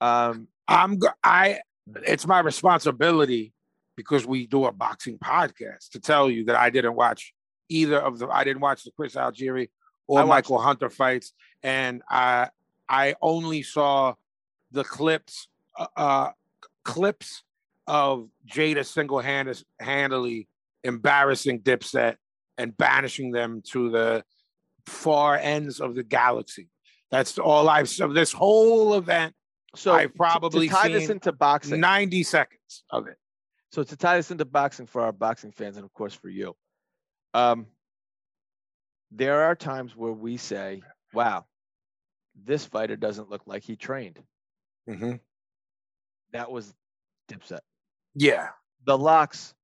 Um, 0.00 0.48
I'm 0.68 0.98
I 1.22 1.60
it's 2.06 2.26
my 2.26 2.40
responsibility 2.40 3.52
because 3.96 4.26
we 4.26 4.46
do 4.46 4.64
a 4.64 4.72
boxing 4.72 5.18
podcast 5.18 5.90
to 5.90 6.00
tell 6.00 6.30
you 6.30 6.44
that 6.46 6.56
I 6.56 6.70
didn't 6.70 6.94
watch 6.94 7.34
either 7.68 7.98
of 7.98 8.18
the 8.18 8.28
I 8.28 8.44
didn't 8.44 8.62
watch 8.62 8.84
the 8.84 8.90
Chris 8.92 9.14
Algieri 9.14 9.68
or 10.06 10.20
I 10.20 10.24
watched 10.24 10.50
Michael 10.50 10.58
Hunter 10.58 10.90
fights 10.90 11.32
and 11.62 12.02
I 12.08 12.48
I 12.88 13.14
only 13.20 13.62
saw 13.62 14.14
the 14.70 14.84
clips 14.84 15.48
uh, 15.78 15.86
uh 15.96 16.30
clips 16.84 17.42
of 17.86 18.28
Jada 18.46 18.86
single-handedly 18.86 20.48
embarrassing 20.84 21.60
Dipset 21.60 22.16
and 22.58 22.76
banishing 22.76 23.30
them 23.32 23.62
to 23.70 23.90
the 23.90 24.24
far 24.86 25.36
ends 25.36 25.80
of 25.80 25.94
the 25.94 26.02
galaxy. 26.02 26.68
That's 27.10 27.38
all 27.38 27.68
I've 27.68 27.88
so 27.88 28.08
this 28.12 28.32
whole 28.32 28.94
event 28.94 29.34
so 29.74 29.92
I've 29.92 30.12
to- 30.12 30.16
probably 30.16 30.68
to 30.68 30.74
tie 30.74 30.88
this 30.88 31.08
into 31.08 31.32
boxing. 31.32 31.80
90 31.80 32.22
seconds 32.22 32.84
of 32.90 33.06
it. 33.06 33.16
so 33.70 33.82
to 33.82 33.96
tie 33.96 34.16
this 34.16 34.30
into 34.30 34.44
boxing 34.44 34.86
for 34.86 35.02
our 35.02 35.12
boxing 35.12 35.52
fans, 35.52 35.76
and 35.76 35.84
of 35.84 35.92
course 35.92 36.14
for 36.14 36.28
you, 36.28 36.54
um, 37.34 37.66
there 39.10 39.42
are 39.42 39.54
times 39.54 39.96
where 39.96 40.12
we 40.12 40.36
say, 40.36 40.82
"Wow, 41.12 41.46
this 42.34 42.64
fighter 42.64 42.96
doesn't 42.96 43.30
look 43.30 43.42
like 43.46 43.62
he 43.62 43.76
trained." 43.76 44.22
Mm-hmm. 44.88 45.16
That 46.32 46.50
was 46.50 46.72
Dipset. 47.30 47.60
Yeah. 48.14 48.48
The 48.84 48.96
LOX, 48.98 49.54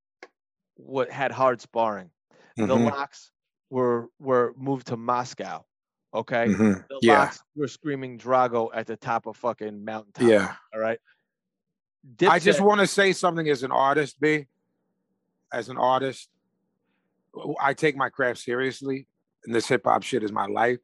what 0.79 1.11
had 1.11 1.33
hard 1.33 1.61
sparring. 1.61 2.11
The 2.57 2.67
Mhm. 2.67 2.91
LOX 2.91 3.31
were 3.71 4.09
were 4.19 4.55
moved 4.57 4.87
to 4.89 4.97
Moscow. 4.97 5.65
Okay. 6.15 6.47
Mhm. 6.47 6.89
The 6.89 6.99
Yeah. 7.03 7.25
LOX 7.25 7.43
were 7.55 7.69
screaming 7.69 8.19
Drago 8.19 8.71
at 8.73 8.87
the 8.87 8.97
top 8.97 9.27
of 9.27 9.37
fucking 9.37 9.85
mountaintop. 9.85 10.25
Yeah. 10.27 10.57
All 10.73 10.81
right. 10.81 10.99
I 12.27 12.39
just 12.39 12.61
want 12.61 12.81
to 12.81 12.87
say 12.87 13.13
something 13.13 13.49
as 13.49 13.63
an 13.63 13.73
artist, 13.73 14.19
B. 14.21 14.47
As 15.53 15.69
an 15.69 15.77
artist, 15.77 16.31
I 17.61 17.75
take 17.75 17.97
my 17.97 18.09
craft 18.09 18.41
seriously, 18.41 19.07
and 19.45 19.55
this 19.55 19.67
hip 19.69 19.83
hop 19.85 20.03
shit 20.03 20.23
is 20.23 20.33
my 20.33 20.47
life. 20.47 20.79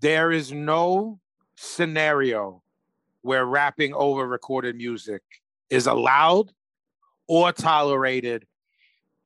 There 0.00 0.30
is 0.30 0.52
no 0.52 1.20
scenario 1.56 2.62
where 3.22 3.44
rapping 3.44 3.94
over 3.94 4.26
recorded 4.26 4.76
music 4.76 5.22
is 5.70 5.86
allowed 5.86 6.52
or 7.26 7.52
tolerated, 7.52 8.46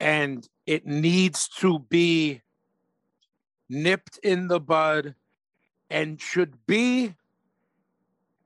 and 0.02 0.48
it 0.66 0.84
needs 0.84 1.46
to 1.46 1.78
be 1.78 2.42
nipped 3.68 4.18
in 4.24 4.48
the 4.48 4.58
bud 4.58 5.14
and 5.90 6.20
should 6.20 6.66
be 6.66 7.14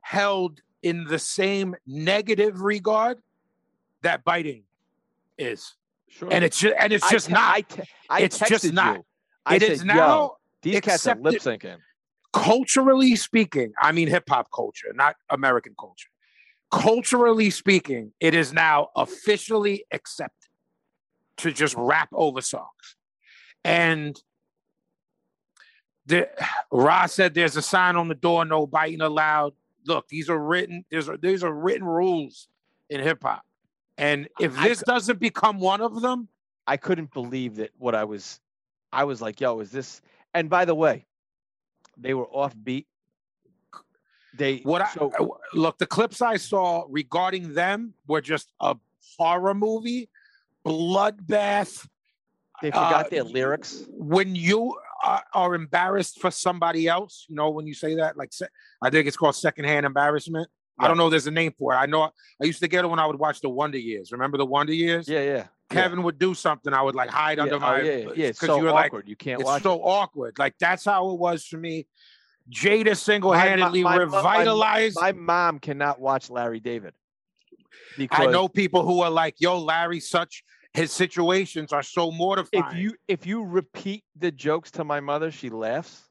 held 0.03 0.61
in 0.83 1.05
the 1.05 1.19
same 1.19 1.75
negative 1.87 2.61
regard 2.61 3.19
that 4.03 4.23
biting 4.23 4.65
is. 5.39 5.75
Sure. 6.09 6.29
And 6.31 6.45
it's 6.45 6.59
just 6.61 6.75
and 6.79 6.93
it's 6.93 7.05
I 7.05 7.11
just 7.11 7.27
te- 7.29 7.33
not. 7.33 7.55
I, 7.57 7.61
te- 7.63 7.83
I 8.11 8.21
It's 8.21 8.39
just 8.39 8.73
not. 8.73 8.97
You. 8.99 9.05
I 9.47 9.57
It 9.57 9.63
said, 9.63 9.71
is 9.71 9.85
now 9.85 10.37
these 10.61 10.81
cats 10.81 11.07
are 11.07 11.17
lip 11.17 11.41
syncing. 11.41 11.79
culturally 12.35 13.17
speaking, 13.17 13.73
I 13.81 13.93
mean 13.93 14.09
hip 14.09 14.25
hop 14.29 14.49
culture, 14.55 14.93
not 14.95 15.17
American 15.31 15.75
culture. 15.81 16.11
Culturally 16.71 17.49
speaking, 17.49 18.13
it 18.21 18.35
is 18.35 18.53
now 18.53 18.89
officially 18.95 19.87
accepted 19.91 20.46
to 21.39 21.53
just 21.53 21.75
rap 21.77 22.09
over 22.13 22.41
songs. 22.41 22.97
And 23.65 24.21
the 26.07 26.29
Ross 26.71 27.15
said 27.15 27.35
there's 27.35 27.57
a 27.57 27.63
sign 27.63 27.97
on 27.97 28.09
the 28.09 28.15
door, 28.15 28.45
no 28.45 28.67
biting 28.67 29.01
allowed. 29.01 29.55
look, 29.87 30.09
these 30.09 30.31
are 30.31 30.39
written. 30.39 30.85
There's 30.91 31.09
these 31.21 31.43
are 31.43 31.53
written 31.53 31.87
rules 31.87 32.49
in 32.89 33.01
hip 33.01 33.23
hop, 33.23 33.43
and 33.99 34.29
if 34.39 34.57
I 34.57 34.69
this 34.69 34.83
doesn't 34.83 35.19
become 35.19 35.59
one 35.59 35.81
of 35.81 36.01
them, 36.01 36.29
I 36.67 36.77
couldn't 36.77 37.13
believe 37.13 37.57
that 37.57 37.71
what 37.77 37.95
I 37.95 38.05
was 38.05 38.41
I 38.93 39.05
was 39.05 39.21
like, 39.21 39.41
yo, 39.41 39.61
is 39.61 39.73
this 39.73 40.01
and 40.33 40.51
by 40.51 40.65
the 40.65 40.75
way, 40.75 41.07
they 41.97 42.15
were 42.15 42.27
off 42.27 42.55
beat. 42.63 42.87
They 44.37 44.59
what 44.59 44.83
I 44.83 44.89
so 44.91 45.11
look, 45.55 45.79
the 45.79 45.87
clips 45.87 46.21
I 46.21 46.37
saw 46.37 46.85
regarding 46.89 47.55
them 47.55 47.95
were 48.07 48.21
just 48.21 48.53
a 48.61 48.77
horror 49.19 49.55
movie, 49.55 50.11
bloodbath. 50.67 51.87
they 52.63 52.71
forgot 52.71 53.07
uh, 53.07 53.09
their 53.11 53.25
lyrics. 53.25 53.85
When 53.91 54.35
you 54.35 54.77
are, 55.05 55.23
are 55.33 55.55
embarrassed 55.55 56.21
for 56.21 56.31
somebody 56.31 56.89
else, 56.89 57.27
you 57.29 57.37
know, 57.37 57.51
when 57.51 57.67
you 57.67 57.75
say 57.75 57.97
that, 57.97 58.17
like 58.17 58.33
I 58.83 58.91
think 58.91 59.07
it's 59.07 59.17
called 59.17 59.37
secondhand 59.37 59.87
embarrassment. 59.87 60.49
I 60.79 60.89
don't 60.89 60.99
know. 60.99 61.09
There's 61.09 61.27
a 61.27 61.31
name 61.31 61.55
for 61.59 61.73
it. 61.73 61.77
I 61.77 61.87
know. 61.87 62.03
I 62.03 62.45
used 62.45 62.61
to 62.61 62.69
get 62.69 62.85
it 62.85 62.89
when 62.89 62.99
I 62.99 63.07
would 63.07 63.19
watch 63.19 63.41
the 63.41 63.49
Wonder 63.49 63.79
Years. 63.79 64.13
Remember 64.13 64.37
the 64.37 64.45
Wonder 64.45 64.75
Years? 64.75 65.09
Yeah, 65.09 65.23
yeah. 65.23 65.45
Kevin 65.71 66.03
would 66.03 66.19
do 66.19 66.35
something. 66.35 66.73
I 66.73 66.83
would 66.83 66.95
like 66.95 67.09
hide 67.09 67.39
yeah. 67.39 67.45
under 67.45 67.57
oh, 67.57 67.61
my 67.61 67.81
yeah, 67.81 67.93
yeah, 67.93 68.09
yeah. 68.15 68.27
It's 68.27 68.39
because 68.39 68.55
so 68.55 68.59
you 68.59 68.65
were 68.65 68.73
like 68.73 68.87
awkward. 68.87 69.09
you 69.09 69.17
can't 69.17 69.41
it's 69.41 69.47
watch 69.47 69.63
so 69.63 69.83
awkward. 69.83 70.39
Like 70.39 70.55
that's 70.61 70.85
how 70.85 71.11
it 71.11 71.19
was 71.19 71.45
for 71.45 71.57
me. 71.57 71.87
Jada 72.51 72.97
single-handedly 72.97 73.83
my- 73.83 73.97
my- 73.97 74.03
revitalized. 74.03 74.97
it. 74.97 75.01
My 75.01 75.13
mom 75.13 75.59
cannot 75.59 76.01
watch 76.01 76.31
Larry 76.31 76.61
David. 76.61 76.95
Because 77.97 78.29
I 78.29 78.31
know 78.31 78.47
people 78.47 78.85
who 78.85 79.01
are 79.01 79.11
like, 79.11 79.37
"Yo, 79.39 79.59
Larry, 79.59 80.01
such 80.01 80.45
his 80.77 80.93
situations 80.93 81.73
are 81.73 81.83
so 81.83 82.11
mortifying." 82.11 82.65
if 82.71 82.77
you 82.77 82.95
if 83.09 83.27
you 83.27 83.45
repeat 83.45 84.05
the 84.17 84.31
jokes 84.31 84.71
to 84.73 84.85
my 84.85 85.01
mother, 85.01 85.31
she 85.31 85.51
laughs. 85.51 86.03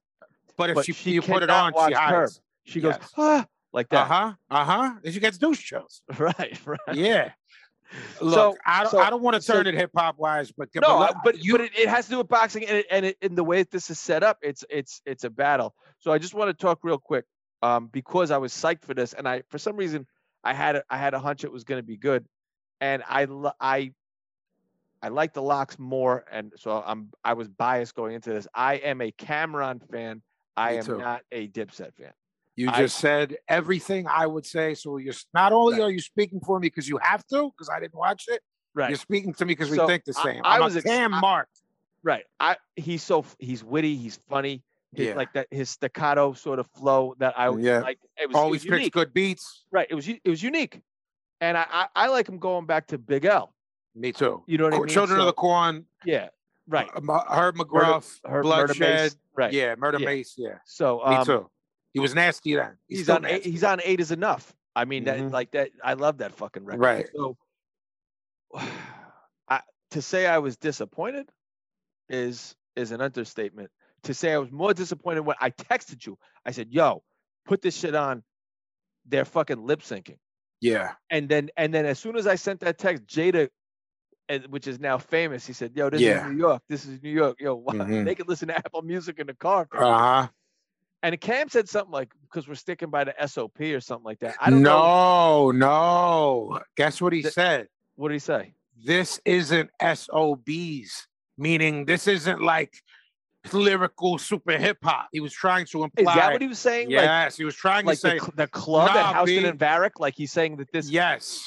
but 0.57 0.69
if 0.69 0.75
but 0.75 0.85
she, 0.85 0.93
she 0.93 1.11
you 1.11 1.21
put 1.21 1.43
it 1.43 1.49
on, 1.49 1.73
she 1.87 1.93
hides. 1.93 2.41
She 2.63 2.81
goes, 2.81 2.95
Yes. 2.99 3.11
ah, 3.17 3.45
like 3.73 3.89
that. 3.89 4.03
Uh 4.03 4.05
huh. 4.05 4.33
Uh 4.49 4.65
huh. 4.65 4.93
And 5.03 5.13
she 5.13 5.19
gets 5.19 5.37
douche 5.37 5.63
chills. 5.63 6.01
Right, 6.19 6.59
right. 6.65 6.79
Yeah. 6.93 7.31
Look, 8.19 8.33
So- 8.33 8.57
I 8.65 8.81
don't. 8.81 8.91
so- 8.91 8.99
I 8.99 9.09
don't 9.11 9.21
want 9.21 9.35
to 9.35 9.41
so- 9.41 9.53
turn 9.53 9.67
it 9.67 9.75
hip 9.75 9.91
hop 9.95 10.17
wise, 10.17 10.51
but 10.51 10.69
No, 10.75 10.97
but, 10.99 11.15
but 11.23 11.43
you. 11.43 11.51
but 11.53 11.61
it, 11.61 11.77
it 11.77 11.87
has 11.89 12.05
to 12.05 12.11
do 12.11 12.17
with 12.17 12.27
boxing, 12.27 12.65
and 12.65 12.77
it, 12.77 12.85
and 12.89 13.05
it, 13.05 13.17
in 13.21 13.35
the 13.35 13.43
way 13.43 13.57
that 13.59 13.69
this 13.71 13.89
is 13.91 13.99
set 13.99 14.23
up, 14.23 14.39
it's 14.41 14.65
it's 14.69 15.01
it's 15.05 15.23
a 15.23 15.29
battle. 15.29 15.75
So 15.99 16.11
I 16.11 16.17
just 16.17 16.33
want 16.33 16.49
to 16.49 16.53
talk 16.53 16.79
real 16.83 16.97
quick, 16.97 17.25
um, 17.61 17.87
because 17.87 18.31
I 18.31 18.37
was 18.37 18.51
psyched 18.53 18.83
for 18.83 18.93
this, 18.95 19.13
and 19.13 19.27
I 19.27 19.43
for 19.49 19.59
some 19.59 19.77
reason 19.77 20.07
I 20.43 20.53
had 20.53 20.77
a, 20.77 20.83
I 20.89 20.97
had 20.97 21.13
a 21.13 21.19
hunch 21.19 21.43
it 21.43 21.51
was 21.51 21.63
going 21.63 21.79
to 21.79 21.85
be 21.85 21.97
good, 21.97 22.25
and 22.81 23.03
I 23.07 23.27
I 23.59 23.93
I 25.05 25.09
like 25.09 25.33
the 25.33 25.41
LOX 25.43 25.77
more, 25.77 26.25
and 26.31 26.51
so 26.57 26.81
I'm 26.83 27.11
I 27.23 27.33
was 27.33 27.47
biased 27.47 27.93
going 27.93 28.15
into 28.15 28.31
this. 28.31 28.47
I 28.55 28.75
am 28.77 29.01
a 29.01 29.11
Cam'ron 29.11 29.79
fan. 29.91 30.23
I 30.57 30.73
am 30.77 30.83
too. 30.85 30.97
not 30.97 31.21
a 31.31 31.47
Dipset 31.49 31.93
fan. 31.93 32.11
You 32.55 32.69
I- 32.71 32.77
just 32.79 32.97
said 32.97 33.37
everything 33.47 34.07
I 34.07 34.25
would 34.25 34.47
say. 34.47 34.73
So 34.73 34.97
you're 34.97 35.13
not 35.31 35.53
only 35.53 35.73
Right. 35.77 35.83
are 35.83 35.91
you 35.91 35.99
speaking 36.01 36.39
for 36.39 36.59
me 36.59 36.67
because 36.69 36.89
you 36.89 36.97
have 36.97 37.23
to, 37.27 37.51
because 37.51 37.69
I 37.69 37.79
didn't 37.79 37.93
watch 37.93 38.25
it. 38.29 38.41
Right. 38.73 38.89
You're 38.89 38.97
speaking 38.97 39.33
to 39.35 39.45
me 39.45 39.51
because 39.53 39.69
we 39.69 39.77
So, 39.77 39.85
think 39.85 40.05
the 40.05 40.13
same. 40.13 40.41
I 40.43 40.55
I'm 40.55 40.63
was 40.63 40.75
a 40.75 40.79
ex- 40.79 40.85
Cam 40.89 41.13
I- 41.13 41.19
Mark. 41.19 41.49
Right. 42.01 42.23
I 42.39 42.57
he's 42.75 43.03
so 43.03 43.25
he's 43.37 43.63
witty, 43.63 43.95
he's 43.97 44.17
funny. 44.27 44.63
His, 44.91 45.07
Yeah. 45.09 45.15
Like 45.15 45.33
that 45.33 45.47
his 45.51 45.69
staccato 45.69 46.33
sort 46.33 46.57
of 46.57 46.67
flow 46.75 47.13
that 47.19 47.37
I 47.37 47.55
Yeah. 47.57 47.81
like. 47.81 47.99
It 48.17 48.27
was, 48.29 48.35
Always 48.35 48.65
it 48.65 48.71
was 48.71 48.77
picks 48.77 48.79
unique. 48.85 48.93
good 48.93 49.13
beats. 49.13 49.65
Right. 49.71 49.85
It 49.87 49.93
was 49.95 50.07
it 50.07 50.21
was 50.25 50.41
unique, 50.41 50.81
and 51.41 51.55
I, 51.57 51.65
I 51.71 51.87
I 51.95 52.07
like 52.07 52.27
him 52.27 52.39
going 52.39 52.65
back 52.65 52.87
to 52.87 52.97
Big 52.97 53.25
L. 53.25 53.53
Me 53.95 54.11
too. 54.11 54.43
You 54.45 54.57
know 54.57 54.65
what 54.65 54.73
I 54.73 54.77
mean? 54.79 54.87
Children 54.87 55.19
of 55.21 55.25
the 55.25 55.33
Corn. 55.33 55.85
Yeah. 56.03 56.27
Right. 56.67 56.89
uh, 56.93 57.19
Herb 57.29 57.55
McGruff. 57.55 58.19
Her 58.25 58.43
Murda 58.43 58.67
Mase, 58.67 58.77
Bloodshed. 58.77 59.13
Right. 59.35 59.53
Yeah. 59.53 59.75
Murder 59.75 59.99
Yeah. 59.99 60.05
Mase. 60.05 60.33
Yeah. 60.37 60.57
So 60.65 60.97
Me 61.07 61.15
um, 61.15 61.25
too. 61.25 61.49
He 61.93 61.99
was 62.01 62.13
nasty 62.13 62.55
then. 62.55 62.77
he's, 62.87 63.03
still 63.03 63.15
on 63.15 63.25
eight, 63.25 63.45
he's 63.45 63.63
on 63.63 63.79
eight 63.83 64.01
is 64.01 64.11
enough. 64.11 64.53
I 64.75 64.83
mean 64.83 65.05
that 65.05 65.17
Mhm. 65.19 65.31
like 65.31 65.51
that. 65.51 65.69
I 65.81 65.93
love 65.93 66.17
that 66.17 66.33
fucking 66.33 66.65
record. 66.65 66.81
Right. 66.81 67.07
So, 67.15 67.37
I, 69.49 69.61
to 69.91 70.01
say 70.01 70.27
I 70.27 70.39
was 70.39 70.57
disappointed 70.57 71.29
is 72.09 72.55
is 72.75 72.91
an 72.91 72.99
understatement. 73.01 73.69
To 74.03 74.13
say 74.13 74.33
I 74.33 74.37
was 74.37 74.51
more 74.51 74.73
disappointed 74.73 75.21
when 75.21 75.37
I 75.39 75.51
texted 75.51 76.05
you, 76.05 76.17
I 76.45 76.51
said, 76.51 76.67
"Yo, 76.71 77.03
put 77.45 77.61
this 77.61 77.75
shit 77.77 77.95
on." 77.95 78.23
They're 79.07 79.23
fucking 79.25 79.63
lip 79.65 79.81
syncing. 79.81 80.17
Yeah. 80.61 80.93
And 81.09 81.29
then 81.29 81.49
and 81.57 81.73
then 81.73 81.85
as 81.85 81.99
soon 81.99 82.17
as 82.17 82.27
I 82.27 82.35
sent 82.35 82.59
that 82.61 82.77
text, 82.77 83.05
Jada, 83.05 83.49
and- 84.29 84.47
which 84.47 84.67
is 84.67 84.79
now 84.79 84.97
famous, 84.97 85.45
he 85.45 85.53
said, 85.53 85.71
"Yo, 85.75 85.89
this 85.89 86.01
Yeah. 86.01 86.25
is 86.25 86.31
New 86.31 86.37
York. 86.39 86.61
This 86.67 86.85
is 86.85 87.01
New 87.01 87.09
York. 87.11 87.39
Yo, 87.39 87.55
wow, 87.55 87.73
Mhm. 87.73 88.05
they 88.05 88.15
could 88.15 88.27
listen 88.27 88.47
to 88.49 88.55
Apple 88.57 88.81
Music 88.81 89.19
in 89.19 89.27
the 89.27 89.33
car." 89.35 89.67
Uh 89.73 89.97
huh. 89.97 90.27
And 91.03 91.19
Cam 91.21 91.49
said 91.49 91.69
something 91.69 91.91
like, 91.91 92.11
"Because 92.23 92.47
we're 92.47 92.55
sticking 92.55 92.89
by 92.89 93.03
the 93.03 93.13
SOP 93.27 93.59
or 93.75 93.79
something 93.79 94.05
like 94.05 94.19
that." 94.19 94.35
I 94.39 94.49
don't 94.49 94.63
know. 94.63 95.51
No, 95.51 95.51
no. 95.51 96.59
Guess 96.75 97.01
what 97.01 97.13
he 97.13 97.21
Th- 97.21 97.33
said? 97.33 97.67
What 97.95 98.09
did 98.09 98.15
he 98.15 98.19
say? 98.19 98.53
This 98.83 99.19
isn't 99.25 99.69
SOBs, 99.79 101.07
meaning 101.37 101.85
this 101.85 102.07
isn't 102.07 102.41
like 102.41 102.73
lyrical 103.53 104.17
super 104.17 104.57
hip 104.57 104.79
hop. 104.83 105.09
He 105.11 105.19
was 105.19 105.31
trying 105.33 105.65
to 105.67 105.83
imply. 105.83 106.11
Is 106.13 106.17
that 106.17 106.31
what 106.33 106.41
he 106.41 106.47
was 106.47 106.59
saying? 106.59 106.89
Yes, 106.89 107.37
he 107.37 107.45
was 107.45 107.55
trying 107.55 107.85
Like, 107.85 107.99
to 107.99 108.01
say. 108.01 108.19
the, 108.19 108.31
the 108.35 108.47
club 108.47 108.89
"Nah, 108.93 109.11
at 109.21 109.27
Houston 109.27 109.43
B." 109.43 109.49
and 109.49 109.59
Varick? 109.59 109.99
Like 109.99 110.15
he's 110.15 110.31
saying 110.31 110.57
that 110.57 110.71
this. 110.71 110.89
yes, 110.89 111.39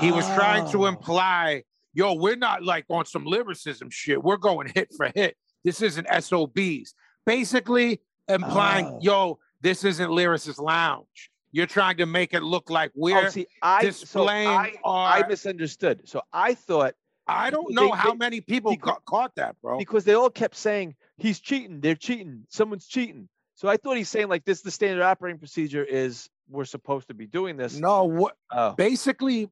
he 0.00 0.10
was 0.10 0.26
trying 0.34 0.68
to 0.72 0.84
Oh. 0.84 0.88
imply, 0.88 1.62
yo, 1.94 2.14
we're 2.14 2.36
not 2.36 2.62
like 2.62 2.84
on 2.90 3.06
some 3.06 3.24
lyricism 3.24 3.88
shit. 3.90 4.22
We're 4.22 4.36
going 4.36 4.70
hit 4.74 4.92
for 4.96 5.10
hit. 5.14 5.36
This 5.64 5.80
isn't 5.82 6.06
SOBs. 6.20 6.94
Basically 7.24 8.00
implying, 8.28 8.86
Oh. 8.86 8.98
yo, 9.00 9.38
this 9.60 9.84
isn't 9.84 10.10
lyricist 10.10 10.60
lounge. 10.60 11.30
You're 11.52 11.66
trying 11.66 11.96
to 11.98 12.06
make 12.06 12.34
it 12.34 12.42
look 12.42 12.68
like 12.68 12.90
Oh, 12.90 13.00
we're 13.00 13.26
oh, 13.26 13.28
see, 13.30 13.46
I 13.62 13.82
so 13.82 13.86
displaying 13.90 14.48
I, 14.48 14.74
our. 14.84 15.24
I 15.24 15.28
misunderstood. 15.28 16.02
So 16.08 16.20
I 16.32 16.54
thought 16.54 16.94
I 17.26 17.48
don't 17.48 17.72
know 17.72 17.90
they- 17.90 17.96
how 17.96 18.10
they- 18.10 18.16
many 18.18 18.40
people 18.42 18.72
because- 18.72 18.90
got, 18.94 19.04
caught 19.06 19.34
that, 19.36 19.56
bro. 19.62 19.78
because 19.78 20.04
they 20.04 20.14
all 20.14 20.28
kept 20.30 20.56
saying 20.56 20.94
he's 21.16 21.40
cheating, 21.40 21.80
they're 21.80 21.94
cheating, 21.94 22.44
someone's 22.50 22.86
cheating. 22.86 23.28
So 23.54 23.68
I 23.68 23.76
thought 23.78 23.96
he's 23.96 24.08
saying 24.10 24.28
like 24.28 24.44
this: 24.44 24.62
the 24.62 24.70
standard 24.72 25.02
operating 25.04 25.38
procedure 25.38 25.84
is 25.84 26.28
we're 26.50 26.64
supposed 26.66 27.06
to 27.08 27.14
be 27.14 27.26
doing 27.26 27.56
this. 27.56 27.78
No, 27.78 28.04
what 28.04 28.36
Oh, 28.50 28.72
basically, 28.72 29.48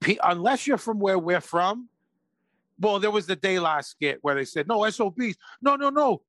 p- 0.00 0.18
unless 0.22 0.66
you're 0.66 0.76
from 0.78 1.00
where 1.00 1.18
we're 1.18 1.40
from, 1.40 1.88
well, 2.78 2.98
there 2.98 3.10
was 3.10 3.26
the 3.26 3.36
De 3.36 3.58
La 3.58 3.80
skit 3.80 4.18
where 4.22 4.34
they 4.34 4.44
said, 4.44 4.68
no, 4.68 4.88
SOBs. 4.88 5.36
No, 5.62 5.76
no, 5.76 5.90
no. 5.90 6.22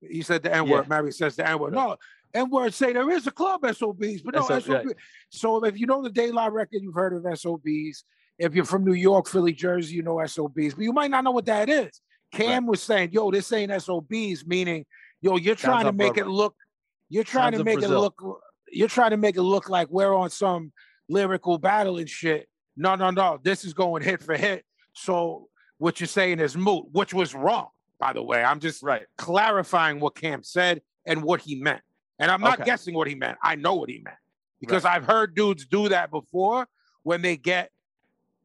He 0.00 0.22
said 0.22 0.42
the 0.42 0.54
N 0.54 0.68
word. 0.68 0.82
Yeah. 0.82 0.88
Mary 0.88 1.12
says 1.12 1.36
the 1.36 1.48
N 1.48 1.58
word. 1.58 1.74
Right. 1.74 1.88
No, 1.88 1.96
N 2.34 2.50
word 2.50 2.74
say 2.74 2.92
there 2.92 3.10
is 3.10 3.26
a 3.26 3.30
club 3.30 3.62
SOBs, 3.64 4.22
but 4.22 4.34
no 4.34 4.42
SO 4.42 4.60
SOB. 4.60 4.86
right. 4.86 4.96
So 5.30 5.64
if 5.64 5.78
you 5.78 5.86
know 5.86 6.02
the 6.02 6.10
De 6.10 6.30
La 6.30 6.46
record, 6.46 6.80
you've 6.82 6.94
heard 6.94 7.14
of 7.14 7.38
SOBs. 7.38 8.04
If 8.38 8.54
you're 8.54 8.64
from 8.64 8.84
New 8.84 8.92
York, 8.92 9.26
Philly, 9.26 9.52
Jersey, 9.52 9.96
you 9.96 10.02
know 10.02 10.24
SOBs, 10.24 10.74
but 10.74 10.84
you 10.84 10.92
might 10.92 11.10
not 11.10 11.24
know 11.24 11.32
what 11.32 11.46
that 11.46 11.68
is. 11.68 12.00
Cam 12.32 12.66
was 12.66 12.82
saying, 12.82 13.10
yo, 13.12 13.30
this 13.30 13.52
ain't 13.52 13.72
SOBs, 13.82 14.46
meaning, 14.46 14.84
yo, 15.20 15.36
you're 15.36 15.56
Sounds 15.56 15.62
trying 15.62 15.84
to 15.84 15.88
on 15.88 15.96
make 15.96 16.18
it 16.18 16.26
look, 16.26 16.54
you're 17.08 17.24
trying 17.24 17.54
Sounds 17.54 17.58
to 17.58 17.64
make 17.64 17.82
it 17.82 17.88
look, 17.88 18.42
you're 18.70 18.86
trying 18.86 19.10
to 19.10 19.16
make 19.16 19.36
it 19.36 19.42
look 19.42 19.68
like 19.68 19.88
we're 19.90 20.14
on 20.14 20.30
some 20.30 20.72
lyrical 21.08 21.58
battle 21.58 21.98
and 21.98 22.08
shit. 22.08 22.48
No, 22.76 22.94
no, 22.94 23.10
no. 23.10 23.40
This 23.42 23.64
is 23.64 23.72
going 23.72 24.04
hit 24.04 24.22
for 24.22 24.36
hit. 24.36 24.64
So 24.92 25.48
what 25.78 26.00
you're 26.00 26.06
saying 26.08 26.40
is 26.40 26.56
moot, 26.56 26.86
which 26.92 27.14
was 27.14 27.34
wrong, 27.34 27.68
by 27.98 28.12
the 28.12 28.22
way. 28.22 28.42
I'm 28.42 28.60
just 28.60 28.82
right. 28.82 29.02
clarifying 29.16 30.00
what 30.00 30.14
Cam 30.14 30.42
said 30.42 30.82
and 31.06 31.22
what 31.22 31.40
he 31.40 31.60
meant. 31.60 31.80
And 32.18 32.30
I'm 32.30 32.40
not 32.40 32.54
Okay. 32.54 32.64
guessing 32.64 32.94
what 32.94 33.06
he 33.08 33.14
meant. 33.14 33.38
I 33.42 33.54
know 33.54 33.74
what 33.74 33.88
he 33.88 34.00
meant 34.04 34.16
because 34.60 34.84
I've 34.84 35.04
heard 35.04 35.34
dudes 35.36 35.66
do 35.66 35.88
that 35.88 36.10
before 36.10 36.66
when 37.04 37.22
they 37.22 37.36
get 37.36 37.70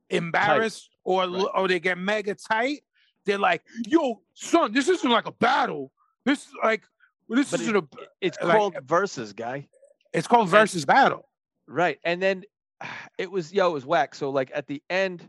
embarrassed 0.09 0.89
or 1.03 1.23
Right. 1.27 1.45
or 1.55 1.67
they 1.67 1.79
get 1.79 1.97
mega 1.97 2.35
tight. 2.35 2.83
They're 3.25 3.39
like, 3.39 3.63
"Yo, 3.87 4.21
son, 4.33 4.73
this 4.73 4.89
isn't 4.89 5.09
like 5.09 5.25
a 5.27 5.31
battle. 5.31 5.91
This 6.25 6.45
is 6.45 6.53
like 6.63 6.83
this 7.29 7.51
But 7.51 7.61
isn't 7.61 7.75
a. 7.75 7.87
It's 8.21 8.37
like- 8.41 8.57
called 8.57 8.75
versus, 8.83 9.33
guy. 9.33 9.67
It's 10.11 10.27
called 10.27 10.49
versus 10.49 10.85
battle. 10.85 11.27
Right. 11.65 11.99
And 12.03 12.21
then 12.21 12.43
it 13.17 13.31
was 13.31 13.51
yo, 13.51 13.69
it 13.71 13.73
was 13.73 13.85
whack. 13.85 14.13
So 14.13 14.29
like 14.29 14.51
at 14.53 14.67
the 14.67 14.83
end, 14.89 15.27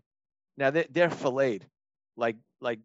now 0.58 0.70
they 0.70 0.86
they're 0.90 1.10
filleted. 1.10 1.66
Like 2.16 2.36
like 2.60 2.80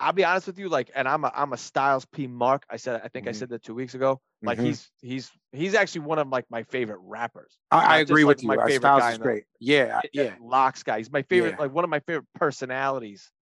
I'll 0.00 0.12
be 0.12 0.24
honest 0.24 0.46
with 0.46 0.60
you, 0.60 0.68
like, 0.68 0.92
and 0.94 1.08
I'm 1.08 1.24
a 1.24 1.32
I'm 1.34 1.52
a 1.52 1.56
Styles 1.56 2.04
P 2.04 2.28
Mark. 2.28 2.64
I 2.70 2.76
said 2.76 3.00
I 3.02 3.08
think 3.08 3.26
I 3.26 3.30
Mhm. 3.32 3.34
said 3.36 3.48
that 3.48 3.62
two 3.64 3.74
weeks 3.74 3.94
ago. 3.94 4.20
Like 4.42 4.58
Mhm. 4.58 4.64
he's 4.66 4.90
he's 5.00 5.30
he's 5.52 5.74
actually 5.74 6.02
one 6.02 6.18
of 6.20 6.28
like 6.28 6.44
my 6.50 6.62
favorite 6.62 7.00
rappers. 7.02 7.58
I, 7.72 7.96
I 7.96 7.98
agree 7.98 8.22
like, 8.24 8.36
with 8.36 8.42
you. 8.44 8.48
my 8.48 8.54
Uh, 8.56 8.66
favorite 8.66 8.80
Styles 8.80 9.00
guy 9.00 9.10
is 9.10 9.16
in 9.16 9.22
the- 9.22 9.42
Yeah, 9.58 10.00
yeah. 10.12 10.36
LOX 10.40 10.84
guy. 10.84 10.98
He's 10.98 11.10
my 11.10 11.22
favorite, 11.22 11.56
Yeah. 11.58 11.62
like 11.64 11.72
one 11.72 11.82
of 11.82 11.90
my 11.90 11.98
favorite 12.00 12.28
personalities 12.34 13.32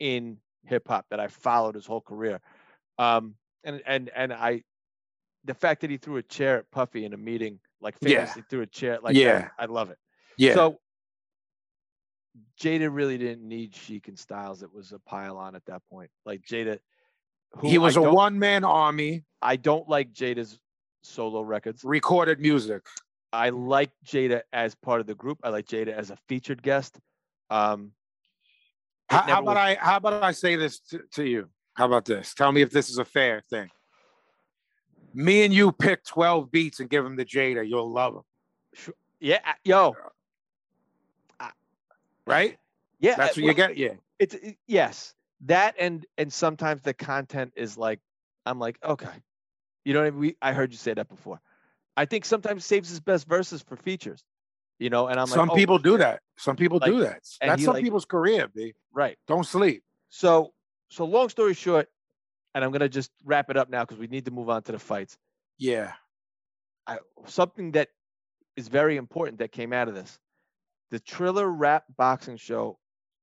in 0.00 0.38
hip 0.66 0.86
hop 0.86 1.06
that 1.10 1.18
I 1.18 1.28
followed 1.28 1.76
his 1.76 1.86
whole 1.86 2.02
career. 2.02 2.40
Um 2.98 3.36
and 3.64 3.80
and 3.86 4.10
and 4.10 4.34
I 4.34 4.64
the 5.44 5.54
fact 5.54 5.80
that 5.80 5.88
he 5.88 5.96
threw 5.96 6.18
a 6.18 6.22
chair 6.22 6.58
at 6.58 6.70
Puffy 6.70 7.06
in 7.06 7.14
a 7.14 7.16
meeting, 7.16 7.58
like 7.80 7.96
Yeah. 8.02 8.26
famously 8.26 8.42
threw 8.50 8.60
a 8.60 8.66
chair, 8.66 8.98
like 9.00 9.16
Yeah. 9.16 9.48
I 9.58 9.64
love 9.64 9.88
it. 9.90 9.98
Yeah. 10.36 10.52
So 10.52 10.81
Jada 12.60 12.88
really 12.92 13.18
didn't 13.18 13.46
need 13.46 13.74
Sheek 13.74 14.08
and 14.08 14.18
Styles. 14.18 14.62
It 14.62 14.72
was 14.72 14.92
a 14.92 14.98
pile 15.00 15.36
on 15.36 15.54
at 15.54 15.64
that 15.66 15.82
point. 15.90 16.10
Like 16.24 16.42
Jada, 16.42 16.78
who 17.56 17.68
he 17.68 17.78
was 17.78 17.96
a 17.96 18.00
a 18.02 18.12
one 18.12 18.38
man 18.38 18.64
army, 18.64 19.24
I 19.40 19.56
don't 19.56 19.88
like 19.88 20.12
Jada's 20.12 20.58
solo 21.02 21.42
records. 21.42 21.82
recorded 21.84 22.40
music. 22.40 22.82
I 23.32 23.48
like 23.50 23.90
Jada 24.04 24.42
as 24.52 24.74
part 24.74 25.00
of 25.00 25.06
the 25.06 25.14
group. 25.14 25.38
I 25.42 25.48
like 25.48 25.66
Jada 25.66 25.88
as 25.88 26.10
a 26.10 26.16
featured 26.28 26.62
guest. 26.62 26.98
Um, 27.50 27.92
How, 29.08 29.22
how 29.22 29.32
about 29.40 29.44
was- 29.44 29.56
I? 29.56 29.74
How 29.80 29.96
about 29.96 30.22
I 30.22 30.32
say 30.32 30.56
this 30.56 30.80
to, 30.90 31.00
to 31.14 31.24
you? 31.24 31.48
How 31.74 31.86
about 31.86 32.04
this? 32.04 32.34
Tell 32.34 32.52
me 32.52 32.60
if 32.62 32.70
this 32.70 32.90
is 32.90 32.98
a 32.98 33.04
fair 33.04 33.42
thing. 33.50 33.68
Me 35.14 35.44
and 35.44 35.52
you 35.52 35.72
pick 35.72 36.04
twelve 36.04 36.50
beats 36.50 36.80
and 36.80 36.88
give 36.88 37.04
them 37.04 37.16
to 37.16 37.24
Jada. 37.24 37.66
You'll 37.68 37.90
love 37.92 38.14
them, 38.14 38.22
Sure. 38.74 38.94
Yeah, 39.20 39.38
uh, 39.46 39.52
yo, 39.64 39.94
right? 42.26 42.56
yeah. 43.00 43.16
That's 43.16 43.36
what 43.36 43.44
you 43.44 43.54
get. 43.54 43.76
Yeah, 43.76 43.94
It's 44.18 44.34
it- 44.34 44.56
yes, 44.66 45.14
that 45.42 45.74
and 45.78 46.06
and 46.18 46.32
sometimes 46.32 46.82
the 46.82 46.94
content 46.94 47.52
is 47.56 47.76
like, 47.76 48.00
I'm 48.46 48.58
like, 48.58 48.78
okay, 48.84 49.08
you 49.84 49.94
know 49.94 50.00
what 50.00 50.06
I 50.06 50.10
mean? 50.10 50.20
We, 50.20 50.36
I 50.42 50.52
heard 50.52 50.72
you 50.72 50.78
say 50.78 50.94
that 50.94 51.08
before. 51.08 51.40
I 51.96 52.04
think 52.06 52.24
sometimes 52.24 52.64
saves 52.64 52.88
his 52.88 53.00
best 53.00 53.26
verses 53.28 53.62
for 53.62 53.76
features, 53.76 54.22
you 54.78 54.88
know. 54.90 55.08
And 55.08 55.20
I'm 55.20 55.26
some 55.26 55.48
like, 55.48 55.50
oh, 55.50 55.54
people 55.56 55.78
do 55.78 55.98
that. 55.98 56.20
Some 56.38 56.56
people 56.56 56.78
Like, 56.78 56.90
do 56.90 57.00
that. 57.00 57.20
That's 57.40 57.64
some 57.64 57.74
like- 57.74 57.82
people's 57.84 58.04
career, 58.06 58.48
B. 58.54 58.72
right? 58.92 59.18
Don't 59.28 59.44
sleep. 59.44 59.82
So 60.08 60.52
so 60.90 61.04
long 61.04 61.28
story 61.28 61.54
short, 61.54 61.88
and 62.54 62.64
I'm 62.64 62.70
gonna 62.70 62.88
just 62.88 63.10
wrap 63.24 63.50
it 63.50 63.56
up 63.56 63.68
now 63.68 63.82
because 63.84 63.98
we 63.98 64.06
need 64.06 64.24
to 64.26 64.30
move 64.30 64.48
on 64.48 64.62
to 64.64 64.72
the 64.72 64.78
fights. 64.78 65.16
Yeah. 65.58 65.92
I, 66.86 66.98
something 67.26 67.72
that 67.72 67.88
is 68.56 68.68
very 68.68 68.96
important 68.96 69.38
that 69.38 69.52
came 69.52 69.72
out 69.72 69.88
of 69.88 69.94
this. 69.94 70.18
The 70.92 71.00
Triller 71.00 71.50
Rap 71.50 71.84
Boxing 71.96 72.36
Show 72.36 72.78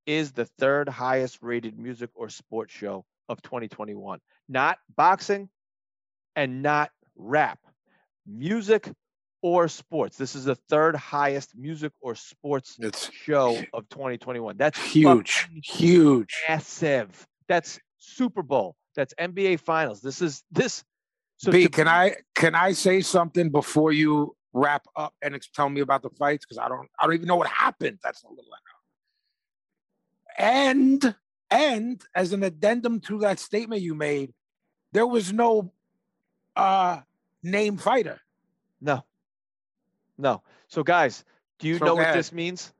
is 0.07 0.31
the 0.31 0.45
third 0.45 0.89
highest 0.89 1.37
rated 1.43 1.77
music 1.77 2.09
or 2.15 2.27
sports 2.27 2.73
show 2.73 3.05
of 3.29 3.43
2021. 3.43 4.19
Not 4.49 4.79
boxing 4.97 5.49
and 6.35 6.63
not 6.63 6.89
rap. 7.15 7.59
Music 8.25 8.91
or 9.43 9.67
sports. 9.67 10.17
This 10.17 10.33
is 10.33 10.45
the 10.45 10.55
third 10.55 10.95
highest 10.95 11.55
music 11.55 11.91
or 12.01 12.15
sports 12.15 12.75
It's 12.79 13.11
show 13.11 13.61
of 13.71 13.87
2021. 13.89 14.57
That's 14.57 14.79
huge, 14.79 15.47
huge. 15.63 16.35
massive. 16.49 17.27
That's 17.47 17.79
Super 17.99 18.41
Bowl. 18.41 18.77
That's 18.95 19.13
NBA 19.13 19.59
Finals. 19.59 20.01
This 20.01 20.23
is 20.23 20.43
this. 20.51 20.83
So 21.37 21.51
B, 21.51 21.65
to 21.65 21.69
can 21.69 21.87
I 21.87 22.15
can 22.33 22.55
I 22.55 22.71
say 22.71 23.01
something 23.01 23.51
before 23.51 23.91
you 23.91 24.35
wrap 24.53 24.85
up 24.95 25.13
and 25.21 25.35
ex- 25.35 25.49
tell 25.49 25.69
me 25.69 25.81
about 25.81 26.01
the 26.01 26.09
fights? 26.11 26.45
Because 26.45 26.57
I 26.57 26.67
don't 26.67 26.87
I 26.99 27.05
don't 27.05 27.15
even 27.15 27.27
know 27.27 27.35
what 27.35 27.47
happened. 27.47 27.99
That's 28.03 28.23
a 28.23 28.27
little 28.29 28.45
I 28.45 28.59
know. 30.43 30.45
And 30.45 31.15
and 31.51 32.01
as 32.15 32.33
an 32.33 32.43
addendum 32.43 32.99
to 33.01 33.19
that 33.19 33.39
statement 33.39 33.81
you 33.81 33.95
made, 33.95 34.33
there 34.93 35.07
was 35.07 35.33
no 35.33 35.71
uh 36.55 36.99
name 37.43 37.77
fighter. 37.77 38.19
No. 38.81 39.03
No. 40.17 40.43
So 40.67 40.83
guys, 40.83 41.23
do 41.59 41.67
you 41.67 41.77
So 41.77 41.85
know 41.85 41.95
what 41.95 42.13
this 42.13 42.31
means? 42.31 42.73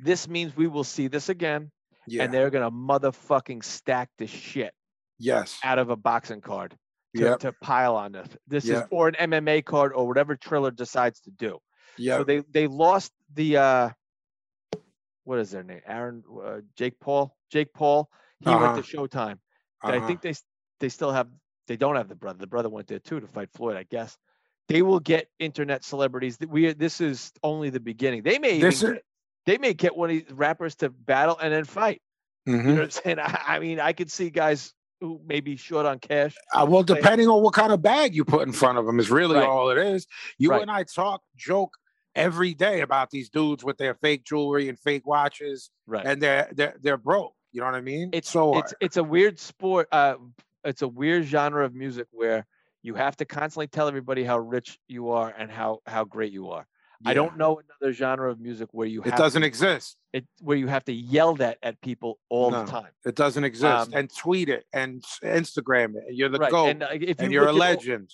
This 0.00 0.28
means 0.28 0.56
we 0.56 0.66
will 0.66 0.84
see 0.84 1.08
this 1.08 1.28
again, 1.28 1.70
Yeah. 2.06 2.24
and 2.24 2.32
they're 2.32 2.50
gonna 2.50 2.70
motherfucking 2.70 3.64
stack 3.64 4.10
the 4.18 4.26
shit 4.26 4.72
yes. 5.18 5.58
out 5.64 5.78
of 5.78 5.90
a 5.90 5.96
boxing 5.96 6.40
card 6.40 6.76
to, 7.18 7.24
Yep. 7.24 7.38
to 7.40 7.52
pile 7.52 7.96
on 7.96 8.12
this. 8.12 8.28
This 8.46 8.64
is 8.64 8.70
Yep. 8.70 8.88
or 8.90 9.08
an 9.08 9.14
MMA 9.30 9.64
card 9.64 9.92
or 9.92 10.06
whatever 10.06 10.36
Triller 10.36 10.70
decides 10.70 11.20
to 11.22 11.30
do. 11.30 11.58
Yeah. 11.96 12.18
So 12.18 12.24
they 12.24 12.38
they 12.40 12.66
lost 12.66 13.12
the 13.34 13.56
uh 13.58 13.90
what 15.24 15.38
is 15.38 15.50
their 15.50 15.62
name? 15.62 15.80
Aaron 15.86 16.24
uh, 16.42 16.60
Jake 16.76 16.98
Paul. 17.00 17.36
Jake 17.50 17.72
Paul. 17.72 18.08
He 18.40 18.50
Uh-huh. 18.50 18.72
went 18.74 18.84
to 18.86 18.96
Showtime. 18.96 19.38
And 19.82 19.92
I 20.02 20.06
think 20.06 20.22
they 20.22 20.34
they 20.80 20.88
still 20.88 21.12
have 21.12 21.28
they 21.66 21.76
don't 21.76 21.96
have 21.96 22.08
the 22.08 22.14
brother. 22.14 22.38
The 22.38 22.46
brother 22.46 22.68
went 22.68 22.86
there 22.88 22.98
too 22.98 23.20
to 23.20 23.26
fight 23.26 23.50
Floyd, 23.52 23.76
I 23.76 23.82
guess. 23.82 24.16
They 24.68 24.82
will 24.82 25.00
get 25.00 25.28
internet 25.38 25.84
celebrities. 25.84 26.38
We 26.46 26.72
this 26.72 27.00
is 27.00 27.32
only 27.42 27.70
the 27.70 27.80
beginning. 27.80 28.22
They 28.22 28.38
may 28.38 28.56
even 28.56 28.68
is- 28.68 28.82
get, 28.82 29.04
they 29.46 29.58
may 29.58 29.74
get 29.74 29.96
one 29.96 30.10
of 30.10 30.16
these 30.16 30.32
rappers 30.32 30.76
to 30.76 30.90
battle 30.90 31.38
and 31.38 31.52
then 31.52 31.64
fight. 31.64 32.00
You 32.46 32.54
Mhm. 32.54 32.64
know 32.64 32.74
what 32.74 32.82
I'm 32.84 32.90
saying? 32.90 33.18
I, 33.18 33.42
I 33.46 33.58
mean, 33.58 33.80
I 33.80 33.92
could 33.92 34.10
see 34.10 34.30
guys 34.30 34.72
who 35.00 35.20
may 35.26 35.40
be 35.40 35.56
short 35.56 35.86
on 35.86 35.98
cash. 35.98 36.34
Uh, 36.54 36.66
well, 36.68 36.82
depending 36.82 37.28
on 37.28 37.42
what 37.42 37.54
kind 37.54 37.72
of 37.72 37.82
bag 37.82 38.14
you 38.14 38.24
put 38.24 38.46
in 38.46 38.52
front 38.52 38.78
of 38.78 38.86
them 38.86 38.98
is 38.98 39.10
really 39.10 39.36
Right. 39.36 39.46
all 39.46 39.70
it 39.70 39.78
is. 39.78 40.06
You 40.38 40.50
Right. 40.50 40.62
and 40.62 40.70
I 40.70 40.82
talk, 40.84 41.22
joke 41.36 41.76
every 42.14 42.54
day 42.54 42.80
about 42.80 43.10
these 43.10 43.28
dudes 43.30 43.62
with 43.64 43.78
their 43.78 43.94
fake 43.94 44.24
jewelry 44.24 44.68
and 44.68 44.78
fake 44.78 45.06
watches, 45.06 45.70
Right. 45.86 46.04
and 46.06 46.20
they're 46.20 46.48
they're 46.52 46.74
they're 46.80 46.96
broke. 46.96 47.34
You 47.52 47.60
know 47.60 47.66
what 47.66 47.76
I 47.76 47.80
mean? 47.80 48.10
it's 48.12 48.30
so 48.30 48.58
it's 48.58 48.74
it's 48.80 48.96
a 48.96 49.04
weird 49.04 49.38
sport. 49.38 49.88
Uh, 49.92 50.16
it's 50.64 50.82
a 50.82 50.88
weird 50.88 51.24
genre 51.24 51.64
of 51.64 51.74
music 51.74 52.08
where 52.10 52.46
you 52.82 52.94
have 52.94 53.16
to 53.16 53.24
constantly 53.24 53.68
tell 53.68 53.88
everybody 53.88 54.24
how 54.24 54.38
rich 54.38 54.78
you 54.88 55.10
are 55.10 55.32
and 55.38 55.50
how 55.50 55.78
how 55.86 56.04
great 56.04 56.32
you 56.32 56.50
are. 56.50 56.66
I 57.04 57.14
don't 57.14 57.36
know 57.36 57.60
another 57.60 57.92
genre 57.92 58.30
of 58.30 58.40
music 58.40 58.68
where 58.72 58.86
you 58.86 59.02
It 59.04 59.14
doesn't 59.16 59.42
to, 59.42 59.46
exist. 59.46 59.96
it 60.12 60.26
where 60.40 60.56
you 60.56 60.66
have 60.66 60.84
to 60.86 60.92
yell 60.92 61.34
that 61.36 61.58
at 61.62 61.80
people 61.80 62.18
all 62.28 62.50
No. 62.50 62.64
the 62.64 62.70
time. 62.70 62.90
It 63.04 63.14
doesn't 63.14 63.44
exist. 63.44 63.64
Um, 63.64 63.90
and 63.94 64.12
tweet 64.14 64.48
it 64.48 64.66
and 64.72 65.02
Instagram 65.22 65.94
it. 65.96 66.04
You're 66.14 66.28
the 66.28 66.38
right. 66.40 66.50
goat, 66.50 66.66
And 66.70 66.82
uh, 66.82 66.88
if 66.92 67.20
and 67.20 67.30
you 67.32 67.38
you're 67.38 67.44
a 67.44 67.48
at 67.48 67.52
all- 67.52 67.58
legend. 67.58 68.12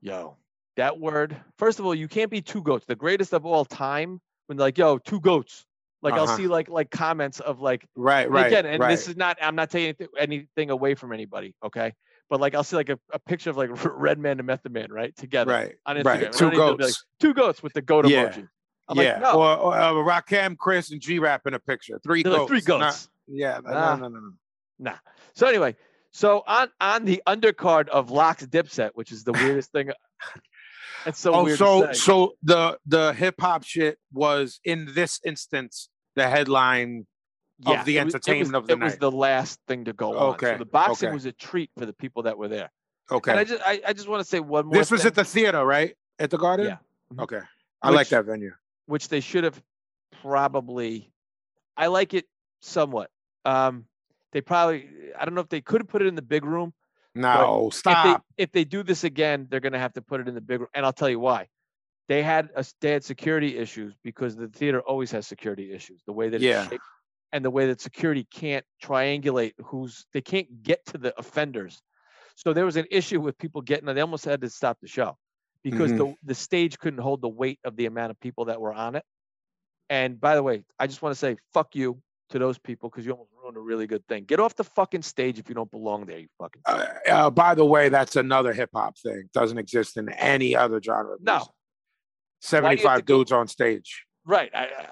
yo, 0.00 0.36
that 0.76 0.98
word. 1.00 1.36
First 1.58 1.78
of 1.80 1.86
all, 1.86 1.94
you 1.94 2.08
can't 2.08 2.30
be 2.30 2.40
two 2.40 2.62
goats. 2.62 2.84
The 2.86 2.94
greatest 2.96 3.32
of 3.34 3.44
all 3.46 3.64
time. 3.64 4.20
When 4.46 4.58
like, 4.58 4.78
yo, 4.78 4.98
two 4.98 5.20
goats. 5.20 5.66
Like 6.02 6.14
I'll 6.14 6.24
Uh-huh. 6.24 6.36
see 6.36 6.46
like 6.46 6.68
like 6.68 6.90
comments 6.90 7.40
of 7.40 7.60
like 7.60 7.84
Right, 7.96 8.26
and 8.26 8.34
right, 8.34 8.46
again, 8.46 8.64
and 8.66 8.80
right. 8.80 8.90
this 8.90 9.08
is 9.08 9.16
not. 9.16 9.38
I'm 9.42 9.56
not 9.56 9.70
taking 9.70 9.88
anything, 9.88 10.08
anything 10.18 10.70
away 10.70 10.94
from 10.94 11.12
anybody. 11.12 11.54
Okay. 11.64 11.94
But 12.28 12.40
like 12.40 12.54
I'll 12.54 12.64
see 12.64 12.76
like 12.76 12.88
a, 12.88 12.98
a 13.12 13.18
picture 13.18 13.50
of 13.50 13.56
like 13.56 13.70
Red 13.84 14.18
Man 14.18 14.38
and 14.38 14.46
Method 14.46 14.72
Man 14.72 14.90
right 14.92 15.16
together 15.16 15.52
right, 15.52 15.74
on 15.86 15.96
Instagram. 15.96 16.04
right. 16.04 16.20
Two 16.32 16.44
underneath 16.46 16.58
they'll 16.58 16.76
be 16.76 16.82
goats. 16.82 16.82
like, 16.82 17.20
two 17.20 17.34
goats 17.34 17.62
with 17.62 17.72
the 17.72 17.82
goat 17.82 18.08
Yeah. 18.08 18.28
emoji. 18.28 18.48
I'm 18.88 18.96
yeah, 18.98 19.12
like, 19.14 19.22
no, 19.22 19.32
or, 19.42 19.56
or 19.56 19.74
uh, 19.74 19.92
Rakim, 19.94 20.56
Chris, 20.56 20.92
and 20.92 21.00
G 21.00 21.18
Rap 21.18 21.46
in 21.46 21.54
a 21.54 21.58
picture. 21.58 21.98
Three 22.04 22.22
they're 22.22 22.30
goats. 22.32 22.40
like 22.42 22.48
three 22.48 22.60
goats. 22.60 23.08
yeah, 23.26 23.58
no, 23.64 23.72
Nah. 23.72 23.96
no, 23.96 24.08
no, 24.08 24.18
no, 24.20 24.30
no. 24.78 24.92
So 25.34 25.48
anyway, 25.48 25.74
so 26.12 26.44
on 26.46 26.68
on 26.80 27.04
the 27.04 27.20
undercard 27.26 27.88
of 27.88 28.10
LOX 28.12 28.46
Dipset, 28.46 28.90
which 28.94 29.10
is 29.10 29.24
the 29.24 29.32
weirdest 29.42 29.72
thing. 29.72 29.90
It's 31.04 31.18
so 31.18 31.34
oh, 31.34 31.48
so 31.54 31.92
so 31.92 32.34
the 32.42 32.78
the 32.86 33.12
hip 33.12 33.34
hop 33.40 33.64
shit 33.64 33.98
was 34.12 34.60
in 34.64 34.88
this 34.94 35.20
instance 35.24 35.88
the 36.14 36.28
headline. 36.28 37.06
Yeah, 37.60 37.82
the 37.84 37.96
it 37.98 38.04
was- 38.04 38.14
it 38.14 38.16
entertainment 38.16 38.52
was, 38.52 38.54
of 38.62 38.66
the 38.66 38.72
It 38.74 38.80
was 38.80 38.96
the 38.98 39.10
last 39.10 39.60
thing 39.66 39.84
to 39.86 39.92
go 39.92 40.10
on. 40.16 40.34
Okay, 40.34 40.52
So 40.52 40.58
the 40.58 40.64
boxing 40.66 41.08
okay. 41.08 41.14
was 41.14 41.24
a 41.26 41.32
treat 41.32 41.70
for 41.78 41.86
the 41.86 41.92
people 41.92 42.22
that 42.24 42.36
were 42.36 42.48
there. 42.48 42.70
Okay, 43.10 43.30
And 43.30 43.40
I 43.40 43.44
just 43.44 43.62
I, 43.64 43.80
I 43.86 43.92
just 43.92 44.08
want 44.08 44.20
to 44.20 44.28
say 44.28 44.40
one 44.40 44.66
more. 44.66 44.74
this 44.74 44.90
was 44.90 45.02
thing, 45.02 45.08
at 45.08 45.14
the 45.14 45.24
theater, 45.24 45.64
right? 45.64 45.96
At 46.18 46.30
the 46.30 46.38
Garden. 46.38 46.66
Yeah. 46.66 46.76
Mhm. 47.14 47.22
Okay, 47.22 47.40
I 47.82 47.90
like 47.90 48.08
that 48.08 48.24
venue. 48.24 48.52
which 48.86 49.08
they 49.08 49.20
should 49.20 49.44
have 49.44 49.60
probably. 50.22 51.10
I 51.76 51.86
like 51.88 52.14
it 52.14 52.26
somewhat. 52.62 53.10
Um, 53.44 53.84
they 54.32 54.40
probably 54.40 54.88
I 55.18 55.24
don't 55.24 55.34
know 55.34 55.40
if 55.40 55.48
they 55.48 55.60
could 55.60 55.80
have 55.82 55.88
put 55.88 56.02
it 56.02 56.06
in 56.08 56.14
the 56.14 56.22
big 56.22 56.44
room. 56.44 56.72
No, 57.14 57.68
If 57.68 57.74
stop. 57.74 58.24
they 58.36 58.42
if 58.44 58.52
they 58.52 58.64
do 58.64 58.82
this 58.82 59.04
again, 59.04 59.46
they're 59.50 59.60
gonna 59.60 59.78
have 59.78 59.92
to 59.94 60.02
put 60.02 60.20
it 60.20 60.28
in 60.28 60.34
the 60.34 60.40
big 60.40 60.60
room, 60.60 60.68
and 60.74 60.84
I'll 60.84 60.92
tell 60.92 61.08
you 61.08 61.20
why. 61.20 61.48
They 62.08 62.22
had 62.22 62.50
a, 62.54 62.64
they 62.80 62.90
had 62.90 63.04
security 63.04 63.56
issues 63.56 63.94
because 64.04 64.36
the 64.36 64.48
theater 64.48 64.80
always 64.80 65.10
has 65.12 65.26
security 65.26 65.72
issues. 65.72 66.02
The 66.06 66.12
way 66.12 66.28
that 66.28 66.40
Yeah. 66.40 66.62
it's 66.62 66.70
shaped 66.70 66.84
and 67.36 67.44
the 67.44 67.50
way 67.50 67.66
that 67.66 67.82
security 67.82 68.26
can't 68.32 68.64
triangulate 68.82 69.52
who's 69.62 70.06
they 70.14 70.22
can't 70.22 70.62
get 70.62 70.84
to 70.86 70.96
the 70.96 71.12
offenders. 71.18 71.82
So 72.34 72.54
there 72.54 72.64
was 72.64 72.76
an 72.76 72.86
issue 72.90 73.20
with 73.20 73.36
people 73.36 73.60
getting. 73.60 73.94
They 73.94 74.00
almost 74.00 74.24
had 74.24 74.40
to 74.40 74.48
stop 74.48 74.78
the 74.80 74.88
show 74.88 75.18
because 75.62 75.92
Mhm. 75.92 75.98
the 75.98 76.14
the 76.24 76.34
stage 76.34 76.78
couldn't 76.78 77.00
hold 77.00 77.20
the 77.20 77.28
weight 77.28 77.60
of 77.62 77.76
the 77.76 77.84
amount 77.86 78.10
of 78.10 78.18
people 78.20 78.46
that 78.46 78.58
were 78.58 78.72
on 78.72 78.96
it. 78.96 79.04
And 79.90 80.18
by 80.18 80.34
the 80.34 80.42
way, 80.42 80.64
I 80.78 80.86
just 80.86 81.02
want 81.02 81.12
to 81.14 81.18
say 81.18 81.36
fuck 81.52 81.74
you 81.76 82.02
to 82.30 82.38
those 82.38 82.58
people 82.58 82.88
because 82.88 83.04
you 83.04 83.12
almost 83.12 83.30
ruined 83.40 83.56
a 83.58 83.60
really 83.60 83.86
good 83.86 84.04
thing. 84.08 84.24
Get 84.24 84.40
off 84.40 84.54
the 84.56 84.64
fucking 84.64 85.02
stage 85.02 85.38
if 85.38 85.48
you 85.50 85.54
don't 85.54 85.70
belong 85.70 86.06
there. 86.06 86.18
You 86.18 86.28
fucking 86.38 86.62
Uh, 86.64 86.86
uh, 87.08 87.30
by 87.30 87.54
the 87.54 87.66
way, 87.66 87.90
that's 87.90 88.16
another 88.16 88.52
hip 88.54 88.70
hop 88.74 88.96
thing. 88.98 89.28
Doesn't 89.34 89.58
exist 89.58 89.98
in 89.98 90.08
any 90.08 90.56
other 90.56 90.80
genre. 90.82 91.14
of 91.16 91.22
No. 91.22 91.34
music. 91.34 91.52
Seventy-five 92.40 93.04
go- 93.04 93.18
dudes 93.18 93.32
on 93.32 93.46
stage. 93.48 94.06
right. 94.24 94.50
I, 94.54 94.64
I, 94.64 94.88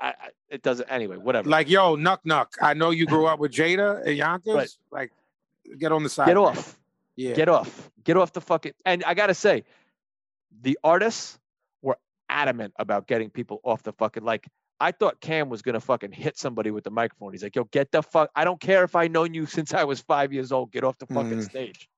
I 0.00 0.14
it 0.48 0.62
doesn't 0.62 0.88
anyway. 0.88 1.16
Whatever. 1.16 1.48
Like, 1.48 1.68
yo, 1.68 1.96
Nuck 1.96 2.18
Nuck. 2.26 2.46
I 2.62 2.74
know 2.74 2.90
you 2.90 3.06
grew 3.06 3.26
up 3.26 3.38
with 3.38 3.52
Jada 3.52 4.06
and 4.06 4.16
Yonkers. 4.16 4.54
Right. 4.54 4.70
Like, 4.90 5.12
get 5.78 5.92
on 5.92 6.02
the 6.02 6.08
side. 6.08 6.26
Get 6.26 6.36
man. 6.36 6.44
off. 6.44 6.78
Yeah. 7.16 7.34
Get 7.34 7.48
off. 7.48 7.90
Get 8.04 8.16
off 8.16 8.32
the 8.32 8.40
fucking. 8.40 8.72
And 8.84 9.02
I 9.04 9.14
gotta 9.14 9.34
say, 9.34 9.64
the 10.62 10.78
artists 10.84 11.38
were 11.82 11.98
adamant 12.28 12.74
about 12.78 13.06
getting 13.06 13.30
people 13.30 13.60
off 13.64 13.82
the 13.82 13.92
fucking. 13.92 14.22
Like 14.24 14.46
I 14.80 14.92
thought 14.92 15.20
Cam 15.20 15.48
was 15.48 15.62
gonna 15.62 15.80
fucking 15.80 16.12
hit 16.12 16.38
somebody 16.38 16.70
with 16.70 16.84
the 16.84 16.90
microphone. 16.90 17.32
He's 17.32 17.42
like, 17.42 17.56
"Yo, 17.56 17.64
get 17.64 17.90
the 17.90 18.02
fuck. 18.02 18.30
I 18.36 18.44
don't 18.44 18.60
care 18.60 18.84
if 18.84 18.94
I 18.94 19.08
known 19.08 19.34
you 19.34 19.46
since 19.46 19.74
I 19.74 19.82
was 19.84 20.00
five 20.00 20.32
years 20.32 20.52
old. 20.52 20.70
Get 20.70 20.84
off 20.84 20.96
the 20.98 21.06
fucking 21.06 21.38
Mhm. 21.38 21.44
stage." 21.50 21.88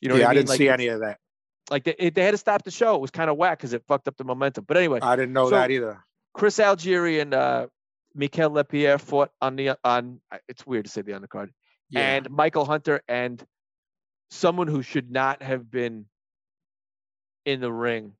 You 0.00 0.08
know 0.08 0.14
yeah, 0.14 0.22
what 0.22 0.28
I 0.28 0.30
I 0.30 0.32
mean? 0.32 0.36
didn't 0.38 0.48
like, 0.48 0.58
see 0.58 0.68
any 0.70 0.86
of 0.86 1.00
that. 1.00 1.18
Like 1.70 1.84
they, 1.84 2.08
they 2.10 2.22
had 2.22 2.30
to 2.30 2.38
stop 2.38 2.62
the 2.64 2.70
show. 2.70 2.94
It 2.94 3.00
was 3.02 3.10
kind 3.10 3.28
of 3.28 3.36
whack 3.36 3.58
because 3.58 3.74
it 3.74 3.84
fucked 3.86 4.08
up 4.08 4.16
the 4.16 4.24
momentum. 4.24 4.64
But 4.66 4.78
anyway, 4.78 5.00
I 5.02 5.14
didn't 5.14 5.34
know 5.34 5.44
So- 5.50 5.56
that 5.56 5.70
either. 5.70 6.02
Chris 6.34 6.58
Algieri 6.58 7.20
and 7.20 7.34
uh, 7.34 7.66
Mikkel 8.16 8.52
LesPierre 8.52 8.98
fought 8.98 9.30
on 9.40 9.56
the 9.56 9.70
on. 9.84 10.20
It's 10.48 10.66
weird 10.66 10.84
to 10.86 10.90
say 10.90 11.02
the 11.02 11.12
undercard. 11.12 11.48
Yeah. 11.90 12.00
and 12.14 12.30
Michael 12.30 12.64
Hunter 12.64 13.02
and 13.08 13.44
someone 14.30 14.68
who 14.68 14.80
should 14.82 15.10
not 15.10 15.42
have 15.42 15.68
been 15.70 16.06
in 17.44 17.60
the 17.60 17.72
ring 17.72 18.12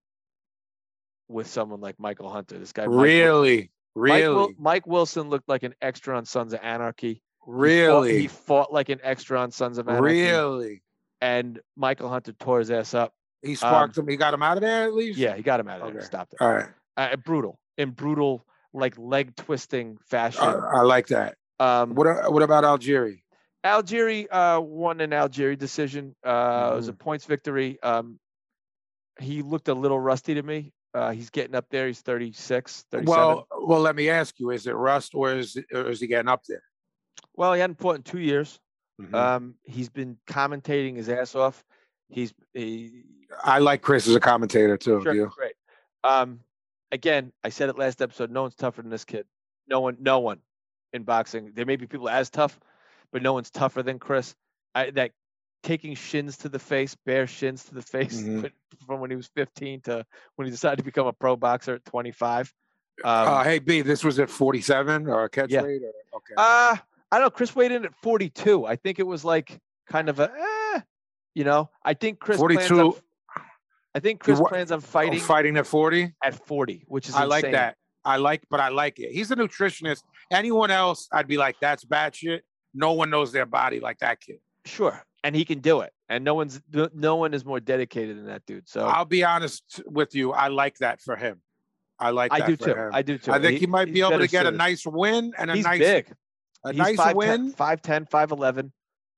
with 1.29 1.47
someone 1.47 1.81
like 1.81 2.01
Michael 2.01 2.29
Hunter. 2.31 2.59
This 2.59 2.73
guy, 2.73 2.85
Really, 2.85 3.71
Mike, 3.95 4.25
really, 4.25 4.57
Mike 4.59 4.87
Wilson 4.89 5.29
looked 5.31 5.49
like 5.49 5.63
an 5.63 5.75
extra 5.81 6.17
on 6.17 6.25
Sons 6.25 6.53
of 6.53 6.59
Anarchy. 6.63 7.09
He 7.09 7.15
fought- 7.15 7.53
really, 7.53 8.19
he 8.23 8.27
fought 8.27 8.73
like 8.73 8.89
an 8.89 8.99
extra 9.05 9.39
on 9.41 9.53
Sons 9.53 9.79
of 9.79 9.89
Anarchy. 9.89 10.03
really. 10.23 10.83
And 11.21 11.61
Michael 11.77 12.09
Hunter 12.09 12.33
tore 12.33 12.59
his 12.59 12.71
ass 12.73 12.95
up. 12.95 13.13
He 13.43 13.55
sparked 13.55 13.97
him. 13.97 14.09
He 14.09 14.17
got 14.17 14.35
him 14.35 14.43
out 14.43 14.57
of 14.57 14.63
there 14.63 14.85
at 14.85 14.95
least. 14.95 15.19
Um, 15.19 15.23
Yeah, 15.23 15.37
he 15.37 15.43
got 15.43 15.61
him 15.61 15.69
out 15.69 15.81
of 15.81 15.87
there. 15.89 15.97
Okay. 15.99 16.05
Stopped 16.07 16.33
it. 16.35 16.41
All 16.43 16.53
right. 16.53 16.69
Uh, 16.97 17.15
brutal, 17.17 17.59
in 17.81 17.91
brutal, 17.91 18.47
like 18.73 18.97
leg 18.99 19.35
twisting 19.37 19.99
fashion. 20.07 20.43
I, 20.43 20.79
I 20.79 20.81
like 20.83 21.09
that. 21.09 21.37
um, 21.59 21.95
What 21.95 22.33
What 22.33 22.43
about 22.43 22.65
Algieri? 22.65 23.23
Algieri 23.65 24.27
uh, 24.31 24.61
won 24.61 25.01
an 25.01 25.11
Algieri 25.11 25.59
decision. 25.59 26.15
Uh, 26.25 26.71
It 26.73 26.77
was 26.77 26.89
a 26.89 26.93
Mm-hmm. 26.93 26.99
points 26.99 27.25
victory. 27.27 27.79
Um, 27.83 28.19
he 29.19 29.43
looked 29.43 29.69
a 29.69 29.75
little 29.75 30.01
rusty 30.01 30.35
to 30.35 30.43
me. 30.43 30.73
Uh, 30.95 31.11
he's 31.13 31.31
getting 31.31 31.55
up 31.55 31.67
there. 31.71 31.87
He's 31.87 32.01
36, 32.01 32.87
37. 32.91 33.07
Well, 33.07 33.47
well, 33.61 33.81
let 33.81 33.95
me 33.97 34.09
ask 34.09 34.39
you: 34.41 34.51
Is 34.51 34.67
it 34.67 34.73
rust, 34.75 35.15
or 35.15 35.33
is 35.35 35.57
or 35.73 35.91
is 35.91 36.01
he 36.01 36.07
getting 36.07 36.29
up 36.29 36.43
there? 36.49 36.63
well, 37.37 37.53
he 37.53 37.61
hadn't 37.61 37.79
fought 37.79 37.97
in 37.97 38.03
two 38.03 38.19
years. 38.21 38.59
Mhm. 39.01 39.15
Um, 39.15 39.55
he's 39.65 39.89
been 39.89 40.19
commentating 40.27 40.97
his 40.97 41.09
ass 41.09 41.35
off. 41.35 41.63
He's 42.09 42.33
he, 42.55 43.05
I 43.45 43.59
like 43.61 43.83
Chris 43.83 44.09
as 44.09 44.15
a 44.17 44.21
commentator 44.21 44.77
too. 44.77 45.01
sure, 45.03 45.27
great. 45.29 45.55
Um, 46.03 46.41
again, 46.93 47.33
I 47.45 47.49
said 47.51 47.69
it 47.69 47.79
last 47.79 48.03
episode. 48.03 48.31
No 48.31 48.43
one's 48.43 48.55
tougher 48.55 48.83
than 48.83 48.91
this 48.91 49.05
kid. 49.05 49.27
No 49.69 49.81
one, 49.81 49.97
no 50.01 50.19
one 50.21 50.39
in 50.93 51.05
boxing. 51.05 51.53
There 51.55 51.67
may 51.67 51.77
be 51.77 51.87
people 51.87 52.09
as 52.09 52.31
tough, 52.31 52.59
but 53.13 53.23
no 53.23 53.33
one's 53.33 53.51
tougher 53.51 53.83
than 53.83 53.99
Chris. 53.99 54.35
I, 54.75 54.91
that 54.91 55.13
taking 55.63 55.95
shins 55.95 56.39
to 56.39 56.49
the 56.49 56.59
face, 56.59 56.97
bare 57.07 57.27
shins 57.27 57.65
to 57.65 57.75
the 57.75 57.83
face, 57.83 58.21
Mhm. 58.23 58.51
from 58.87 59.01
when 59.01 59.11
he 59.11 59.17
was 59.17 59.29
15 59.37 59.83
to 59.83 60.05
when 60.37 60.47
he 60.47 60.51
decided 60.51 60.79
to 60.79 60.85
become 60.85 61.07
a 61.07 61.13
pro 61.13 61.37
boxer 61.37 61.75
at 61.75 61.85
25. 61.85 62.53
Um, 63.05 63.29
uh, 63.29 63.45
hey 63.45 63.59
B, 63.59 63.81
this 63.83 64.03
was 64.05 64.19
at 64.19 64.29
47 64.31 65.07
or 65.07 65.25
a 65.25 65.29
catch 65.29 65.51
Yeah. 65.51 65.63
weight? 65.63 65.83
Or, 65.83 65.93
okay. 66.19 66.35
Uh, 66.37 66.77
I 67.13 67.17
don't 67.19 67.23
know. 67.27 67.31
Chris 67.31 67.55
weighed 67.57 67.73
in 67.73 67.85
at 67.85 67.95
42. 68.03 68.67
I 68.67 68.77
think 68.77 68.99
it 68.99 69.07
was 69.07 69.25
like 69.25 69.59
kind 69.89 70.09
of 70.09 70.21
a, 70.21 70.31
eh, 70.75 70.81
you 71.35 71.45
know. 71.45 71.71
I 71.85 71.95
think 71.95 72.21
Chris. 72.21 72.39
Plans 72.39 72.71
on, 72.71 72.93
42. 72.93 73.03
I 73.95 74.01
think 74.01 74.21
Chris 74.21 74.41
plans 74.41 74.71
on 74.73 74.79
Oh, 74.79 74.81
fighting 74.81 75.19
fighting 75.21 75.57
at 75.57 75.67
40. 75.67 76.13
at 76.23 76.35
40, 76.35 76.85
which 76.87 77.09
is 77.09 77.15
I 77.15 77.25
like 77.25 77.51
that. 77.51 77.77
I 78.05 78.17
like, 78.17 78.43
but 78.49 78.61
I 78.61 78.69
like 78.69 78.99
it. 78.99 79.13
He's 79.13 79.31
a 79.31 79.37
nutritionist. 79.37 80.03
Anyone 80.33 80.71
else, 80.71 81.09
I'd 81.13 81.27
be 81.27 81.37
like, 81.37 81.57
that's 81.61 81.85
bad 81.85 82.15
shit. 82.15 82.45
No 82.73 82.93
one 82.93 83.11
knows 83.11 83.33
their 83.33 83.47
body 83.47 83.81
like 83.81 83.99
that 83.99 84.21
kid. 84.21 84.39
Sure, 84.65 85.03
and 85.25 85.35
he 85.35 85.45
can 85.45 85.59
do 85.59 85.81
it, 85.81 85.93
and 86.09 86.23
no 86.25 86.35
one's 86.35 86.61
no- 86.95 87.17
one 87.17 87.35
is 87.35 87.45
more 87.45 87.59
dedicated 87.61 88.17
than 88.17 88.27
that 88.27 88.47
dude. 88.47 88.69
So 88.69 88.87
I'll 88.87 89.05
be 89.05 89.25
honest 89.25 89.83
with 89.87 90.15
you. 90.15 90.33
I 90.33 90.49
like 90.49 90.77
that 90.79 91.01
for 91.01 91.17
him. 91.17 91.41
I 91.99 92.11
like 92.11 92.33
I 92.33 92.47
do 92.47 92.57
too. 92.57 92.75
him. 92.75 92.91
I 92.93 93.03
do 93.03 93.19
too. 93.19 93.33
I 93.33 93.39
think 93.41 93.59
he, 93.61 93.67
might 93.67 93.93
be 93.93 94.01
able 94.01 94.19
to 94.19 94.29
get 94.29 94.47
a 94.47 94.51
nice 94.51 94.87
win 94.87 95.33
and 95.37 95.51
a 95.51 95.55
He's 95.57 95.65
nice 95.65 95.79
big. 95.81 96.15
a 96.65 96.71
He's 96.73 96.79
nice 96.79 96.97
5'10", 96.97 97.15
win, 97.15 97.53
5'10", 97.53 98.09
5'11". 98.09 98.71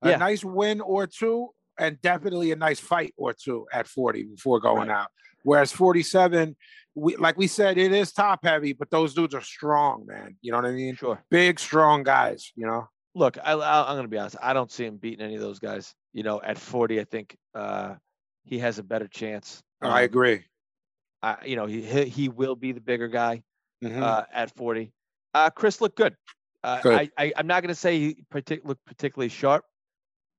a 0.02 0.08
yeah. 0.10 0.16
nice 0.16 0.44
win 0.44 0.80
or 0.80 1.06
two, 1.06 1.50
and 1.82 2.00
definitely 2.00 2.52
a 2.52 2.56
nice 2.56 2.80
fight 2.80 3.12
or 3.16 3.32
two 3.32 3.66
at 3.72 3.86
40 3.86 4.24
before 4.24 4.60
going 4.60 4.90
out. 4.90 5.08
Whereas 5.44 5.72
47, 5.72 6.56
we 6.94 7.16
like 7.16 7.36
we 7.36 7.46
said, 7.48 7.78
it 7.78 7.92
is 7.92 8.12
top 8.12 8.40
heavy, 8.44 8.72
but 8.72 8.90
those 8.90 9.14
dudes 9.14 9.34
are 9.34 9.40
strong, 9.42 10.04
man. 10.06 10.36
You 10.40 10.52
know 10.52 10.58
what 10.58 10.66
I 10.66 10.72
mean? 10.72 10.94
Sure. 10.94 11.22
Big, 11.30 11.58
strong 11.58 12.02
guys. 12.04 12.52
You 12.54 12.66
know. 12.66 12.88
Look, 13.14 13.36
I, 13.44 13.52
I, 13.52 13.88
I'm 13.90 13.94
going 13.96 14.04
to 14.04 14.08
be 14.08 14.16
honest. 14.18 14.36
I 14.40 14.52
don't 14.54 14.70
see 14.72 14.86
him 14.86 14.96
beating 14.96 15.20
any 15.20 15.34
of 15.34 15.40
those 15.42 15.58
guys. 15.58 15.94
You 16.14 16.22
know, 16.22 16.40
at 16.40 16.56
40, 16.56 16.98
I 16.98 17.04
think 17.04 17.36
uh, 17.54 17.94
he 18.44 18.58
has 18.60 18.78
a 18.78 18.82
better 18.82 19.06
chance. 19.08 19.62
I 19.82 19.86
Um, 19.88 20.04
agree. 20.04 20.44
I, 21.22 21.36
you 21.44 21.56
know, 21.56 21.66
he, 21.66 21.82
he 21.82 22.04
he 22.06 22.28
will 22.28 22.56
be 22.56 22.72
the 22.72 22.80
bigger 22.80 23.08
guy 23.08 23.42
Mhm. 23.84 24.00
uh, 24.00 24.24
at 24.32 24.54
40. 24.56 24.92
Uh, 25.34 25.50
Chris 25.50 25.80
looked 25.80 25.96
good. 25.96 26.14
Uh, 26.64 26.80
Good. 26.80 26.94
I, 26.94 27.10
I 27.18 27.32
I'm 27.36 27.46
not 27.48 27.62
going 27.62 27.74
to 27.74 27.80
say 27.80 27.98
he 27.98 28.24
partic- 28.32 28.64
looked 28.64 28.84
particularly 28.86 29.28
sharp. 29.28 29.64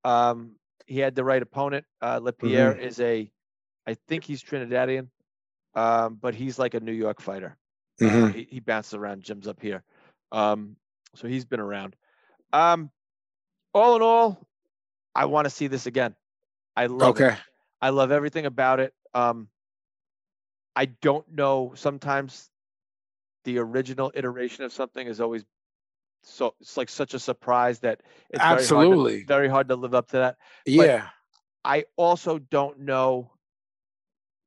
Um, 0.06 0.56
he 0.86 1.00
had 1.00 1.16
the 1.16 1.24
right 1.24 1.42
opponent. 1.42 1.86
Uh, 2.02 2.20
LesPierre 2.22 2.74
Mm-hmm. 2.74 2.80
is 2.80 3.00
a, 3.00 3.32
I 3.88 3.96
think 4.08 4.24
he's 4.24 4.44
Trinidadian, 4.44 5.10
um, 5.76 6.16
but 6.22 6.36
he's 6.36 6.58
like 6.60 6.74
a 6.74 6.80
New 6.80 6.92
York 6.94 7.22
fighter. 7.22 7.58
Uh, 8.04 8.26
Mhm. 8.26 8.34
he, 8.34 8.48
he 8.50 8.60
bounces 8.60 8.94
around 8.94 9.24
gyms 9.24 9.48
up 9.48 9.62
here, 9.62 9.84
um, 10.32 10.76
so 11.16 11.28
he's 11.28 11.46
been 11.46 11.60
around. 11.60 11.96
Um, 12.54 12.90
all 13.74 13.96
in 13.96 14.02
all, 14.02 14.48
I 15.16 15.26
want 15.26 15.46
to 15.46 15.50
see 15.50 15.68
this 15.68 15.86
again. 15.86 16.16
I 16.76 16.88
love 16.88 17.18
it. 17.18 17.28
I 17.82 17.90
love 17.90 18.12
everything 18.12 18.46
about 18.46 18.80
it. 18.80 18.94
Um, 19.14 19.50
I 20.76 20.86
don't 20.86 21.28
know. 21.32 21.74
Sometimes 21.76 22.50
the 23.44 23.60
original 23.60 24.12
iteration 24.16 24.64
of 24.66 24.72
something 24.72 25.08
is 25.08 25.20
always 25.22 25.44
so 26.24 26.56
it's 26.62 26.78
like 26.78 26.90
such 26.90 27.14
a 27.14 27.20
surprise 27.20 27.80
that 27.80 28.02
it's 28.30 28.40
very 28.40 28.48
hard 28.48 28.58
to- 28.60 28.64
Absolutely. 28.64 29.24
very 29.26 29.48
hard 29.50 29.68
to 29.70 29.76
live 29.76 29.94
up 29.94 30.08
to 30.10 30.18
that. 30.18 30.38
Yeah. 30.66 31.08
I 31.66 31.86
also 31.98 32.40
don't 32.40 32.80
know 32.82 33.32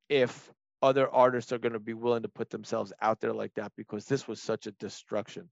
if 0.08 0.52
other 0.82 1.08
artists 1.08 1.52
are 1.52 1.58
going 1.58 1.72
to 1.72 1.80
be 1.80 1.94
willing 1.94 2.22
to 2.22 2.28
put 2.28 2.50
themselves 2.50 2.92
out 3.00 3.20
there 3.20 3.32
like 3.32 3.54
that 3.54 3.72
because 3.76 4.04
this 4.04 4.28
was 4.28 4.40
such 4.40 4.66
a 4.66 4.72
destruction. 4.72 5.48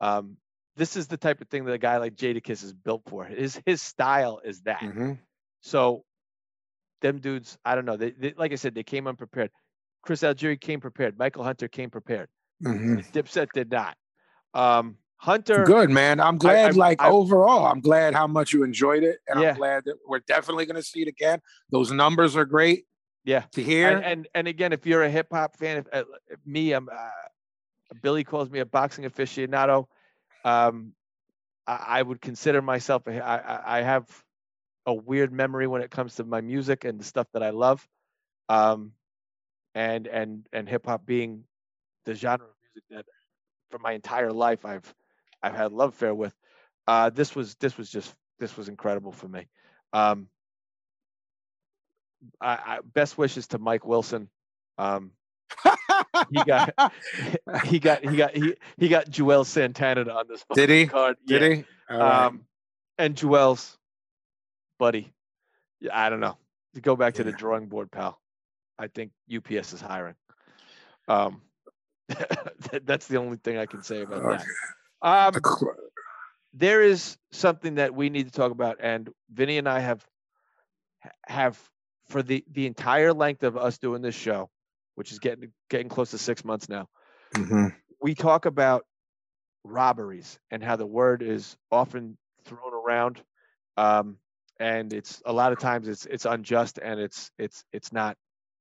Um, 0.00 0.36
this 0.76 0.96
is 0.96 1.06
the 1.08 1.16
type 1.16 1.40
of 1.40 1.48
thing 1.48 1.64
that 1.64 1.72
a 1.72 1.78
guy 1.78 1.98
like 1.98 2.14
Jadakiss 2.16 2.64
is 2.64 2.72
built 2.72 3.02
for. 3.08 3.24
His 3.24 3.60
his 3.66 3.80
style 3.82 4.40
is 4.44 4.62
that. 4.62 4.80
Mhm. 4.80 5.18
So, 5.62 6.04
them 7.02 7.18
dudes, 7.18 7.58
I 7.64 7.74
don't 7.74 7.84
know. 7.84 7.96
They, 7.96 8.10
they 8.12 8.34
like 8.36 8.52
I 8.52 8.56
said, 8.56 8.74
they 8.74 8.82
came 8.82 9.06
unprepared. 9.06 9.50
Chris 10.02 10.22
Algieri 10.22 10.58
came 10.60 10.80
prepared. 10.80 11.18
Michael 11.18 11.44
Hunter 11.44 11.68
came 11.68 11.90
prepared. 11.90 12.28
Mhm. 12.64 13.04
Dipset 13.12 13.48
did 13.52 13.70
not. 13.70 13.96
Um, 14.54 14.96
Hunter, 15.22 15.64
Good 15.64 15.90
man. 15.90 16.18
I'm 16.18 16.38
glad. 16.38 16.72
I- 16.72 16.76
like 16.76 17.02
I- 17.02 17.10
overall, 17.10 17.66
I'm 17.66 17.80
glad 17.80 18.14
how 18.14 18.26
much 18.26 18.54
you 18.54 18.62
enjoyed 18.64 19.02
it, 19.02 19.18
and 19.28 19.40
Yeah. 19.40 19.50
I'm 19.50 19.56
glad 19.56 19.84
that 19.84 19.96
we're 20.08 20.20
definitely 20.20 20.64
going 20.64 20.76
to 20.76 20.82
see 20.82 21.02
it 21.02 21.08
again. 21.08 21.40
Those 21.70 21.92
numbers 21.92 22.36
are 22.36 22.46
great 22.46 22.86
yeah. 23.24 23.40
to 23.52 23.62
hear. 23.62 23.90
And, 23.90 24.04
and 24.04 24.28
and 24.34 24.48
again, 24.48 24.72
if 24.72 24.86
you're 24.86 25.02
a 25.02 25.10
hip 25.10 25.28
hop 25.30 25.56
fan, 25.56 25.76
if, 25.78 25.86
uh, 25.92 26.04
me, 26.46 26.72
I'm 26.72 26.88
uh, 26.88 27.10
Billy 28.00 28.24
calls 28.24 28.48
me 28.48 28.60
a 28.60 28.64
boxing 28.66 29.04
aficionado. 29.04 29.86
Um, 30.42 30.94
I, 31.66 31.84
I 31.98 32.02
would 32.02 32.22
consider 32.22 32.62
myself. 32.62 33.06
A, 33.06 33.20
I, 33.22 33.36
I- 33.36 33.78
I 33.78 33.82
have 33.82 34.06
a 34.86 34.94
weird 34.94 35.32
memory 35.34 35.66
when 35.66 35.82
it 35.82 35.90
comes 35.90 36.14
to 36.14 36.24
my 36.24 36.40
music 36.40 36.84
and 36.86 36.98
the 36.98 37.04
stuff 37.04 37.26
that 37.34 37.42
I 37.42 37.50
love. 37.50 37.86
Um, 38.48 38.92
and 39.74 40.06
and 40.06 40.46
and 40.52 40.66
hip 40.66 40.86
hop 40.86 41.04
being 41.04 41.44
the 42.06 42.14
genre 42.14 42.46
of 42.46 42.54
music 42.74 42.84
that 42.90 43.04
for 43.70 43.78
my 43.78 43.92
entire 43.92 44.32
life 44.32 44.64
I've 44.64 44.92
I've 45.42 45.54
had 45.54 45.72
love 45.72 45.90
affair 45.90 46.14
with. 46.14 46.34
Uh, 46.86 47.10
this 47.10 47.34
was 47.34 47.54
this 47.56 47.76
was 47.76 47.90
just 47.90 48.14
this 48.38 48.56
was 48.56 48.68
incredible 48.68 49.12
for 49.12 49.28
me. 49.28 49.46
Um, 49.92 50.28
I, 52.40 52.52
I, 52.52 52.78
best 52.84 53.16
wishes 53.16 53.46
to 53.48 53.58
Mike 53.58 53.86
Wilson. 53.86 54.28
Um, 54.78 55.12
he 56.30 56.42
got 56.44 56.74
he 57.64 57.78
got 57.78 58.08
he 58.08 58.16
got 58.16 58.36
he 58.36 58.54
he 58.76 58.88
got 58.88 59.08
Joel 59.08 59.44
Santana 59.44 60.02
on 60.12 60.26
this 60.28 60.44
Did 60.54 60.70
he? 60.70 60.86
card. 60.86 61.16
Did 61.26 61.42
yeah. 61.42 61.48
he? 61.48 61.64
Right. 61.94 62.26
Um, 62.26 62.44
and 62.98 63.16
Joel's 63.16 63.78
buddy. 64.78 65.12
Yeah, 65.80 65.90
I 65.98 66.10
don't 66.10 66.20
know. 66.20 66.36
To 66.74 66.80
go 66.80 66.94
back 66.94 67.14
to 67.14 67.24
the 67.24 67.32
drawing 67.32 67.66
board, 67.66 67.90
pal. 67.90 68.20
I 68.78 68.86
think 68.88 69.10
UPS 69.34 69.72
is 69.72 69.80
hiring. 69.80 70.14
Um, 71.08 71.42
that's 72.84 73.06
the 73.06 73.16
only 73.16 73.36
thing 73.38 73.58
I 73.58 73.66
can 73.66 73.82
say 73.82 74.02
about 74.02 74.22
Okay. 74.22 74.36
that. 74.36 74.46
Um, 75.02 75.34
there 76.52 76.82
is 76.82 77.16
something 77.32 77.76
that 77.76 77.94
we 77.94 78.10
need 78.10 78.26
to 78.26 78.32
talk 78.32 78.52
about, 78.52 78.78
and 78.80 79.08
Vinnie 79.32 79.58
and 79.58 79.68
I 79.68 79.80
have 79.80 80.04
have 81.26 81.58
for 82.08 82.22
the 82.22 82.44
the 82.50 82.66
entire 82.66 83.12
length 83.12 83.42
of 83.42 83.56
us 83.56 83.78
doing 83.78 84.02
this 84.02 84.14
show, 84.14 84.50
which 84.94 85.12
is 85.12 85.18
getting 85.18 85.52
getting 85.68 85.88
close 85.88 86.10
to 86.10 86.18
six 86.18 86.44
months 86.44 86.68
now. 86.68 86.88
Mhm. 87.34 87.74
We 88.00 88.14
talk 88.14 88.46
about 88.46 88.86
robberies 89.64 90.38
and 90.50 90.62
how 90.62 90.76
the 90.76 90.86
word 90.86 91.22
is 91.22 91.56
often 91.70 92.18
thrown 92.44 92.74
around, 92.74 93.22
um, 93.76 94.18
and 94.58 94.92
it's 94.92 95.22
a 95.24 95.32
lot 95.32 95.52
of 95.52 95.58
times 95.58 95.88
it's 95.88 96.06
it's 96.06 96.24
unjust 96.24 96.78
and 96.82 97.00
it's 97.00 97.30
it's 97.38 97.64
it's 97.72 97.92
not 97.92 98.16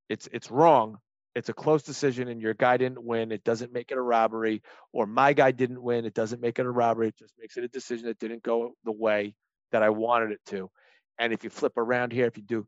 it's 0.09 0.27
it's 0.31 0.51
wrong. 0.51 0.99
It's 1.39 1.49
a 1.49 1.53
close 1.53 1.83
decision, 1.83 2.27
and 2.27 2.41
your 2.41 2.53
guy 2.53 2.77
didn't 2.77 3.03
win. 3.03 3.31
It 3.31 3.43
doesn't 3.43 3.73
make 3.73 3.91
it 3.91 3.97
a 3.97 4.01
robbery, 4.01 4.61
or 4.93 5.07
my 5.07 5.33
guy 5.33 5.51
didn't 5.51 5.81
win. 5.81 6.05
It 6.05 6.13
doesn't 6.13 6.41
make 6.41 6.59
it 6.59 6.65
a 6.65 6.69
robbery. 6.69 7.07
It 7.07 7.17
just 7.17 7.33
makes 7.39 7.57
it 7.57 7.63
a 7.63 7.67
decision 7.67 8.07
that 8.07 8.19
didn't 8.19 8.43
go 8.43 8.73
the 8.83 8.91
way 8.91 9.35
that 9.71 9.81
I 9.81 9.89
wanted 9.89 10.31
it 10.31 10.41
to. 10.47 10.69
And 11.17 11.33
if 11.33 11.43
you 11.43 11.49
flip 11.49 11.77
around 11.77 12.11
here, 12.11 12.27
if 12.27 12.37
you 12.37 12.43
do, 12.43 12.67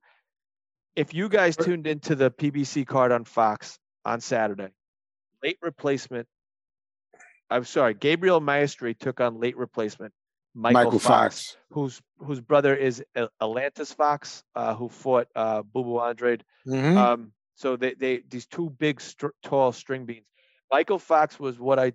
if 0.95 1.13
you 1.13 1.29
guys 1.29 1.55
tuned 1.55 1.85
into 1.85 2.15
the 2.15 2.31
PBC 2.31 2.87
card 2.87 3.11
on 3.11 3.25
Fox 3.25 3.77
on 4.03 4.21
Saturday, 4.21 4.69
late 5.43 5.57
replacement. 5.61 6.27
I'm 7.49 7.65
sorry, 7.65 7.93
Gabriel 7.93 8.39
Maestre 8.39 8.93
took 8.93 9.19
on 9.19 9.39
late 9.39 9.57
replacement 9.57 10.13
Michael, 10.53 10.83
Michael 10.83 10.99
Fox, 10.99 11.51
Fox. 11.51 11.57
whose 11.71 12.01
whose 12.19 12.41
brother 12.41 12.75
is 12.75 13.03
Alantez 13.41 13.93
Fox, 13.93 14.43
uh, 14.55 14.75
who 14.75 14.89
fought 14.89 15.27
uh, 15.35 15.61
Boo 15.61 15.83
Boo 15.83 15.99
Andrade. 15.99 16.43
Mhm. 16.67 16.97
Um, 16.97 17.33
So 17.61 17.75
they, 17.75 17.93
they 17.93 18.23
these 18.27 18.47
two 18.47 18.71
big, 18.79 18.99
str- 18.99 19.27
tall 19.43 19.71
string 19.71 20.03
beans. 20.05 20.25
Michael 20.71 20.97
Fox 20.97 21.39
was 21.39 21.59
what 21.59 21.77
I 21.77 21.93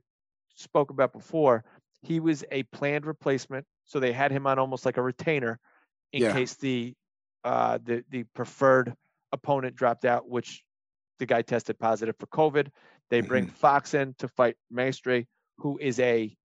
spoke 0.55 0.90
about 0.90 1.12
before. 1.12 1.64
He 2.02 2.20
was 2.20 2.44
a 2.52 2.62
planned 2.64 3.05
replacement, 3.05 3.66
so 3.84 3.98
they 3.98 4.12
had 4.12 4.30
him 4.30 4.47
on 4.47 4.60
almost 4.60 4.86
like 4.86 4.97
a 4.97 5.02
retainer 5.02 5.59
in 6.12 6.22
Yeah. 6.22 6.32
case 6.32 6.55
the 6.55 6.94
uh, 7.43 7.78
the 7.82 8.05
the 8.10 8.22
preferred 8.34 8.94
opponent 9.32 9.74
dropped 9.74 10.05
out, 10.05 10.28
which 10.28 10.62
the 11.18 11.26
guy 11.26 11.43
tested 11.43 11.78
positive 11.80 12.14
for 12.16 12.26
COVID. 12.28 12.68
They 13.10 13.20
bring 13.20 13.48
Fox 13.48 13.94
in 13.94 14.14
to 14.18 14.28
fight 14.28 14.56
Maestre, 14.70 15.24
who 15.59 15.78
is 15.78 15.98
a 15.98 16.36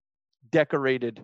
decorated 0.52 1.24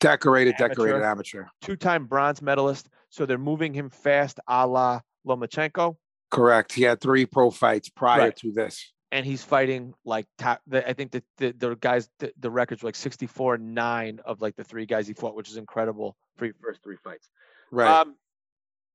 Decorated, 0.00 0.54
Amateur. 0.60 0.68
decorated 0.68 1.02
amateur. 1.02 1.44
two-time 1.62 2.04
bronze 2.06 2.40
medalist. 2.42 2.88
So 3.08 3.24
they're 3.26 3.38
moving 3.38 3.72
him 3.74 3.88
fast, 3.90 4.38
a 4.46 4.66
la 4.66 5.00
Lomachenko, 5.26 5.96
Correct. 6.30 6.72
He 6.72 6.82
had 6.82 7.00
three 7.00 7.26
pro 7.26 7.50
fights 7.50 7.88
prior 7.88 8.18
Right. 8.20 8.36
to 8.36 8.52
this. 8.52 8.92
and 9.10 9.24
he's 9.24 9.42
fighting 9.42 9.94
like 10.04 10.26
top. 10.36 10.60
I 10.70 10.92
think 10.92 11.12
that 11.12 11.24
the, 11.38 11.52
the 11.52 11.74
guys, 11.76 12.10
the, 12.18 12.32
the 12.38 12.50
records 12.50 12.82
were 12.82 12.88
like 12.88 12.96
64 12.96 13.54
and 13.54 13.74
nine 13.74 14.20
of 14.26 14.42
like 14.42 14.54
the 14.56 14.64
three 14.64 14.84
guys 14.84 15.06
he 15.06 15.14
fought, 15.14 15.34
which 15.34 15.48
is 15.48 15.56
incredible 15.56 16.14
for 16.36 16.44
your 16.44 16.54
first 16.62 16.82
three 16.82 16.96
fights. 17.02 17.28
Right. 17.70 17.88
Um, 18.02 18.16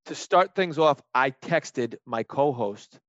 to 0.06 0.14
start 0.16 0.54
things 0.54 0.78
off, 0.78 1.02
I 1.16 1.32
texted 1.32 1.96
my 2.06 2.22
co-host 2.24 3.00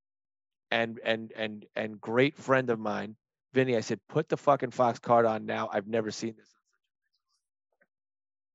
and 0.70 0.98
and 1.04 1.32
and 1.36 1.66
and 1.76 2.00
great 2.00 2.36
friend 2.38 2.70
of 2.70 2.78
mine, 2.78 3.16
Vinnie. 3.52 3.76
I 3.76 3.80
said, 3.80 4.00
"Put 4.08 4.28
the 4.30 4.36
fucking 4.38 4.70
Fox 4.70 4.98
card 4.98 5.26
on 5.26 5.44
now. 5.44 5.68
I've 5.72 5.86
never 5.88 6.10
seen 6.10 6.34
this." 6.38 6.48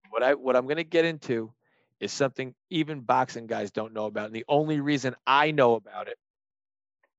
What 0.09 0.23
I 0.23 0.33
what 0.33 0.55
I'm 0.55 0.63
going 0.65 0.77
to 0.77 0.83
get 0.83 1.05
into 1.05 1.53
is 1.99 2.11
something 2.11 2.53
even 2.69 3.01
boxing 3.01 3.47
guys 3.47 3.71
don't 3.71 3.93
know 3.93 4.05
about, 4.05 4.27
and 4.27 4.35
the 4.35 4.45
only 4.47 4.79
reason 4.79 5.15
I 5.27 5.51
know 5.51 5.75
about 5.75 6.07
it 6.07 6.17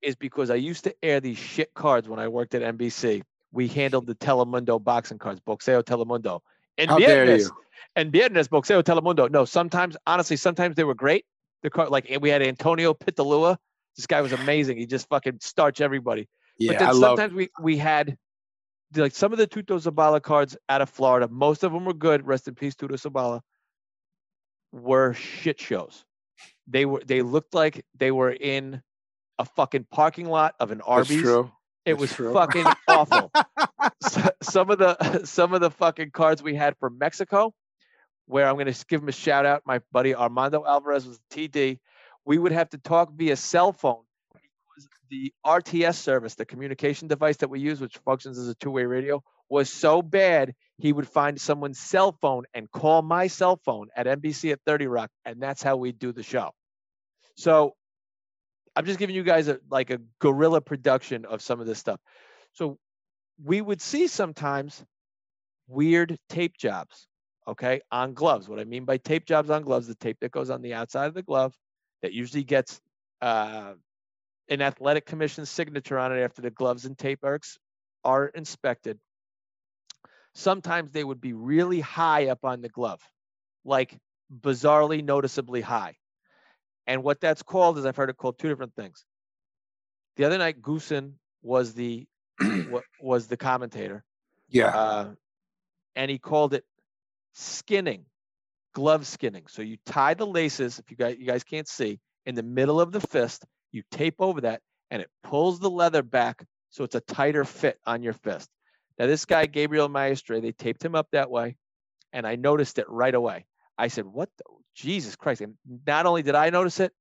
is 0.02 0.16
because 0.16 0.50
I 0.50 0.54
used 0.54 0.84
to 0.84 0.94
air 1.02 1.20
these 1.20 1.38
shit 1.38 1.74
cards 1.74 2.08
when 2.08 2.18
I 2.18 2.28
worked 2.28 2.54
at 2.54 2.62
NBC. 2.76 3.22
We 3.52 3.68
handled 3.68 4.06
the 4.06 4.14
Telemundo 4.14 4.82
boxing 4.82 5.18
cards, 5.18 5.40
Boxeo 5.46 5.82
Telemundo. 5.82 6.40
And 6.78 6.88
How 6.88 6.98
viernes, 6.98 7.44
you? 7.44 7.50
and 7.96 8.12
viernes 8.12 8.48
boxeo 8.48 8.82
telemundo. 8.82 9.30
No, 9.30 9.44
sometimes 9.44 9.96
honestly, 10.06 10.36
sometimes 10.36 10.76
they 10.76 10.84
were 10.84 10.94
great. 10.94 11.24
The 11.62 11.70
car 11.70 11.88
like 11.88 12.16
we 12.20 12.30
had 12.30 12.42
Antonio 12.42 12.94
Pitalua. 12.94 13.58
This 13.96 14.06
guy 14.06 14.20
was 14.20 14.32
amazing. 14.32 14.78
He 14.78 14.86
just 14.86 15.08
fucking 15.08 15.38
starched 15.40 15.80
everybody. 15.80 16.28
Yeah, 16.58 16.72
but 16.72 16.78
then 16.78 16.88
I 16.88 16.92
love. 16.92 17.18
sometimes 17.18 17.34
we 17.34 17.48
we 17.60 17.76
had 17.76 18.16
like 18.94 19.12
some 19.12 19.32
of 19.32 19.38
the 19.38 19.46
Tuto 19.46 19.78
Zabala 19.78 20.22
cards 20.22 20.56
out 20.68 20.80
of 20.80 20.88
Florida. 20.88 21.28
Most 21.28 21.64
of 21.64 21.72
them 21.72 21.84
were 21.84 21.94
good. 21.94 22.26
Rest 22.26 22.48
in 22.48 22.54
peace, 22.54 22.74
Tuto 22.74 22.94
Zabala. 22.94 23.40
Were 24.72 25.14
shit 25.14 25.60
shows. 25.60 26.04
They 26.66 26.84
were 26.86 27.02
they 27.04 27.22
looked 27.22 27.54
like 27.54 27.84
they 27.98 28.10
were 28.12 28.30
in 28.30 28.82
a 29.38 29.44
fucking 29.44 29.86
parking 29.90 30.26
lot 30.28 30.54
of 30.60 30.70
an 30.70 30.80
Arby's. 30.80 31.22
true. 31.22 31.50
It 31.84 31.92
That's 31.92 32.00
was 32.00 32.12
true. 32.12 32.32
fucking 32.32 32.66
awful. 32.88 33.32
S- 34.04 34.28
some 34.42 34.70
of 34.70 34.78
the 34.78 35.22
some 35.24 35.54
of 35.54 35.60
the 35.60 35.70
fucking 35.70 36.10
cards 36.12 36.42
we 36.42 36.54
had 36.54 36.76
from 36.78 36.98
Mexico, 36.98 37.52
where 38.26 38.46
I'm 38.48 38.56
gonna 38.58 38.74
give 38.88 39.02
him 39.02 39.08
a 39.08 39.12
shout 39.12 39.46
out. 39.46 39.62
My 39.66 39.80
buddy 39.90 40.14
Armando 40.14 40.64
Alvarez 40.64 41.06
was 41.06 41.18
TD. 41.32 41.78
We 42.24 42.38
would 42.38 42.52
have 42.52 42.68
to 42.70 42.78
talk 42.78 43.12
via 43.14 43.34
cell 43.34 43.72
phone 43.72 44.02
because 44.32 44.88
the 45.10 45.32
RTS 45.44 45.94
service, 45.96 46.34
the 46.36 46.44
communication 46.44 47.08
device 47.08 47.38
that 47.38 47.48
we 47.48 47.58
use, 47.60 47.80
which 47.80 47.96
functions 48.04 48.38
as 48.38 48.46
a 48.48 48.54
two-way 48.56 48.84
radio, 48.84 49.22
was 49.50 49.70
so 49.70 50.00
bad 50.00 50.54
he 50.78 50.92
would 50.92 51.08
find 51.08 51.38
someone's 51.38 51.78
cell 51.78 52.16
phone 52.22 52.44
and 52.54 52.70
call 52.70 53.02
my 53.02 53.26
cell 53.26 53.60
phone 53.64 53.88
at 53.94 54.06
NBC 54.06 54.52
at 54.52 54.60
30 54.64 54.86
Rock, 54.86 55.10
and 55.24 55.42
that's 55.42 55.62
how 55.62 55.76
we 55.76 55.92
do 55.92 56.12
the 56.12 56.22
show. 56.22 56.52
So 57.36 57.74
I'm 58.74 58.86
just 58.86 58.98
giving 58.98 59.16
you 59.16 59.22
guys 59.22 59.48
a 59.48 59.58
like 59.70 59.90
a 59.90 59.98
guerrilla 60.20 60.60
production 60.60 61.24
of 61.24 61.42
some 61.42 61.60
of 61.60 61.66
this 61.66 61.78
stuff. 61.78 62.00
So 62.52 62.78
we 63.42 63.60
would 63.60 63.80
see 63.82 64.06
sometimes 64.06 64.82
weird 65.68 66.18
tape 66.28 66.56
jobs, 66.56 67.06
okay, 67.46 67.80
on 67.90 68.14
gloves. 68.14 68.48
What 68.48 68.60
I 68.60 68.64
mean 68.64 68.84
by 68.84 68.96
tape 68.96 69.26
jobs 69.26 69.50
on 69.50 69.62
gloves, 69.62 69.86
the 69.86 69.94
tape 69.94 70.18
that 70.20 70.30
goes 70.30 70.50
on 70.50 70.62
the 70.62 70.74
outside 70.74 71.06
of 71.06 71.14
the 71.14 71.22
glove 71.22 71.54
that 72.02 72.12
usually 72.12 72.44
gets 72.44 72.80
uh, 73.20 73.74
an 74.48 74.62
athletic 74.62 75.06
commission 75.06 75.46
signature 75.46 75.98
on 75.98 76.16
it 76.16 76.22
after 76.22 76.42
the 76.42 76.50
gloves 76.50 76.84
and 76.84 76.96
tape 76.98 77.20
are, 77.22 77.38
are 78.04 78.26
inspected. 78.26 78.98
Sometimes 80.34 80.92
they 80.92 81.04
would 81.04 81.20
be 81.20 81.32
really 81.32 81.80
high 81.80 82.28
up 82.28 82.44
on 82.44 82.60
the 82.60 82.68
glove, 82.68 83.00
like 83.64 83.98
bizarrely 84.34 85.02
noticeably 85.04 85.60
high. 85.60 85.96
And 86.86 87.02
what 87.02 87.20
that's 87.20 87.42
called 87.42 87.78
is 87.78 87.86
I've 87.86 87.96
heard 87.96 88.10
it 88.10 88.16
called 88.16 88.38
two 88.38 88.48
different 88.48 88.74
things. 88.74 89.04
The 90.16 90.24
other 90.24 90.38
night, 90.38 90.60
Goossen 90.60 91.14
was 91.42 91.74
the 91.74 92.06
was 93.00 93.26
the 93.26 93.36
commentator, 93.36 94.04
Yeah. 94.48 94.68
uh, 94.68 95.14
and 95.94 96.10
he 96.10 96.18
called 96.18 96.54
it 96.54 96.64
skinning, 97.34 98.06
glove 98.74 99.06
skinning. 99.06 99.46
So 99.48 99.62
you 99.62 99.76
tie 99.86 100.14
the 100.14 100.26
laces, 100.26 100.78
if 100.78 100.90
you 100.90 100.96
guys 100.96 101.16
you 101.18 101.26
guys 101.26 101.44
can't 101.44 101.68
see, 101.68 102.00
in 102.26 102.34
the 102.34 102.42
middle 102.42 102.80
of 102.80 102.92
the 102.92 103.00
fist. 103.00 103.44
You 103.72 103.82
tape 103.90 104.16
over 104.18 104.40
that, 104.42 104.62
and 104.90 105.00
it 105.00 105.08
pulls 105.22 105.60
the 105.60 105.70
leather 105.70 106.02
back, 106.02 106.44
so 106.70 106.82
it's 106.82 106.96
a 106.96 107.00
tighter 107.00 107.44
fit 107.44 107.78
on 107.86 108.02
your 108.02 108.14
fist. 108.14 108.48
Now 109.00 109.06
this 109.06 109.24
guy 109.24 109.46
Gabriel 109.46 109.88
Maestre, 109.88 110.42
they 110.42 110.52
taped 110.52 110.84
him 110.84 110.94
up 110.94 111.08
that 111.12 111.30
way, 111.30 111.56
and 112.12 112.26
I 112.26 112.36
noticed 112.36 112.78
it 112.78 112.84
right 112.90 113.14
away. 113.14 113.46
I 113.78 113.88
said, 113.88 114.04
"What 114.04 114.28
the 114.36 114.44
Jesus 114.74 115.16
Christ!" 115.16 115.40
And 115.40 115.56
not 115.86 116.04
only 116.04 116.22
did 116.22 116.34
I 116.34 116.50
notice 116.50 116.80
it, 116.80 116.92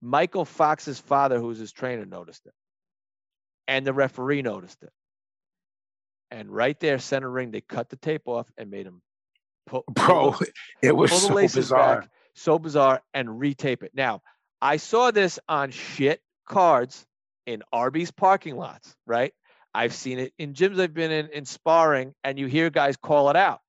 Michael 0.00 0.46
Fox's 0.46 0.98
father, 0.98 1.38
who 1.38 1.48
was 1.48 1.58
his 1.58 1.72
trainer, 1.72 2.06
noticed 2.06 2.46
it, 2.46 2.54
and 3.66 3.86
the 3.86 3.92
referee 3.92 4.40
noticed 4.40 4.82
it. 4.82 4.90
And 6.30 6.50
right 6.50 6.78
there, 6.80 6.98
center 6.98 7.30
ring, 7.30 7.50
they 7.50 7.60
cut 7.60 7.90
the 7.90 7.96
tape 7.96 8.22
off 8.26 8.50
and 8.56 8.70
made 8.70 8.86
him 8.86 9.02
pull, 9.66 9.84
pull 9.94 9.94
Bro, 10.06 10.30
the- 10.38 10.52
it 10.80 10.96
was 10.96 11.10
pull 11.10 11.36
the 11.36 11.48
so 11.48 11.60
bizarre. 11.60 12.00
back, 12.00 12.10
so 12.32 12.58
bizarre, 12.58 13.02
and 13.12 13.28
retape 13.28 13.82
it. 13.82 13.92
Now, 13.94 14.22
I 14.62 14.78
saw 14.78 15.10
this 15.10 15.38
on 15.50 15.70
shit 15.70 16.22
cards 16.46 17.06
in 17.44 17.62
Arby's 17.74 18.10
parking 18.10 18.56
lots, 18.56 18.96
right? 19.04 19.34
I've 19.74 19.94
seen 19.94 20.18
it 20.18 20.32
in 20.38 20.54
gyms 20.54 20.80
I've 20.80 20.94
been 20.94 21.10
in 21.12 21.28
in 21.28 21.44
sparring, 21.44 22.14
and 22.24 22.38
you 22.38 22.46
hear 22.46 22.70
guys 22.70 22.96
call 22.96 23.30
it 23.30 23.36
out. 23.36 23.60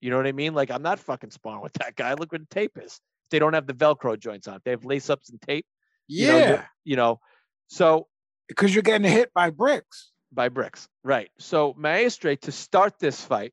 You 0.00 0.10
know 0.10 0.16
what 0.16 0.26
I 0.26 0.32
mean? 0.32 0.54
Like 0.54 0.70
I'm 0.70 0.82
not 0.82 0.98
fucking 0.98 1.30
sparring 1.30 1.62
with 1.62 1.74
that 1.74 1.94
guy. 1.94 2.14
Look 2.14 2.32
what 2.32 2.40
the 2.40 2.54
tape 2.54 2.78
is. 2.80 3.00
They 3.30 3.38
don't 3.38 3.54
have 3.54 3.66
the 3.66 3.74
Velcro 3.74 4.18
joints 4.18 4.48
on. 4.48 4.60
They 4.64 4.72
have 4.72 4.84
lace 4.84 5.08
ups 5.10 5.30
and 5.30 5.40
tape. 5.40 5.64
You 6.08 6.26
know, 6.28 6.38
Yeah, 6.38 6.64
you 6.84 6.96
know. 6.96 7.20
So 7.68 8.08
because 8.48 8.74
you're 8.74 8.82
getting 8.82 9.10
hit 9.10 9.32
by 9.34 9.50
bricks. 9.50 10.10
by 10.32 10.48
bricks. 10.48 10.88
Right. 11.04 11.30
So 11.38 11.74
Maestre 11.78 12.36
to 12.36 12.52
start 12.52 12.98
this 12.98 13.24
fight 13.24 13.52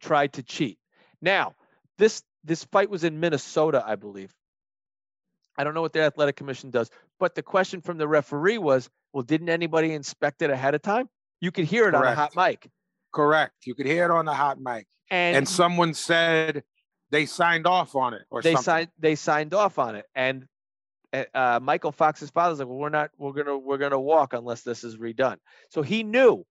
tried 0.00 0.32
to 0.34 0.42
cheat. 0.42 0.78
Now, 1.20 1.54
this 1.98 2.22
this 2.44 2.64
fight 2.64 2.88
was 2.90 3.04
in 3.04 3.20
Minnesota, 3.20 3.82
I 3.86 3.96
believe. 3.96 4.32
I 5.58 5.64
don't 5.64 5.74
know 5.74 5.82
what 5.82 5.92
the 5.92 6.02
athletic 6.02 6.36
commission 6.36 6.70
does, 6.70 6.90
but 7.18 7.34
the 7.34 7.42
question 7.42 7.80
from 7.80 7.98
the 7.98 8.06
referee 8.06 8.58
was, 8.58 8.88
well, 9.12 9.22
didn't 9.22 9.48
anybody 9.48 9.92
inspect 9.92 10.42
it 10.42 10.50
ahead 10.50 10.74
of 10.74 10.82
time? 10.82 11.08
You 11.40 11.50
could 11.50 11.64
hear 11.66 11.88
it 11.88 11.94
on 11.94 12.04
a 12.04 12.14
hot 12.14 12.34
mic. 12.36 12.70
Correct. 13.12 13.54
You 13.66 13.74
could 13.74 13.86
hear 13.86 14.04
it 14.04 14.10
on 14.10 14.24
the 14.24 14.34
hot 14.34 14.58
mic, 14.60 14.86
And, 15.10 15.36
and 15.36 15.48
someone 15.48 15.94
said 15.94 16.64
they 17.10 17.26
signed 17.26 17.66
off 17.66 17.94
on 17.94 18.14
it 18.14 18.22
or 18.30 18.42
they 18.42 18.52
something. 18.52 18.62
signed 18.64 18.88
they 18.98 19.14
signed 19.14 19.54
off 19.54 19.78
on 19.78 19.96
it. 19.96 20.06
And 20.14 20.46
uh, 21.12 21.24
uh, 21.34 21.60
Michael 21.62 21.92
Fox's 21.92 22.30
father's 22.30 22.58
like, 22.58 22.68
well, 22.68 22.78
we're 22.78 22.88
not 22.88 23.10
we're 23.16 23.32
gonna 23.32 23.56
we're 23.56 23.78
gonna 23.78 24.00
walk 24.00 24.32
unless 24.32 24.62
this 24.62 24.84
is 24.84 24.96
redone. 24.96 25.36
So 25.70 25.82
he 25.82 26.02
knew 26.02 26.44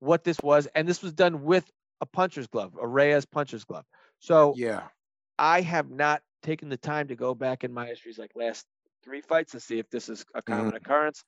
what 0.00 0.24
this 0.24 0.40
was, 0.42 0.66
and 0.74 0.88
this 0.88 1.02
was 1.02 1.12
done 1.12 1.44
with 1.44 1.70
a 2.00 2.06
puncher's 2.06 2.48
glove, 2.48 2.76
a 2.80 2.86
Reyes 2.86 3.24
puncher's 3.24 3.64
glove. 3.64 3.84
So 4.18 4.54
Yeah. 4.56 4.82
I 5.38 5.60
have 5.60 5.88
not 5.90 6.20
taken 6.42 6.68
the 6.68 6.76
time 6.76 7.08
to 7.08 7.16
go 7.16 7.34
back 7.34 7.64
in 7.64 7.72
my 7.72 7.86
histories 7.86 8.18
like 8.18 8.32
last 8.34 8.66
three 9.04 9.20
fights 9.20 9.52
to 9.52 9.60
see 9.60 9.78
if 9.78 9.88
this 9.90 10.08
is 10.08 10.24
a 10.34 10.42
common 10.42 10.74
occurrence. 10.74 11.24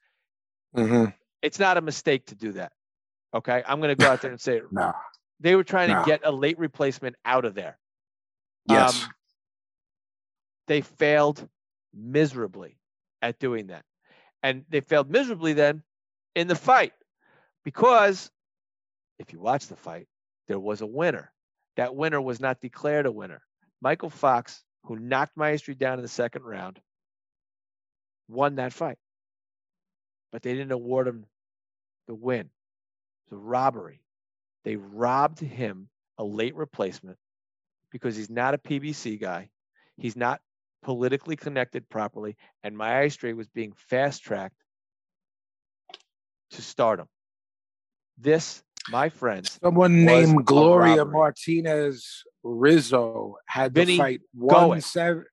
hmm 0.74 1.06
It's 1.42 1.58
not 1.58 1.76
a 1.76 1.80
mistake 1.80 2.26
to 2.26 2.34
do 2.34 2.52
that. 2.52 2.72
Okay. 3.34 3.62
I'm 3.66 3.80
going 3.80 3.90
to 3.90 3.96
go 3.96 4.10
out 4.10 4.22
there 4.22 4.30
and 4.30 4.40
say 4.40 4.58
it. 4.58 4.64
No. 4.70 4.92
They 5.40 5.56
were 5.56 5.64
trying 5.64 5.90
No. 5.90 6.00
to 6.00 6.06
get 6.06 6.20
a 6.24 6.32
late 6.32 6.58
replacement 6.58 7.16
out 7.24 7.44
of 7.44 7.54
there. 7.54 7.78
Yes. 8.68 9.02
Um, 9.04 9.10
they 10.68 10.80
failed 10.80 11.46
miserably 11.92 12.78
at 13.20 13.38
doing 13.38 13.68
that. 13.68 13.84
And 14.42 14.64
they 14.68 14.80
failed 14.80 15.10
miserably 15.10 15.52
then 15.54 15.82
in 16.34 16.48
the 16.48 16.54
fight 16.54 16.92
because 17.64 18.30
if 19.18 19.32
you 19.32 19.40
watch 19.40 19.66
the 19.66 19.76
fight, 19.76 20.06
there 20.48 20.58
was 20.58 20.80
a 20.80 20.86
winner. 20.86 21.32
That 21.76 21.94
winner 21.94 22.20
was 22.20 22.40
not 22.40 22.60
declared 22.60 23.06
a 23.06 23.12
winner. 23.12 23.42
Michael 23.80 24.10
Fox, 24.10 24.62
who 24.84 24.96
knocked 24.96 25.36
Maestre 25.36 25.74
down 25.74 25.98
in 25.98 26.02
the 26.02 26.08
second 26.08 26.42
round, 26.44 26.80
won 28.28 28.56
that 28.56 28.72
fight. 28.72 28.98
But 30.32 30.42
they 30.42 30.52
didn't 30.52 30.72
award 30.72 31.08
him 31.08 31.26
the 32.08 32.14
win. 32.14 32.50
It's 33.24 33.32
a 33.32 33.36
robbery. 33.36 34.00
They 34.64 34.76
robbed 34.76 35.40
him 35.40 35.88
a 36.18 36.24
late 36.24 36.54
replacement 36.54 37.18
because 37.90 38.16
he's 38.16 38.30
not 38.30 38.54
a 38.54 38.58
PBC 38.58 39.20
guy. 39.20 39.50
He's 39.96 40.16
not 40.16 40.40
politically 40.82 41.36
connected 41.36 41.88
properly. 41.88 42.36
And 42.62 42.76
Maestre 42.76 43.34
was 43.34 43.48
being 43.48 43.72
fast 43.88 44.22
tracked 44.22 44.56
to 46.52 46.62
stardom. 46.62 47.08
This, 48.18 48.62
my 48.90 49.08
friends, 49.08 49.58
Someone 49.62 50.04
named 50.04 50.44
Gloria. 50.44 51.04
Martinez 51.04 52.22
Rizzo 52.42 53.36
had 53.46 53.74
Vinnie, 53.74 53.96
to 53.96 54.02
fight 54.02 54.20
one 54.32 54.80
seven. 54.80 55.24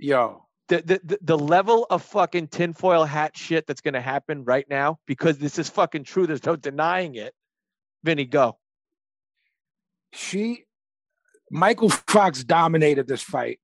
Yo, 0.00 0.47
the, 0.68 1.00
the 1.02 1.18
the 1.22 1.38
level 1.38 1.86
of 1.90 2.02
fucking 2.02 2.48
tinfoil 2.48 3.04
hat 3.04 3.36
shit 3.36 3.66
that's 3.66 3.80
gonna 3.80 4.00
happen 4.00 4.44
right 4.44 4.66
now 4.68 4.98
because 5.06 5.38
this 5.38 5.58
is 5.58 5.68
fucking 5.68 6.04
true. 6.04 6.26
There's 6.26 6.44
no 6.44 6.56
denying 6.56 7.14
it. 7.14 7.34
Vinnie, 8.04 8.26
go. 8.26 8.58
she, 10.12 10.64
Michael 11.50 11.88
Fox 11.90 12.44
dominated 12.44 13.06
this 13.08 13.22
fight. 13.22 13.58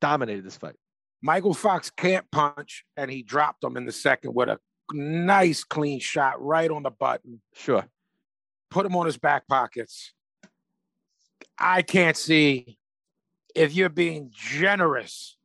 Dominated 0.00 0.44
this 0.44 0.56
fight. 0.56 0.76
Michael 1.22 1.54
Fox 1.54 1.90
can't 1.90 2.30
punch, 2.30 2.84
and 2.96 3.10
he 3.10 3.22
dropped 3.22 3.64
him 3.64 3.76
in 3.76 3.86
the 3.86 3.92
second 3.92 4.34
with 4.34 4.48
a 4.48 4.58
nice 4.92 5.64
clean 5.64 5.98
shot 5.98 6.40
right 6.42 6.70
on 6.70 6.82
the 6.82 6.90
button. 6.90 7.40
Sure. 7.54 7.84
Put 8.70 8.84
him 8.84 8.94
on 8.96 9.06
his 9.06 9.16
back 9.16 9.48
pockets. 9.48 10.12
I 11.58 11.82
can't 11.82 12.16
see 12.16 12.78
if 13.54 13.74
you're 13.74 13.88
being 13.88 14.30
generous. 14.32 15.36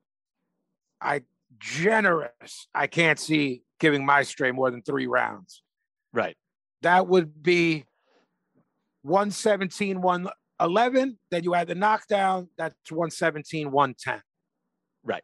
I 1.02 1.24
generous. 1.60 2.68
I 2.74 2.88
can't 2.88 3.20
see 3.20 3.64
giving 3.80 4.06
Maestre 4.06 4.52
more 4.54 4.72
than 4.72 4.82
three 4.82 5.08
rounds. 5.08 5.64
Right. 6.14 6.36
That 6.82 7.08
would 7.08 7.42
be 7.42 7.86
117, 9.04 10.02
111. 10.02 11.20
Then 11.32 11.44
you 11.44 11.56
add 11.56 11.68
the 11.68 11.76
knockdown. 11.76 12.50
That's 12.58 12.76
117, 12.90 13.72
110. 13.72 14.22
Right. 15.04 15.24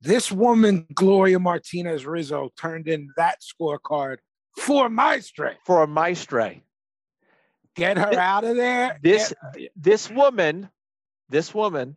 This 0.00 0.30
woman, 0.30 0.86
Gloria 0.94 1.38
Martinez 1.38 2.06
Rizzo, 2.06 2.50
turned 2.56 2.88
in 2.88 3.08
that 3.16 3.38
scorecard 3.42 4.18
for 4.56 4.88
Maestre. 4.88 5.56
For 5.64 5.82
a 5.82 5.86
maestre. 5.86 6.56
Get 7.74 7.96
her 7.96 8.14
out 8.14 8.44
of 8.44 8.56
there. 8.56 8.98
This 9.02 9.32
this 9.76 10.10
woman, 10.10 10.68
this 11.28 11.54
woman 11.54 11.96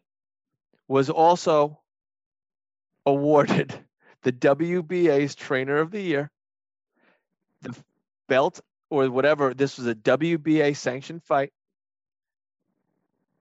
was 0.87 1.09
also 1.09 1.80
awarded 3.05 3.73
the 4.23 4.31
WBA's 4.31 5.35
trainer 5.35 5.77
of 5.77 5.91
the 5.91 6.01
year, 6.01 6.31
the 7.61 7.75
belt 8.27 8.59
or 8.89 9.09
whatever. 9.09 9.53
This 9.53 9.77
was 9.77 9.87
a 9.87 9.95
WBA 9.95 10.75
sanctioned 10.75 11.23
fight. 11.23 11.51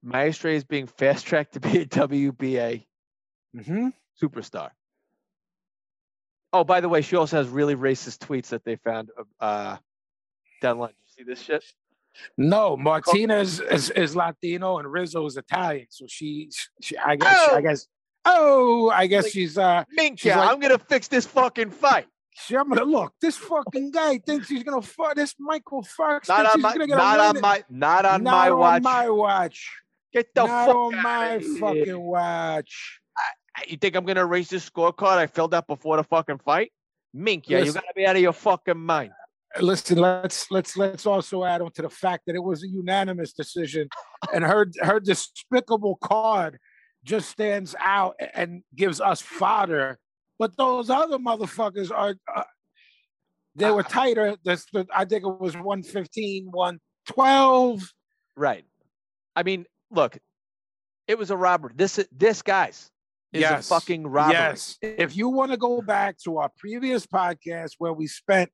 Maestre 0.03 0.49
is 0.49 0.65
being 0.65 0.87
fast 0.87 1.27
tracked 1.27 1.53
to 1.55 1.61
be 1.61 1.81
a 1.81 1.87
WBA 1.87 2.87
Mhm. 3.55 3.93
superstar. 4.21 4.71
Oh, 6.53 6.65
by 6.65 6.81
the 6.81 6.89
way, 6.89 7.03
she 7.03 7.17
also 7.17 7.37
has 7.37 7.49
really 7.49 7.77
racist 7.77 8.19
tweets 8.27 8.49
that 8.49 8.65
they 8.65 8.77
found 8.77 9.11
uh, 9.39 9.77
down 10.63 10.77
the 10.79 10.83
line. 10.83 10.95
You 10.99 11.07
see 11.09 11.23
this 11.25 11.41
shit? 11.41 11.63
No, 12.37 12.77
Martinez 12.77 13.61
is, 13.61 13.91
is 13.91 14.17
Latino 14.17 14.79
and 14.79 14.91
Rizzo 14.91 15.25
is 15.27 15.37
Italian. 15.37 15.87
So 15.91 16.07
she, 16.09 16.51
she 16.81 16.97
I 16.97 17.15
guess, 17.17 17.49
I 17.51 17.59
Oh! 17.59 17.61
guess, 17.61 17.87
oh, 18.25 18.91
I 18.91 19.07
guess 19.07 19.25
Like- 19.25 19.33
she's, 19.33 19.59
uh, 19.59 19.85
Minka, 19.91 20.21
She's 20.21 20.35
like- 20.37 20.51
I'm 20.51 20.61
gonna 20.61 20.79
fix 20.79 21.09
this 21.09 21.27
fucking 21.27 21.71
fight. 21.71 22.07
she, 22.35 22.57
I'm 22.57 22.69
gonna 22.69 22.85
look. 22.85 23.13
This 23.21 23.37
fucking 23.37 23.91
guy 23.91 24.19
thinks 24.19 24.49
he's 24.49 24.63
gonna 24.63 24.83
fuck. 24.83 25.15
This 25.15 25.35
Michael 25.39 25.83
Fox 25.83 26.29
Not 26.29 26.47
on 26.47 26.61
my, 26.61 26.75
not 26.75 27.21
on 27.21 27.41
my, 27.41 27.65
not 27.69 28.05
on 28.07 28.23
Not 28.23 28.31
my 28.33 28.51
on 28.51 28.59
watch. 28.59 28.83
my 28.83 29.11
watch. 29.11 29.71
Get 30.13 30.35
the 30.35 30.47
Not 30.47 30.67
fuck 30.67 30.77
on 30.77 30.95
outta 30.95 31.03
my 31.03 31.39
here. 31.39 31.57
fucking 31.59 32.01
watch. 32.01 33.01
You 33.67 33.77
think 33.77 33.95
I'm 33.95 34.05
gonna 34.07 34.23
erase 34.23 34.49
this 34.49 34.69
scorecard? 34.69 35.19
I 35.19 35.27
filled 35.27 35.53
out 35.55 35.67
before 35.67 35.97
the 35.99 36.05
fucking 36.05 36.39
fight. 36.39 36.73
Mink, 37.13 37.49
yeah, 37.49 37.59
you 37.59 37.73
gotta 37.73 37.93
be 37.95 38.07
out 38.07 38.17
of 38.17 38.23
your 38.23 38.33
fucking 38.33 38.79
mind. 38.79 39.13
Listen, 39.61 39.99
let's 39.99 40.51
let's 40.51 40.77
let's 40.77 41.07
also 41.07 41.45
add 41.45 41.61
on 41.61 41.73
to 41.73 41.83
the 41.83 41.91
fact 41.91 42.23
that 42.27 42.37
it 42.37 42.43
was 42.43 42.63
a 42.63 42.69
unanimous 42.69 43.33
decision, 43.33 43.89
and 44.33 44.45
her 44.45 44.71
her 44.81 45.01
despicable 45.01 45.97
card 45.97 46.59
just 47.05 47.31
stands 47.31 47.75
out 47.79 48.17
and 48.35 48.63
gives 48.75 49.01
us 49.01 49.21
fodder. 49.21 49.99
But 50.39 50.57
those 50.57 50.91
other 50.91 51.19
motherfuckers 51.19 51.91
are 51.91 52.15
uh, 52.35 52.45
they 53.57 53.71
were 53.71 53.83
tighter. 53.83 54.37
That's—I 54.45 55.05
think 55.05 55.25
it 55.25 55.41
was 55.41 55.55
115, 55.55 56.47
112. 56.51 57.93
Right. 58.37 58.65
I 59.37 59.43
mean, 59.43 59.67
look, 59.91 60.17
it 61.07 61.19
was 61.19 61.31
a 61.31 61.37
robbery. 61.37 61.73
This 61.75 62.03
this 62.13 62.43
guys 62.43 62.91
is 63.33 63.43
Yes. 63.43 63.67
a 63.71 63.75
fucking 63.75 64.07
robbery. 64.07 64.35
Yes. 64.35 64.79
If 64.81 65.17
you 65.17 65.29
want 65.29 65.51
to 65.51 65.57
go 65.57 65.83
back 65.83 66.17
to 66.25 66.39
our 66.39 66.51
previous 66.57 67.07
podcast 67.07 67.73
where 67.79 67.93
we 67.93 68.07
spent 68.07 68.51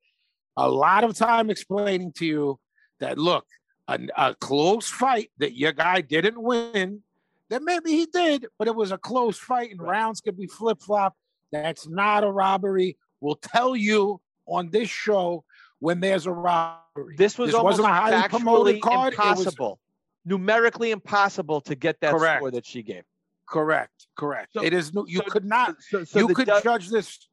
a 0.57 0.69
lot 0.69 1.05
of 1.05 1.15
time 1.17 1.51
explaining 1.51 2.13
to 2.15 2.27
you 2.27 2.59
that 3.01 3.19
look, 3.19 3.45
a, 3.89 4.01
a 4.17 4.35
close 4.35 4.89
fight 4.89 5.31
that 5.39 5.57
your 5.57 5.73
guy 5.73 6.01
didn't 6.01 6.43
win, 6.43 7.03
that 7.51 7.63
maybe 7.63 7.91
he 7.93 8.07
did, 8.07 8.47
but 8.59 8.69
it 8.69 8.75
was 8.75 8.91
a 8.93 8.99
close 8.99 9.39
fight 9.39 9.71
and 9.71 9.81
Right. 9.81 9.91
rounds 9.91 10.21
could 10.21 10.37
be 10.37 10.47
flip 10.47 10.81
flop. 10.81 11.15
That's 11.53 11.87
not 11.89 12.25
a 12.25 12.31
robbery. 12.31 12.97
We'll 13.21 13.37
tell 13.37 13.77
you 13.77 14.21
on 14.47 14.71
this 14.71 14.89
show 14.89 15.45
when 15.79 16.01
there's 16.01 16.27
a 16.27 16.33
robbery. 16.33 17.17
This 17.17 17.39
was 17.39 17.49
This 17.49 17.55
almost 17.55 17.79
wasn't 17.79 17.89
a 17.89 17.93
highly 17.93 18.29
promoted 18.29 18.83
card, 18.83 19.13
it 19.13 19.19
was- 19.19 19.29
impossible, 19.39 19.81
numerically 20.25 20.91
impossible 20.91 21.61
to 21.63 21.75
get 21.75 22.01
that 22.01 22.19
score 22.19 22.51
that 22.51 22.67
she 22.67 22.83
gave. 22.83 23.05
correct. 23.49 24.09
Correct. 24.17 24.53
So- 24.55 24.63
it 24.65 24.73
is 24.73 24.93
no, 24.93 25.07
you 25.07 25.19
so- 25.21 25.31
could 25.31 25.45
not. 25.45 25.77
So 25.83 26.05
you 26.19 26.35
could 26.35 26.49
du- 26.49 26.61
judge 26.63 26.89
this. 26.89 27.29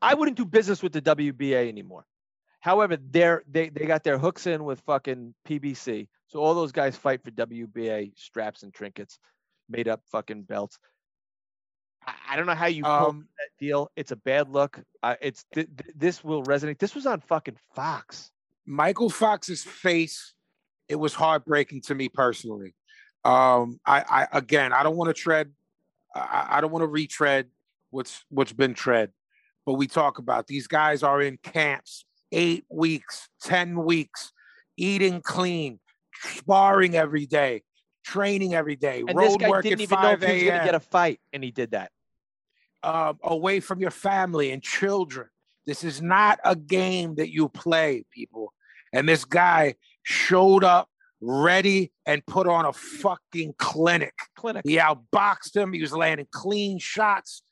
I 0.00 0.14
wouldn't 0.14 0.36
do 0.38 0.44
business 0.46 0.82
with 0.82 0.92
the 0.92 1.00
WBA 1.02 1.68
anymore. 1.68 2.06
However, 2.66 2.96
they're, 2.96 3.44
they 3.48 3.68
they 3.68 3.86
got 3.86 4.02
their 4.02 4.18
hooks 4.18 4.48
in 4.48 4.64
with 4.64 4.80
fucking 4.80 5.36
PBC. 5.48 6.08
So 6.26 6.40
all 6.40 6.52
those 6.52 6.72
guys 6.72 6.96
fight 6.96 7.22
for 7.22 7.30
WBA 7.30 8.10
straps 8.16 8.64
and 8.64 8.74
trinkets, 8.74 9.20
made 9.68 9.86
up 9.86 10.00
fucking 10.10 10.42
belts. 10.42 10.76
I, 12.04 12.14
I 12.30 12.36
don't 12.36 12.46
know 12.46 12.56
how 12.56 12.66
you 12.66 12.82
pull 12.82 12.90
Um, 12.90 13.28
that 13.38 13.64
deal. 13.64 13.88
It's 13.94 14.10
a 14.10 14.16
bad 14.16 14.48
look. 14.48 14.80
Uh, 15.00 15.14
it's 15.20 15.44
th- 15.54 15.68
th- 15.78 15.94
this 15.94 16.24
will 16.24 16.42
resonate. 16.42 16.80
This 16.80 16.96
was 16.96 17.06
on 17.06 17.20
fucking 17.20 17.56
Fox. 17.76 18.32
Michael 18.66 19.10
Fox's 19.10 19.62
face, 19.62 20.34
it 20.88 20.96
was 20.96 21.14
heartbreaking 21.14 21.82
to 21.82 21.94
me 21.94 22.08
personally. 22.08 22.74
Um, 23.24 23.78
I, 23.86 24.26
I 24.32 24.38
again, 24.38 24.72
I 24.72 24.82
don't 24.82 24.96
want 24.96 25.14
to 25.14 25.22
tread, 25.22 25.52
I, 26.16 26.46
I 26.50 26.60
don't 26.60 26.72
want 26.72 26.82
to 26.82 26.88
retread 26.88 27.46
what's 27.90 28.24
what's 28.28 28.52
been 28.52 28.74
tread, 28.74 29.12
but 29.64 29.74
we 29.74 29.86
talk 29.86 30.18
about 30.18 30.48
these 30.48 30.66
guys 30.66 31.04
are 31.04 31.22
in 31.22 31.38
camps, 31.44 32.04
eight 32.36 32.64
weeks, 32.68 33.28
ten 33.40 33.82
weeks, 33.84 34.32
eating 34.76 35.22
clean, 35.22 35.80
sparring 36.22 36.94
every 36.94 37.24
day, 37.26 37.62
training 38.04 38.54
every 38.54 38.76
day, 38.76 39.02
And 39.08 39.16
road 39.16 39.40
work 39.42 39.62
didn't 39.64 39.80
at 39.80 39.82
even 39.82 40.00
know 40.02 40.10
if 40.10 40.20
five 40.20 40.28
he 40.28 40.34
was 40.34 40.42
going 40.44 40.58
to 40.60 40.64
get 40.66 40.74
a 40.74 40.80
fight, 40.80 41.18
and 41.32 41.42
he 41.42 41.50
did 41.50 41.70
that. 41.72 41.90
um, 42.82 43.18
away 43.22 43.60
from 43.60 43.80
your 43.80 43.90
family 43.90 44.52
and 44.52 44.62
children. 44.62 45.28
This 45.66 45.82
is 45.82 46.00
not 46.00 46.38
a 46.44 46.54
game 46.54 47.16
that 47.16 47.32
you 47.32 47.48
play, 47.48 48.04
people. 48.12 48.52
And 48.92 49.08
this 49.08 49.24
guy 49.24 49.74
showed 50.04 50.62
up 50.62 50.88
ready 51.20 51.90
and 52.04 52.24
put 52.26 52.46
on 52.46 52.64
a 52.66 52.72
fucking 52.72 53.54
clinic. 53.58 54.14
Clinic. 54.36 54.62
He 54.64 54.76
outboxed 54.76 55.56
him. 55.56 55.72
He 55.72 55.80
was 55.80 55.92
landing 55.92 56.28
clean 56.30 56.78
shots. 56.78 57.42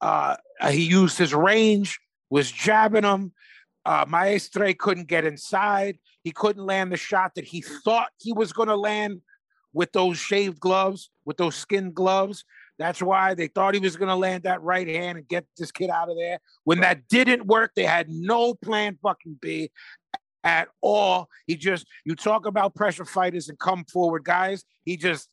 Uh, 0.00 0.36
he 0.70 0.82
used 0.82 1.16
his 1.18 1.32
range, 1.32 2.00
was 2.30 2.50
jabbing 2.50 3.04
him. 3.04 3.32
Uh, 3.86 4.04
Maestre 4.08 4.74
couldn't 4.74 5.06
get 5.06 5.24
inside. 5.24 5.98
He 6.24 6.32
couldn't 6.32 6.66
land 6.66 6.90
the 6.90 6.96
shot 6.96 7.36
that 7.36 7.44
he 7.44 7.62
thought 7.62 8.08
he 8.18 8.32
was 8.32 8.52
going 8.52 8.68
to 8.68 8.76
land 8.76 9.20
with 9.72 9.92
those 9.92 10.18
shaved 10.18 10.58
gloves, 10.58 11.08
with 11.24 11.36
those 11.36 11.54
skin 11.54 11.92
gloves. 11.92 12.44
That's 12.80 13.00
why 13.00 13.34
they 13.34 13.46
thought 13.46 13.74
he 13.74 13.80
was 13.80 13.96
going 13.96 14.08
to 14.08 14.16
land 14.16 14.42
that 14.42 14.60
right 14.60 14.88
hand 14.88 15.18
and 15.18 15.28
get 15.28 15.46
this 15.56 15.70
kid 15.70 15.88
out 15.88 16.10
of 16.10 16.16
there. 16.16 16.40
When 16.64 16.80
that 16.80 17.06
didn't 17.08 17.46
work, 17.46 17.72
they 17.76 17.84
had 17.84 18.08
no 18.10 18.54
plan 18.54 18.98
fucking 19.00 19.38
B 19.40 19.70
at 20.42 20.68
all. 20.80 21.28
He 21.46 21.54
just, 21.56 21.86
you 22.04 22.16
talk 22.16 22.44
about 22.44 22.74
pressure 22.74 23.04
fighters 23.04 23.48
and 23.48 23.58
come 23.58 23.84
forward 23.84 24.24
guys. 24.24 24.64
He 24.84 24.96
just 24.96 25.28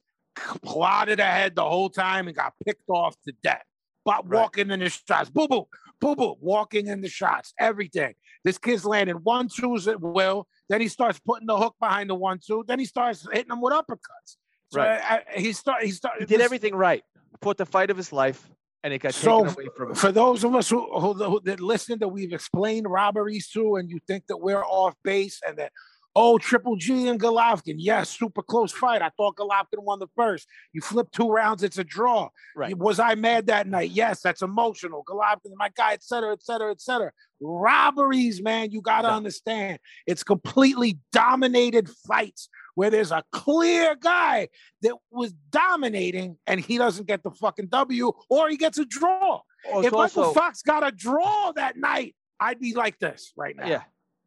plodded 0.63 1.19
ahead 1.19 1.55
the 1.55 1.67
whole 1.67 1.89
time 1.89 2.27
and 2.27 2.37
got 2.37 2.53
picked 2.63 2.87
off 2.87 3.15
to 3.25 3.33
death. 3.41 3.63
But 4.05 4.27
Right. 4.29 4.41
walking 4.41 4.69
in 4.69 4.79
the 4.79 4.89
shots, 4.89 5.29
boo 5.29 5.47
boo, 5.47 5.67
boo 5.99 6.15
boo, 6.15 6.35
walking 6.39 6.87
in 6.87 7.01
the 7.01 7.09
shots, 7.09 7.53
everything. 7.59 8.13
This 8.43 8.57
kid's 8.57 8.85
landing 8.85 9.15
one 9.17 9.47
twos 9.47 9.87
at 9.87 10.01
will. 10.01 10.47
Then 10.69 10.81
he 10.81 10.87
starts 10.87 11.19
putting 11.19 11.47
the 11.47 11.57
hook 11.57 11.75
behind 11.79 12.09
the 12.09 12.15
one 12.15 12.39
two. 12.45 12.63
Then 12.67 12.79
he 12.79 12.85
starts 12.85 13.27
hitting 13.31 13.49
them 13.49 13.61
with 13.61 13.73
uppercuts. 13.73 14.37
So 14.71 14.79
Right. 14.79 14.99
I, 15.01 15.23
I- 15.35 15.39
he 15.39 15.53
start 15.53 15.83
he 15.83 15.91
start 15.91 16.15
He 16.19 16.25
did 16.25 16.39
this- 16.39 16.45
everything 16.45 16.75
right. 16.75 17.03
Fought 17.41 17.57
the 17.57 17.65
fight 17.65 17.89
of 17.89 17.97
his 17.97 18.11
life, 18.13 18.47
and 18.83 18.93
it 18.93 18.99
got 18.99 19.13
So, 19.13 19.43
taken 19.45 19.53
away 19.55 19.69
from 19.75 19.89
him. 19.89 19.95
For 19.95 20.11
those 20.11 20.43
of 20.43 20.55
us 20.55 20.69
who, 20.69 20.81
who, 20.99 21.13
who 21.13 21.41
that 21.45 21.59
listen 21.59 21.99
that 21.99 22.07
we've 22.07 22.31
explained 22.31 22.85
robberies 22.89 23.49
to, 23.49 23.75
and 23.77 23.89
you 23.89 23.99
think 24.07 24.27
that 24.27 24.37
we're 24.37 24.63
off 24.63 24.93
base 25.03 25.41
and 25.45 25.57
that 25.57 25.71
Oh, 26.15 26.37
Triple 26.37 26.75
G 26.75 27.07
and 27.07 27.19
Golovkin. 27.19 27.75
Yes, 27.77 28.09
super 28.11 28.43
close 28.43 28.71
fight. 28.71 29.01
I 29.01 29.09
thought 29.17 29.35
Golovkin 29.35 29.79
won 29.83 29.97
the 29.99 30.07
first. 30.15 30.47
You 30.71 30.81
flip 30.81 31.07
two 31.11 31.27
rounds, 31.29 31.63
it's 31.63 31.79
a 31.79 31.83
draw. 31.83 32.29
Right. 32.55 32.77
Was 32.77 32.99
I 32.99 33.15
mad 33.15 33.47
that 33.47 33.67
night? 33.67 33.89
Yes, 33.91 34.21
that's 34.21 34.43
emotional. 34.43 35.03
Golovkin, 35.07 35.51
my 35.55 35.69
guy, 35.75 35.93
et 35.93 36.03
cetera, 36.03 36.31
et 36.33 36.43
cetera, 36.43 36.69
et 36.71 36.81
cetera. 36.81 37.11
Robberies, 37.41 38.41
man, 38.41 38.71
you 38.71 38.81
got 38.81 39.01
to 39.01 39.07
Yeah. 39.07 39.15
understand. 39.15 39.79
It's 40.05 40.23
completely 40.23 40.99
dominated 41.11 41.89
fights 41.89 42.49
where 42.75 42.89
there's 42.89 43.11
a 43.11 43.23
clear 43.31 43.95
guy 43.95 44.49
that 44.81 44.95
was 45.11 45.33
dominating 45.51 46.37
and 46.47 46.59
he 46.59 46.77
doesn't 46.77 47.07
get 47.07 47.23
the 47.23 47.31
fucking 47.31 47.67
W 47.67 48.11
or 48.29 48.49
he 48.49 48.57
gets 48.57 48.77
a 48.77 48.85
draw. 48.85 49.41
Oh, 49.71 49.79
if 49.79 49.85
it's 49.87 49.95
Michael 49.95 50.23
also- 50.25 50.33
Fox 50.33 50.61
got 50.61 50.85
a 50.85 50.91
draw 50.91 51.51
that 51.53 51.77
night, 51.77 52.15
I'd 52.39 52.59
be 52.59 52.73
like 52.73 52.99
this 52.99 53.31
right 53.37 53.55
now. 53.55 53.67
Yeah, 53.67 53.83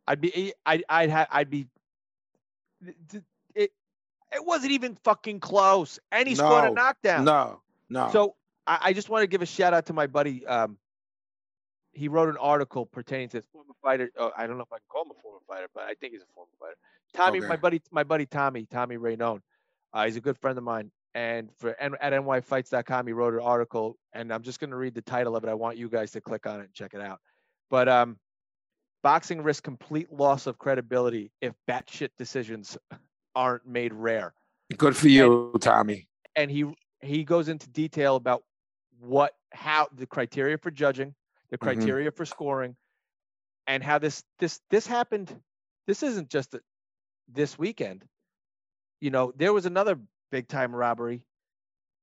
I'd 0.07 0.21
be, 0.21 0.53
I'd, 0.65 0.85
I'd, 0.89 1.11
ha- 1.11 1.27
I'd 1.31 1.51
be. 1.51 1.67
It, 3.55 3.73
it 4.33 4.45
wasn't 4.45 4.73
even 4.73 4.97
fucking 5.05 5.41
close, 5.41 5.99
and 6.13 6.29
he 6.29 6.35
scored 6.35 6.65
a 6.65 6.69
No, 6.69 6.75
knockdown. 6.75 7.25
No, 7.25 7.61
no. 7.89 8.11
So 8.13 8.35
I, 8.67 8.79
I 8.85 8.93
just 8.93 9.09
want 9.09 9.23
to 9.23 9.27
give 9.27 9.43
a 9.43 9.47
shout 9.47 9.75
out 9.75 9.87
to 9.87 9.93
my 9.93 10.07
buddy. 10.07 10.47
Um, 10.47 10.79
he 11.93 12.09
wrote 12.09 12.29
an 12.29 12.37
article 12.37 12.85
pertaining 12.87 13.29
to 13.31 13.39
this 13.39 13.47
former 13.53 13.73
fighter. 13.83 14.11
Oh, 14.19 14.31
I 14.37 14.47
don't 14.47 14.59
know 14.59 14.65
if 14.65 14.73
I 14.73 14.77
can 14.77 14.87
call 14.89 15.05
him 15.05 15.13
a 15.19 15.23
former 15.23 15.39
fighter, 15.49 15.67
but 15.75 15.85
I 15.85 15.95
think 15.95 16.13
he's 16.13 16.23
a 16.23 16.27
former 16.35 16.51
fighter. 16.61 16.77
Tommy, 17.15 17.41
my 17.41 17.57
buddy, 17.57 17.81
my 17.91 18.05
buddy 18.05 18.27
Tommy, 18.27 18.67
Tommy 18.67 18.97
Raynone. 18.97 19.41
Uh, 19.93 20.05
he's 20.05 20.17
a 20.17 20.21
good 20.21 20.37
friend 20.37 20.59
of 20.59 20.65
mine. 20.65 20.91
And 21.15 21.49
for 21.57 21.75
at 21.81 21.93
nyfights.com, 22.03 23.07
he 23.07 23.15
wrote 23.15 23.33
an 23.33 23.41
article, 23.41 23.97
and 24.13 24.31
I'm 24.31 24.43
just 24.43 24.61
going 24.61 24.69
to 24.71 24.77
read 24.77 24.95
the 24.95 25.01
title 25.01 25.35
of 25.35 25.45
it. 25.45 25.49
I 25.49 25.55
want 25.55 25.79
you 25.79 25.89
guys 25.89 26.11
to 26.11 26.21
click 26.21 26.47
on 26.47 26.61
it 26.61 26.65
and 26.65 26.75
check 26.75 26.93
it 26.93 27.01
out. 27.01 27.21
But 27.71 27.89
um, 27.89 28.19
boxing 29.07 29.41
risks 29.41 29.61
complete 29.61 30.13
loss 30.13 30.49
of 30.49 30.59
credibility 30.59 31.31
if 31.41 31.55
batshit 31.71 32.09
decisions 32.19 32.77
aren't 33.37 33.65
made 33.65 33.95
rare. 33.95 34.35
Good 34.77 34.97
for 34.97 35.07
you, 35.07 35.53
Tommy. 35.61 36.09
and 36.35 36.51
he 36.51 36.75
he 37.01 37.23
goes 37.23 37.49
into 37.49 37.69
detail 37.69 38.17
about 38.17 38.43
what 38.99 39.37
how 39.53 39.87
the 39.95 40.07
criteria 40.07 40.59
for 40.59 40.73
judging 40.73 41.15
the 41.51 41.57
Mhm. 41.57 41.61
criteria 41.61 42.11
for 42.11 42.25
scoring 42.27 42.75
and 43.69 43.81
how 43.81 43.97
this 44.01 44.25
this 44.41 44.61
this 44.71 44.89
happened. 44.89 45.41
This 45.87 46.03
isn't 46.03 46.29
just 46.29 46.55
a, 46.55 46.61
this 47.29 47.57
weekend. 47.57 48.05
You 49.01 49.13
know 49.13 49.33
there 49.37 49.53
was 49.53 49.67
another 49.67 50.01
big 50.33 50.49
time 50.49 50.75
robbery 50.75 51.23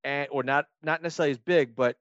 and 0.06 0.30
or 0.32 0.42
not 0.42 0.68
not 0.82 1.02
necessarily 1.02 1.32
as 1.32 1.40
big 1.40 1.76
but 1.76 1.98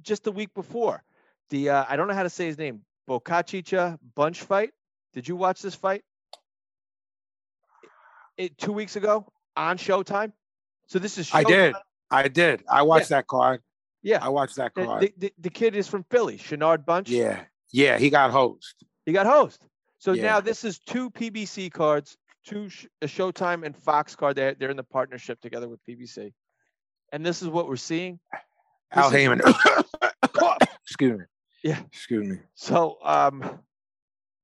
just 0.00 0.22
the 0.22 0.30
week 0.30 0.54
before. 0.54 1.02
The 1.50 1.70
uh, 1.70 1.84
i 1.88 1.96
don't 1.96 2.06
know 2.06 2.14
how 2.14 2.22
to 2.22 2.30
say 2.30 2.46
his 2.46 2.56
name 2.56 2.84
bocachicha 3.08 3.98
bunch 4.14 4.40
fight 4.42 4.70
did 5.14 5.26
you 5.28 5.36
watch 5.36 5.60
this 5.62 5.74
fight 5.74 6.02
it 8.36 8.56
two 8.58 8.72
weeks 8.72 8.96
ago 8.96 9.26
on 9.56 9.76
showtime 9.78 10.32
so 10.86 10.98
this 10.98 11.16
is 11.18 11.30
I 11.32 11.44
did. 11.44 11.74
I 12.10 12.28
did. 12.28 12.62
I 12.68 12.82
watched 12.82 13.08
that 13.10 13.26
card. 13.26 13.60
yeah 14.02 14.18
I 14.24 14.28
watched 14.28 14.56
that 14.56 14.74
card. 14.74 15.02
the, 15.02 15.12
the, 15.16 15.32
the 15.38 15.50
kid 15.50 15.74
is 15.74 15.88
from 15.88 16.04
philly 16.10 16.36
Shinard 16.38 16.84
bunch 16.84 17.08
yeah. 17.10 17.44
Yeah. 17.74 17.96
He 17.98 18.10
got 18.10 18.30
host. 18.30 18.74
He 19.06 19.12
got 19.12 19.26
host. 19.26 19.58
So 19.98 20.12
Yeah. 20.12 20.22
now 20.24 20.40
this 20.40 20.62
is 20.64 20.78
two 20.78 21.10
PBC 21.10 21.72
cards, 21.72 22.18
two 22.46 22.68
sh- 22.68 22.86
a 23.00 23.06
Showtime 23.06 23.64
and 23.64 23.74
Fox 23.74 24.14
card. 24.14 24.36
They're, 24.36 24.52
they're 24.54 24.70
in 24.70 24.76
the 24.76 24.82
partnership 24.82 25.40
together 25.40 25.68
with 25.70 25.80
PBC. 25.88 26.32
And 27.12 27.24
this 27.24 27.40
is 27.40 27.48
what 27.48 27.66
we're 27.66 27.76
seeing. 27.76 28.20
Al 28.90 29.08
This 29.10 29.20
is- 29.20 29.26
Haymon. 29.26 29.40
Excuse 30.84 31.18
me. 31.20 31.24
Yeah. 31.62 31.80
Excuse 31.86 32.26
me. 32.26 32.36
So, 32.54 32.98
um, 33.02 33.58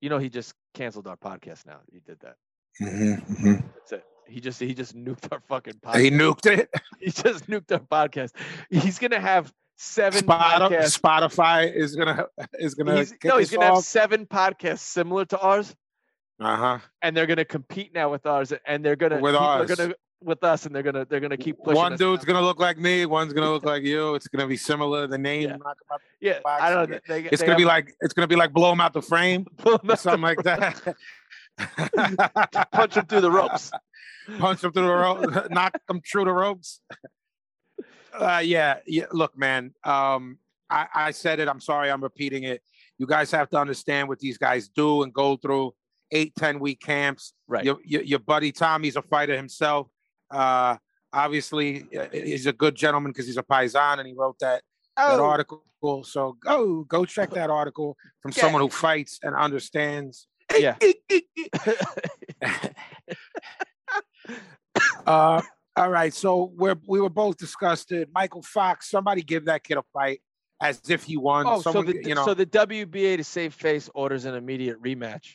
you 0.00 0.08
know, 0.08 0.18
he 0.18 0.28
just 0.28 0.54
canceled 0.74 1.06
our 1.06 1.16
podcast 1.16 1.66
now. 1.66 1.80
He 1.92 2.00
did 2.00 2.20
that. 2.20 2.36
Mhm, 2.80 3.26
mhm. 3.26 3.64
That's 3.74 3.92
it. 3.92 4.04
He 4.28 4.40
just 4.40 4.60
he 4.60 4.74
just 4.74 4.94
nuked 4.94 5.26
our 5.32 5.40
fucking 5.48 5.74
podcast. 5.84 6.00
He 6.00 6.10
nuked 6.10 6.46
it. 6.46 6.70
He 7.00 7.10
just 7.10 7.46
nuked 7.48 7.72
our 7.72 7.78
podcast. 7.80 8.32
He's 8.70 8.98
gonna 8.98 9.20
have 9.20 9.52
seven 9.78 10.22
Spotify, 10.24 10.58
podcasts. 10.58 11.00
Spotify 11.00 11.72
is 11.74 11.96
gonna 11.96 12.26
is 12.58 12.74
gonna 12.74 12.96
He's, 12.98 13.14
no, 13.24 13.38
he's 13.38 13.50
gonna 13.50 13.74
have 13.74 13.84
seven 13.84 14.26
podcasts 14.26 14.80
similar 14.80 15.24
to 15.26 15.38
ours, 15.38 15.74
Uh 16.40 16.56
huh. 16.56 16.78
and 17.02 17.16
they're 17.16 17.26
gonna 17.26 17.44
compete 17.44 17.94
now 17.94 18.10
with 18.10 18.26
ours, 18.26 18.52
and 18.66 18.84
they're 18.84 18.96
gonna 18.96 19.18
With 19.20 19.34
ours. 19.34 19.70
gonna 19.74 19.94
with 20.22 20.42
us, 20.44 20.66
and 20.66 20.74
they're 20.74 20.82
gonna 20.82 21.04
they're 21.04 21.20
gonna 21.20 21.36
keep 21.36 21.58
pushing. 21.58 21.76
One 21.76 21.96
dude's 21.96 22.24
down. 22.24 22.34
gonna 22.34 22.46
look 22.46 22.58
like 22.58 22.78
me. 22.78 23.06
One's 23.06 23.32
gonna 23.32 23.50
look 23.50 23.64
like 23.72 23.82
you. 23.82 24.14
It's 24.14 24.28
gonna 24.28 24.46
be 24.46 24.56
similar. 24.56 25.06
The 25.06 25.18
name. 25.18 25.42
Yeah. 25.42 25.56
knock 25.56 25.76
'em 25.80 25.92
out- 25.94 26.00
Yeah, 26.20 26.40
box, 26.42 26.62
I 26.62 26.70
don't 26.70 26.90
know. 26.90 26.98
They, 27.06 27.24
It's 27.24 27.40
they 27.40 27.46
gonna 27.46 27.58
be 27.58 27.64
like 27.64 27.94
it's 28.00 28.14
gonna 28.14 28.26
be 28.28 28.36
like 28.36 28.52
blow 28.52 28.72
him 28.72 28.80
out 28.80 28.92
the 28.92 29.02
frame 29.02 29.46
something 29.96 30.20
like 30.20 30.42
that. 30.42 30.96
punch 32.72 32.96
him 32.96 33.06
through 33.06 33.20
the 33.20 33.30
ropes. 33.30 33.70
punch 34.38 34.62
him 34.64 34.72
through 34.72 34.86
the 34.86 34.92
rope, 34.94 35.50
knock 35.50 35.74
him 35.88 36.00
through 36.10 36.24
the 36.24 36.32
ropes. 36.32 36.80
Uh, 38.12 38.42
yeah, 38.44 38.78
yeah. 38.86 39.04
Look, 39.12 39.36
man. 39.38 39.72
Um, 39.84 40.38
I, 40.70 40.86
I 40.94 41.10
said 41.12 41.40
it. 41.40 41.48
I'm 41.48 41.60
sorry. 41.60 41.90
I'm 41.90 42.02
repeating 42.02 42.42
it. 42.44 42.62
You 42.98 43.06
guys 43.06 43.30
have 43.30 43.48
to 43.50 43.58
understand 43.58 44.08
what 44.08 44.18
these 44.18 44.38
guys 44.38 44.68
do 44.68 45.02
and 45.02 45.12
go 45.14 45.36
through 45.36 45.72
eight, 46.10 46.34
10 46.36 46.58
week 46.58 46.80
camps. 46.80 47.32
Right. 47.46 47.64
Your, 47.64 47.78
your, 47.84 48.02
your 48.02 48.18
buddy 48.18 48.50
Tommy's 48.52 48.96
a 48.96 49.02
fighter 49.02 49.36
himself. 49.36 49.88
Uh, 50.30 50.76
obviously, 51.12 51.86
uh, 51.98 52.06
he's 52.12 52.46
a 52.46 52.52
good 52.52 52.74
gentleman 52.74 53.12
because 53.12 53.26
he's 53.26 53.36
a 53.36 53.42
paisan 53.42 53.98
and 53.98 54.06
he 54.06 54.14
wrote 54.14 54.38
that, 54.40 54.62
that 54.96 55.18
Oh, 55.20 55.24
article. 55.24 55.62
So 56.04 56.36
go 56.40 56.82
go 56.84 57.04
check 57.04 57.30
that 57.30 57.50
article 57.50 57.96
from 58.20 58.32
Yeah. 58.34 58.40
someone 58.42 58.62
who 58.62 58.68
fights 58.68 59.20
and 59.22 59.34
understands. 59.36 60.26
Yeah. 60.56 60.76
uh, 65.06 65.42
all 65.76 65.90
right, 65.90 66.12
so 66.12 66.52
we're 66.56 66.76
we 66.86 67.00
were 67.00 67.10
both 67.10 67.36
disgusted. 67.36 68.08
Michael 68.12 68.42
Fox, 68.42 68.90
somebody 68.90 69.22
give 69.22 69.44
that 69.44 69.62
kid 69.62 69.78
a 69.78 69.84
fight 69.92 70.20
as 70.60 70.80
if 70.88 71.04
he 71.04 71.16
won. 71.16 71.46
oh, 71.46 71.60
so 71.60 71.82
the 71.82 71.94
you 72.04 72.14
know, 72.16 72.24
so 72.24 72.34
the 72.34 72.46
WBA 72.46 73.18
to 73.18 73.24
save 73.24 73.54
face 73.54 73.88
orders 73.94 74.24
an 74.24 74.34
immediate 74.34 74.82
rematch. 74.82 75.34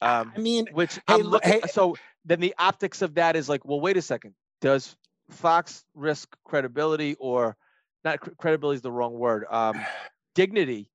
Um, 0.00 0.32
I 0.34 0.40
mean, 0.40 0.66
which 0.72 0.94
hey, 0.94 1.00
I'm 1.08 1.20
look, 1.22 1.44
hey- 1.44 1.60
so 1.70 1.96
then 2.24 2.40
the 2.40 2.54
optics 2.58 3.02
of 3.02 3.14
that 3.14 3.36
is 3.36 3.48
like, 3.48 3.64
well, 3.64 3.80
wait 3.80 3.96
a 3.96 4.02
second. 4.02 4.34
Does 4.60 4.96
Fox 5.30 5.84
risk 5.94 6.36
credibility 6.44 7.16
or 7.18 7.56
not? 8.04 8.20
cr- 8.20 8.30
Credibility 8.38 8.76
is 8.76 8.82
the 8.82 8.92
wrong 8.92 9.14
word. 9.14 9.44
Um, 9.50 9.80
dignity 10.34 10.88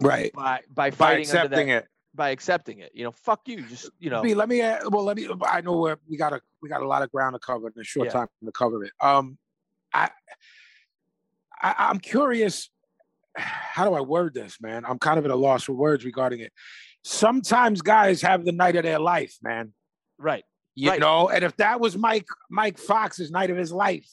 right 0.00 0.32
by 0.34 0.60
by 0.72 0.90
by 0.90 0.90
fighting 0.90 1.26
under 1.30 1.38
accepting 1.40 1.68
that, 1.68 1.84
it. 1.84 1.88
by 2.14 2.30
accepting 2.30 2.78
it. 2.80 2.92
You 2.94 3.04
know, 3.04 3.12
fuck 3.12 3.40
you. 3.46 3.62
Just 3.62 3.90
you 3.98 4.10
know, 4.10 4.22
let 4.22 4.48
me 4.48 4.60
uh, 4.62 4.88
well, 4.90 5.04
let 5.04 5.16
me. 5.16 5.28
I 5.44 5.60
know 5.60 5.78
we're, 5.78 5.96
we 6.08 6.16
got 6.16 6.32
a 6.32 6.40
we 6.62 6.68
got 6.68 6.82
a 6.82 6.86
lot 6.86 7.02
of 7.02 7.10
ground 7.10 7.34
to 7.34 7.38
cover 7.38 7.68
in 7.68 7.80
a 7.80 7.84
short 7.84 8.06
Yeah. 8.06 8.12
time 8.12 8.28
to 8.44 8.52
cover 8.52 8.84
it. 8.84 8.92
Um, 9.00 9.38
I, 9.94 10.10
I 11.60 11.74
I'm 11.78 11.98
curious. 11.98 12.70
How 13.36 13.84
do 13.86 13.94
I 13.94 14.00
word 14.00 14.32
this, 14.34 14.58
man? 14.60 14.84
I'm 14.86 14.98
kind 14.98 15.18
of 15.18 15.24
at 15.26 15.30
a 15.30 15.36
loss 15.36 15.64
for 15.64 15.72
words 15.74 16.04
regarding 16.04 16.40
it. 16.40 16.52
Sometimes 17.04 17.82
guys 17.82 18.22
have 18.22 18.44
the 18.44 18.52
night 18.52 18.76
of 18.76 18.82
their 18.84 18.98
life, 18.98 19.36
man. 19.42 19.72
right? 20.18 20.44
You 20.76 20.90
Right. 20.90 21.00
know, 21.00 21.30
and 21.30 21.42
if 21.42 21.56
that 21.56 21.80
was 21.80 21.96
Mike 21.96 22.26
Mike 22.50 22.78
Fox's 22.78 23.30
night 23.30 23.50
of 23.50 23.56
his 23.56 23.72
life, 23.72 24.08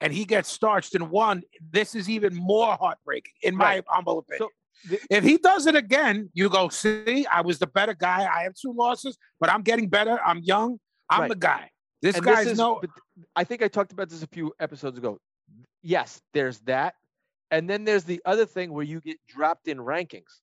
and 0.00 0.12
he 0.12 0.24
gets 0.26 0.50
starched 0.50 0.94
and 0.94 1.10
won, 1.10 1.42
this 1.70 1.94
is 1.94 2.10
even 2.10 2.34
more 2.34 2.76
heartbreaking, 2.76 3.32
in 3.42 3.56
my 3.56 3.76
Right. 3.76 3.84
humble 3.88 4.18
opinion. 4.18 4.50
the- 4.86 5.00
if 5.08 5.24
he 5.24 5.38
does 5.38 5.66
it 5.66 5.74
again, 5.74 6.28
you 6.34 6.50
go, 6.50 6.68
see, 6.68 7.24
I 7.26 7.40
was 7.40 7.58
the 7.58 7.66
better 7.66 7.94
guy. 7.94 8.26
I 8.30 8.42
have 8.42 8.52
two 8.54 8.70
losses, 8.74 9.16
but 9.40 9.48
I'm 9.50 9.62
getting 9.62 9.88
better. 9.88 10.20
I'm 10.22 10.40
young. 10.40 10.78
I'm 11.08 11.20
Right. 11.22 11.28
the 11.30 11.36
guy. 11.36 11.70
This 12.02 12.16
and 12.16 12.24
guy's 12.24 12.44
this 12.44 12.52
is, 12.52 12.58
no. 12.58 12.82
I 13.34 13.44
think 13.44 13.62
I 13.62 13.68
talked 13.68 13.92
about 13.92 14.10
this 14.10 14.22
a 14.22 14.26
few 14.26 14.52
episodes 14.60 14.98
ago. 14.98 15.18
Yes, 15.80 16.20
there's 16.34 16.60
that. 16.62 16.96
And 17.50 17.70
then 17.70 17.84
there's 17.84 18.04
the 18.04 18.20
other 18.26 18.44
thing 18.44 18.74
where 18.74 18.84
you 18.84 19.00
get 19.00 19.18
dropped 19.26 19.68
in 19.68 19.78
rankings. 19.78 20.40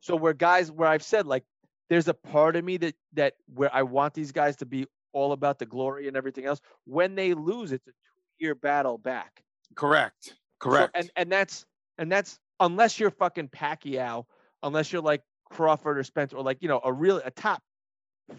So 0.00 0.16
where 0.16 0.32
guys 0.32 0.70
where 0.72 0.88
I've 0.88 1.02
said 1.02 1.26
like 1.26 1.44
there's 1.90 2.08
a 2.08 2.14
part 2.14 2.56
of 2.56 2.64
me 2.64 2.78
that 2.78 2.94
that 3.12 3.34
where 3.52 3.74
I 3.74 3.82
want 3.82 4.14
these 4.14 4.32
guys 4.32 4.56
to 4.56 4.64
be 4.66 4.86
all 5.12 5.32
about 5.32 5.58
the 5.58 5.66
glory 5.66 6.08
and 6.08 6.16
everything 6.16 6.44
else. 6.46 6.60
When 6.84 7.14
they 7.14 7.34
lose, 7.34 7.72
it's 7.72 7.86
a 7.86 7.90
two-year 7.90 8.54
battle 8.54 8.98
back. 8.98 9.42
Correct. 9.74 10.24
So- 10.24 10.32
Correct. 10.60 10.92
and 10.94 11.10
and 11.16 11.30
that's 11.32 11.66
and 11.98 12.10
that's 12.10 12.38
unless 12.60 13.00
you're 13.00 13.10
fucking 13.10 13.48
Pacquiao, 13.48 14.24
unless 14.62 14.92
you're 14.92 15.02
like 15.02 15.22
Crawford 15.50 15.98
or 15.98 16.04
Spencer 16.04 16.36
or 16.36 16.42
like 16.44 16.58
you 16.60 16.68
know 16.68 16.80
a 16.84 16.92
real 16.92 17.20
a 17.24 17.30
top 17.32 17.62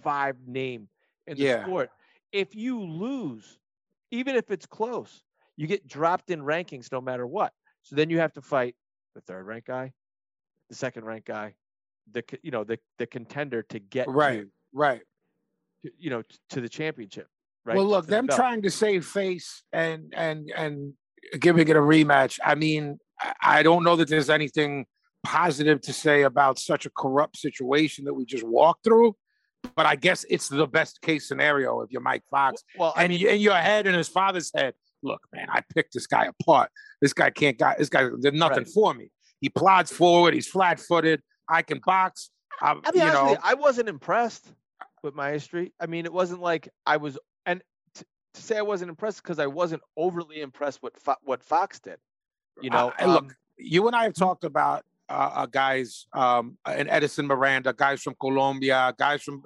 five 0.01 0.35
name 0.47 0.87
in 1.27 1.37
the 1.37 1.43
Yeah. 1.43 1.63
sport. 1.65 1.89
If 2.31 2.55
you 2.55 2.79
lose, 2.81 3.59
even 4.11 4.35
if 4.35 4.49
it's 4.51 4.65
close, 4.65 5.23
you 5.57 5.67
get 5.67 5.85
dropped 5.87 6.31
in 6.31 6.41
rankings 6.41 6.91
no 6.91 7.01
matter 7.01 7.27
what. 7.27 7.53
So 7.83 7.95
then 7.95 8.09
you 8.09 8.19
have 8.19 8.33
to 8.33 8.41
fight 8.41 8.75
the 9.15 9.21
third 9.21 9.45
ranked 9.45 9.67
guy, 9.67 9.93
the 10.69 10.75
second 10.75 11.03
ranked 11.05 11.27
guy, 11.27 11.55
the 12.11 12.23
you 12.41 12.51
know 12.51 12.63
the 12.63 12.79
the 12.99 13.05
contender 13.05 13.63
to 13.63 13.79
get 13.79 14.07
right. 14.07 14.45
Right. 14.71 15.01
You 15.97 16.10
know 16.10 16.23
to 16.49 16.61
the 16.61 16.69
championship. 16.69 17.27
Right. 17.65 17.77
Well, 17.77 17.85
look, 17.85 18.07
them 18.07 18.26
belt. 18.27 18.38
trying 18.39 18.61
to 18.64 18.69
save 18.69 19.05
face 19.05 19.64
and 19.72 20.14
and 20.15 20.51
and 20.55 20.93
giving 21.39 21.68
it 21.68 21.76
a 21.76 21.80
rematch. 21.80 22.39
I 22.43 22.55
mean, 22.55 22.99
I- 23.22 23.34
I 23.41 23.64
don't 23.64 23.84
know 23.84 23.95
that 23.95 24.10
there's 24.10 24.30
anything 24.30 24.85
positive 25.23 25.80
to 25.81 25.93
say 25.93 26.23
about 26.23 26.60
such 26.60 26.85
a 26.85 26.89
corrupt 26.97 27.38
situation 27.38 28.03
that 28.05 28.14
we 28.14 28.26
just 28.26 28.43
walked 28.43 28.84
through. 28.84 29.15
but 29.77 29.85
I 29.85 29.95
guess 29.95 30.26
it's 30.30 30.49
the 30.49 30.68
best 30.68 31.01
case 31.01 31.26
scenario 31.26 31.80
if 31.81 31.89
you're 31.89 32.01
Mike 32.01 32.23
Fox. 32.30 32.61
Well, 32.77 32.91
I 32.97 33.05
and 33.05 33.14
you, 33.14 33.30
in 33.30 33.39
your 33.39 33.55
head 33.55 33.88
and 33.88 33.95
his 33.95 34.10
father's 34.10 34.51
head, 34.53 34.73
look, 35.03 35.22
man, 35.34 35.47
I 35.49 35.61
picked 35.73 35.93
this 35.93 36.05
guy 36.05 36.26
apart. 36.26 36.69
This 37.01 37.14
guy 37.14 37.30
can't 37.30 37.57
got 37.57 37.77
this 37.77 37.88
guy 37.88 38.10
did 38.19 38.34
nothing 38.34 38.65
Right. 38.65 38.73
for 38.73 38.93
me. 38.93 39.10
He 39.39 39.47
plods 39.47 39.89
forward, 39.89 40.34
he's 40.34 40.47
flat 40.49 40.81
footed. 40.81 41.22
I 41.47 41.61
can 41.61 41.80
box. 41.85 42.30
I, 42.61 42.72
I'll 42.72 42.91
be 42.91 42.99
you 42.99 43.05
honest 43.05 43.15
know, 43.15 43.38
I 43.41 43.53
wasn't 43.53 43.88
impressed 43.88 44.45
with 45.03 45.13
Maestre. 45.15 45.67
I 45.80 45.85
mean, 45.85 46.05
it 46.05 46.13
wasn't 46.13 46.41
like 46.41 46.69
I 46.85 46.97
was, 46.97 47.19
and 47.45 47.61
t- 47.93 48.05
to 48.34 48.41
say 48.41 48.57
I 48.57 48.61
wasn't 48.61 48.89
impressed 48.89 49.21
because 49.21 49.38
I 49.39 49.47
wasn't 49.47 49.84
overly 49.97 50.41
impressed 50.41 50.81
with 50.81 50.95
Fo- 50.97 51.15
what 51.23 51.43
Fox 51.43 51.80
did. 51.80 51.97
You 52.61 52.69
know, 52.69 52.91
look, 53.05 53.23
um, 53.23 53.30
you 53.57 53.88
and 53.88 53.95
I 53.95 54.03
have 54.03 54.13
talked 54.13 54.43
about 54.43 54.84
uh, 55.09 55.30
uh, 55.34 55.45
guys, 55.47 56.07
um, 56.13 56.57
and 56.65 56.88
Edison 56.89 57.27
Miranda, 57.27 57.73
guys 57.73 58.01
from 58.01 58.15
Colombia, 58.19 58.93
guys 58.97 59.21
from 59.23 59.43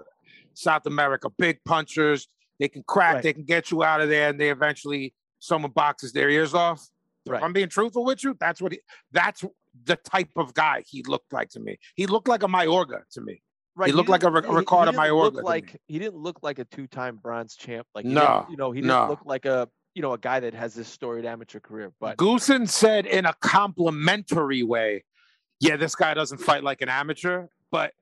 South 0.53 0.85
America, 0.85 1.29
big 1.37 1.59
punchers. 1.65 2.27
They 2.59 2.67
can 2.67 2.83
crack, 2.87 3.15
Right. 3.15 3.23
they 3.23 3.33
can 3.33 3.43
get 3.43 3.71
you 3.71 3.83
out 3.83 4.01
of 4.01 4.09
there, 4.09 4.29
and 4.29 4.39
they 4.39 4.49
eventually 4.49 5.13
someone 5.39 5.71
boxes 5.71 6.11
their 6.13 6.29
ears 6.29 6.53
off. 6.53 6.85
If 7.25 7.43
I'm 7.43 7.53
being 7.53 7.67
truthful 7.69 8.05
with 8.05 8.23
you, 8.23 8.35
that's 8.39 8.61
what 8.61 8.71
he, 8.71 8.79
that's 9.11 9.43
the 9.83 9.95
type 9.97 10.29
of 10.37 10.53
guy 10.53 10.83
he 10.87 11.03
looked 11.03 11.31
like 11.33 11.49
to 11.49 11.59
me. 11.59 11.77
He 11.95 12.07
looked 12.07 12.27
like 12.27 12.41
a 12.43 12.47
Mayorga 12.47 13.01
to 13.11 13.21
me. 13.21 13.41
Right, 13.77 13.93
looked 13.93 14.09
like 14.09 14.23
a 14.23 14.31
didn't- 14.31 14.45
he- 14.45 14.49
he 14.51 14.55
Ricardo 14.57 14.91
didn't 14.91 15.03
Mayorga 15.03 15.21
look 15.21 15.33
to 15.35 15.39
me. 15.41 15.45
Like 15.45 15.81
he 15.87 15.99
didn't 15.99 16.15
look 16.15 16.39
like 16.41 16.57
a 16.59 16.65
two-time 16.65 17.17
bronze 17.17 17.55
champ. 17.55 17.85
Like 17.93 18.05
No, 18.05 18.45
you 18.49 18.57
know, 18.57 18.71
he 18.71 18.81
didn't 18.81 18.87
no. 18.95 19.07
look 19.09 19.21
like 19.25 19.45
a 19.45 19.69
you 19.93 20.01
know 20.01 20.13
a 20.13 20.17
guy 20.17 20.39
that 20.39 20.53
has 20.55 20.73
this 20.73 20.87
storied 20.87 21.25
amateur 21.25 21.59
career. 21.59 21.93
But 21.99 22.17
Goossen 22.17 22.67
said 22.67 23.05
in 23.05 23.25
a 23.25 23.33
complimentary 23.35 24.63
way, 24.63 25.03
yeah, 25.59 25.75
this 25.77 25.95
guy 25.95 26.13
doesn't 26.13 26.39
fight 26.39 26.63
like 26.63 26.81
an 26.81 26.89
amateur, 26.89 27.47
but 27.71 27.93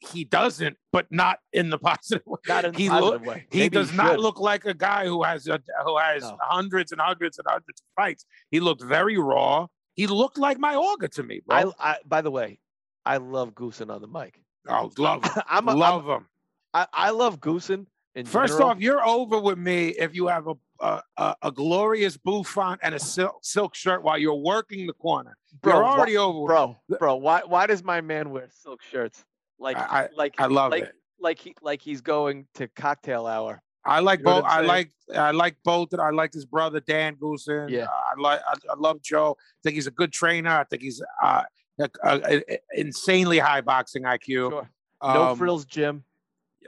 he 0.00 0.24
doesn't, 0.24 0.76
but 0.92 1.06
not 1.10 1.38
in 1.52 1.70
the 1.70 1.78
positive 1.88 2.22
way. 2.26 2.38
not 2.46 2.64
in 2.66 2.74
a 2.74 2.78
he 2.78 2.88
positive 2.88 3.20
look, 3.22 3.26
way. 3.26 3.46
he 3.50 3.58
Maybe 3.60 3.74
does 3.74 3.92
not 3.94 4.20
look 4.20 4.38
like 4.38 4.64
a 4.66 4.74
guy 4.74 5.06
who 5.06 5.22
has 5.22 5.46
a, 5.48 5.60
who 5.84 5.98
has 5.98 6.22
No. 6.22 6.36
hundreds 6.40 6.92
and 6.92 7.00
hundreds 7.00 7.38
and 7.38 7.46
hundreds 7.48 7.80
of 7.80 7.86
fights. 7.96 8.24
He 8.50 8.60
looked 8.60 8.82
very 8.84 9.18
raw. 9.18 9.66
He 9.94 10.06
looked 10.06 10.38
like 10.38 10.58
Mayorga 10.58 11.08
to 11.12 11.22
me, 11.22 11.40
bro. 11.44 11.72
I, 11.80 11.92
I 11.92 11.96
by 12.06 12.20
the 12.20 12.30
way, 12.30 12.60
I 13.04 13.16
love 13.16 13.54
Goossen 13.54 13.90
on 13.92 14.00
the 14.00 14.06
mic. 14.06 14.38
Oh, 14.66 14.90
love 14.98 15.24
him. 15.34 15.42
I'm 15.48 15.68
a, 15.68 15.70
I'm- 15.72 15.78
love 15.80 16.06
him. 16.06 16.26
I, 16.74 16.86
I 16.92 17.10
love 17.10 17.40
Goossen. 17.40 17.86
First 18.26 18.54
general. 18.54 18.70
off, 18.70 18.80
you're 18.80 19.06
over 19.06 19.38
with 19.40 19.58
me 19.58 19.88
if 19.90 20.14
you 20.14 20.26
have 20.26 20.48
a 20.48 20.54
a, 20.80 21.02
a, 21.16 21.34
a 21.42 21.52
glorious 21.52 22.16
bouffant 22.16 22.78
and 22.82 22.94
a 22.94 22.98
silk, 23.00 23.38
silk 23.42 23.74
shirt 23.74 24.02
while 24.02 24.16
you're 24.16 24.34
working 24.34 24.86
the 24.86 24.92
corner. 24.92 25.36
bro, 25.60 25.74
you're 25.74 25.84
already 25.84 26.16
over. 26.16 26.38
with 26.40 26.46
bro, 26.48 26.76
bro. 26.98 27.16
Why 27.16 27.42
why 27.46 27.66
does 27.66 27.82
my 27.82 28.00
man 28.00 28.30
wear 28.30 28.48
silk 28.50 28.80
shirts? 28.82 29.24
Like 29.58 29.76
I- 29.76 30.08
like 30.16 30.34
I 30.38 30.46
love 30.46 30.70
like 30.72 30.84
it. 30.84 30.92
like 31.20 31.38
he 31.40 31.54
like 31.62 31.80
he's 31.82 32.00
going 32.00 32.46
to 32.54 32.68
cocktail 32.68 33.26
hour. 33.26 33.60
I 33.84 34.00
like 34.00 34.20
You 34.20 34.26
know 34.26 34.42
both. 34.42 34.44
I'm 34.44 34.64
I 34.64 34.66
like 34.66 34.90
I 35.14 35.30
like 35.32 35.56
both. 35.64 35.94
I 35.94 36.10
like 36.10 36.32
his 36.32 36.44
brother 36.44 36.80
Dan 36.80 37.16
Goossen. 37.16 37.70
Yeah. 37.70 37.86
I 37.86 38.20
like 38.20 38.40
I, 38.46 38.54
I 38.70 38.74
love 38.76 39.00
Joe. 39.02 39.36
I 39.40 39.58
think 39.64 39.74
he's 39.74 39.86
a 39.88 39.92
good 39.92 40.12
trainer. 40.12 40.50
I 40.50 40.64
think 40.64 40.82
he's 40.82 41.00
uh, 41.22 41.42
a, 41.78 41.88
a- 42.02 42.42
a- 42.54 42.58
insanely 42.74 43.38
high 43.38 43.60
boxing 43.60 44.02
IQ. 44.04 44.50
Sure. 44.50 44.70
No 45.02 45.28
Um, 45.30 45.38
frills, 45.38 45.64
Jim. 45.64 46.04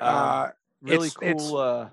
Uh, 0.00 0.48
Really 0.82 1.08
it's- 1.08 1.22
it's- 1.30 1.48
cool. 1.50 1.56
uh, 1.58 1.88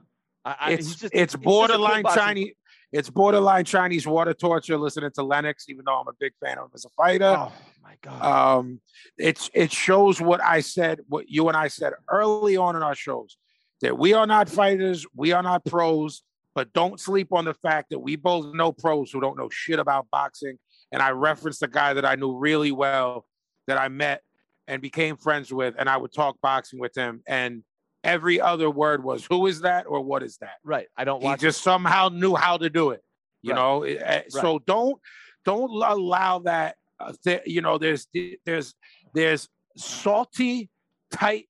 I, 0.45 0.55
I, 0.59 0.71
it's 0.71 0.95
just, 0.95 1.13
it's 1.13 1.33
a 1.33 1.37
cool 1.37 1.43
borderline 1.43 2.03
Chinese. 2.05 2.53
It's 2.93 3.09
borderline 3.09 3.65
Chinese 3.65 4.07
water 4.07 4.33
torture 4.33 4.77
listening 4.77 5.11
to 5.15 5.23
Lennox, 5.23 5.65
even 5.67 5.83
though 5.85 5.99
I'm 5.99 6.07
a 6.07 6.13
big 6.17 6.31
fan 6.41 6.57
of 6.57 6.65
him 6.65 6.71
as 6.73 6.85
a 6.85 6.89
fighter. 6.89 7.35
Oh 7.37 7.51
my 7.83 7.95
god. 8.01 8.21
um 8.57 8.79
it's 9.17 9.49
it 9.53 9.71
shows 9.71 10.21
what 10.21 10.41
i 10.43 10.59
said 10.59 10.99
what 11.07 11.29
you 11.29 11.47
and 11.47 11.55
i 11.55 11.69
said 11.69 11.93
early 12.11 12.57
on 12.57 12.75
in 12.75 12.83
our 12.83 12.93
shows 12.95 13.37
that 13.81 13.97
we 13.97 14.11
are 14.13 14.27
not 14.27 14.49
fighters 14.49 15.05
we 15.15 15.31
are 15.31 15.41
not 15.41 15.63
pros 15.63 16.21
but 16.53 16.71
don't 16.73 16.99
sleep 16.99 17.31
on 17.31 17.45
the 17.45 17.53
fact 17.53 17.89
that 17.91 17.99
we 17.99 18.17
both 18.17 18.53
know 18.53 18.73
pros 18.73 19.09
who 19.11 19.21
don't 19.21 19.37
know 19.37 19.47
shit 19.49 19.79
about 19.79 20.05
boxing 20.11 20.59
and 20.91 21.01
i 21.01 21.09
referenced 21.11 21.61
a 21.63 21.67
guy 21.67 21.93
that 21.93 22.05
i 22.05 22.15
knew 22.15 22.37
really 22.37 22.71
well 22.71 23.25
that 23.67 23.77
i 23.77 23.87
met 23.87 24.21
and 24.67 24.81
became 24.81 25.15
friends 25.17 25.51
with 25.53 25.75
and 25.77 25.89
i 25.89 25.97
would 25.97 26.11
talk 26.13 26.37
boxing 26.41 26.79
with 26.79 26.95
him 26.95 27.21
and 27.27 27.63
every 28.03 28.39
other 28.39 28.69
word 28.69 29.03
was 29.03 29.25
who 29.25 29.47
is 29.47 29.61
that 29.61 29.85
or 29.87 30.01
what 30.01 30.23
is 30.23 30.37
that 30.37 30.55
right. 30.63 30.87
I 30.95 31.03
don't 31.03 31.21
he 31.21 31.35
just 31.35 31.61
somehow 31.61 32.09
knew 32.09 32.35
how 32.35 32.57
to 32.57 32.69
do 32.69 32.91
it 32.91 33.01
you 33.41 33.51
Right. 33.53 33.59
know 33.59 33.83
eh, 33.83 34.21
so 34.29 34.59
don't 34.59 34.99
don't 35.45 35.69
allow 35.71 36.39
that 36.39 36.75
uh, 36.99 37.13
th- 37.23 37.41
you 37.45 37.61
know 37.61 37.77
there's 37.77 38.07
there's 38.45 38.73
there's 39.13 39.49
salty 39.75 40.69
tight 41.11 41.47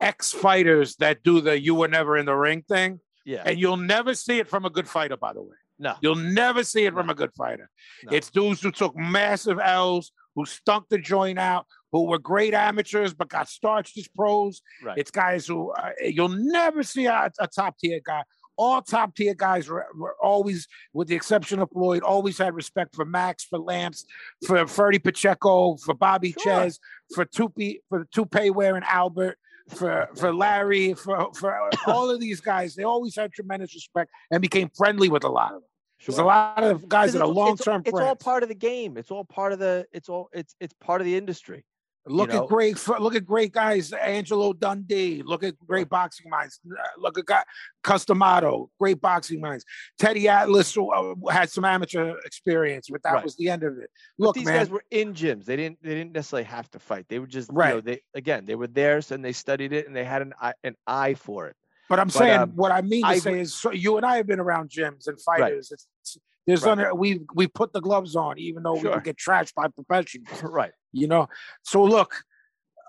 ex 0.00 0.32
fighters 0.32 0.96
that 0.96 1.22
do 1.22 1.40
the 1.40 1.58
you 1.60 1.74
were 1.74 1.88
never 1.88 2.16
in 2.16 2.26
the 2.26 2.34
ring 2.34 2.62
thing 2.68 3.00
yeah. 3.24 3.42
and 3.46 3.58
you'll 3.58 3.76
never 3.76 4.14
see 4.14 4.38
it 4.38 4.48
from 4.48 4.64
a 4.64 4.70
good 4.70 4.88
fighter 4.88 5.16
by 5.16 5.32
the 5.32 5.40
way 5.42 5.56
no. 5.78 5.94
you'll 6.00 6.14
never 6.14 6.62
see 6.64 6.84
it 6.86 6.94
from 6.94 7.10
a 7.10 7.14
good 7.14 7.32
fighter 7.36 7.68
No. 8.04 8.16
it's 8.16 8.30
dudes 8.30 8.60
who 8.62 8.70
took 8.70 8.96
massive 8.96 9.58
l's 9.60 10.12
who 10.34 10.44
stunk 10.46 10.86
the 10.90 10.98
joint 10.98 11.38
out 11.38 11.66
who 11.92 12.06
were 12.06 12.18
great 12.18 12.54
amateurs 12.54 13.14
but 13.14 13.28
got 13.28 13.48
starched 13.48 13.96
as 13.98 14.08
pros 14.08 14.62
Right. 14.82 14.98
it's 14.98 15.10
guys 15.10 15.46
who 15.46 15.70
uh, 15.72 15.90
you'll 16.04 16.28
never 16.28 16.82
see 16.82 17.06
a, 17.06 17.30
a 17.38 17.46
top 17.48 17.78
tier 17.78 18.00
guy. 18.04 18.22
All 18.58 18.80
top 18.80 19.14
tier 19.14 19.34
guys 19.34 19.68
were, 19.68 19.84
were 19.94 20.16
always, 20.18 20.66
with 20.94 21.08
the 21.08 21.14
exception 21.14 21.58
of 21.58 21.68
Floyd, 21.70 22.02
always 22.02 22.38
had 22.38 22.54
respect 22.54 22.96
for 22.96 23.04
Max, 23.04 23.44
for 23.44 23.58
Lance, 23.58 24.06
for 24.46 24.56
Ferdie 24.64 24.98
Pacheco, 25.04 25.76
for 25.76 25.92
Bobby 25.92 26.32
Sure. 26.32 26.64
Czyz, 26.64 26.78
for 27.14 27.26
Tupi, 27.26 27.80
for 27.90 27.98
the 27.98 28.06
toupee 28.06 28.48
wearing 28.48 28.82
Albert, 28.86 29.36
for 29.68 30.08
for 30.16 30.34
Larry, 30.34 30.94
for 30.94 31.32
for 31.34 31.70
all 31.86 32.10
of 32.10 32.20
these 32.20 32.40
guys. 32.40 32.74
They 32.74 32.84
always 32.84 33.16
had 33.16 33.32
tremendous 33.32 33.74
respect 33.74 34.10
and 34.30 34.40
became 34.40 34.70
friendly 34.76 35.08
with 35.08 35.24
a 35.24 35.28
lot 35.28 35.54
of 35.54 35.62
them. 35.62 35.70
There's 36.04 36.18
a 36.18 36.24
lot 36.24 36.62
of 36.62 36.88
guys 36.88 37.14
that 37.14 37.22
are 37.22 37.28
long 37.28 37.54
it's- 37.54 37.64
term 37.64 37.82
It's 37.84 37.98
all 37.98 38.14
part 38.14 38.42
of 38.42 38.48
the 38.48 38.54
game. 38.54 38.96
It's 38.96 39.10
all 39.10 39.24
part 39.24 39.52
of 39.52 39.58
the. 39.58 39.86
It's 39.92 40.08
all. 40.08 40.28
It's 40.32 40.54
it's 40.60 40.74
part 40.74 41.00
of 41.00 41.04
the 41.04 41.16
industry. 41.16 41.64
Look 42.08 42.28
know? 42.30 42.44
at 42.44 42.48
great, 42.48 42.88
look 43.00 43.14
at 43.16 43.26
great 43.26 43.52
guys. 43.52 43.92
Angelo 43.92 44.52
Dundee. 44.52 45.22
Look 45.24 45.42
at 45.42 45.54
great 45.66 45.88
boxing 45.88 46.30
minds. 46.30 46.60
Uh, 46.70 46.82
Look 46.98 47.18
at 47.18 47.26
guy, 47.26 47.42
Cus 47.82 48.04
D'Amato. 48.04 48.70
Great 48.78 49.00
boxing 49.00 49.40
minds. 49.40 49.64
Teddy 49.98 50.28
Atlas 50.28 50.76
uh, 50.78 51.14
had 51.30 51.50
some 51.50 51.64
amateur 51.64 52.16
experience, 52.24 52.88
but 52.90 53.02
that 53.02 53.14
Right. 53.14 53.24
was 53.24 53.36
the 53.36 53.48
end 53.50 53.64
of 53.64 53.78
it. 53.78 53.90
But 54.18 54.26
Look, 54.26 54.34
these 54.36 54.44
man. 54.44 54.58
guys 54.58 54.70
were 54.70 54.84
in 54.90 55.14
gyms. 55.14 55.44
They 55.46 55.56
didn't. 55.56 55.82
They 55.82 55.94
didn't 55.94 56.12
necessarily 56.12 56.44
have 56.44 56.70
to 56.70 56.78
fight. 56.78 57.06
They 57.08 57.18
were 57.18 57.26
just. 57.26 57.48
You 57.50 57.54
know, 57.54 57.60
Right. 57.60 57.84
they 57.84 58.00
again. 58.14 58.44
They 58.44 58.54
were 58.54 58.68
there, 58.68 59.00
and 59.10 59.24
they 59.24 59.32
studied 59.32 59.72
it, 59.72 59.86
and 59.86 59.96
they 59.96 60.04
had 60.04 60.22
an 60.22 60.32
eye, 60.40 60.54
an 60.62 60.76
eye 60.86 61.14
for 61.14 61.48
it. 61.48 61.56
but 61.88 61.98
I'm 61.98 62.06
but, 62.06 62.14
saying 62.14 62.38
um, 62.40 62.50
what 62.56 62.72
I 62.72 62.82
mean 62.82 63.02
to 63.02 63.08
I 63.08 63.18
say 63.18 63.40
is, 63.40 63.54
so 63.54 63.72
you 63.72 63.96
and 63.96 64.06
I 64.06 64.16
have 64.16 64.26
been 64.26 64.40
around 64.40 64.70
gyms 64.70 65.08
and 65.08 65.20
fighters. 65.20 65.70
It's, 65.72 65.88
it's- 66.02 66.18
there's 66.46 66.62
Right. 66.62 66.72
under 66.72 66.94
we 66.94 67.20
we 67.34 67.46
put 67.46 67.72
the 67.72 67.80
gloves 67.80 68.14
on, 68.16 68.38
even 68.38 68.62
though 68.62 68.74
we 68.74 68.80
Sure. 68.80 68.94
would 68.94 69.04
get 69.04 69.16
trashed 69.16 69.54
by 69.54 69.68
professionals. 69.68 70.42
right. 70.42 70.72
you 70.92 71.06
know? 71.08 71.28
So 71.62 71.82
look 71.84 72.14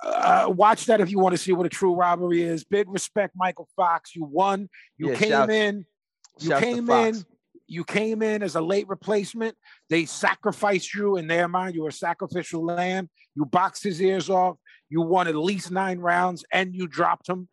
uh, 0.04 0.46
watch 0.56 0.86
that 0.86 1.02
if 1.02 1.10
you 1.10 1.18
want 1.20 1.34
to 1.34 1.38
see 1.40 1.52
what 1.54 1.66
a 1.66 1.70
true 1.70 1.96
robbery 1.96 2.42
is. 2.44 2.64
Big 2.64 2.88
respect 2.90 3.34
michael 3.36 3.68
fox. 3.76 4.16
You 4.16 4.24
won. 4.26 4.70
You 4.98 5.10
Yeah, 5.10 5.16
came 5.16 5.30
shouts- 5.30 5.52
in. 5.54 5.86
You 6.40 6.56
came 6.60 6.90
in. 6.90 7.16
You 7.70 7.84
came 7.84 8.22
in 8.22 8.44
as 8.44 8.56
a 8.56 8.62
late 8.62 8.88
replacement. 8.88 9.58
They 9.90 10.06
sacrificed 10.06 10.94
you 10.94 11.18
in 11.18 11.28
their 11.28 11.48
mind. 11.48 11.76
You 11.76 11.82
were 11.82 11.90
a 11.90 11.92
sacrificial 11.92 12.64
lamb. 12.64 13.10
You 13.36 13.46
boxed 13.46 13.84
his 13.84 14.02
ears 14.02 14.30
off. 14.30 14.58
You 14.90 15.02
won 15.02 15.28
at 15.28 15.36
least 15.36 15.72
nine 15.72 16.00
rounds 16.00 16.46
and 16.52 16.74
you 16.76 16.88
dropped 16.88 17.28
him. 17.28 17.50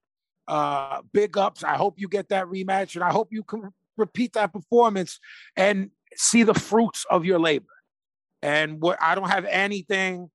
Uh 0.47 1.01
big 1.14 1.39
ups. 1.39 1.64
I 1.64 1.76
hope 1.76 1.94
you 1.97 2.09
get 2.09 2.28
that 2.28 2.44
rematch 2.47 2.94
and 2.94 3.02
i 3.02 3.10
hope 3.10 3.28
you 3.32 3.43
can 3.43 3.70
repeat 3.96 4.32
that 4.34 4.52
performance 4.52 5.18
and 5.56 5.90
see 6.16 6.42
the 6.42 6.54
fruits 6.54 7.04
of 7.10 7.24
your 7.24 7.38
labor 7.38 7.66
and 8.42 8.80
what 8.80 8.98
I 9.00 9.14
don't 9.14 9.30
have 9.30 9.44
anything, 9.46 10.30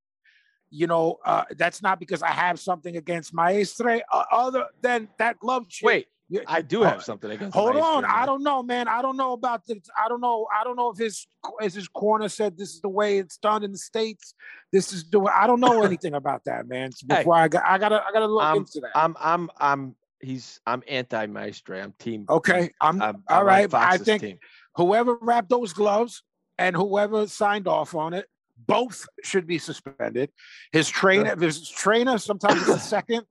you 0.72 0.88
know, 0.88 1.18
uh, 1.26 1.46
that's 1.58 1.82
not 1.82 2.00
because 2.00 2.22
I 2.22 2.32
have 2.32 2.60
something 2.60 2.98
against 2.98 3.34
Maestre, 3.34 4.02
uh, 4.12 4.24
other 4.32 4.66
than 4.82 5.08
that 5.18 5.40
glove 5.40 5.66
shit. 5.70 5.86
Wait, 5.86 6.08
You- 6.28 6.44
I 6.48 6.62
do 6.62 6.82
have 6.84 7.04
something 7.04 7.32
against. 7.32 7.56
Hold 7.56 7.76
Maestre, 7.76 7.88
on, 7.98 8.06
I 8.06 8.26
don't 8.26 8.44
know, 8.44 8.62
man. 8.62 8.88
I 8.88 9.02
don't 9.02 9.18
know 9.18 9.34
about 9.34 9.66
the. 9.66 9.82
I 9.98 10.08
don't 10.08 10.22
know. 10.22 10.48
I 10.56 10.64
don't 10.64 10.76
know 10.76 10.92
if 10.92 10.98
his 10.98 11.26
as 11.60 11.74
his 11.74 11.88
corner 11.88 12.30
said 12.30 12.56
this 12.58 12.74
is 12.76 12.82
the 12.82 12.90
way 12.90 13.18
it's 13.18 13.38
done 13.38 13.64
in 13.64 13.72
the 13.72 13.80
states. 13.80 14.36
This 14.72 14.94
is 14.94 15.10
the 15.10 15.20
way. 15.20 15.32
I 15.36 15.48
don't 15.48 15.60
know 15.60 15.82
anything 15.90 16.14
about 16.14 16.44
that, 16.46 16.68
man. 16.68 16.92
So 16.92 17.08
Hey. 17.10 17.26
I 17.28 17.48
got, 17.48 17.64
I 17.66 17.78
gotta, 17.80 18.04
I 18.08 18.12
gotta 18.12 18.28
look 18.28 18.44
Um, 18.44 18.58
into 18.60 18.80
that. 18.82 18.92
I'm. 18.96 19.16
I'm. 19.20 19.50
I'm. 19.58 19.96
He's. 20.22 20.60
I'm 20.66 20.84
anti 20.88 21.26
Maestre. 21.28 21.76
I'm 21.82 21.94
team. 22.00 22.26
okay, 22.30 22.72
I'm, 22.82 23.02
I'm, 23.02 23.24
all 23.30 23.40
I'm 23.40 23.46
right. 23.46 23.74
I 23.74 23.98
think 23.98 24.22
team. 24.22 24.38
whoever 24.76 25.18
wrapped 25.22 25.50
those 25.50 25.74
gloves 25.74 26.24
and 26.58 26.76
whoever 26.76 27.28
signed 27.28 27.68
off 27.68 27.96
on 27.96 28.14
it, 28.14 28.26
both 28.68 29.06
should 29.24 29.48
be 29.48 29.58
suspended. 29.58 30.30
His 30.72 30.90
trainer, 30.90 31.36
his 31.40 31.70
trainer, 31.70 32.18
sometimes 32.18 32.68
a 32.68 32.80
second. 32.80 33.24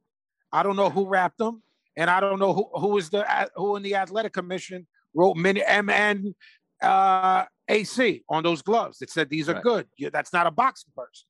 I 0.51 0.63
don't 0.63 0.77
know 0.77 0.89
who 0.89 1.07
wrapped 1.07 1.39
them, 1.39 1.63
and 1.97 2.09
I 2.09 2.21
don't 2.21 2.39
know 2.39 2.55
who 2.55 2.71
who 2.75 2.97
is 2.99 3.11
the 3.11 3.51
who 3.55 3.77
in 3.77 3.83
the 3.83 3.97
athletic 3.97 4.33
commission 4.33 4.87
wrote 5.15 5.37
mini 5.37 5.63
MN 5.83 6.35
uh, 6.83 7.45
AC 7.69 8.25
on 8.29 8.43
those 8.43 8.63
gloves 8.63 8.99
that 8.99 9.11
said 9.11 9.29
these 9.29 9.49
are 9.49 9.55
Right. 9.55 9.63
good. 9.63 9.87
That's 10.13 10.33
not 10.33 10.47
a 10.47 10.51
boxing 10.51 10.93
person. 10.97 11.27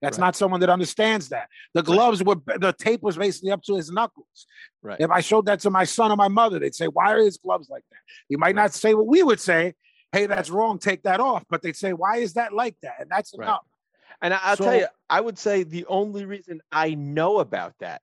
That's 0.00 0.18
Right. 0.18 0.26
not 0.26 0.36
someone 0.36 0.60
that 0.60 0.70
understands 0.70 1.28
that. 1.30 1.48
The 1.74 1.82
gloves 1.82 2.22
were 2.22 2.36
the 2.36 2.72
tape 2.78 3.02
was 3.02 3.16
basically 3.16 3.50
up 3.50 3.62
to 3.64 3.76
his 3.76 3.90
knuckles. 3.90 4.46
Right. 4.82 5.00
If 5.00 5.10
I 5.10 5.20
showed 5.20 5.46
that 5.46 5.60
to 5.60 5.70
my 5.70 5.84
son 5.84 6.12
or 6.12 6.16
my 6.16 6.28
mother, 6.28 6.58
they'd 6.58 6.74
say, 6.74 6.86
"Why 6.86 7.12
are 7.12 7.18
his 7.18 7.36
gloves 7.36 7.68
like 7.68 7.84
that?" 7.90 7.98
He 8.28 8.36
might 8.36 8.54
not 8.54 8.72
say 8.72 8.94
what 8.94 9.06
we 9.06 9.22
would 9.22 9.40
say. 9.40 9.74
Hey, 10.12 10.26
that's 10.26 10.50
wrong. 10.50 10.78
Take 10.78 11.02
that 11.02 11.20
off. 11.20 11.44
But 11.50 11.62
they'd 11.62 11.76
say, 11.76 11.92
"Why 11.92 12.18
is 12.18 12.34
that 12.34 12.52
like 12.52 12.76
that?" 12.82 12.96
And 13.00 13.10
that's 13.10 13.34
Right. 13.36 13.46
enough. 13.46 13.66
And 14.22 14.34
I'll 14.34 14.56
tell 14.56 14.74
you, 14.74 14.86
I 15.10 15.20
would 15.20 15.38
say 15.38 15.62
the 15.64 15.86
only 15.86 16.24
reason 16.24 16.60
I 16.72 16.94
know 16.94 17.38
about 17.38 17.74
that, 17.78 18.02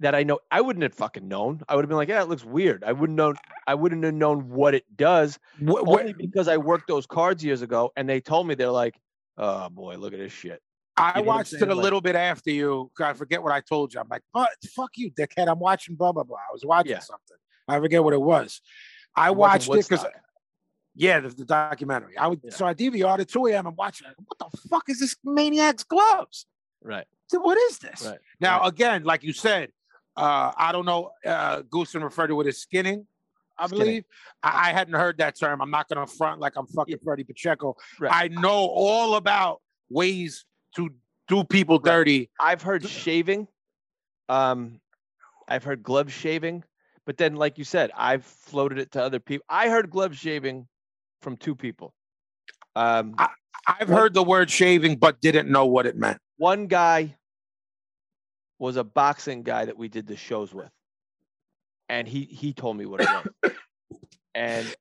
that 0.00 0.14
I 0.14 0.22
know, 0.24 0.40
I 0.50 0.60
wouldn't 0.60 0.82
have 0.82 0.94
fucking 0.94 1.28
known. 1.28 1.62
I 1.68 1.76
would 1.76 1.84
have 1.84 1.88
been 1.88 1.96
like, 1.96 2.08
yeah, 2.08 2.22
it 2.22 2.28
looks 2.28 2.44
weird. 2.44 2.82
I 2.82 2.92
wouldn't 2.92 3.16
know. 3.16 3.34
I 3.66 3.74
wouldn't 3.74 4.02
have 4.04 4.14
known 4.14 4.48
what 4.48 4.74
it 4.74 4.84
does 4.96 5.38
only 5.60 6.12
because 6.12 6.48
I 6.48 6.56
worked 6.56 6.88
those 6.88 7.06
cards 7.06 7.44
years 7.44 7.62
ago, 7.62 7.92
and 7.96 8.08
they 8.08 8.20
told 8.20 8.46
me 8.46 8.54
they're 8.54 8.70
like, 8.70 8.98
oh 9.36 9.68
boy, 9.68 9.96
look 9.96 10.12
at 10.12 10.18
this 10.18 10.32
shit. 10.32 10.60
I 10.96 11.18
You 11.18 11.24
know 11.24 11.28
watched 11.28 11.54
it 11.54 11.62
a 11.62 11.66
Like- 11.74 11.82
little 11.82 12.00
bit 12.00 12.16
after 12.16 12.50
you. 12.50 12.90
I 13.00 13.14
forget 13.14 13.42
what 13.42 13.52
I 13.52 13.60
told 13.60 13.94
you. 13.94 14.00
I'm 14.00 14.08
like, 14.08 14.22
"But 14.32 14.50
fuck 14.74 14.90
you, 14.96 15.10
dickhead. 15.10 15.48
I'm 15.48 15.58
watching 15.58 15.94
blah 15.96 16.12
blah 16.12 16.24
blah. 16.24 16.36
I 16.38 16.52
was 16.52 16.64
watching 16.64 16.92
Yeah. 16.92 16.98
something. 17.00 17.36
I 17.68 17.78
forget 17.80 18.02
what 18.04 18.12
it 18.12 18.20
was. 18.20 18.60
I 19.16 19.30
watching 19.30 19.70
watched 19.70 19.86
it 19.86 19.88
because 19.90 20.06
yeah, 20.94 21.20
the, 21.20 21.30
the 21.30 21.44
documentary. 21.46 22.18
I 22.18 22.26
would 22.26 22.40
Yeah. 22.44 22.50
so 22.50 22.66
I 22.66 22.74
DVR'd 22.74 23.20
it 23.20 23.28
2 23.28 23.46
a.m. 23.46 23.66
I'm 23.66 23.76
watching 23.76 24.08
it. 24.08 24.14
What 24.26 24.38
the 24.38 24.58
fuck 24.68 24.88
is 24.88 25.00
this 25.00 25.16
maniac's 25.24 25.84
gloves? 25.84 26.46
Right. 26.82 27.06
So 27.28 27.40
What 27.40 27.56
is 27.56 27.78
this? 27.78 28.04
Right. 28.06 28.18
Now 28.40 28.60
right. 28.60 28.68
again, 28.68 29.04
like 29.04 29.22
you 29.22 29.32
said, 29.32 29.70
uh, 30.16 30.52
I 30.54 30.72
don't 30.72 30.84
know. 30.84 31.12
Uh, 31.24 31.62
Goossen 31.62 32.02
referred 32.02 32.26
to 32.26 32.38
it 32.42 32.46
as 32.46 32.58
skinning. 32.58 33.06
I 33.56 33.66
believe 33.68 34.04
I, 34.42 34.68
I 34.70 34.72
hadn't 34.72 34.94
heard 34.94 35.16
that 35.18 35.38
term. 35.38 35.62
I'm 35.62 35.70
not 35.70 35.88
going 35.88 36.04
to 36.06 36.12
front 36.12 36.40
like 36.40 36.56
I'm 36.56 36.66
fucking 36.66 36.98
Freddie 37.02 37.24
Pacheco. 37.24 37.76
Right. 37.98 38.12
I 38.12 38.28
know 38.28 38.50
all 38.66 39.14
about 39.14 39.62
ways 39.88 40.44
to 40.76 40.90
do 41.28 41.44
people 41.44 41.78
Right. 41.78 41.84
dirty. 41.92 42.30
I've 42.40 42.62
heard 42.62 42.86
shaving. 42.86 43.48
Um, 44.28 44.80
I've 45.48 45.64
heard 45.64 45.82
glove 45.82 46.12
shaving, 46.12 46.64
but 47.04 47.16
then, 47.16 47.36
like 47.36 47.58
you 47.58 47.64
said, 47.64 47.90
I've 47.96 48.24
floated 48.24 48.78
it 48.78 48.92
to 48.92 49.02
other 49.02 49.20
people. 49.20 49.44
I 49.48 49.68
heard 49.68 49.90
glove 49.90 50.16
shaving 50.16 50.68
from 51.20 51.36
two 51.36 51.54
people. 51.54 51.94
Um, 52.76 53.14
I've 53.66 53.88
What- 53.90 53.98
heard 53.98 54.14
the 54.14 54.22
word 54.24 54.50
shaving, 54.50 54.96
but 54.98 55.20
didn't 55.20 55.50
know 55.50 55.66
what 55.66 55.86
it 55.86 55.96
meant. 55.96 56.20
one 56.36 56.66
guy 56.66 57.16
was 58.58 58.76
a 58.76 58.84
boxing 58.84 59.42
guy 59.42 59.64
that 59.64 59.76
we 59.76 59.88
did 59.88 60.06
the 60.06 60.16
shows 60.16 60.52
with, 60.54 60.70
and 61.88 62.08
he 62.08 62.24
he 62.24 62.52
told 62.52 62.76
me 62.76 62.86
what 62.86 63.00
it 63.02 63.08
was. 63.08 63.52
and 64.34 64.74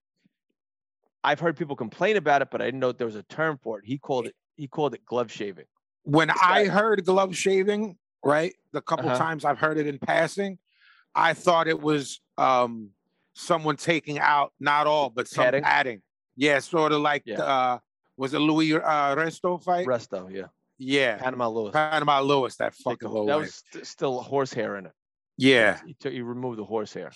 I've 1.24 1.40
heard 1.40 1.58
people 1.58 1.76
complain 1.76 2.16
about 2.18 2.42
it, 2.42 2.50
but 2.50 2.62
I 2.62 2.66
didn't 2.66 2.80
know 2.80 2.92
there 2.92 3.06
was 3.08 3.16
a 3.16 3.24
term 3.24 3.58
for 3.62 3.78
it. 3.80 3.86
He 3.86 3.98
called 3.98 4.28
it 4.28 4.36
he 4.56 4.68
called 4.68 4.94
it 4.96 5.04
glove 5.06 5.32
shaving. 5.32 5.66
When 6.04 6.30
I 6.30 6.66
heard 6.66 7.06
glove 7.06 7.36
shaving, 7.36 7.98
right, 8.24 8.54
the 8.72 8.82
couple 8.82 9.08
Uh-huh. 9.10 9.18
times 9.18 9.46
I've 9.46 9.60
heard 9.60 9.78
it 9.78 9.88
in 9.88 10.00
passing, 10.00 10.58
I 11.14 11.34
thought 11.34 11.68
it 11.68 11.80
was 11.80 12.20
um, 12.38 12.90
someone 13.34 13.76
taking 13.78 14.18
out 14.20 14.54
not 14.60 14.88
all, 14.88 15.10
but 15.10 15.28
some 15.28 15.44
Padding? 15.46 15.64
padding. 15.64 16.02
Yeah, 16.36 16.60
sort 16.60 16.92
of 16.92 17.02
like 17.02 17.24
Yeah. 17.26 17.42
uh, 17.42 17.80
was 18.18 18.34
it 18.34 18.40
Louis 18.40 18.74
uh, 18.74 19.16
Resto 19.16 19.62
fight? 19.62 19.86
Resto, 19.86 20.32
yeah, 20.34 20.48
yeah, 20.80 21.18
Panama 21.18 21.48
Lewis. 21.50 21.74
Panama 21.74 22.20
Lewis, 22.22 22.56
that 22.58 22.74
fucking 22.76 23.10
that 23.28 23.38
was 23.38 23.64
st- 23.72 23.86
still 23.86 24.22
horsehair 24.22 24.78
in 24.78 24.88
it. 24.88 24.94
Yeah. 25.38 25.80
He 25.86 25.94
took 25.96 26.14
he 26.14 26.22
removed 26.22 26.58
the 26.60 26.66
horsehair. 26.66 27.12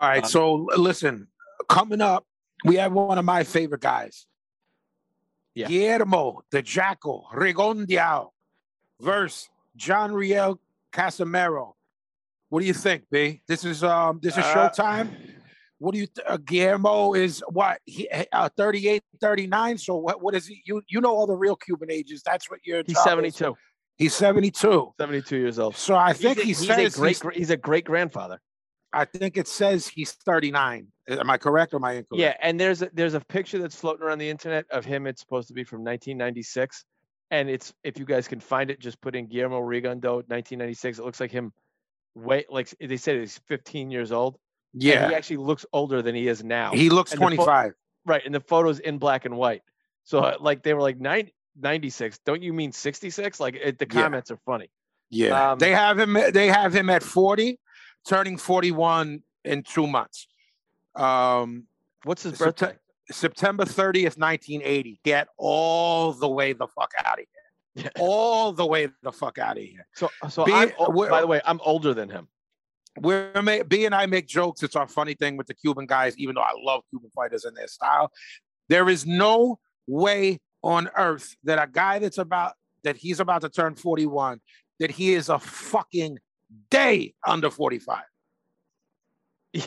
All 0.00 0.08
right. 0.08 0.22
Um, 0.24 0.28
so 0.28 0.54
listen, 0.76 1.28
coming 1.68 2.00
up, 2.00 2.26
we 2.64 2.76
have 2.76 2.92
one 2.92 3.18
of 3.18 3.24
my 3.24 3.44
favorite 3.44 3.80
guys. 3.80 4.26
Yeah. 5.56 5.68
Guillermo 5.68 6.42
the 6.52 6.60
Jackal 6.62 7.26
Rigondeaux 7.34 8.28
versus 9.00 9.48
John 9.74 10.12
Riel 10.12 10.60
Casimero. 10.92 11.72
What 12.50 12.60
do 12.60 12.66
you 12.66 12.74
think, 12.74 13.04
B? 13.10 13.40
This 13.48 13.64
is 13.64 13.82
um 13.82 14.20
this 14.22 14.34
is 14.36 14.44
Uh, 14.44 14.54
showtime. 14.54 15.10
What 15.78 15.92
do 15.92 15.98
you 16.00 16.06
th- 16.06 16.26
uh, 16.28 16.36
Guillermo 16.38 17.14
is 17.14 17.42
what 17.50 17.80
he 17.84 18.08
uh, 18.32 18.48
38 18.56 19.02
39 19.20 19.78
so 19.78 19.96
what 19.96 20.22
what 20.22 20.34
is 20.34 20.46
he 20.46 20.62
you 20.64 20.80
you 20.88 21.00
know 21.00 21.10
all 21.14 21.26
the 21.26 21.34
real 21.36 21.56
Cuban 21.56 21.90
ages 21.90 22.22
that's 22.24 22.50
what 22.50 22.60
you're 22.64 22.82
He's 22.86 23.02
72. 23.02 23.54
he's 23.98 24.14
72 24.14 24.92
72 24.98 25.36
years 25.36 25.58
old. 25.58 25.74
so 25.76 25.94
I 25.94 26.12
think 26.14 26.38
he's 26.38 26.66
a, 26.68 26.74
he 26.76 26.82
he's 26.84 26.94
a 26.96 26.98
great 27.00 27.16
he's- 27.22 27.36
he's 27.36 27.50
a 27.50 27.56
great 27.56 27.84
grandfather. 27.84 28.40
I 28.92 29.04
think 29.04 29.36
it 29.36 29.48
says 29.48 29.86
he's 29.88 30.12
39 30.12 30.86
am 31.08 31.30
I 31.30 31.36
correct 31.38 31.72
or 31.74 31.76
am 31.76 31.84
I 31.84 31.92
incorrect 31.92 32.20
Yeah, 32.20 32.34
and 32.40 32.58
there's 32.58 32.82
a, 32.82 32.90
there's 32.92 33.14
a 33.14 33.20
picture 33.20 33.58
that's 33.58 33.76
floating 33.76 34.02
around 34.04 34.18
the 34.18 34.28
internet 34.30 34.64
of 34.70 34.84
him. 34.84 35.06
It's 35.06 35.20
supposed 35.20 35.48
to 35.48 35.54
be 35.54 35.64
from 35.64 35.80
1996, 35.84 36.84
and 37.30 37.48
it's 37.50 37.74
if 37.84 37.98
you 37.98 38.04
guys 38.04 38.26
can 38.28 38.40
find 38.40 38.70
it, 38.70 38.80
just 38.80 39.00
put 39.00 39.14
in 39.14 39.26
Guillermo 39.26 39.60
Rigondeaux 39.60 40.22
1996. 40.28 40.98
It 40.98 41.04
looks 41.04 41.20
like 41.20 41.30
him, 41.30 41.52
Wait, 42.14 42.50
like 42.50 42.72
they 42.80 42.96
said 42.96 43.20
he's 43.20 43.38
15 43.48 43.90
years 43.90 44.10
old. 44.12 44.38
and 44.72 44.82
yeah 44.82 45.08
he 45.08 45.14
actually 45.14 45.36
looks 45.38 45.66
older 45.72 46.00
than 46.02 46.14
he 46.14 46.28
is 46.28 46.42
now. 46.42 46.72
He 46.72 46.88
looks 46.88 47.12
And 47.12 47.20
the 47.20 47.24
pho- 47.36 47.44
25. 47.44 47.72
right, 48.06 48.22
and 48.24 48.34
the 48.34 48.40
photos 48.40 48.78
in 48.80 48.98
black 48.98 49.24
and 49.26 49.36
white. 49.36 49.62
So 50.04 50.20
uh, 50.20 50.36
like 50.40 50.62
they 50.62 50.72
were 50.74 50.80
like 50.80 50.98
90, 50.98 51.34
96. 51.60 52.18
Don't 52.24 52.42
you 52.42 52.52
mean 52.52 52.72
66? 52.72 53.38
Like 53.40 53.56
it, 53.56 53.78
the 53.78 53.86
Yeah. 53.92 54.02
comments 54.02 54.30
are 54.30 54.38
funny. 54.46 54.70
yeah. 55.10 55.52
um, 55.52 55.58
they 55.58 55.72
have 55.72 55.98
him 55.98 56.16
they 56.32 56.46
have 56.48 56.74
him 56.74 56.88
at 56.90 57.02
40, 57.02 57.58
turning 58.08 58.36
41 58.36 59.22
in 59.44 59.62
2 59.62 59.86
months. 59.86 60.26
Um 60.94 61.66
What's 62.04 62.22
his 62.22 62.38
birthday? 62.38 62.74
September 63.10 63.64
30th, 63.64 64.18
1980. 64.18 65.00
Get 65.04 65.28
all 65.36 66.12
the 66.12 66.28
way 66.28 66.52
the 66.52 66.66
fuck 66.66 66.92
out 67.04 67.18
of 67.20 67.24
here. 67.74 67.84
Yeah. 67.84 67.90
All 67.98 68.52
the 68.52 68.66
way 68.66 68.88
the 69.02 69.12
fuck 69.12 69.38
out 69.38 69.56
of 69.58 69.62
here. 69.62 69.86
So 69.94 70.10
so 70.28 70.44
Be- 70.44 70.52
I'm, 70.52 70.72
by 70.78 71.20
the 71.20 71.26
way, 71.26 71.40
I'm 71.44 71.60
older 71.64 71.94
than 71.94 72.08
him. 72.08 72.28
We're 73.00 73.64
B 73.64 73.84
and 73.84 73.94
I 73.94 74.06
make 74.06 74.26
jokes. 74.26 74.62
It's 74.62 74.76
our 74.76 74.88
funny 74.88 75.14
thing 75.14 75.36
with 75.36 75.46
the 75.46 75.54
Cuban 75.54 75.86
guys, 75.86 76.16
even 76.16 76.34
though 76.34 76.42
I 76.42 76.54
love 76.58 76.82
Cuban 76.90 77.10
fighters 77.14 77.44
and 77.44 77.56
their 77.56 77.68
style. 77.68 78.10
There 78.68 78.88
is 78.88 79.04
no 79.04 79.58
way 79.86 80.40
on 80.62 80.88
earth 80.96 81.36
that 81.44 81.62
a 81.62 81.70
guy 81.70 81.98
that's 81.98 82.18
about 82.18 82.54
that 82.82 82.96
he's 82.96 83.20
about 83.20 83.42
to 83.42 83.48
turn 83.48 83.74
41, 83.74 84.40
that 84.80 84.90
he 84.90 85.12
is 85.12 85.28
a 85.28 85.38
fucking 85.38 86.18
day 86.70 87.14
under 87.26 87.50
45. 87.50 88.02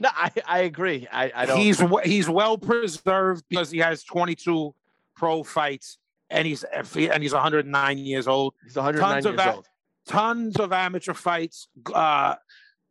No, 0.00 0.08
I, 0.12 0.30
I 0.44 0.58
agree. 0.60 1.06
I, 1.10 1.30
I 1.34 1.46
don't. 1.46 1.56
He's 1.60 1.80
he's 2.04 2.28
well 2.28 2.58
preserved 2.58 3.44
because 3.48 3.70
he 3.70 3.78
has 3.78 4.02
22 4.02 4.74
pro 5.14 5.44
fights 5.44 5.98
and 6.30 6.46
he's 6.48 6.64
and 6.64 7.22
he's 7.22 7.32
109 7.32 7.98
years 7.98 8.26
old. 8.26 8.54
he's 8.64 8.74
109 8.74 9.08
tons 9.12 9.26
of 9.26 9.32
years 9.34 9.44
that- 9.46 9.54
old. 9.54 9.66
Tons 10.06 10.56
of 10.56 10.70
amateur 10.72 11.14
fights, 11.14 11.68
uh, 11.94 12.34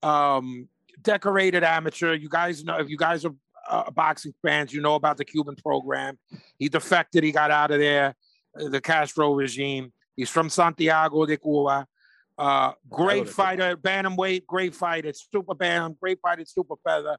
um, 0.01 0.67
decorated 1.01 1.63
amateur. 1.63 2.13
You 2.15 2.27
guys 2.29 2.63
know 2.63 2.77
if 2.79 2.89
you 2.89 2.97
guys 2.97 3.23
are 3.25 3.35
uh, 3.69 3.91
boxing 3.91 4.33
fans, 4.41 4.73
you 4.73 4.81
know 4.81 4.95
about 4.95 5.17
the 5.17 5.25
Cuban 5.25 5.55
program. 5.55 6.17
He 6.57 6.69
defected. 6.69 7.23
He 7.23 7.31
got 7.31 7.51
out 7.51 7.69
of 7.69 7.79
there. 7.79 8.15
uh, 8.59 8.69
The 8.69 8.81
Castro 8.81 9.33
regime. 9.33 9.91
He's 10.15 10.29
from 10.29 10.49
Santiago 10.49 11.25
de 11.25 11.37
Cuba. 11.37 11.87
Uh, 12.37 12.71
great 12.89 13.29
fighter, 13.29 13.77
bantamweight, 13.77 14.45
great 14.47 14.73
fighter, 14.73 15.11
super 15.13 15.53
bantam, 15.53 15.95
great 16.01 16.19
fighter, 16.21 16.43
super 16.45 16.75
feather. 16.83 17.17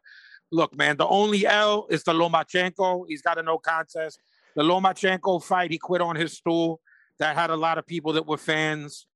Look, 0.50 0.76
man, 0.76 0.96
the 0.96 1.06
only 1.06 1.46
L 1.46 1.86
is 1.88 2.02
the 2.02 2.12
Lomachenko. 2.12 3.04
He's 3.08 3.22
got 3.22 3.38
a 3.38 3.42
no 3.42 3.58
contest. 3.58 4.18
The 4.56 4.62
Lomachenko 4.62 5.42
fight, 5.42 5.70
he 5.70 5.78
quit 5.78 6.00
on 6.00 6.16
his 6.16 6.32
stool. 6.34 6.80
That 7.20 7.36
had 7.36 7.50
a 7.50 7.56
lot 7.56 7.78
of 7.78 7.86
people 7.86 8.14
that 8.14 8.26
were 8.26 8.36
fans 8.36 9.06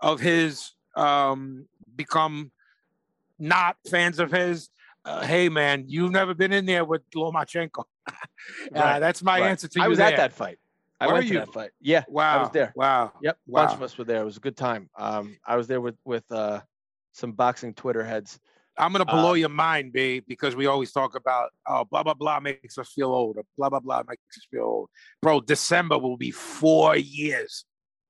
of 0.00 0.20
his 0.20 0.72
um, 0.94 1.66
become 1.96 2.52
not 3.38 3.76
fans 3.90 4.18
of 4.18 4.30
his. 4.30 4.68
Uh, 5.04 5.22
hey, 5.22 5.48
man, 5.48 5.84
you've 5.86 6.12
never 6.12 6.34
been 6.34 6.52
in 6.52 6.66
there 6.66 6.84
with 6.84 7.02
Lomachenko. 7.14 7.84
uh, 8.08 8.12
Right, 8.74 8.98
that's 9.00 9.22
my 9.22 9.40
right. 9.40 9.50
answer 9.50 9.68
to 9.68 9.78
you. 9.78 9.84
I 9.84 9.88
was 9.88 9.98
there. 9.98 10.08
at 10.08 10.16
that 10.16 10.32
fight. 10.32 10.58
I 11.00 11.06
Were 11.06 11.14
went 11.14 11.28
to 11.28 11.32
you? 11.32 11.38
that 11.40 11.52
fight. 11.52 11.70
Yeah. 11.80 12.04
Wow. 12.08 12.38
I 12.38 12.42
was 12.42 12.50
there. 12.50 12.72
Wow. 12.76 13.12
Yep. 13.22 13.38
A 13.48 13.52
bunch 13.52 13.72
of 13.72 13.82
us 13.82 13.96
were 13.96 14.04
there. 14.04 14.20
It 14.20 14.24
was 14.24 14.36
a 14.36 14.40
good 14.40 14.56
time. 14.56 14.90
Um, 14.98 15.36
I 15.46 15.56
was 15.56 15.66
there 15.66 15.80
with 15.80 15.96
with 16.04 16.24
uh, 16.30 16.60
some 17.12 17.32
boxing 17.32 17.72
Twitter 17.74 18.04
heads. 18.04 18.38
I'm 18.78 18.92
gonna 18.92 19.04
Uh, 19.08 19.12
blow 19.20 19.32
your 19.34 19.48
mind, 19.48 19.92
B, 19.92 20.20
because 20.20 20.54
we 20.56 20.66
always 20.66 20.92
talk 20.92 21.14
about 21.16 21.50
oh 21.66 21.84
blah 21.90 22.02
blah 22.02 22.14
blah 22.14 22.38
makes 22.40 22.76
us 22.78 22.90
feel 22.92 23.12
old, 23.12 23.36
or 23.38 23.44
blah 23.56 23.70
blah 23.70 23.80
blah 23.80 24.02
makes 24.06 24.36
us 24.36 24.46
feel 24.50 24.62
old. 24.64 24.90
Bro, 25.22 25.40
December 25.42 25.98
will 25.98 26.16
be 26.16 26.30
four 26.30 26.96
years 26.96 27.64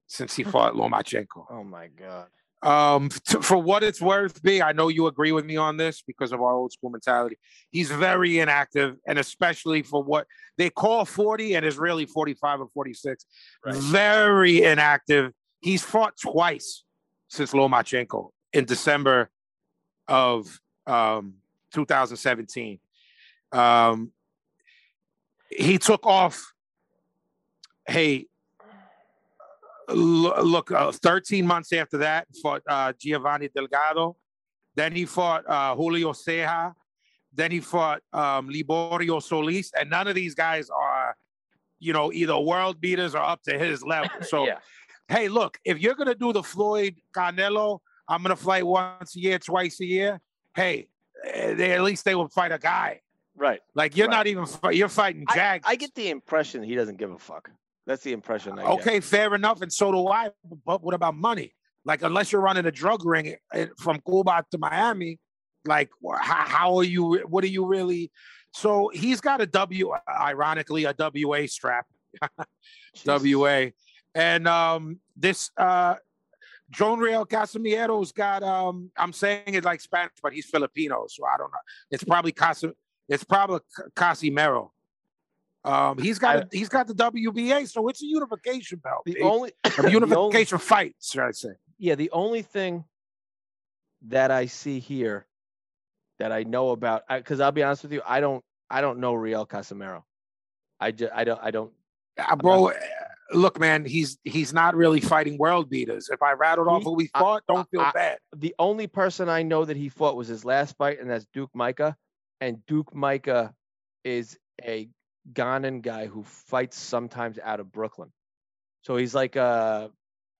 since 0.07 0.35
he 0.35 0.43
fought 0.53 0.75
Lomachenko. 0.75 1.47
Oh 1.51 1.65
my 1.65 1.89
god. 1.89 2.27
Um, 2.62 3.09
t- 3.27 3.41
for 3.41 3.57
what 3.57 3.82
it's 3.82 4.01
worth, 4.01 4.43
B, 4.43 4.61
I 4.62 4.73
know 4.73 4.89
you 4.89 5.07
agree 5.07 5.32
with 5.32 5.45
me 5.45 5.57
on 5.57 5.77
this 5.77 6.03
because 6.03 6.32
of 6.32 6.41
our 6.41 6.53
old 6.53 6.73
school 6.73 6.91
mentality. 6.91 7.37
He's 7.70 7.91
very 7.91 8.39
inactive, 8.39 8.97
and 9.07 9.19
especially 9.19 9.82
for 9.82 10.03
what 10.03 10.27
they 10.59 10.70
call 10.70 11.05
40 11.05 11.55
and 11.55 11.65
is 11.65 11.78
really 11.78 12.07
45 12.07 12.61
or 12.61 12.69
46. 12.73 13.24
Right. 13.65 13.74
Very 13.74 14.62
inactive. 14.62 15.32
He's 15.61 15.82
fought 15.82 16.15
twice 16.20 16.85
since 17.28 17.53
Lomachenko 17.53 18.31
in 18.53 18.65
December 18.65 19.31
of 20.09 20.59
um, 20.87 21.35
2017. 21.73 22.81
Um, 23.53 24.12
he 25.51 25.78
took 25.78 26.07
off 26.07 26.53
hey, 27.91 28.27
look, 29.93 30.71
uh, 30.71 30.93
13 30.93 31.47
months 31.47 31.73
after 31.73 31.99
that, 31.99 32.27
fought 32.43 32.62
uh, 32.69 32.93
Giovanni 32.99 33.49
Delgado. 33.55 34.17
Then 34.75 34.93
he 34.93 35.05
fought 35.05 35.49
uh, 35.49 35.75
Julio 35.75 36.12
Ceja. 36.12 36.75
Then 37.33 37.51
he 37.51 37.61
fought 37.61 38.03
um, 38.12 38.49
Liborio 38.49 39.23
Solis. 39.23 39.73
And 39.79 39.91
none 39.91 40.09
of 40.09 40.15
these 40.15 40.35
guys 40.35 40.69
are, 40.71 41.17
you 41.79 41.93
know, 41.93 42.12
either 42.12 42.39
world 42.39 42.81
beaters 42.81 43.15
or 43.15 43.23
up 43.23 43.43
to 43.45 43.59
his 43.59 43.83
level. 43.85 44.11
So, 44.23 44.47
yeah. 44.47 44.59
hey, 45.09 45.29
look, 45.29 45.59
if 45.65 45.79
you're 45.79 45.95
going 45.95 46.09
to 46.09 46.15
do 46.15 46.33
the 46.33 46.43
Floyd 46.43 46.97
Canelo, 47.15 47.81
I'm 48.09 48.23
going 48.23 48.37
to 48.37 48.43
fight 48.43 48.67
once 48.67 49.17
a 49.17 49.21
year, 49.21 49.39
twice 49.39 49.81
a 49.81 49.87
year. 49.87 50.21
Hey, 50.55 50.89
eh, 51.25 51.55
they, 51.55 51.73
at 51.73 51.83
least 51.83 52.05
they 52.05 52.15
will 52.15 52.29
fight 52.29 52.53
a 52.53 52.59
guy. 52.59 53.01
Right. 53.37 53.61
Like 53.75 53.97
you're 53.97 54.09
Right. 54.09 54.17
not 54.17 54.27
even 54.27 54.47
you're 54.73 54.89
fighting 54.89 55.25
I, 55.29 55.35
Jags. 55.35 55.65
I 55.67 55.77
get 55.77 55.95
the 55.95 56.11
impression 56.11 56.62
he 56.62 56.75
doesn't 56.75 56.99
give 56.99 57.11
a 57.11 57.19
fuck. 57.19 57.51
That's 57.91 58.05
the 58.05 58.12
impression 58.12 58.57
I 58.57 58.62
get. 58.62 58.71
Okay, 58.75 59.01
fair 59.01 59.35
enough, 59.35 59.62
and 59.62 59.73
so 59.73 59.91
do 59.91 60.07
I. 60.07 60.31
But 60.65 60.81
what 60.81 60.95
about 60.95 61.17
money? 61.17 61.57
Like, 61.85 62.03
unless 62.03 62.31
you're 62.31 62.41
running 62.41 62.65
a 62.67 62.71
drug 62.71 63.05
ring 63.05 63.35
eh, 63.53 63.67
from 63.81 64.01
Cuba 64.07 64.45
to 64.53 64.59
Miami, 64.59 65.19
like, 65.65 65.91
how, 66.21 66.45
how 66.47 66.77
are 66.77 66.85
you? 66.85 67.17
What 67.27 67.43
are 67.43 67.49
you 67.49 67.67
really? 67.67 68.12
So 68.53 68.93
he's 68.95 69.21
got 69.21 69.41
a 69.41 69.47
W, 69.47 69.91
ironically, 70.09 70.85
a 70.85 70.95
WA 70.97 71.47
strap, 71.47 71.87
WA, 73.05 73.71
and 74.15 74.47
um, 74.47 75.01
this 75.17 75.51
uh, 75.57 75.97
Joan 76.71 77.01
Real 77.01 77.27
Casimiero's 77.27 78.12
got. 78.12 78.45
Um, 78.45 78.93
I'm 78.97 79.12
saying 79.12 79.43
it 79.55 79.65
like 79.65 79.81
Spanish, 79.81 80.12
but 80.23 80.33
he's 80.33 80.47
Filipino, 80.47 81.07
so 81.09 81.25
I 81.25 81.37
don't 81.39 81.51
know. 81.51 81.59
It's 81.91 82.05
probably 82.05 82.31
Casim. 82.31 82.73
It's 83.09 83.25
probably 83.25 83.59
Casimero. 83.97 84.71
Um, 85.65 85.99
he's 85.99 86.19
got 86.19 86.53
he's 86.53 86.69
got 86.70 86.87
the 86.87 86.95
WBA, 86.95 87.69
so 87.69 87.89
it's 87.89 88.03
a 88.03 88.07
unification 88.07 88.78
belt. 88.78 89.03
The 89.05 89.20
only 89.20 89.53
a 89.65 89.70
the 89.82 89.91
unification 89.91 90.59
fight, 90.59 90.97
should 91.01 91.20
I 91.23 91.32
say? 91.32 91.51
yeah, 91.78 91.95
the 91.95 92.11
only 92.12 92.43
thing 92.43 92.85
that 94.09 94.31
I 94.31 94.47
see 94.47 94.78
here 94.78 95.27
that 96.19 96.32
I 96.32 96.43
know 96.45 96.70
about, 96.70 97.03
because 97.09 97.41
I'll 97.41 97.53
be 97.53 97.62
honest 97.62 97.82
with 97.82 97.93
you, 97.93 98.03
I 98.07 98.20
don't, 98.20 98.43
I 98.70 98.81
don't 98.82 98.99
know 99.01 99.15
Riel 99.15 99.47
Casimero. 99.47 100.03
I 100.78 100.91
just, 100.93 101.12
I 101.15 101.24
don't, 101.24 101.41
I 101.43 101.51
don't. 101.51 101.73
Uh, 102.19 102.37
bro, 102.37 102.69
uh, 102.69 102.74
look, 103.32 103.59
man, 103.61 103.85
he's 103.85 104.19
he's 104.24 104.53
not 104.55 104.74
really 104.74 105.01
fighting 105.01 105.37
world 105.39 105.69
beaters. 105.70 106.09
If 106.11 106.23
I 106.23 106.32
rattled 106.32 106.69
off 106.69 106.81
He- 106.82 106.85
who 106.85 106.93
we 106.95 107.11
I- 107.15 107.19
fought, 107.19 107.43
don't 107.49 107.69
feel 107.70 107.81
I- 107.82 107.93
bad. 107.93 108.19
The 108.37 108.55
only 108.59 108.87
person 108.87 109.28
I 109.28 109.43
know 109.43 109.65
that 109.66 109.77
he 109.77 109.89
fought 109.91 110.16
was 110.16 110.28
his 110.28 110.45
last 110.45 110.77
fight, 110.78 111.01
and 111.01 111.11
that's 111.11 111.27
Duke 111.35 111.51
Micah. 111.55 111.97
And 112.41 112.65
Duke 112.66 112.95
Micah 112.95 113.55
is 114.05 114.39
a 114.62 114.89
Ghanan 115.32 115.82
guy 115.82 116.07
who 116.07 116.23
fights 116.24 116.78
sometimes 116.78 117.39
out 117.43 117.61
of 117.61 117.70
Brooklyn. 117.73 118.12
So 118.82 118.97
he's 118.97 119.15
like, 119.15 119.36
uh, 119.36 119.89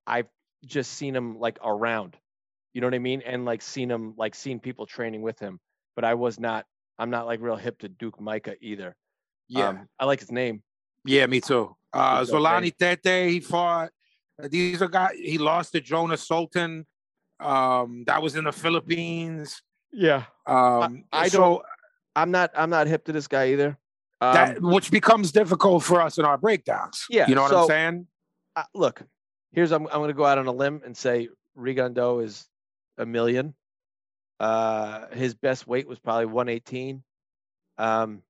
I've 0.07 0.29
just 0.65 0.93
seen 0.93 1.15
him 1.15 1.39
like 1.39 1.59
around, 1.65 2.17
you 2.73 2.81
know 2.81 2.87
what 2.87 2.95
I 2.95 2.99
mean? 2.99 3.23
And 3.25 3.45
like 3.45 3.63
seen 3.63 3.91
him, 3.91 4.15
like 4.17 4.35
seen 4.35 4.61
people 4.61 4.87
training 4.87 5.23
with 5.23 5.39
him. 5.39 5.61
But 5.95 6.05
I 6.05 6.15
was 6.15 6.41
not, 6.41 6.65
I'm 6.99 7.11
not 7.11 7.27
like 7.27 7.41
real 7.41 7.57
hip 7.57 7.79
to 7.81 7.89
Duke 7.89 8.21
Micah 8.21 8.55
either. 8.61 8.95
Yeah, 9.49 9.69
Um, 9.69 9.89
I 9.99 10.05
like 10.05 10.21
his 10.21 10.31
name. 10.31 10.63
yeah, 11.05 11.27
me 11.27 11.41
too. 11.41 11.75
Uh, 11.93 12.21
He's 12.21 12.31
okay. 12.31 12.39
Zolani 12.39 12.73
Tete, 12.77 13.31
he 13.31 13.41
fought. 13.41 13.91
uh, 14.43 14.49
These 14.49 14.81
are 14.81 14.89
guys. 14.89 15.17
He 15.19 15.39
lost 15.39 15.73
to 15.73 15.81
Jonas 15.81 16.27
Sultan. 16.27 16.87
Um, 17.41 18.05
that 18.07 18.23
was 18.23 18.37
in 18.37 18.45
the 18.45 18.53
Philippines. 18.53 19.61
Yeah. 19.93 20.25
Um, 20.47 21.05
I 21.13 21.29
so 21.29 21.39
don't, 21.39 21.63
I'm 22.15 22.31
not, 22.31 22.51
I'm 22.55 22.71
not 22.71 22.87
hip 22.87 23.05
to 23.07 23.13
this 23.13 23.27
guy 23.27 23.49
either. 23.53 23.77
Um, 24.23 24.35
that 24.35 24.61
which 24.63 24.91
becomes 24.91 25.33
difficult 25.33 25.83
for 25.83 26.01
us 26.01 26.19
in 26.19 26.25
our 26.25 26.37
breakdowns. 26.37 27.07
Yeah, 27.09 27.27
you 27.29 27.35
know 27.35 27.43
what 27.43 27.51
so- 27.51 27.63
I'm 27.63 27.69
saying? 27.69 28.07
uh, 28.57 28.65
look, 28.75 29.03
here's 29.53 29.73
I'm 29.73 29.87
I'm 29.87 29.95
going 30.01 30.09
to 30.09 30.15
go 30.15 30.27
out 30.27 30.39
on 30.39 30.47
a 30.47 30.53
limb 30.53 30.83
and 30.85 30.97
say 30.97 31.29
Rigondeaux 31.57 32.23
is 32.25 32.47
a 32.99 33.07
million. 33.07 33.55
Uh, 34.39 35.07
his 35.13 35.35
best 35.35 35.67
weight 35.67 35.87
was 35.87 35.99
probably 35.99 36.27
118. 36.27 37.03
Um, 37.79 38.23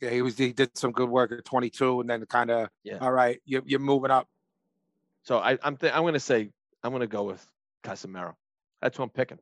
Yeah, 0.00 0.10
he 0.10 0.22
was. 0.22 0.36
He 0.36 0.52
did 0.52 0.76
some 0.76 0.92
good 0.92 1.08
work 1.08 1.32
at 1.32 1.44
22, 1.44 2.00
and 2.00 2.10
then 2.10 2.24
kind 2.26 2.50
of. 2.50 2.68
Yeah. 2.84 2.98
All 3.00 3.12
right, 3.12 3.40
you're, 3.44 3.62
you're 3.64 3.80
moving 3.80 4.10
up. 4.10 4.28
so 5.22 5.38
I, 5.38 5.58
I'm 5.62 5.76
th- 5.76 5.92
I'm 5.92 6.02
going 6.02 6.14
to 6.14 6.20
say 6.20 6.50
I'm 6.84 6.90
going 6.90 7.00
to 7.00 7.06
go 7.06 7.22
with 7.24 7.44
Casimero. 7.82 8.34
That's 8.80 8.98
what 8.98 9.04
I'm 9.06 9.10
picking. 9.10 9.38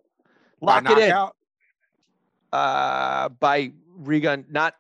By 0.61 0.81
Lock 0.81 0.91
it 0.91 0.99
in. 0.99 1.29
Uh, 2.53 3.29
by 3.31 3.73
Rigon, 4.01 4.45
not 4.51 4.75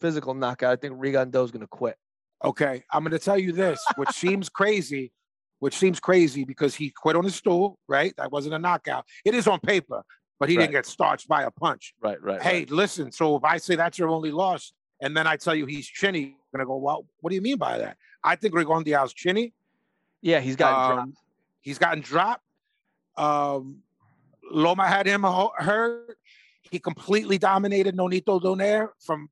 physical 0.00 0.34
knockout. 0.34 0.72
I 0.72 0.76
think 0.76 0.94
Rigondeaux's 0.98 1.50
going 1.50 1.60
to 1.60 1.66
quit. 1.66 1.96
Okay, 2.44 2.82
I'm 2.90 3.02
going 3.04 3.12
to 3.12 3.18
tell 3.18 3.38
you 3.38 3.52
this, 3.52 3.82
which 3.96 4.10
seems 4.10 4.48
crazy, 4.60 5.12
which 5.58 5.76
seems 5.76 6.00
crazy 6.00 6.44
because 6.44 6.74
he 6.74 6.90
quit 6.90 7.16
on 7.16 7.24
his 7.24 7.34
stool, 7.34 7.78
right? 7.88 8.14
That 8.16 8.32
wasn't 8.32 8.54
a 8.54 8.58
knockout. 8.58 9.04
It 9.24 9.34
is 9.34 9.46
on 9.46 9.60
paper, 9.60 10.02
but 10.38 10.48
he 10.48 10.56
Right. 10.56 10.62
didn't 10.62 10.72
get 10.72 10.86
starched 10.86 11.28
by 11.28 11.42
a 11.42 11.50
punch. 11.50 11.94
Right, 12.00 12.20
right. 12.22 12.40
Hey, 12.40 12.58
right. 12.60 12.70
listen, 12.70 13.12
so 13.12 13.36
if 13.36 13.44
I 13.44 13.58
say 13.58 13.76
that's 13.76 13.98
your 13.98 14.08
only 14.08 14.30
loss, 14.30 14.72
and 15.02 15.14
then 15.16 15.26
I 15.26 15.36
tell 15.36 15.54
you 15.54 15.66
he's 15.66 15.86
chinny, 15.86 16.20
you're 16.20 16.36
going 16.54 16.60
to 16.60 16.66
go, 16.66 16.76
well, 16.76 17.06
what 17.20 17.30
do 17.30 17.34
you 17.36 17.42
mean 17.42 17.56
by 17.58 17.76
that? 17.78 17.96
I 18.24 18.36
think 18.36 18.54
Rigondeaux's 18.54 19.12
chinny. 19.14 19.52
yeah, 20.22 20.40
he's 20.40 20.56
got 20.56 20.98
Um, 20.98 21.14
He's 21.62 21.78
gotten 21.78 22.00
dropped. 22.00 22.42
Um, 23.18 23.82
Loma 24.50 24.86
had 24.88 25.06
him 25.06 25.24
hurt. 25.24 26.16
He 26.70 26.78
completely 26.78 27.36
dominated 27.36 27.94
Nonito 27.96 28.40
Donaire 28.40 28.88
from 28.98 29.28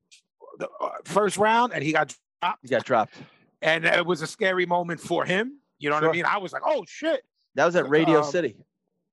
the 0.59 0.69
uh, 0.79 0.89
first 1.05 1.37
round, 1.37 1.73
and 1.73 1.83
he 1.83 1.91
got 1.91 2.13
dropped. 2.41 2.59
he 2.61 2.67
got 2.69 2.85
dropped. 2.85 3.15
And 3.61 3.85
it 3.85 4.05
was 4.05 4.21
a 4.21 4.27
scary 4.27 4.65
moment 4.65 4.99
for 5.01 5.25
him. 5.25 5.59
You 5.79 5.89
know 5.89 5.95
what 5.95 6.03
I 6.05 6.11
mean? 6.11 6.25
I 6.25 6.37
was 6.37 6.53
like, 6.53 6.61
oh 6.65 6.85
shit. 6.87 7.21
That 7.55 7.65
was 7.65 7.75
at 7.75 7.89
Radio 7.89 8.19
Um, 8.19 8.31
City. 8.31 8.55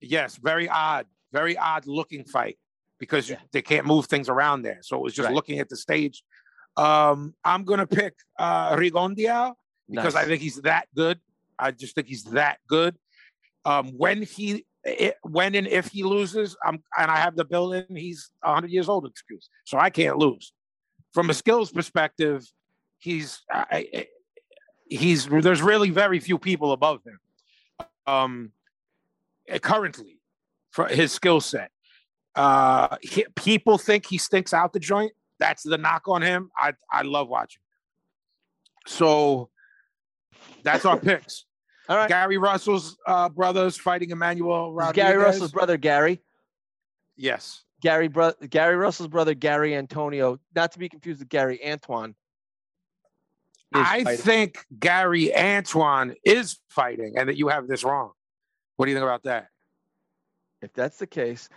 Yes, 0.01 0.36
very 0.36 0.68
odd, 0.68 1.06
very 1.32 1.56
odd 1.56 1.86
looking 1.86 2.24
fight 2.24 2.59
because 3.01 3.31
Yeah. 3.31 3.39
they 3.52 3.62
can't 3.62 3.86
move 3.86 4.06
things 4.06 4.28
around 4.28 4.62
there. 4.62 4.78
So 4.82 4.97
it 4.97 5.02
was 5.02 5.14
just 5.14 5.27
Right. 5.27 5.35
looking 5.35 5.59
at 5.59 5.68
the 5.68 5.77
stage. 5.77 6.23
Um, 6.77 7.35
I'm 7.44 7.64
gonna 7.64 7.86
pick 7.86 8.14
uh 8.39 8.77
Rigondeaux 8.77 9.55
because 9.89 10.14
I 10.14 10.24
think 10.24 10.43
he's 10.43 10.56
that 10.62 10.89
good. 10.94 11.18
I 11.59 11.70
just 11.70 11.94
think 11.94 12.06
he's 12.06 12.24
that 12.24 12.59
good. 12.68 12.97
Um, 13.64 13.93
when 13.97 14.23
he, 14.23 14.66
i 14.86 15.14
when 15.23 15.55
and 15.55 15.66
if 15.66 15.89
he 15.89 16.02
loses, 16.05 16.56
I'm 16.64 16.82
and 16.98 17.10
I 17.10 17.16
have 17.16 17.35
the 17.35 17.44
building. 17.44 17.86
He's 17.97 18.31
100 18.43 18.70
years 18.70 18.89
old 18.89 19.06
excuse, 19.06 19.48
so 19.64 19.78
I 19.78 19.90
can't 19.90 20.18
lose. 20.18 20.52
From 21.16 21.30
a 21.30 21.34
skills 21.34 21.72
perspective, 21.72 22.44
he's 22.98 23.40
I, 23.51 24.06
he's 24.86 25.24
there's 25.26 25.62
really 25.62 25.88
very 25.88 26.20
few 26.20 26.38
people 26.38 26.72
above 26.72 27.01
him. 27.06 27.18
Um, 28.06 28.52
eh, 29.48 29.56
currently, 29.56 30.20
for 30.72 30.86
his 30.88 31.12
skill 31.12 31.40
set, 31.40 31.70
uh, 32.34 32.98
he- 33.01 33.24
people 33.34 33.78
think 33.78 34.05
he 34.05 34.18
stinks 34.18 34.52
out 34.52 34.74
the 34.74 34.78
joint. 34.78 35.12
That's 35.38 35.62
the 35.62 35.78
knock 35.78 36.02
on 36.06 36.20
him. 36.20 36.51
I 36.55 36.74
I 36.93 37.01
love 37.01 37.28
watching. 37.30 37.62
So 38.86 39.48
that's 40.64 40.84
our 40.84 40.98
picks. 41.01 41.47
All 41.88 41.97
right. 41.97 42.10
Gary 42.10 42.36
Russell's 42.36 42.98
uh, 43.06 43.30
brothers 43.30 43.78
fighting 43.78 44.10
Emmanuel 44.10 44.74
Rodriguez. 44.74 44.97
Gary 45.02 45.16
Russell's 45.16 45.52
brother, 45.52 45.78
Gary. 45.78 46.20
Yes. 47.16 47.62
Gary 47.82 48.08
bro- 48.08 48.32
Gary 48.48 48.76
Russell's 48.76 49.08
brother 49.08 49.34
Gary 49.34 49.74
Antonio, 49.76 50.38
not 50.54 50.72
to 50.72 50.78
be 50.78 50.88
confused 50.88 51.20
with 51.20 51.28
Gary 51.28 51.60
Antuanne. 51.64 52.14
I 53.74 54.04
fighting. 54.04 54.20
think 54.22 54.64
Gary 54.78 55.32
Antuanne 55.36 56.14
is 56.24 56.58
fighting 56.68 57.14
and 57.18 57.28
that 57.28 57.36
you 57.36 57.48
have 57.48 57.66
this 57.68 57.84
wrong. 57.84 58.12
What 58.76 58.86
do 58.86 58.90
you 58.92 58.96
think 58.96 59.04
about 59.04 59.24
that? 59.24 59.48
if 60.62 60.72
that's 60.72 60.96
the 60.98 61.06
case, 61.06 61.48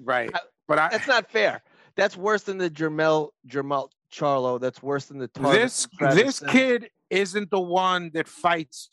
Right. 0.00 0.30
I- 0.34 0.40
But 0.68 0.78
I 0.78 0.88
that's 0.90 1.06
not 1.08 1.30
fair. 1.30 1.62
That's 1.96 2.16
worse 2.16 2.42
than 2.44 2.56
the 2.58 2.70
Jermell 2.70 3.30
Jermell 3.48 3.90
Charlo. 4.12 4.60
That's 4.60 4.82
worse 4.82 5.06
than 5.06 5.18
the 5.18 5.28
Tarvis 5.28 5.88
this 5.98 6.14
this 6.14 6.40
kid 6.50 6.88
isn't 7.10 7.50
the 7.50 7.60
one 7.60 8.10
that 8.14 8.28
fights 8.28 8.90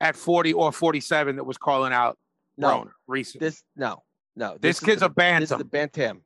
at 0.00 0.16
40 0.16 0.52
or 0.54 0.70
47 0.72 1.36
that 1.36 1.44
was 1.44 1.58
calling 1.58 1.92
out 1.92 2.18
No, 2.56 2.68
Broner 2.84 2.90
recently. 3.08 3.46
this 3.48 3.62
no 3.76 4.02
no. 4.36 4.56
This 4.60 4.78
is 4.78 4.84
kid's 4.84 5.00
the, 5.00 5.06
a 5.06 5.10
bantam. 5.10 5.40
This 5.40 5.50
is 5.52 5.58
the 5.58 5.64
bantam. 5.64 6.22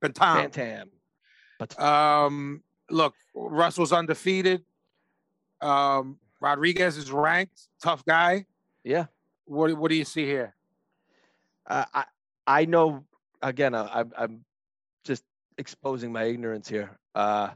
Bantam. 0.00 0.34
Bantam. 0.36 0.42
Bantam. 0.44 0.90
But 1.58 1.78
Um, 1.80 2.62
look, 2.90 3.14
Russell's 3.34 3.92
undefeated. 3.92 4.64
Um, 5.60 6.18
Rodriguez 6.40 6.96
is 6.96 7.12
ranked, 7.12 7.68
tough 7.80 8.04
guy. 8.04 8.46
yeah, 8.82 9.06
What 9.44 9.72
what 9.78 9.88
do 9.90 9.94
you 9.94 10.04
see 10.04 10.24
here? 10.24 10.54
uh, 11.66 11.84
I 11.94 12.04
I 12.46 12.64
know. 12.64 13.04
Again, 13.42 13.74
I, 13.74 14.00
I'm 14.00 14.12
I'm 14.16 14.44
just 15.04 15.22
exposing 15.58 16.10
my 16.12 16.24
ignorance 16.24 16.68
here, 16.68 16.90
uh, 17.14 17.50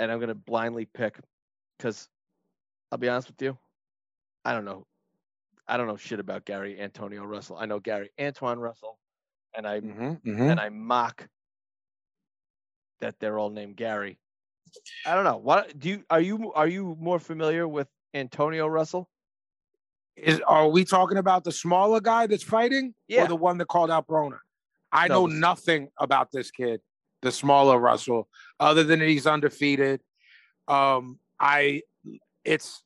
and 0.00 0.10
I'm 0.10 0.18
gonna 0.18 0.34
blindly 0.34 0.86
pick 0.86 1.18
because 1.76 2.08
I'll 2.90 2.98
be 2.98 3.08
honest 3.08 3.28
with 3.28 3.40
you, 3.42 3.56
I 4.44 4.52
don't 4.52 4.64
know. 4.64 4.86
I 5.68 5.76
don't 5.76 5.86
know 5.86 5.96
shit 5.96 6.18
about 6.20 6.44
Gary 6.46 6.80
Antonio 6.80 7.24
Russell. 7.24 7.56
I 7.58 7.66
know 7.66 7.78
Gary 7.78 8.10
Antuanne 8.18 8.58
Russell, 8.58 8.98
and 9.54 9.66
I 9.66 9.80
Mm-hmm, 9.80 10.40
and 10.42 10.58
I 10.58 10.68
mock 10.70 11.28
that 13.00 13.18
they're 13.20 13.38
all 13.38 13.50
named 13.50 13.76
Gary. 13.76 14.18
I 15.06 15.14
don't 15.14 15.24
know. 15.24 15.36
What 15.36 15.78
do 15.78 15.88
you 15.90 16.04
are 16.10 16.20
you 16.20 16.52
are 16.54 16.66
you 16.68 16.96
more 17.00 17.18
familiar 17.18 17.68
with 17.68 17.88
Antonio 18.14 18.66
Russell? 18.66 19.08
Is 20.16 20.40
are 20.46 20.68
we 20.68 20.84
talking 20.84 21.18
about 21.18 21.44
the 21.44 21.52
smaller 21.52 22.00
guy 22.00 22.26
that's 22.26 22.42
fighting, 22.42 22.94
Yeah. 23.06 23.24
or 23.24 23.28
the 23.28 23.36
one 23.36 23.58
that 23.58 23.68
called 23.68 23.90
out 23.90 24.08
Broner? 24.08 24.40
I 24.90 25.06
No, 25.06 25.26
know 25.26 25.34
nothing 25.38 25.90
about 25.98 26.32
this 26.32 26.50
kid, 26.50 26.80
the 27.22 27.30
smaller 27.30 27.78
Russell, 27.78 28.28
other 28.58 28.82
than 28.82 29.00
he's 29.00 29.26
undefeated. 29.26 30.00
Um, 30.66 31.20
I, 31.38 31.82
it's 32.44 32.82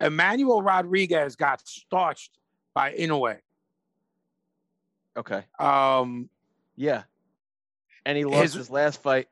Emmanuel 0.00 0.62
Rodriguez 0.62 1.36
got 1.36 1.60
starched 1.66 2.38
by 2.74 2.92
Inoue. 2.94 3.38
Okay. 5.16 5.44
Um, 5.58 6.30
Yeah. 6.76 7.02
And 8.06 8.16
he 8.16 8.24
lost 8.24 8.42
His- 8.42 8.54
his, 8.54 8.70
last 8.70 9.02
fight 9.02 9.28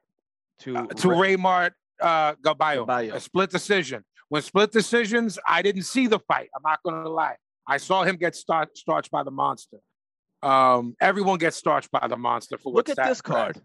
to 0.60 0.76
uh, 0.76 0.86
to 0.88 1.08
Ra- 1.10 1.16
Raymart 1.16 1.70
uh, 2.00 2.34
Gaballo, 2.34 2.86
Gaballo. 2.86 3.14
a 3.14 3.20
split 3.20 3.50
decision. 3.50 4.04
When 4.28 4.42
split 4.42 4.72
decisions, 4.72 5.38
I 5.48 5.62
didn't 5.62 5.82
see 5.84 6.06
the 6.06 6.18
fight. 6.18 6.50
I'm 6.54 6.62
not 6.62 6.82
going 6.82 7.02
to 7.02 7.08
lie. 7.08 7.36
I 7.66 7.78
saw 7.78 8.02
him 8.02 8.16
get 8.16 8.36
start, 8.36 8.76
starched 8.76 9.10
by 9.10 9.22
the 9.22 9.30
monster. 9.30 9.78
Um, 10.42 10.96
everyone 11.00 11.38
gets 11.38 11.56
starched 11.56 11.90
by 11.90 12.06
the 12.08 12.16
monster 12.16 12.58
for 12.58 12.72
Look 12.72 12.90
at 12.90 12.96
this 12.96 13.22
card. 13.22 13.60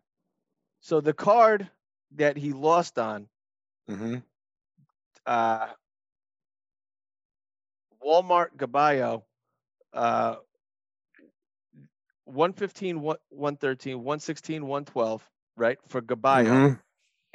So 0.79 1.01
the 1.01 1.13
card 1.13 1.69
that 2.15 2.37
he 2.37 2.53
lost 2.53 2.97
on, 2.97 3.27
hmm 3.87 4.17
uh, 5.25 5.67
Walmart 8.05 8.55
Gaballo, 8.57 9.23
uh, 9.93 10.35
115, 12.25 13.01
113, 13.01 13.97
116, 13.97 14.61
112, 14.61 15.29
right? 15.57 15.77
For 15.87 16.01
Gaballo. 16.01 16.45
Mm-hmm. 16.45 16.73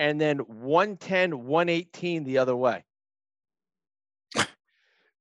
And 0.01 0.20
then 0.20 0.39
110, 0.39 1.45
118 1.45 2.24
the 2.24 2.39
other 2.39 2.55
way. 2.55 2.85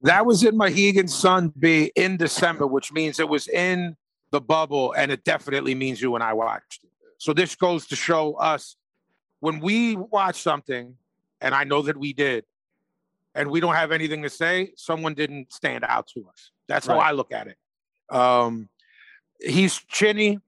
That 0.02 0.26
was 0.26 0.44
in 0.44 0.56
Mohegan 0.56 1.08
Sun 1.08 1.54
B 1.58 1.92
in 1.96 2.18
December, 2.18 2.68
which 2.68 2.92
means 2.92 3.20
it 3.20 3.28
was 3.28 3.48
in 3.48 3.96
the 4.32 4.40
bubble, 4.40 4.94
and 4.94 5.12
it 5.12 5.24
definitely 5.24 5.74
means 5.74 6.02
you 6.02 6.14
and 6.14 6.24
I 6.24 6.34
watched 6.34 6.84
it. 6.84 6.92
So 7.18 7.34
this 7.34 7.56
goes 7.56 7.88
to 7.88 7.96
show 7.96 8.34
us 8.36 8.76
when 9.40 9.60
we 9.60 9.96
watch 9.96 10.42
something, 10.42 10.96
and 11.42 11.56
I 11.56 11.64
know 11.64 11.82
that 11.82 11.98
we 11.98 12.14
did, 12.14 12.46
and 13.38 13.52
we 13.52 13.60
don't 13.60 13.76
have 13.76 13.92
anything 13.92 14.24
to 14.24 14.30
say, 14.30 14.72
someone 14.76 15.14
didn't 15.14 15.54
stand 15.54 15.86
out 15.88 16.08
to 16.16 16.28
us. 16.28 16.52
That's 16.68 16.88
how 16.88 16.98
I 16.98 17.12
look 17.12 17.32
at 17.32 17.48
it. 17.48 17.58
Um, 18.10 18.68
he's 19.40 19.78
chinny, 19.88 20.40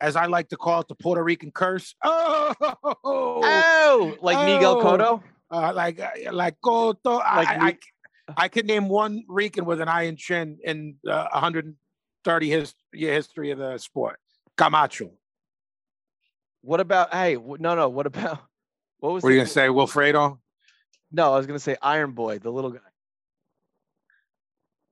as 0.00 0.14
I 0.14 0.26
like 0.26 0.50
to 0.50 0.56
call 0.56 0.80
it, 0.82 0.88
the 0.88 0.94
Puerto 0.94 1.24
Rican 1.24 1.50
curse. 1.50 1.94
Oh, 2.04 2.54
Oh, 2.84 4.16
like 4.20 4.44
Miguel 4.44 4.78
Oh. 4.78 4.84
Cotto? 4.84 5.22
uh, 5.50 5.72
like 5.74 5.98
uh, 5.98 6.10
like 6.32 6.56
Cotto. 6.62 7.18
Like 7.18 7.48
I, 7.48 7.66
I, 7.68 7.78
I 8.36 8.48
could 8.48 8.66
name 8.66 8.88
one 8.90 9.24
Rican 9.26 9.64
with 9.64 9.80
an 9.80 9.88
iron 9.88 10.16
chin 10.16 10.58
in 10.62 10.96
uh, 11.08 11.28
130 11.32 12.50
his, 12.50 12.74
year 12.92 13.14
history 13.14 13.50
of 13.52 13.58
the 13.58 13.78
sport. 13.78 14.20
Camacho. 14.58 15.12
What 16.60 16.80
about, 16.80 17.14
hey, 17.14 17.36
no, 17.36 17.74
no, 17.74 17.88
what 17.88 18.06
about, 18.06 18.40
what 18.98 19.14
was 19.14 19.22
What 19.22 19.30
are 19.30 19.32
you 19.32 19.38
gonna 19.38 19.48
say, 19.48 19.68
Wilfredo? 19.68 20.38
No, 21.10 21.32
I 21.32 21.36
was 21.36 21.46
gonna 21.46 21.58
say 21.58 21.76
Iron 21.82 22.12
Boy, 22.12 22.38
the 22.38 22.50
little 22.50 22.70
guy. 22.70 22.80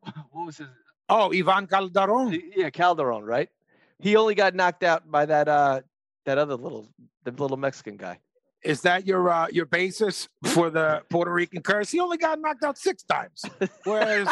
What 0.30 0.46
was 0.46 0.58
his? 0.58 0.68
Oh, 1.08 1.32
Ivan 1.32 1.66
Calderon. 1.66 2.40
Yeah, 2.56 2.70
Calderon, 2.70 3.22
right? 3.24 3.48
He 3.98 4.16
only 4.16 4.34
got 4.34 4.54
knocked 4.54 4.82
out 4.82 5.10
by 5.10 5.26
that 5.26 5.48
uh 5.48 5.80
that 6.24 6.38
other 6.38 6.56
little 6.56 6.88
the 7.24 7.30
little 7.32 7.56
Mexican 7.56 7.96
guy. 7.96 8.18
Is 8.62 8.80
that 8.82 9.06
your 9.06 9.28
uh, 9.30 9.46
your 9.52 9.66
basis 9.66 10.28
for 10.46 10.70
the 10.70 11.02
Puerto 11.10 11.32
Rican 11.32 11.62
curse? 11.62 11.90
He 11.90 12.00
only 12.00 12.16
got 12.16 12.40
knocked 12.40 12.64
out 12.64 12.76
six 12.78 13.02
times. 13.04 13.44
Whereas, 13.84 14.28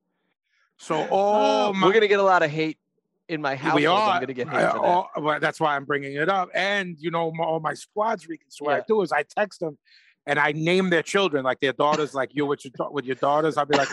so 0.78 1.06
oh 1.10 1.72
my, 1.72 1.86
We're 1.86 1.92
gonna 1.92 2.06
get 2.06 2.20
a 2.20 2.22
lot 2.22 2.42
of 2.42 2.50
hate 2.50 2.78
in 3.28 3.42
my 3.42 3.56
house. 3.56 3.74
we 3.74 3.86
are. 3.86 4.10
I'm 4.10 4.20
gonna 4.20 4.32
get 4.32 4.48
hate 4.48 4.56
uh, 4.56 4.72
for 4.72 4.78
that. 4.78 4.84
all- 4.84 5.10
well, 5.18 5.40
that's 5.40 5.58
why 5.58 5.74
I'm 5.74 5.84
bringing 5.84 6.14
it 6.14 6.28
up. 6.28 6.50
And 6.54 6.96
you 7.00 7.10
know, 7.10 7.32
my, 7.32 7.44
all 7.44 7.58
my 7.60 7.74
squads 7.74 8.28
Rican. 8.28 8.50
So 8.50 8.64
what 8.66 8.74
I 8.74 8.78
Yeah. 8.78 8.84
do 8.86 9.02
is 9.02 9.10
I 9.10 9.24
text 9.24 9.58
them, 9.60 9.76
and 10.28 10.38
I 10.38 10.52
name 10.52 10.90
their 10.90 11.02
children 11.02 11.42
like 11.42 11.58
their 11.58 11.72
daughters, 11.72 12.14
like 12.14 12.30
you 12.34 12.44
with 12.46 12.64
your 12.64 12.90
with 12.92 13.06
your 13.06 13.16
daughters. 13.16 13.56
I'll 13.56 13.64
be 13.64 13.74
like, 13.74 13.88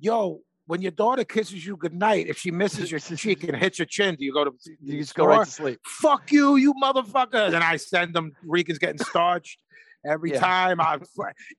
"Yo, 0.00 0.40
when 0.66 0.80
your 0.80 0.90
daughter 0.90 1.24
kisses 1.24 1.64
you 1.64 1.76
goodnight, 1.76 2.26
if 2.26 2.38
she 2.38 2.50
misses 2.50 2.90
your 2.90 3.00
cheek 3.22 3.44
and 3.44 3.54
hits 3.54 3.78
your 3.78 3.86
chin, 3.86 4.16
do 4.16 4.24
you 4.24 4.32
go 4.32 4.44
to 4.44 4.52
you 4.80 4.92
the 4.92 4.98
just 4.98 5.14
go 5.14 5.26
right 5.26 5.44
to 5.44 5.50
sleep. 5.50 5.78
Fuck 5.84 6.32
you, 6.32 6.56
you 6.56 6.72
motherfucker!" 6.82 7.54
And 7.54 7.62
I 7.62 7.76
send 7.76 8.14
them 8.14 8.32
Ricans 8.42 8.78
getting 8.78 8.98
starched 8.98 9.58
every 10.06 10.32
Yeah. 10.32 10.40
time. 10.40 10.80
I 10.80 10.98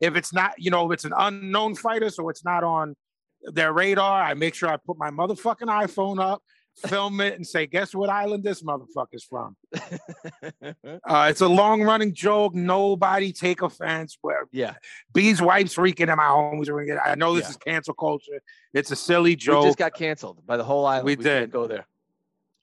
if 0.02 0.16
it's 0.16 0.34
not, 0.34 0.54
you 0.58 0.72
know, 0.72 0.92
if 0.92 0.96
it's 0.96 1.06
an 1.06 1.14
unknown 1.16 1.76
fighter, 1.76 2.10
so 2.10 2.28
it's 2.30 2.44
not 2.44 2.64
on 2.64 2.96
their 3.44 3.74
radar. 3.74 4.24
I 4.24 4.34
make 4.34 4.56
sure 4.56 4.70
I 4.70 4.78
put 4.78 4.98
my 4.98 5.12
motherfucking 5.12 5.68
iPhone 5.68 6.20
up, 6.20 6.42
film 6.76 7.22
it, 7.22 7.36
and 7.36 7.46
say, 7.46 7.66
"Guess 7.68 7.94
what 7.96 8.10
island 8.10 8.44
this 8.44 8.62
motherfucker's 8.64 9.24
from?" 9.24 9.56
Uh, 11.08 11.28
it's 11.30 11.42
a 11.42 11.48
long 11.48 11.82
running 11.84 12.14
joke. 12.14 12.54
Nobody 12.56 13.32
take 13.32 13.62
offense. 13.62 14.18
Where 14.22 14.48
yeah, 14.52 14.76
B's 15.14 15.42
wife's 15.42 15.76
freaking 15.76 16.08
and 16.10 16.18
my 16.18 16.24
homies. 16.26 17.00
I 17.06 17.16
know 17.16 17.36
this 17.36 17.46
Yeah. 17.46 17.50
is 17.52 17.58
cancel 17.58 17.94
culture. 17.94 18.42
It's 18.74 18.92
a 18.92 18.96
silly 18.96 19.36
joke. 19.36 19.64
we 19.64 19.68
just 19.70 19.78
got 19.78 19.94
canceled 19.94 20.46
by 20.46 20.58
the 20.58 20.64
whole 20.64 20.86
island. 20.86 21.06
We 21.06 21.16
can't 21.16 21.24
did. 21.26 21.52
go 21.52 21.68
there. 21.68 21.86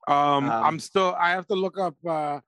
um, 0.08 0.44
um, 0.44 0.50
I'm 0.50 0.78
still. 0.80 1.14
I 1.18 1.30
have 1.30 1.46
to 1.48 1.54
look 1.54 1.78
up. 1.78 1.94
Uh, 2.06 2.40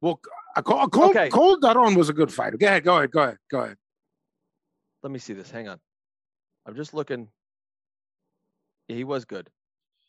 well, 0.00 0.20
uh, 0.56 0.62
Cole, 0.62 0.86
Cole, 0.88 1.10
Okay. 1.10 1.30
Cole 1.30 1.56
Daron 1.58 1.96
was 1.96 2.08
a 2.10 2.12
good 2.12 2.32
fighter. 2.32 2.56
Go 2.58 2.66
ahead. 2.66 2.84
Go 2.84 2.96
ahead. 2.98 3.10
Go 3.10 3.22
ahead. 3.22 3.38
Go 3.50 3.60
ahead. 3.60 3.76
Let 5.02 5.10
me 5.10 5.18
see 5.18 5.32
this. 5.32 5.50
Hang 5.50 5.68
on. 5.68 5.80
I'm 6.66 6.74
just 6.76 6.92
looking. 6.94 7.28
Yeah, 8.88 8.96
he 8.96 9.04
was 9.04 9.24
good. 9.24 9.48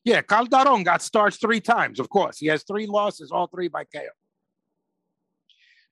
Yeah, 0.06 0.22
Calderon 0.22 0.84
got 0.84 1.02
starched 1.02 1.42
three 1.42 1.60
times. 1.60 2.00
Of 2.00 2.10
course, 2.10 2.38
he 2.38 2.46
has 2.48 2.64
three 2.64 2.86
losses, 2.86 3.32
all 3.32 3.48
three 3.48 3.68
by 3.68 3.84
KO. 3.86 4.02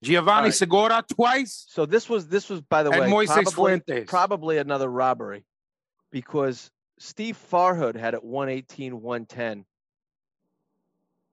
Giovanni 0.03 0.43
right. 0.43 0.53
Segura 0.53 1.03
twice, 1.07 1.65
So 1.69 1.85
this 1.85 2.09
was 2.09 2.27
this 2.27 2.49
was 2.49 2.61
by 2.61 2.83
the 2.83 2.91
way 2.91 3.07
probably, 3.25 3.81
probably 4.07 4.57
another 4.57 4.89
robbery 4.89 5.45
because 6.11 6.69
Steve 6.99 7.39
Farhood 7.51 7.95
had 7.95 8.13
it 8.13 8.23
118 8.23 9.01
110 9.01 9.65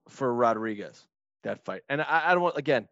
for 0.09 0.32
Rodriguez 0.32 1.07
that 1.43 1.65
fight. 1.65 1.82
And 1.89 2.01
I, 2.01 2.31
I 2.31 2.35
don't 2.35 2.43
want 2.43 2.57
again, 2.57 2.89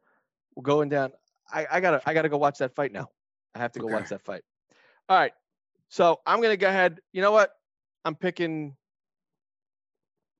we're 0.54 0.64
going 0.64 0.88
down. 0.88 1.12
I, 1.50 1.66
I 1.70 1.80
gotta 1.80 2.02
I 2.04 2.12
gotta 2.12 2.28
go 2.28 2.38
watch 2.38 2.58
that 2.58 2.74
fight 2.74 2.92
now. 2.92 3.08
I 3.54 3.60
have 3.60 3.72
to 3.72 3.78
go 3.78 3.86
Okay. 3.86 3.94
watch 3.94 4.08
that 4.10 4.22
fight. 4.22 4.42
All 5.08 5.16
right. 5.16 5.32
So 5.88 6.20
I'm 6.26 6.42
gonna 6.42 6.56
go 6.56 6.68
ahead. 6.68 7.00
You 7.12 7.22
know 7.22 7.32
what? 7.32 7.52
I'm 8.04 8.16
picking 8.16 8.76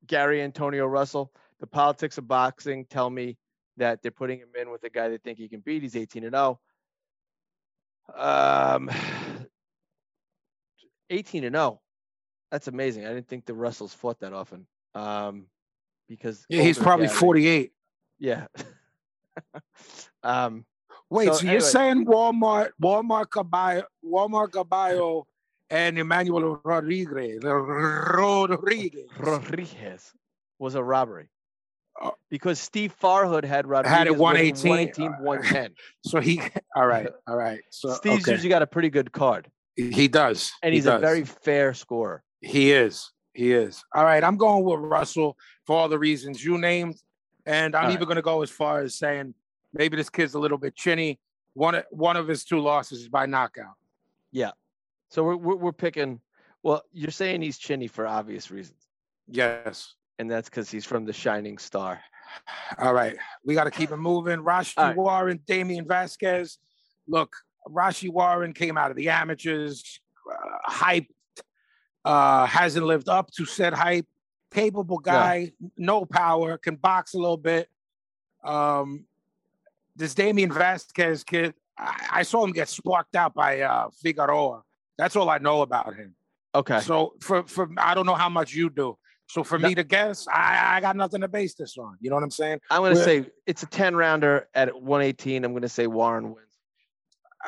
Gary 0.06 0.42
Antonio 0.42 0.86
Russell. 0.86 1.32
The 1.60 1.66
politics 1.66 2.18
of 2.18 2.28
boxing 2.28 2.86
tell 2.88 3.10
me 3.10 3.36
that 3.76 4.02
they're 4.02 4.10
putting 4.10 4.38
him 4.38 4.48
in 4.60 4.70
with 4.70 4.82
a 4.84 4.90
guy 4.90 5.08
they 5.08 5.18
think 5.18 5.38
he 5.38 5.48
can 5.48 5.60
beat. 5.60 5.82
He's 5.82 5.96
18 5.96 6.24
and 6.24 6.34
0. 6.34 6.60
Um, 8.16 8.90
18 11.10 11.44
and 11.44 11.54
0. 11.54 11.80
That's 12.50 12.68
amazing. 12.68 13.06
I 13.06 13.12
didn't 13.12 13.28
think 13.28 13.46
the 13.46 13.54
Russells 13.54 13.94
fought 13.94 14.20
that 14.20 14.32
often. 14.32 14.66
Um, 14.94 15.46
because 16.08 16.44
Yeah, 16.48 16.62
he's 16.62 16.78
probably 16.78 17.06
Gary- 17.06 17.18
48. 17.18 17.72
Yeah. 18.18 18.46
um, 20.22 20.64
Wait, 21.10 21.26
So 21.26 21.32
so, 21.34 21.50
you're 21.50 21.60
saying 21.60 22.04
Walmart, 22.04 22.70
Walmart 22.82 23.30
Caballo, 23.30 23.84
Walmart 24.04 24.52
Caballo, 24.52 25.26
and 25.70 25.98
Emmanuel 25.98 26.60
Rodriguez, 26.64 27.42
Rodriguez 27.42 29.06
Rodriguez 29.18 30.12
was 30.58 30.74
a 30.74 30.82
robbery 30.82 31.28
Oh. 32.00 32.14
because 32.30 32.60
Steve 32.60 32.94
Farhood 33.02 33.42
had 33.44 33.66
Rodriguez 33.66 33.98
Had 33.98 34.06
it 34.06 34.16
118. 34.16 34.70
118 34.70 35.24
110. 35.24 35.74
So 36.04 36.20
he, 36.20 36.40
all 36.76 36.86
right, 36.86 37.08
all 37.26 37.36
right. 37.36 37.60
So 37.70 37.92
Steve's 37.94 38.22
okay. 38.22 38.32
usually 38.32 38.48
got 38.50 38.62
a 38.62 38.68
pretty 38.68 38.88
good 38.90 39.10
card, 39.10 39.48
he 39.76 40.06
does, 40.06 40.52
and 40.62 40.72
He 40.72 40.78
he's 40.78 40.86
a 40.86 40.98
very 40.98 41.24
fair 41.24 41.74
scorer. 41.74 42.22
He 42.40 42.70
is. 42.72 43.10
He 43.34 43.52
is. 43.52 43.82
All 43.94 44.04
right. 44.04 44.22
I'm 44.22 44.36
going 44.36 44.62
with 44.64 44.78
Russell 44.80 45.36
for 45.66 45.76
all 45.76 45.88
the 45.88 45.98
reasons 45.98 46.44
you 46.44 46.56
named. 46.58 46.96
And 47.46 47.74
I'm 47.74 47.86
All 47.86 47.92
even 47.92 48.04
going 48.04 48.16
to 48.16 48.22
go 48.22 48.42
as 48.42 48.50
far 48.50 48.80
as 48.82 48.96
saying 48.96 49.34
maybe 49.72 49.96
this 49.96 50.10
kid's 50.10 50.34
a 50.34 50.38
little 50.38 50.58
bit 50.58 50.76
chinny. 50.76 51.18
One, 51.54 51.74
of- 51.76 51.84
one 51.90 52.16
of 52.16 52.28
his 52.28 52.44
two 52.44 52.60
losses 52.60 53.00
is 53.00 53.08
by 53.08 53.26
knockout. 53.26 53.74
So 55.10 55.24
we're, 55.24 55.36
we're 55.36 55.56
we're 55.56 55.72
picking. 55.72 56.20
Well, 56.62 56.82
you're 56.92 57.10
saying 57.10 57.42
he's 57.42 57.58
chinny 57.58 57.86
for 57.86 58.06
obvious 58.06 58.50
reasons, 58.50 58.88
Yes. 59.28 59.94
and 60.18 60.30
that's 60.30 60.48
because 60.48 60.70
he's 60.70 60.84
from 60.84 61.04
the 61.04 61.12
Shining 61.12 61.56
Star. 61.58 62.00
All 62.78 62.92
right. 62.92 63.16
We 63.44 63.54
got 63.54 63.64
to 63.64 63.70
keep 63.70 63.90
it 63.90 63.96
moving. 63.96 64.40
Rau'shee 64.40 64.76
right. 64.76 64.96
Warren, 64.96 65.40
Damian 65.46 65.86
Vasquez. 65.86 66.58
Look, 67.06 67.32
Rau'shee 67.68 68.10
Warren 68.10 68.52
came 68.52 68.76
out 68.76 68.90
of 68.90 68.96
the 68.96 69.08
amateurs, 69.08 70.00
uh, 70.30 70.70
hyped, 70.70 71.08
uh, 72.04 72.44
hasn't 72.46 72.84
lived 72.84 73.08
up 73.08 73.30
to 73.32 73.46
said 73.46 73.72
hype. 73.72 74.06
Capable 74.52 74.98
guy, 74.98 75.52
no 75.76 76.06
power, 76.06 76.56
can 76.56 76.76
box 76.76 77.12
a 77.14 77.18
little 77.18 77.36
bit. 77.36 77.68
Um, 78.42 79.04
this 79.94 80.14
Damien 80.14 80.50
Vasquez 80.50 81.22
kid, 81.22 81.54
I, 81.78 82.08
I 82.12 82.22
saw 82.22 82.44
him 82.44 82.52
get 82.52 82.68
sparked 82.68 83.14
out 83.14 83.34
by 83.34 83.60
uh, 83.60 83.90
Figueroa. 84.02 84.62
That's 84.98 85.16
all 85.16 85.30
I 85.30 85.38
know 85.38 85.62
about 85.62 85.94
him. 85.94 86.14
Okay. 86.54 86.80
So 86.80 87.14
for 87.20 87.44
for 87.46 87.68
I 87.78 87.94
don't 87.94 88.06
know 88.06 88.14
how 88.14 88.28
much 88.28 88.52
you 88.54 88.68
do. 88.70 88.98
So 89.28 89.44
for 89.44 89.58
No. 89.58 89.68
me 89.68 89.74
to 89.74 89.84
guess, 89.84 90.26
I, 90.26 90.76
I 90.76 90.80
got 90.80 90.96
nothing 90.96 91.20
to 91.20 91.28
base 91.28 91.54
this 91.54 91.76
on. 91.76 91.96
You 92.00 92.08
know 92.10 92.16
what 92.16 92.24
I'm 92.24 92.30
saying? 92.30 92.60
I'm 92.70 92.80
going 92.80 92.94
to 92.94 92.98
We're- 93.00 93.24
say 93.24 93.30
it's 93.46 93.62
a 93.62 93.66
10 93.66 93.94
rounder 93.94 94.48
at 94.54 94.74
118. 94.74 95.44
I'm 95.44 95.52
going 95.52 95.62
to 95.62 95.68
say 95.68 95.86
Warren 95.86 96.24
wins. 96.34 96.46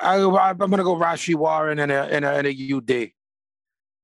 I, 0.01 0.17
I'm 0.23 0.57
gonna 0.59 0.85
go 0.85 0.95
Rau'shee 0.97 1.35
Warren 1.35 1.79
in 1.79 1.91
a 1.91 2.07
in 2.07 2.23
a, 2.25 2.35
in 2.39 2.47
a 2.47 2.77
UD. 2.77 3.11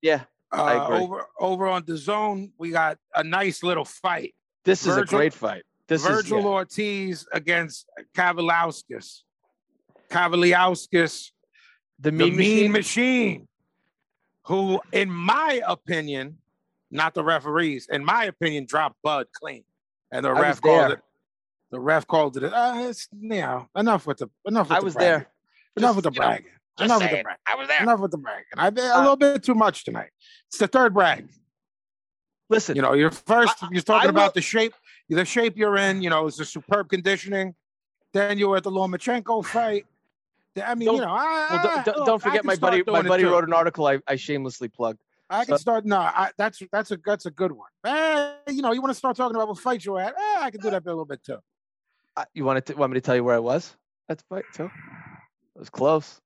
Yeah. 0.03 0.23
Uh, 0.53 0.89
over 0.91 1.27
over 1.39 1.67
on 1.69 1.85
the 1.87 1.97
zone, 1.97 2.53
we 2.59 2.71
got 2.71 2.99
a 3.15 3.23
nice 3.23 3.63
little 3.63 3.85
fight. 3.85 4.35
This 4.65 4.87
is 4.87 4.97
a 4.97 5.05
great 5.05 5.33
fight. 5.33 5.63
This 5.87 6.03
Virgil 6.03 6.39
is 6.39 6.45
yeah. 6.45 6.51
Ortiz 6.51 7.27
against 7.33 7.87
Kavaliauskas. 8.17 9.21
Kavaliauskas, 10.11 11.31
the 11.99 12.11
the 12.11 12.13
mean, 12.17 12.37
mean 12.37 12.73
machine. 12.73 12.73
machine, 12.73 13.49
who, 14.45 14.81
in 14.93 15.11
my 15.11 15.61
opinion, 15.67 16.39
not 16.91 17.15
the 17.15 17.25
referees, 17.25 17.89
in 17.91 18.05
my 18.05 18.25
opinion, 18.25 18.67
dropped 18.67 18.97
Bud 19.03 19.27
clean, 19.33 19.65
and 20.13 20.25
the 20.25 20.31
was 20.33 20.41
ref 20.43 20.61
called 20.61 20.93
it. 20.93 21.01
The 21.71 21.81
ref 21.81 22.07
called 22.07 22.37
it. 22.37 22.45
Uh, 22.45 22.75
it's 22.89 23.09
you 23.19 23.29
know 23.41 23.69
enough 23.75 24.07
with 24.07 24.19
the 24.19 24.29
enough. 24.47 24.69
With 24.69 24.77
I 24.77 24.81
the 24.81 24.85
was 24.85 24.95
bragging. 24.95 25.11
there. 25.11 25.29
Enough 25.79 25.89
Just, 25.89 25.97
with 25.97 26.05
the 26.05 26.11
know, 26.21 26.27
bragging. 26.27 26.47
just 26.79 26.85
Enough 26.87 27.01
with 27.03 27.11
the 27.11 27.23
bragging. 27.23 27.39
I 27.47 27.55
was 27.57 27.69
there. 27.69 27.83
Enough 27.83 28.01
with 28.01 28.11
the 28.13 28.19
bragging. 28.19 28.45
I've 28.57 28.75
been 28.75 28.91
a 28.91 28.95
Uh, 28.95 29.01
little 29.01 29.17
bit 29.17 29.43
too 29.43 29.55
much 29.55 29.85
tonight. 29.85 30.11
It's 30.49 30.59
the 30.59 30.69
third 30.69 30.95
brag. 30.95 31.29
Listen, 32.49 32.77
You 32.77 32.83
know, 32.83 32.93
you're 32.93 33.11
first. 33.11 33.63
I- 33.63 33.69
you're 33.73 33.83
talking 33.83 34.07
I 34.07 34.11
about 34.11 34.27
will- 34.29 34.33
the 34.35 34.41
shape, 34.43 34.75
the 35.09 35.25
shape 35.25 35.57
you're 35.57 35.77
in. 35.77 36.01
You 36.03 36.11
know, 36.11 36.27
it's 36.29 36.39
a 36.39 36.45
superb 36.45 36.89
conditioning. 36.89 37.55
Then 38.13 38.39
you 38.39 38.49
were 38.49 38.57
at 38.59 38.63
the 38.63 38.71
Lomachenko 38.71 39.45
fight. 39.45 39.85
I 40.65 40.75
mean, 40.75 40.87
Don't- 40.87 40.97
you 40.97 41.01
know, 41.03 41.09
I, 41.09 41.49
well, 41.51 41.63
don't, 41.63 41.85
don't, 41.85 41.97
look, 41.99 42.07
don't 42.07 42.23
forget 42.23 42.41
can 42.41 42.47
my 42.47 42.57
buddy. 42.57 42.83
My 42.87 43.03
buddy 43.03 43.25
wrote 43.25 43.45
an 43.45 43.53
article 43.53 43.87
I, 43.87 43.99
I 44.07 44.17
shamelessly 44.17 44.69
plugged. 44.69 45.01
I 45.29 45.45
can 45.45 45.55
so- 45.55 45.61
start. 45.61 45.85
No, 45.85 45.99
I, 45.99 46.31
that's 46.39 46.63
that's 46.73 46.91
a 46.91 46.99
that's 47.05 47.27
a 47.27 47.31
good 47.31 47.53
one. 47.53 47.69
Eh, 47.85 48.33
you 48.49 48.63
know, 48.63 48.73
you 48.73 48.81
want 48.81 48.91
to 48.91 48.99
start 48.99 49.17
talking 49.17 49.35
about 49.35 49.49
what 49.49 49.59
fight 49.59 49.85
you're 49.85 50.01
at? 50.01 50.15
Eh, 50.15 50.37
I 50.39 50.51
can 50.51 50.61
do 50.61 50.71
that 50.71 50.85
a 50.85 50.89
little 50.89 51.05
bit 51.05 51.23
too. 51.25 51.39
Uh, 52.17 52.25
you 52.33 52.45
wanted 52.45 52.67
to 52.67 52.75
want 52.75 52.93
me 52.93 52.97
to 52.97 53.01
tell 53.01 53.17
you 53.17 53.25
where 53.25 53.35
I 53.35 53.41
was 53.41 53.77
at 54.09 54.19
the 54.19 54.25
fight 54.29 54.45
too? 54.55 54.71
I 55.57 55.59
was 55.59 55.71
close. 55.71 56.21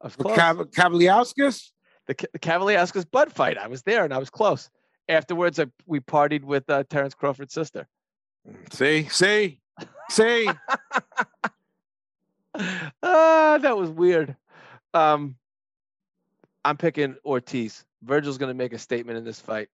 I 0.00 0.06
was 0.06 0.16
close. 0.16 0.36
Kavaliauskas. 0.36 1.70
the, 2.06 2.14
the 2.32 3.06
Bud 3.10 3.32
fight. 3.32 3.58
I 3.58 3.68
was 3.68 3.82
there 3.82 4.04
and 4.04 4.12
I 4.12 4.18
was 4.18 4.30
close. 4.30 4.68
Afterwards, 5.08 5.58
I, 5.58 5.66
we 5.86 6.00
partied 6.00 6.44
with 6.44 6.68
uh, 6.68 6.84
Terrence 6.88 7.14
Crawford's 7.14 7.54
sister. 7.54 7.86
See, 8.72 9.08
see, 9.08 9.60
see. 10.10 10.48
ah, 13.02 13.58
that 13.60 13.76
was 13.76 13.90
weird. 13.90 14.36
Um, 14.94 15.36
I'm 16.64 16.76
picking 16.76 17.16
Ortiz. 17.24 17.84
Virgil's 18.02 18.38
going 18.38 18.50
to 18.50 18.54
make 18.54 18.72
a 18.72 18.78
statement 18.78 19.18
in 19.18 19.24
this 19.24 19.40
fight. 19.40 19.68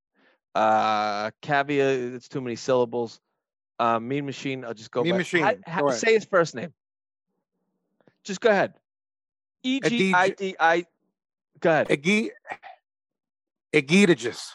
Uh, 0.55 1.31
Cavia, 1.43 1.91
it's 2.15 2.29
too 2.29 2.41
many 2.41 2.57
syllables. 2.57 3.21
Uh, 3.79 4.01
mean 4.01 4.27
Machine, 4.27 4.65
I'll 4.65 4.75
just 4.75 4.91
go. 4.91 5.03
Mean 5.03 5.13
by- 5.13 5.19
Machine, 5.19 5.43
ha- 5.43 5.53
ha- 5.67 5.81
go 5.81 5.89
ahead. 5.89 6.01
say 6.01 6.15
his 6.15 6.25
first 6.25 6.55
name. 6.55 6.73
Just 8.25 8.41
go 8.41 8.51
ahead. 8.51 8.75
E 9.63 9.81
G 9.81 10.13
I 10.15 10.31
D 10.31 10.57
I. 10.59 10.85
Go 11.61 11.71
ahead. 11.71 11.89
Egi- 11.89 12.31
Egidijus. 13.73 14.51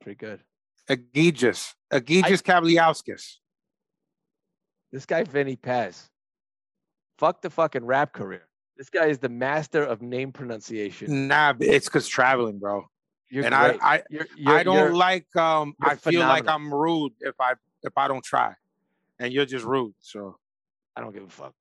Pretty 0.00 0.16
good. 0.16 0.40
Egidijus. 0.88 1.74
Egidijus 1.92 2.42
Kavaliauskas. 2.42 3.36
This 4.92 5.04
guy 5.06 5.24
Vinny 5.24 5.56
Paz. 5.56 6.08
Fuck 7.18 7.42
the 7.42 7.50
fucking 7.50 7.84
rap 7.84 8.12
career. 8.12 8.46
This 8.76 8.90
guy 8.90 9.06
is 9.06 9.18
the 9.18 9.28
master 9.28 9.82
of 9.82 10.02
name 10.02 10.32
pronunciation. 10.32 11.28
Nah, 11.28 11.54
it's 11.60 11.86
because 11.86 12.06
traveling, 12.06 12.58
bro. 12.58 12.84
You're 13.30 13.44
and 13.44 13.54
great. 13.54 13.80
I, 13.82 13.94
I, 13.96 14.02
you're, 14.10 14.26
you're, 14.36 14.54
I 14.54 14.62
don't 14.62 14.94
like. 14.94 15.34
Um, 15.34 15.74
I 15.80 15.96
feel 15.96 16.20
like. 16.20 16.46
I'm 16.46 16.72
rude 16.72 17.12
if 17.20 17.34
I 17.40 17.54
if 17.82 17.92
I 17.96 18.06
don't 18.06 18.24
try, 18.24 18.54
and 19.18 19.32
you're 19.32 19.46
just 19.46 19.64
rude. 19.64 19.94
So 20.00 20.36
I 20.94 21.00
don't 21.00 21.12
give 21.12 21.24
a 21.24 21.28
fuck. 21.28 21.54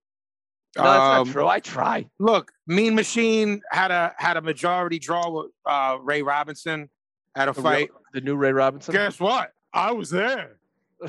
No, 0.78 0.84
that's 0.84 0.98
not 0.98 1.20
um, 1.22 1.32
true. 1.32 1.48
I 1.48 1.60
try. 1.62 2.06
Look, 2.20 2.52
Mean 2.68 2.96
Machine 2.96 3.62
had 3.72 3.92
a 3.92 4.14
had 4.18 4.36
a 4.36 4.42
majority 4.42 5.00
draw 5.00 5.30
with 5.30 5.52
uh, 5.66 5.98
Ray 6.02 6.22
Robinson 6.22 6.90
at 7.36 7.48
a 7.48 7.54
The 7.54 7.62
real- 7.62 7.72
fight. 7.72 7.90
the 8.14 8.22
new 8.22 8.36
Ray 8.36 8.52
Robinson. 8.52 8.94
Guess 8.94 9.20
what? 9.20 9.52
I 9.74 9.92
was 9.92 10.10
there. 10.10 10.58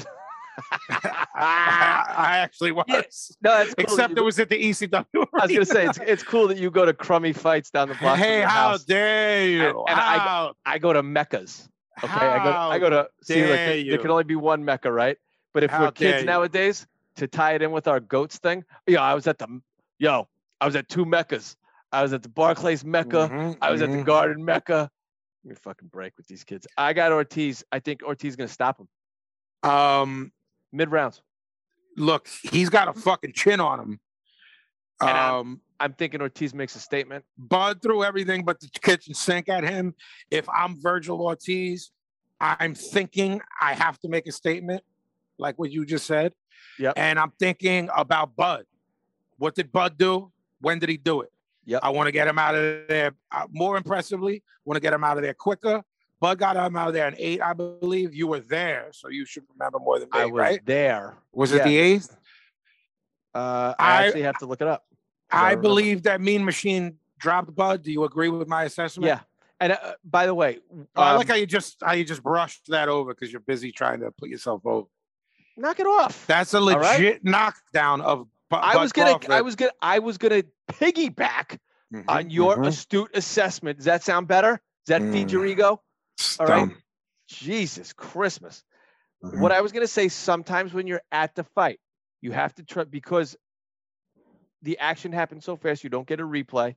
I, 0.91 2.15
I 2.16 2.39
actually 2.39 2.73
was. 2.73 2.85
Yeah, 2.89 3.03
No, 3.43 3.59
that's 3.59 3.74
cool 3.74 3.85
Except 3.85 4.11
you 4.12 4.16
it 4.16 4.24
was 4.24 4.39
at 4.39 4.49
the 4.49 4.62
ECW. 4.62 5.05
I 5.15 5.47
was 5.47 5.53
gonna 5.53 5.65
say 5.66 5.87
it's 5.87 5.99
it's 5.99 6.23
cool 6.23 6.49
that 6.49 6.59
you 6.59 6.70
go 6.70 6.85
to 6.85 6.93
crummy 6.93 7.33
fights 7.33 7.70
down 7.70 7.89
the 7.89 7.95
block. 7.95 8.19
hey, 8.19 8.39
your 8.41 8.49
how 8.49 8.70
house. 8.70 8.85
dare 8.85 9.49
you? 9.49 9.66
and 9.89 9.99
I- 10.01 10.19
how 10.19 10.55
I 10.65 10.78
go 10.78 10.93
to 10.93 11.03
Meccas. 11.03 11.69
Okay, 12.05 12.12
I 12.12 12.45
go 12.45 12.51
I 12.53 12.78
go 12.78 12.91
to 12.91 13.09
see 13.23 13.41
like 13.43 13.51
there, 13.51 13.85
there 13.85 13.99
can 13.99 14.11
only 14.11 14.24
be 14.24 14.37
one 14.37 14.65
Mecca, 14.65 14.93
right? 14.93 15.16
But 15.55 15.65
if 15.65 15.70
How 15.70 15.85
we're 15.85 15.93
kids 15.93 16.20
you. 16.20 16.27
nowadays, 16.27 16.87
to 17.16 17.27
tie 17.27 17.55
it 17.55 17.62
in 17.62 17.70
with 17.70 17.89
our 17.89 18.01
goats 18.01 18.37
thing, 18.39 18.65
yo, 18.87 19.01
I 19.01 19.15
was 19.15 19.27
at 19.27 19.39
the 19.39 19.61
yo, 19.99 20.28
I 20.61 20.66
was 20.66 20.77
at 20.77 20.89
two 20.91 21.07
Meccas. 21.07 21.57
I 21.93 22.03
was 22.03 22.12
at 22.12 22.23
the 22.23 22.28
Barclays 22.28 22.85
Mecca. 22.85 23.31
Mhm, 23.33 23.57
I 23.62 23.70
was 23.70 23.81
at 23.81 23.91
the 23.91 23.99
mhm. 23.99 24.05
Garden 24.05 24.45
Mecca. 24.45 24.91
Give 25.43 25.51
me 25.51 25.57
fucking 25.62 25.89
break 25.89 26.12
with 26.19 26.27
these 26.27 26.45
kids. 26.45 26.66
I 26.77 26.93
got 26.93 27.12
Ortiz. 27.12 27.65
I 27.73 27.78
think 27.78 28.03
Ortiz 28.03 28.33
is 28.33 28.37
gonna 28.37 28.49
stop 28.49 28.78
him 28.78 28.89
Um, 29.70 30.33
mid 30.77 30.90
rounds. 30.90 31.23
look, 31.98 32.28
he's 32.43 32.69
got 32.69 32.89
a 32.89 32.93
fucking 32.93 33.32
chin 33.32 33.59
on 33.59 33.81
him. 33.81 34.01
And 35.01 35.11
I'm- 35.11 35.35
Um, 35.35 35.61
I'm 35.81 35.93
thinking 35.94 36.20
Ortiz 36.20 36.53
makes 36.55 36.77
a 36.77 36.78
statement. 36.78 37.24
Bud 37.39 37.81
threw 37.81 38.05
everything 38.05 38.44
but 38.44 38.61
the 38.61 38.69
kitchen 38.69 39.15
sink 39.15 39.48
at 39.48 39.65
him. 39.65 39.94
If 40.31 40.47
I'm 40.51 40.78
Virgil 40.81 41.20
Ortiz, 41.23 41.90
I'm 42.39 42.74
thinking 42.74 43.40
I 43.61 43.73
have 43.73 43.98
to 44.01 44.09
make 44.11 44.27
a 44.27 44.32
statement, 44.32 44.82
like 45.39 45.59
what 45.59 45.70
you 45.70 45.86
just 45.86 46.07
said. 46.07 46.35
Yep. 46.78 46.94
And 46.98 47.19
I'm 47.19 47.31
thinking 47.39 47.89
about 47.97 48.36
Bud. 48.36 48.66
What 49.39 49.55
did 49.55 49.73
Bud 49.73 49.97
do? 49.97 50.32
When 50.61 50.78
did 50.78 50.90
he 50.90 50.98
do 50.98 51.23
it? 51.23 51.32
Yep. 51.65 51.81
I 51.82 51.89
want 51.90 52.09
to 52.09 52.12
get 52.12 52.28
him 52.28 52.39
out 52.39 52.55
of 52.55 52.89
there 52.89 53.12
uh, 53.32 53.47
more 53.51 53.77
impressively. 53.78 54.43
Want 54.66 54.77
to 54.77 54.81
get 54.82 54.93
him 54.93 55.03
out 55.05 55.16
of 55.16 55.23
there 55.23 55.35
quicker. 55.35 55.82
Bud 56.20 56.38
got 56.38 56.56
him 56.56 56.76
out 56.76 56.88
of 56.88 56.94
there 56.94 57.09
in 57.09 57.14
eight, 57.18 57.40
I 57.43 57.52
believe. 57.52 58.14
You 58.14 58.26
were 58.26 58.40
there, 58.40 58.88
so 58.93 59.09
you 59.09 59.26
should 59.26 59.44
remember 59.52 59.78
more 59.78 59.98
than 59.98 60.09
me, 60.12 60.20
I 60.20 60.24
was 60.26 60.32
right? 60.40 60.60
there. 60.64 61.14
Was 61.32 61.52
it 61.52 61.62
the 61.62 61.76
eighth? 61.76 62.16
Uh, 63.34 63.74
I, 63.78 63.98
I- 63.98 64.06
actually 64.06 64.22
have 64.22 64.38
to 64.38 64.47
look 64.47 64.60
it 64.60 64.68
up. 64.68 64.84
I 65.30 65.51
remember. 65.51 65.62
believe 65.62 66.02
that 66.05 66.20
Mean 66.20 66.44
Machine 66.44 66.98
dropped 67.18 67.52
Bud. 67.55 67.82
Do 67.82 67.90
you 67.90 68.05
agree 68.05 68.28
with 68.28 68.47
my 68.47 68.62
assessment? 68.64 69.09
Yeah. 69.09 69.20
And 69.59 69.72
uh, 69.72 69.94
by 70.05 70.26
the 70.26 70.34
way, 70.34 70.60
Oh, 70.94 71.02
I 71.02 71.12
like 71.16 71.26
um, 71.28 71.34
how 71.34 71.34
you 71.34 71.47
just 71.47 71.78
how 71.82 71.93
you 71.93 72.05
just 72.05 72.22
brushed 72.22 72.68
that 72.68 72.88
over 72.88 73.12
because 73.12 73.32
you're 73.32 73.40
busy 73.40 73.72
trying 73.72 74.01
to 74.01 74.10
put 74.12 74.28
yourself 74.28 74.62
over. 74.64 74.86
knock 75.56 75.80
it 75.80 75.86
off. 75.86 76.26
That's 76.28 76.55
a 76.55 76.60
right. 76.60 76.98
legit 77.01 77.24
knockdown 77.24 78.01
of. 78.02 78.28
Bu- 78.51 78.56
I 78.56 78.74
Bud 78.74 78.80
was 78.82 78.93
gonna, 78.93 79.18
I 79.28 79.40
was 79.40 79.56
gonna, 79.56 79.72
I 79.82 79.98
was 79.98 80.16
gonna 80.18 80.43
piggyback 80.70 81.59
Mhm, 81.93 82.05
on 82.09 82.30
your 82.30 82.56
mhm. 82.56 82.66
astute 82.68 83.10
assessment. 83.14 83.78
Does 83.78 83.86
that 83.86 84.02
sound 84.05 84.28
better? 84.28 84.60
Does 84.86 85.01
that 85.01 85.12
feed 85.12 85.30
your 85.32 85.44
Mm. 85.44 85.51
ego? 85.51 85.82
It's 86.18 86.40
all 86.40 86.47
right. 86.47 86.70
Jesus 87.28 87.93
Christmas. 87.93 88.62
Mhm. 89.22 89.40
What 89.40 89.52
I 89.52 89.60
was 89.60 89.72
gonna 89.72 89.86
say, 89.86 90.09
sometimes 90.09 90.72
when 90.72 90.86
you're 90.86 91.02
at 91.10 91.34
the 91.34 91.44
fight, 91.44 91.80
you 92.20 92.32
have 92.32 92.55
to 92.56 92.64
try 92.64 92.84
because 92.84 93.36
the 94.62 94.78
action 94.78 95.12
happens 95.12 95.44
so 95.44 95.56
fast, 95.56 95.84
you 95.84 95.90
don't 95.90 96.06
get 96.06 96.20
a 96.20 96.24
replay. 96.24 96.74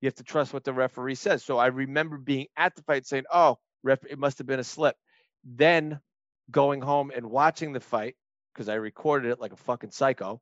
You 0.00 0.06
have 0.06 0.14
to 0.16 0.22
trust 0.24 0.52
what 0.52 0.64
the 0.64 0.72
referee 0.72 1.16
says. 1.16 1.44
So 1.44 1.58
I 1.58 1.66
remember 1.66 2.16
being 2.18 2.46
at 2.56 2.76
the 2.76 2.82
fight 2.82 3.06
saying, 3.06 3.24
"Oh, 3.32 3.58
ref, 3.82 4.04
it 4.04 4.18
must 4.18 4.38
have 4.38 4.46
been 4.46 4.60
a 4.60 4.64
slip." 4.64 4.96
Then 5.44 6.00
going 6.50 6.80
home 6.80 7.10
and 7.14 7.30
watching 7.30 7.72
the 7.72 7.80
fight 7.80 8.16
because 8.52 8.68
I 8.68 8.74
recorded 8.74 9.30
it 9.32 9.40
like 9.40 9.52
a 9.52 9.56
fucking 9.56 9.90
psycho. 9.90 10.40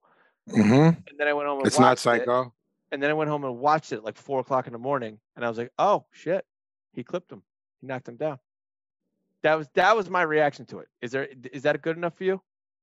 Mhm. 0.48 0.96
And 1.08 1.18
then 1.18 1.28
I 1.28 1.32
went 1.32 1.48
home 1.48 1.58
and 1.58 1.66
It's 1.66 1.78
not 1.78 1.98
watched 1.98 2.06
it. 2.06 2.20
psycho. 2.20 2.54
And 2.92 3.02
then 3.02 3.10
I 3.10 3.14
went 3.14 3.30
home 3.30 3.44
and 3.44 3.58
watched 3.58 3.92
it 3.92 3.96
at 3.96 4.04
like 4.04 4.16
four 4.16 4.40
o'clock 4.40 4.66
in 4.66 4.72
the 4.72 4.78
morning, 4.78 5.20
and 5.34 5.44
I 5.44 5.48
was 5.48 5.58
like, 5.58 5.72
"Oh 5.78 6.06
shit, 6.12 6.46
he 6.92 7.02
clipped 7.02 7.32
him. 7.32 7.42
Knocked 7.86 8.08
him 8.08 8.16
down." 8.16 8.38
That 9.42 9.54
was 9.56 9.68
that 9.74 9.96
was 9.96 10.10
my 10.10 10.22
reaction 10.22 10.66
to 10.66 10.78
it. 10.80 10.88
Is 11.00 11.12
there 11.12 11.28
is 11.52 11.62
that 11.62 11.80
good 11.82 11.96
enough 11.96 12.14
for 12.16 12.24
you? 12.24 12.40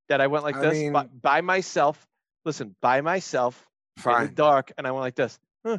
That 0.09 0.21
I 0.21 0.27
went 0.27 0.43
like 0.43 0.55
I 0.55 0.61
this 0.61 0.91
by, 0.91 1.03
mean- 1.03 1.19
by 1.21 1.41
myself. 1.41 2.07
Listen, 2.45 2.75
by 2.81 3.01
myself 3.01 3.69
in 4.05 4.11
the 4.23 4.27
dark, 4.33 4.71
and 4.77 4.85
I 4.85 4.91
went 4.91 5.01
like 5.01 5.15
this. 5.15 5.39
Huh. 5.65 5.77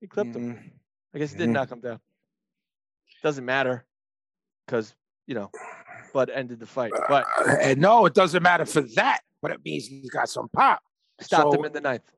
He 0.00 0.06
clipped 0.06 0.34
him. 0.34 0.54
Mhm. 0.54 0.70
I 1.14 1.18
guess 1.18 1.32
he 1.32 1.38
did 1.38 1.48
Mhm. 1.50 1.52
knock 1.52 1.70
him 1.70 1.80
down. 1.80 2.00
Doesn't 3.22 3.44
matter, 3.44 3.84
because 4.66 4.94
you 5.26 5.34
know, 5.34 5.50
Bud 6.12 6.30
ended 6.30 6.58
the 6.58 6.66
fight. 6.66 6.92
But 7.08 7.26
Uh, 7.38 7.74
no, 7.78 8.06
it 8.06 8.14
doesn't 8.14 8.42
matter 8.42 8.64
for 8.66 8.80
that, 8.96 9.20
but 9.40 9.50
it 9.52 9.64
means 9.64 9.86
he's 9.86 10.10
got 10.10 10.28
some 10.28 10.48
pop. 10.48 10.82
stopped 11.20 11.54
him 11.54 11.64
in 11.64 11.72
the 11.72 11.80
ninth. 11.80 12.10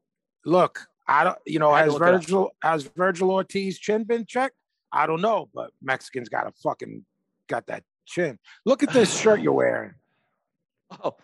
Look, 0.47 0.87
I 1.07 1.25
don't. 1.25 1.39
You 1.45 1.59
know, 1.59 1.71
I 1.73 1.81
has 1.83 1.93
look 1.93 2.03
it 2.03 2.09
up. 2.09 2.21
Virgil 2.23 2.51
has 2.63 2.85
Virgil 2.85 3.31
Ortiz 3.31 3.79
chin 3.79 4.05
been 4.05 4.25
checked? 4.25 4.57
I 4.95 5.09
don't 5.09 5.21
know, 5.21 5.49
but 5.53 5.73
Mexicans 5.83 6.29
got 6.29 6.47
a 6.47 6.53
fucking 6.63 7.05
got 7.49 7.67
that 7.67 7.83
chin. 8.07 8.39
Look 8.65 8.85
at 8.85 8.93
this 8.93 9.15
shirt 9.19 9.41
you're 9.41 9.53
wearing. 9.53 9.95
Oh, 11.03 11.17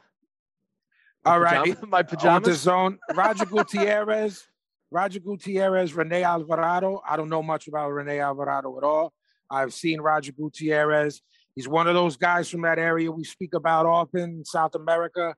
My 1.25 1.33
All 1.33 1.41
right. 1.41 1.83
my 1.87 1.99
On 1.99 2.03
the 2.03 2.05
pajamas. 2.05 2.61
zone, 2.61 2.99
Roger 3.15 3.45
Gutierrez, 3.45 4.43
Roger 4.91 5.21
Gutierrez, 5.21 5.95
Rene 5.95 6.25
Alvarado. 6.25 7.01
I 7.09 7.17
don't 7.17 7.29
know 7.29 7.43
much 7.43 7.69
about 7.69 7.91
Rene 7.91 8.19
Alvarado 8.19 8.77
at 8.79 8.83
all. 8.83 9.13
I've 9.49 9.73
seen 9.73 10.01
Roger 10.01 10.33
Gutierrez. 10.33 11.21
He's 11.55 11.69
one 11.69 11.87
of 11.87 11.95
those 11.95 12.17
guys 12.17 12.49
from 12.49 12.63
that 12.63 12.79
area 12.81 13.13
we 13.13 13.23
speak 13.23 13.55
about 13.55 13.87
often, 13.87 14.23
in 14.23 14.45
South 14.45 14.75
America. 14.75 15.37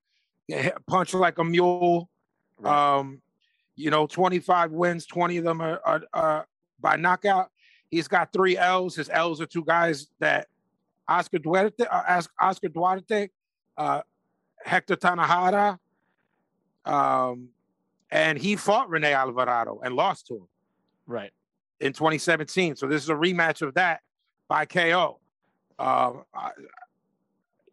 Punch 0.86 1.12
like 1.12 1.36
a 1.38 1.44
mule. 1.44 2.08
Right. 2.58 2.98
Um, 2.98 3.20
you 3.76 3.90
know, 3.90 4.06
25 4.06 4.70
wins, 4.70 5.04
20 5.04 5.38
of 5.38 5.44
them 5.44 5.60
are, 5.60 5.80
are, 5.84 6.02
are 6.14 6.46
by 6.80 6.96
knockout. 6.96 7.50
He's 7.92 8.08
got 8.08 8.32
three 8.32 8.56
L's. 8.56 8.96
His 8.96 9.10
L's 9.10 9.40
are 9.42 9.46
two 9.46 9.64
guys 9.64 10.08
that 10.18 10.48
Oscar 11.06 11.38
Duarte, 11.38 11.84
uh, 11.90 12.22
Oscar 12.40 12.68
Duarte, 12.68 13.28
uh, 13.76 14.00
Hector 14.64 14.96
Tanajara, 14.96 15.78
um, 16.86 17.50
and 18.10 18.38
he 18.38 18.56
fought 18.56 18.88
Rene 18.88 19.12
Alvarado 19.12 19.78
and 19.84 19.94
lost 19.94 20.26
to 20.28 20.36
him 20.36 20.48
Right. 21.06 21.32
in 21.80 21.92
2017. 21.92 22.76
So 22.76 22.86
this 22.86 23.02
is 23.02 23.10
a 23.10 23.14
rematch 23.14 23.60
of 23.60 23.74
that 23.74 24.00
by 24.48 24.64
KO. 24.64 25.20
Uh, 25.78 26.14
I- 26.34 26.52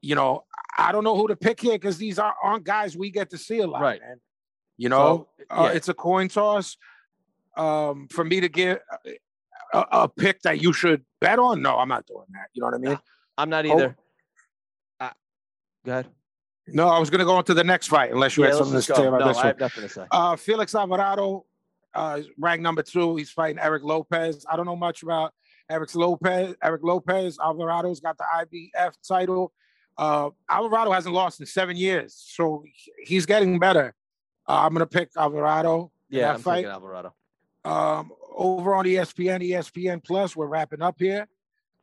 you 0.01 0.15
know, 0.15 0.43
I 0.77 0.91
don't 0.91 1.03
know 1.05 1.15
who 1.15 1.27
to 1.29 1.35
pick 1.37 1.61
here 1.61 1.73
because 1.73 1.97
these 1.97 2.19
are, 2.19 2.35
aren't 2.43 2.65
guys 2.65 2.95
we 2.97 3.09
get 3.09 3.29
to 3.31 3.37
see 3.37 3.59
a 3.59 3.67
lot, 3.67 3.81
Right. 3.81 4.01
man. 4.01 4.19
You 4.77 4.89
know, 4.89 5.29
So, 5.39 5.45
uh, 5.49 5.71
it's 5.73 5.87
a 5.89 5.93
coin 5.93 6.27
toss. 6.27 6.77
Um, 7.55 8.07
for 8.09 8.23
me 8.23 8.39
to 8.41 8.47
get 8.49 8.81
a, 9.73 9.85
a 9.91 10.09
pick 10.09 10.41
that 10.41 10.61
you 10.61 10.73
should 10.73 11.03
bet 11.21 11.39
on, 11.39 11.61
no, 11.61 11.77
I'm 11.77 11.89
not 11.89 12.05
doing 12.05 12.25
that. 12.31 12.47
You 12.53 12.61
know 12.61 12.67
what 12.67 12.75
I 12.75 12.77
mean? 12.79 12.99
I'm 13.37 13.49
not 13.49 13.65
Oh. 13.65 13.73
either. 13.73 13.95
Uh, 14.99 15.09
go 15.85 15.91
ahead. 15.91 16.07
No, 16.67 16.87
I 16.87 16.99
was 16.99 17.09
going 17.09 17.19
to 17.19 17.25
go 17.25 17.35
on 17.35 17.43
to 17.45 17.53
the 17.53 17.63
next 17.63 17.87
fight 17.87 18.11
unless 18.11 18.37
you 18.37 18.43
Yeah, 18.43 18.49
had 18.49 18.57
something 18.57 18.75
to 18.75 18.81
say 18.81 19.05
about 19.05 19.21
No, 19.21 19.27
this 19.29 19.37
I 19.37 19.39
one. 19.39 19.47
have 19.47 19.59
nothing 19.59 19.83
to 19.83 19.89
say. 19.89 20.05
Uh, 20.11 20.35
Felix 20.35 20.75
Alvarado, 20.75 21.45
uh, 21.95 22.21
ranked 22.37 22.61
number 22.61 22.83
two. 22.83 23.15
He's 23.15 23.31
fighting 23.31 23.57
Eric 23.59 23.83
Lopez. 23.83 24.45
I 24.49 24.55
don't 24.55 24.65
know 24.67 24.75
much 24.75 25.01
about 25.01 25.33
Eric 25.69 25.93
Lopez. 25.95 26.55
Eric 26.61 26.81
Lopez. 26.83 27.37
Alvarado's 27.39 27.99
got 28.01 28.17
the 28.17 28.25
IBF 28.75 28.93
title. 29.07 29.51
Uh, 29.97 30.29
Alvarado 30.49 30.91
hasn't 30.91 31.13
lost 31.15 31.39
in 31.39 31.45
seven 31.45 31.75
years, 31.75 32.13
so 32.15 32.63
he's 33.03 33.25
getting 33.25 33.57
better. 33.59 33.93
Uh, 34.47 34.61
I'm 34.65 34.73
gonna 34.73 34.85
pick 34.85 35.09
Alvarado. 35.17 35.91
Yeah, 36.09 36.33
I'm 36.33 36.39
fight. 36.39 36.55
thinking 36.57 36.71
Alvarado. 36.71 37.13
Um, 37.65 38.11
over 38.35 38.75
on 38.75 38.85
ESPN, 38.85 39.41
ESPN 39.49 40.03
Plus, 40.03 40.35
we're 40.35 40.47
wrapping 40.47 40.81
up 40.81 40.95
here. 40.99 41.27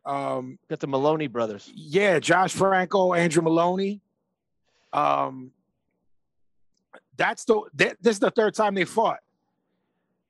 Um, 0.05 0.59
Got 0.68 0.81
the 0.81 0.86
Moloney 0.86 1.27
brothers. 1.27 1.70
yeah, 1.74 2.18
Josh 2.20 2.52
Franco, 2.55 3.12
Andrew 3.14 3.43
Moloney. 3.43 4.01
Um, 4.93 5.51
that's 7.16 7.44
the 7.44 7.62
th- 7.77 7.97
this 8.01 8.16
is 8.16 8.20
the 8.20 8.31
third 8.31 8.55
time 8.55 8.74
they 8.74 8.85
fought. 8.85 9.18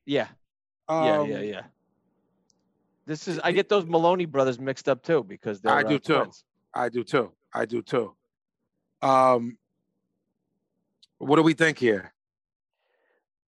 Yeah. 0.07 0.29
Um, 0.89 1.05
Yeah, 1.05 1.23
yeah, 1.25 1.41
yeah. 1.41 1.63
This 3.07 3.29
is 3.29 3.39
I 3.45 3.53
get 3.53 3.69
those 3.69 3.85
Moloney 3.87 4.25
brothers 4.25 4.59
mixed 4.59 4.89
up 4.89 5.03
too 5.03 5.23
because 5.23 5.61
they're 5.61 5.73
I 5.75 5.83
do 5.83 5.97
uh, 5.97 5.99
too. 5.99 6.15
twins. 6.15 6.45
I 6.75 6.89
do 6.89 7.05
too. 7.05 7.33
I 7.53 7.65
do 7.67 7.83
too. 7.83 8.15
Um, 9.03 9.59
what 11.19 11.37
do 11.37 11.43
we 11.43 11.53
think 11.55 11.79
here? 11.79 12.13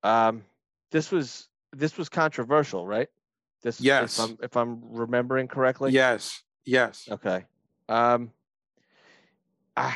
Um, 0.02 0.44
this 0.90 1.10
was 1.10 1.47
this 1.72 1.96
was 1.98 2.08
controversial, 2.08 2.86
right? 2.86 3.08
This, 3.62 3.80
Yes. 3.80 4.18
If 4.18 4.24
I'm, 4.24 4.38
if 4.42 4.56
I'm 4.56 4.80
remembering 4.82 5.48
correctly. 5.48 5.92
yes, 5.92 6.42
yes. 6.64 7.08
Okay. 7.10 7.44
Um, 7.88 8.30
I 9.76 9.94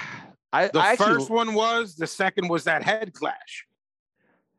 I, 0.52 0.68
The 0.68 0.78
I 0.78 0.92
actually 0.92 1.14
first 1.14 1.30
one 1.30 1.54
was. 1.54 1.96
The 1.96 2.06
second 2.06 2.48
was 2.48 2.64
that 2.64 2.82
head 2.82 3.12
clash. 3.14 3.66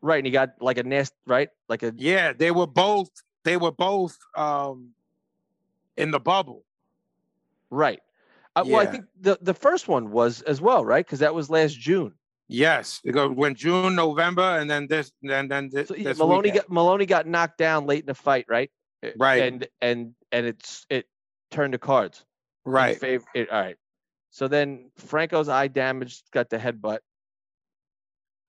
right, 0.01 0.17
and 0.17 0.25
he 0.25 0.31
got 0.31 0.61
like 0.61 0.77
a 0.77 0.83
nest, 0.83 1.13
right? 1.25 1.49
Like 1.69 1.83
a 1.83 1.93
Yeah, 1.95 2.33
they 2.33 2.51
were 2.51 2.67
both. 2.67 3.09
They 3.43 3.57
were 3.57 3.71
both 3.71 4.17
um, 4.35 4.93
in 5.97 6.11
the 6.11 6.19
bubble. 6.19 6.63
right. 7.69 8.01
Uh, 8.55 8.63
Well, 8.67 8.81
I 8.81 8.85
think 8.85 9.05
the 9.19 9.37
the 9.41 9.53
first 9.53 9.87
one 9.87 10.11
was 10.11 10.41
as 10.43 10.61
well, 10.61 10.85
right? 10.85 11.05
Because 11.05 11.19
that 11.19 11.33
was 11.33 11.49
last 11.49 11.79
June. 11.79 12.13
Yes, 12.53 13.01
it 13.03 13.13
go 13.13 13.29
when 13.29 13.55
June, 13.55 13.95
November, 13.95 14.59
and 14.59 14.69
then 14.69 14.85
this, 14.85 15.11
and 15.23 15.49
then 15.49 15.71
this. 15.73 15.87
So 15.87 15.95
this 15.95 16.19
Moloney 16.19 16.49
weekend. 16.49 16.67
got 16.67 16.69
Moloney 16.69 17.07
got 17.07 17.25
knocked 17.25 17.57
down 17.57 17.87
late 17.87 18.01
in 18.01 18.05
the 18.05 18.13
fight, 18.13 18.45
right? 18.47 18.69
Uh, 19.03 19.09
Right. 19.17 19.41
And 19.41 19.67
and 19.81 20.13
and 20.31 20.45
it's 20.45 20.85
it 20.87 21.07
turned 21.49 21.71
to 21.71 21.79
cards. 21.79 22.23
right. 22.63 22.95
Favor, 22.95 23.25
it, 23.33 23.49
all 23.49 23.59
right. 23.59 23.75
So 24.29 24.47
then 24.47 24.91
Franco's 24.97 25.49
eye 25.49 25.67
damage 25.67 26.21
got 26.31 26.51
the 26.51 26.59
headbutt. 26.59 26.99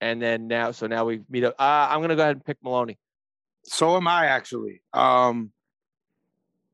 And 0.03 0.21
then 0.21 0.49
now, 0.49 0.73
so 0.73 0.87
now 0.87 1.07
we 1.07 1.23
meet 1.31 1.45
up. 1.45 1.55
Uh, 1.59 1.89
I'm 1.91 2.03
gonna 2.03 2.15
go 2.15 2.23
ahead 2.25 2.37
and 2.37 2.45
pick 2.45 2.59
Moloney. 2.63 2.99
So 3.65 3.97
am 3.97 4.07
I 4.07 4.27
actually. 4.27 4.83
Um, 4.93 5.51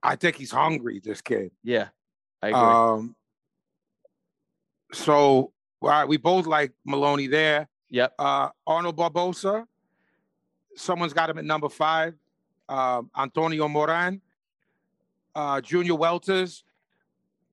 I 0.03 0.17
think 0.17 0.35
he's 0.35 0.51
hungry. 0.51 1.01
This 1.03 1.21
kid. 1.21 1.53
Yeah, 1.63 1.91
I 2.43 2.49
agree. 2.49 2.61
Um, 2.61 3.15
so 4.93 5.53
all 5.83 5.89
right, 5.89 6.05
we 6.07 6.17
both 6.17 6.47
like 6.47 6.73
Moloney 6.85 7.27
there. 7.27 7.69
yep. 7.89 8.15
Uh, 8.19 8.51
Arnold 8.67 8.97
Barboza. 8.97 9.67
Someone's 10.77 11.13
got 11.13 11.31
him 11.31 11.39
at 11.39 11.45
number 11.45 11.69
five. 11.69 12.15
Um, 12.69 13.11
Antonio 13.17 13.67
Moran. 13.69 14.21
Uh, 15.35 15.61
Junior 15.61 15.95
Welters. 15.95 16.63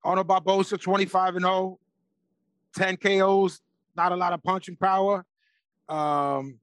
Arnold 0.03 0.27
Barboza, 0.27 0.77
25 0.77 1.35
and 1.35 1.43
0, 1.43 1.79
10 2.75 2.97
KOs, 2.97 3.61
not 3.95 4.11
a 4.11 4.15
lot 4.15 4.31
of 4.31 4.41
punching 4.41 4.77
power. 4.77 5.25
Um, 5.89 6.59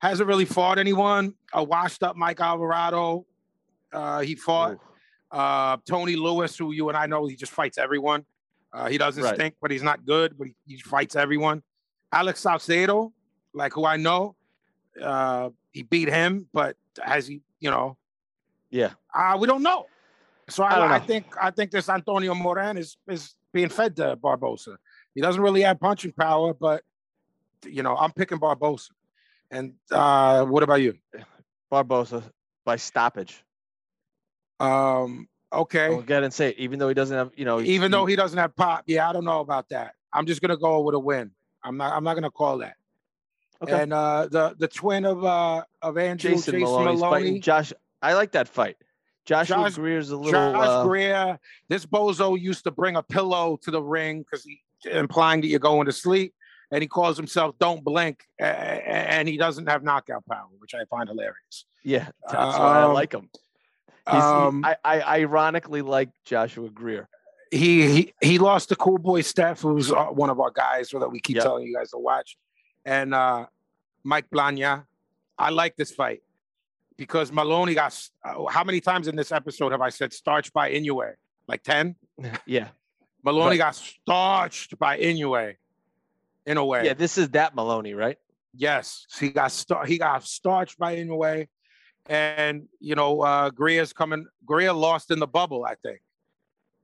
hasn't 0.00 0.28
really 0.28 0.44
fought 0.44 0.78
anyone. 0.78 1.34
A 1.52 1.62
washed 1.62 2.02
up 2.02 2.16
Mike 2.16 2.40
Alvarado. 2.40 3.24
Uh, 3.90 4.20
he 4.20 4.34
fought 4.34 4.78
uh, 5.30 5.78
Tony 5.86 6.16
Luis, 6.16 6.56
who 6.58 6.72
you 6.72 6.88
and 6.88 6.98
I 6.98 7.06
know 7.06 7.26
he 7.26 7.36
just 7.36 7.52
fights 7.52 7.78
everyone. 7.78 8.26
Uh, 8.72 8.88
he 8.88 8.98
doesn't 8.98 9.22
Right. 9.22 9.34
stink, 9.34 9.54
but 9.60 9.70
he's 9.70 9.82
not 9.82 10.04
good, 10.04 10.36
but 10.38 10.46
he, 10.48 10.54
he 10.66 10.76
fights 10.78 11.16
everyone. 11.16 11.62
Alex 12.12 12.42
Saucedo, 12.42 13.12
like 13.54 13.72
who 13.72 13.84
I 13.84 13.96
know, 13.96 14.36
uh, 15.02 15.50
he 15.72 15.82
beat 15.82 16.08
him, 16.08 16.48
but 16.52 16.76
has 17.02 17.26
he, 17.26 17.42
you 17.60 17.70
know, 17.70 17.96
Yeah. 18.70 18.92
uh, 19.14 19.36
we 19.40 19.46
don't 19.46 19.62
know. 19.62 19.86
So 20.50 20.64
I, 20.64 20.76
I 20.76 20.78
don't 20.78 20.92
I 20.92 20.98
think 20.98 21.26
I 21.40 21.50
think 21.50 21.70
this 21.70 21.88
Antonio 21.88 22.34
Moran 22.34 22.78
is 22.78 22.96
is 23.06 23.34
being 23.52 23.68
fed 23.68 23.96
to 23.96 24.16
Barboza. 24.16 24.78
He 25.14 25.20
doesn't 25.20 25.42
really 25.42 25.60
have 25.62 25.78
punching 25.78 26.12
power, 26.12 26.54
but 26.54 26.82
you 27.66 27.82
know, 27.82 27.96
I'm 27.96 28.12
picking 28.12 28.38
Barboza. 28.38 28.92
And 29.50 29.74
uh, 29.90 30.44
what 30.46 30.62
about 30.62 30.80
you? 30.80 30.94
Barboza 31.70 32.22
by 32.64 32.76
stoppage. 32.76 33.42
Um, 34.60 35.28
okay. 35.52 35.86
I'll 35.86 36.00
ahead 36.00 36.24
and 36.24 36.32
say 36.32 36.54
even 36.58 36.78
though 36.78 36.88
he 36.88 36.94
doesn't 36.94 37.16
have, 37.16 37.30
you 37.36 37.44
know, 37.44 37.60
even 37.60 37.90
though 37.90 38.06
he 38.06 38.16
doesn't 38.16 38.38
have 38.38 38.54
pop. 38.56 38.84
Yeah, 38.86 39.08
I 39.08 39.12
don't 39.12 39.24
know 39.24 39.40
about 39.40 39.68
that. 39.70 39.94
I'm 40.12 40.26
just 40.26 40.40
gonna 40.40 40.56
go 40.56 40.80
with 40.80 40.94
a 40.94 40.98
win. 40.98 41.30
I'm 41.62 41.76
not. 41.76 41.92
I'm 41.92 42.04
not 42.04 42.14
gonna 42.14 42.30
call 42.30 42.58
that. 42.58 42.76
Okay. 43.62 43.82
And 43.82 43.92
uh, 43.92 44.28
the 44.30 44.54
the 44.58 44.68
twin 44.68 45.04
of 45.04 45.24
uh 45.24 45.64
of 45.82 45.98
Andrew 45.98 46.30
Jason, 46.30 46.52
Jason, 46.52 46.60
Moloney's 46.60 47.00
Moloney, 47.00 47.22
fighting 47.24 47.40
Josh. 47.42 47.72
I 48.00 48.14
like 48.14 48.32
that 48.32 48.48
fight. 48.48 48.76
Joshua 49.26 49.56
Josh- 49.56 49.74
Greer's 49.74 50.10
a 50.10 50.16
little. 50.16 50.30
Josh 50.32 50.66
uh, 50.68 50.84
Greer. 50.84 51.38
This 51.68 51.84
bozo 51.84 52.40
used 52.40 52.64
to 52.64 52.70
bring 52.70 52.96
a 52.96 53.02
pillow 53.02 53.58
to 53.62 53.70
the 53.70 53.82
ring 53.82 54.22
because 54.22 54.44
he 54.44 54.60
implying 54.90 55.40
that 55.40 55.48
you're 55.48 55.58
going 55.58 55.86
to 55.86 55.92
sleep, 55.92 56.32
and 56.70 56.80
he 56.82 56.88
calls 56.88 57.16
himself 57.16 57.56
"Don't 57.58 57.82
Blink," 57.82 58.24
and 58.38 59.28
he 59.28 59.36
doesn't 59.36 59.66
have 59.68 59.82
knockout 59.82 60.24
power, 60.26 60.46
which 60.58 60.74
I 60.74 60.84
find 60.84 61.08
hilarious. 61.08 61.64
yeah, 61.82 62.08
that's 62.30 62.56
why 62.58 62.78
I 62.78 62.82
Um, 62.84 62.94
like 62.94 63.12
him. 63.12 63.28
Um, 64.12 64.64
I, 64.64 64.76
I 64.84 65.00
ironically 65.20 65.82
like 65.82 66.10
Joshua 66.24 66.68
Greer. 66.70 67.08
he 67.50 67.88
he 67.88 68.12
he 68.20 68.38
lost 68.38 68.68
to 68.70 68.76
Cool 68.76 68.98
Boy 68.98 69.20
Steph, 69.22 69.60
who's 69.60 69.90
uh, 69.92 70.06
one 70.06 70.30
of 70.30 70.40
our 70.40 70.50
guys, 70.50 70.90
that 70.90 71.10
we 71.10 71.20
keep 71.20 71.36
Yep. 71.36 71.44
telling 71.44 71.66
you 71.66 71.74
guys 71.76 71.90
to 71.90 71.98
watch, 71.98 72.36
and 72.84 73.14
uh, 73.14 73.46
Mike 74.04 74.28
Plania. 74.30 74.84
I 75.38 75.50
like 75.50 75.76
this 75.76 75.92
fight 75.92 76.22
because 76.96 77.30
Moloney 77.32 77.74
got. 77.74 77.98
Uh, 78.24 78.46
how 78.46 78.64
many 78.64 78.80
times 78.80 79.08
in 79.08 79.16
this 79.16 79.30
episode 79.32 79.72
have 79.72 79.80
I 79.80 79.88
said 79.90 80.12
starched 80.12 80.52
by 80.52 80.72
Inoue? 80.72 81.14
Like 81.46 81.62
ten. 81.62 81.94
Yeah, 82.46 82.68
Moloney 83.24 83.56
got 83.58 83.74
starched 83.76 84.78
by 84.78 84.98
Inoue. 84.98 85.54
In 86.46 86.56
a 86.56 86.64
way, 86.64 86.84
yeah. 86.86 86.94
This 86.94 87.18
is 87.18 87.28
that 87.30 87.54
Moloney, 87.54 87.94
right? 87.94 88.16
yes, 88.54 89.06
he 89.20 89.28
got 89.28 89.52
star- 89.52 89.84
he 89.86 89.98
got 89.98 90.24
starched 90.24 90.78
by 90.78 90.96
Inoue, 90.96 91.46
and 92.08 92.68
you 92.80 92.94
know 92.94 93.20
uh, 93.22 93.50
Greer's 93.50 93.92
coming. 93.92 94.26
Greer 94.44 94.72
lost 94.72 95.10
in 95.10 95.18
the 95.18 95.26
bubble, 95.26 95.64
I 95.64 95.74
think. 95.76 96.00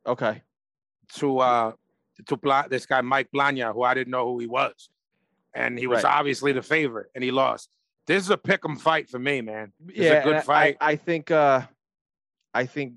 Okay. 0.06 0.42
to 1.14 1.38
uh 1.38 1.72
to 2.26 2.36
Bla- 2.36 2.66
this 2.68 2.86
guy 2.86 3.00
Mike 3.00 3.28
Plania, 3.34 3.72
who 3.72 3.82
I 3.82 3.94
didn't 3.94 4.10
know 4.10 4.26
who 4.32 4.38
he 4.38 4.46
was, 4.46 4.88
and 5.54 5.78
he 5.78 5.86
was 5.86 6.04
Right. 6.04 6.14
obviously 6.18 6.52
the 6.52 6.62
favorite, 6.62 7.10
and 7.14 7.24
he 7.24 7.30
lost. 7.30 7.70
This 8.06 8.22
is 8.22 8.30
a 8.30 8.36
pick'em 8.36 8.78
fight 8.78 9.08
for 9.08 9.18
me, 9.18 9.40
man. 9.40 9.72
It's 9.88 9.98
yeah, 9.98 10.12
a 10.20 10.24
good 10.24 10.36
I- 10.36 10.40
fight. 10.40 10.76
I, 10.80 10.90
I 10.92 10.96
think. 10.96 11.30
uh 11.30 11.62
I 12.56 12.66
think 12.66 12.94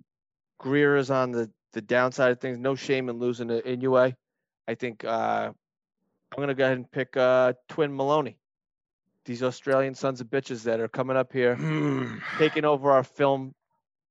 Greer 0.60 0.98
is 0.98 1.10
on 1.10 1.32
the 1.32 1.49
the 1.74 1.82
downside 1.82 2.32
of 2.32 2.40
things. 2.40 2.60
No 2.60 2.76
shame 2.76 3.10
in 3.10 3.18
losing 3.18 3.48
to 3.48 3.62
Inoue. 3.62 4.14
I 4.68 4.76
think 4.76 5.04
uh 5.06 5.52
I'm 6.32 6.40
gonna 6.41 6.54
go 6.54 6.66
ahead 6.66 6.78
and 6.78 6.91
pick 6.91 7.16
uh, 7.16 7.54
Twin 7.70 7.95
Moloney. 7.95 8.38
These 9.28 9.44
Australian 9.44 9.94
sons 9.94 10.22
of 10.22 10.28
bitches 10.28 10.64
that 10.64 10.80
are 10.80 10.88
coming 10.88 11.18
up 11.18 11.34
here, 11.34 11.58
taking 12.40 12.64
over 12.64 12.91
our 12.91 13.04
film 13.04 13.54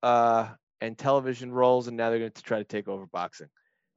uh, 0.03 0.49
and 0.83 0.97
television 0.97 1.51
roles, 1.51 1.89
and 1.89 1.97
now 1.97 2.11
they're 2.11 2.19
going 2.19 2.31
to 2.31 2.43
try 2.43 2.59
to 2.59 2.65
take 2.65 2.87
over 2.87 3.07
boxing. 3.07 3.49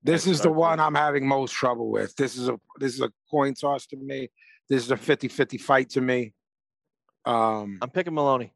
This 0.01 0.25
is 0.25 0.39
the 0.39 0.49
one 0.49 0.79
I'm 0.79 0.95
having 0.95 1.27
most 1.27 1.51
trouble 1.51 1.91
with. 1.91 2.15
This 2.15 2.37
is 2.37 2.47
a 2.47 2.57
this 2.79 2.93
is 2.93 3.01
a 3.01 3.11
coin 3.29 3.53
toss 3.53 3.85
to 3.87 3.97
me. 3.97 4.29
This 4.69 4.85
is 4.85 4.91
a 4.91 4.95
50-50 4.95 5.59
fight 5.59 5.89
to 5.89 6.01
me. 6.01 6.31
Um, 7.25 7.79
I'm 7.81 7.89
picking 7.89 8.13
Moloney. 8.13 8.53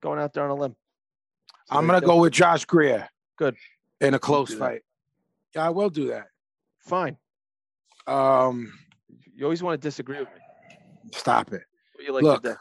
Going 0.00 0.20
out 0.20 0.32
there 0.32 0.44
on 0.44 0.50
a 0.50 0.54
limb. 0.54 0.76
So 1.66 1.76
I'm 1.76 1.88
gonna 1.88 2.02
go 2.02 2.20
with 2.20 2.32
Josh 2.32 2.64
Greer. 2.66 3.08
Good. 3.36 3.56
In 4.00 4.14
a 4.14 4.18
close 4.20 4.54
fight. 4.54 4.82
Yeah, 5.56 5.66
I 5.66 5.70
will 5.70 5.90
do 5.90 6.06
that. 6.08 6.26
Fine. 6.78 7.16
Um, 8.06 8.72
You 9.34 9.44
always 9.44 9.60
want 9.60 9.80
to 9.80 9.84
disagree 9.84 10.20
with 10.20 10.28
me. 10.28 10.43
Stop 11.12 11.52
it. 11.52 11.62
You 11.98 12.12
like 12.12 12.22
Look. 12.22 12.58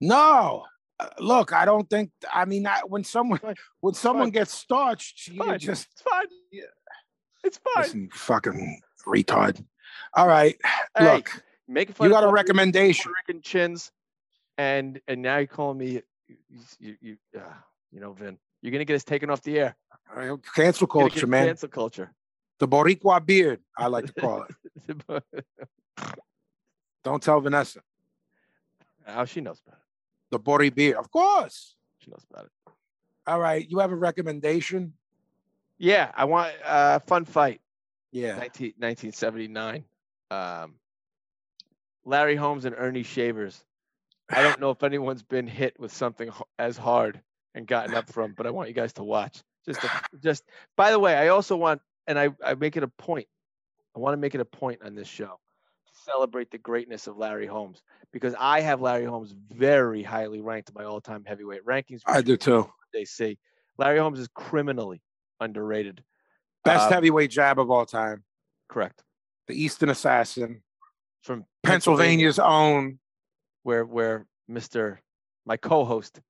No. 0.00 0.64
Uh, 1.00 1.08
look, 1.20 1.52
I 1.52 1.64
don't 1.64 1.88
think. 1.88 2.10
I 2.32 2.44
mean, 2.44 2.66
I, 2.66 2.80
when 2.86 3.04
someone 3.04 3.40
when 3.80 3.94
someone 3.94 4.30
gets 4.30 4.52
starched, 4.52 5.28
you 5.28 5.44
Fine. 5.44 5.58
just 5.58 5.86
It's 5.92 6.02
fine. 6.02 6.26
Yeah. 6.50 6.62
It's 7.44 7.58
fine. 7.58 7.82
listen, 7.84 8.02
you 8.02 8.08
fucking 8.12 8.80
retard. 9.06 9.64
All 10.14 10.26
right, 10.26 10.56
Hey, 10.96 11.14
look, 11.14 11.42
Make 11.68 11.92
fun 11.92 12.06
you 12.06 12.12
got 12.12 12.24
a 12.24 12.28
recommendation. 12.28 13.12
Puerto 13.26 13.40
chins, 13.42 13.92
and 14.56 15.00
and 15.06 15.22
now 15.22 15.36
you're 15.36 15.46
calling 15.46 15.78
me, 15.78 16.02
you 16.28 16.36
you, 16.78 16.96
you, 17.00 17.16
uh, 17.36 17.42
you 17.92 18.00
know, 18.00 18.12
Vin. 18.12 18.38
You're 18.62 18.72
gonna 18.72 18.84
get 18.84 18.96
us 18.96 19.04
taken 19.04 19.30
off 19.30 19.42
the 19.42 19.58
air. 19.58 19.76
All 20.10 20.16
right, 20.16 20.40
Cancel 20.54 20.86
culture, 20.86 21.26
man. 21.26 21.46
Cancel 21.46 21.68
culture. 21.68 22.12
The 22.58 22.66
Boricua 22.66 23.24
beard, 23.24 23.60
I 23.76 23.86
like 23.86 24.06
to 24.06 24.12
call 24.14 24.46
it. 24.88 25.24
Don't 27.04 27.22
tell 27.22 27.40
Vanessa. 27.40 27.80
How 29.06 29.24
she 29.24 29.40
knows 29.40 29.60
about 29.66 29.78
it. 29.78 29.84
The 30.30 30.38
Bori 30.38 30.70
beer, 30.70 30.98
of 30.98 31.10
course. 31.10 31.74
She 31.98 32.10
knows 32.10 32.24
about 32.30 32.46
it. 32.46 32.72
All 33.26 33.40
right, 33.40 33.68
you 33.68 33.78
have 33.78 33.92
a 33.92 33.96
recommendation? 33.96 34.94
Yeah, 35.78 36.10
I 36.14 36.24
want 36.24 36.52
a 36.64 36.70
uh, 36.70 36.98
fun 37.00 37.24
fight. 37.24 37.60
Yeah. 38.10 38.36
19, 38.36 38.74
1979. 38.78 39.84
Um, 40.30 40.74
Larry 42.04 42.36
Holmes 42.36 42.64
and 42.64 42.74
Earnie 42.74 43.04
Shavers. 43.04 43.62
I 44.30 44.42
don't 44.42 44.60
know 44.60 44.70
if 44.70 44.82
anyone's 44.82 45.22
been 45.22 45.46
hit 45.46 45.78
with 45.78 45.92
something 45.92 46.30
as 46.58 46.76
hard 46.76 47.20
and 47.54 47.66
gotten 47.66 47.94
up 47.94 48.10
from, 48.10 48.34
but 48.34 48.46
I 48.46 48.50
want 48.50 48.68
you 48.68 48.74
guys 48.74 48.92
to 48.94 49.04
watch. 49.04 49.42
Just, 49.64 49.80
to, 49.80 49.90
just. 50.22 50.44
By 50.76 50.90
the 50.90 50.98
way, 50.98 51.14
I 51.14 51.28
also 51.28 51.56
want, 51.56 51.80
and 52.06 52.18
I, 52.18 52.30
I 52.44 52.54
make 52.54 52.76
it 52.76 52.82
a 52.82 52.88
point. 52.88 53.26
I 53.96 54.00
want 54.00 54.14
to 54.14 54.18
make 54.18 54.34
it 54.34 54.40
a 54.40 54.44
point 54.44 54.80
on 54.84 54.94
this 54.94 55.08
show 55.08 55.38
celebrate 56.10 56.50
the 56.50 56.58
greatness 56.58 57.06
of 57.06 57.16
Larry 57.16 57.46
Holmes 57.46 57.82
because 58.12 58.34
I 58.38 58.60
have 58.60 58.80
Larry 58.80 59.04
Holmes 59.04 59.34
very 59.50 60.02
highly 60.02 60.40
ranked 60.40 60.70
in 60.70 60.74
my 60.74 60.84
all-time 60.84 61.24
heavyweight 61.26 61.64
rankings. 61.66 62.00
I 62.06 62.22
do 62.22 62.36
too. 62.36 62.70
They 62.92 63.04
see 63.04 63.38
Larry 63.78 63.98
Holmes 63.98 64.18
is 64.18 64.28
criminally 64.34 65.02
underrated. 65.40 66.02
Best 66.64 66.86
Um, 66.86 66.92
heavyweight 66.92 67.30
jab 67.30 67.58
of 67.58 67.70
all 67.70 67.86
time. 67.86 68.24
Correct. 68.68 69.02
The 69.46 69.54
Eastern 69.62 69.88
Assassin. 69.90 70.62
From 71.22 71.44
Pennsylvania's 71.62 72.38
own. 72.38 72.98
where 73.64 73.84
where 73.84 74.26
Mr. 74.50 74.98
my 75.44 75.56
co-host, 75.58 76.20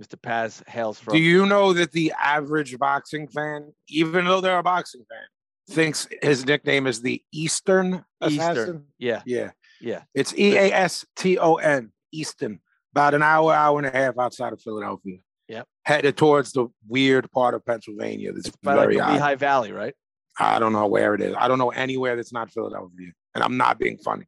Mr. 0.00 0.20
Paz 0.20 0.62
hails 0.66 0.98
from. 0.98 1.12
Do 1.14 1.20
you 1.20 1.44
know 1.44 1.72
that 1.74 1.92
the 1.92 2.12
average 2.18 2.78
boxing 2.78 3.28
fan, 3.28 3.74
even 3.88 4.24
though 4.24 4.40
they're 4.40 4.58
a 4.58 4.62
boxing 4.62 5.04
fan, 5.10 5.26
thinks 5.70 6.08
his 6.22 6.44
nickname 6.46 6.86
is 6.86 7.00
the 7.02 7.22
Eastern 7.32 8.04
Assassin? 8.20 8.56
Eastern. 8.62 8.84
Yeah, 8.98 9.22
Yeah. 9.24 9.50
yeah. 9.80 10.02
It's 10.14 10.34
E 10.36 10.56
A 10.56 10.72
S 10.72 11.04
T 11.16 11.38
O 11.38 11.54
N, 11.56 11.92
Easton, 12.12 12.60
about 12.92 13.14
an 13.14 13.22
hour, 13.22 13.52
hour 13.54 13.78
and 13.78 13.86
a 13.86 13.90
half 13.90 14.18
outside 14.18 14.52
of 14.52 14.60
Philadelphia. 14.60 15.18
Yep. 15.48 15.66
Headed 15.84 16.16
towards 16.16 16.52
the 16.52 16.68
weird 16.88 17.30
part 17.32 17.54
of 17.54 17.64
Pennsylvania 17.64 18.32
that's 18.32 18.48
It's 18.48 18.56
by 18.58 18.74
like 18.74 18.82
very 18.84 18.94
the 18.96 19.00
odd. 19.02 19.12
Lehigh 19.14 19.34
Valley, 19.36 19.72
right? 19.72 19.94
I 20.38 20.58
don't 20.58 20.72
know 20.72 20.86
where 20.86 21.14
it 21.14 21.20
is. 21.20 21.34
I 21.36 21.48
don't 21.48 21.58
know 21.58 21.70
anywhere 21.70 22.16
that's 22.16 22.32
not 22.32 22.50
Philadelphia. 22.52 23.12
And 23.34 23.42
I'm 23.44 23.56
not 23.56 23.78
being 23.78 23.98
funny. 23.98 24.26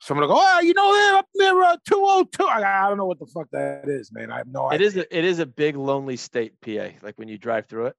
Someone 0.00 0.26
will 0.26 0.34
go, 0.34 0.40
oh, 0.44 0.60
you 0.60 0.74
know, 0.74 0.92
they're 0.92 1.14
up 1.16 1.28
there, 1.34 1.62
uh, 1.62 1.76
202. 1.88 2.44
I, 2.44 2.84
I 2.86 2.88
don't 2.88 2.98
know 2.98 3.06
what 3.06 3.20
the 3.20 3.26
fuck 3.26 3.46
that 3.52 3.88
is, 3.88 4.10
man. 4.12 4.32
I 4.32 4.38
have 4.38 4.48
no 4.48 4.68
It 4.70 4.74
idea. 4.74 4.86
is 4.88 4.96
a 4.96 5.16
it 5.18 5.24
is 5.24 5.38
a 5.38 5.46
big 5.46 5.76
lonely 5.76 6.16
state, 6.16 6.54
PA. 6.60 6.88
Like 7.02 7.16
when 7.16 7.28
you 7.28 7.38
drive 7.38 7.66
through 7.66 7.86
it, 7.86 7.96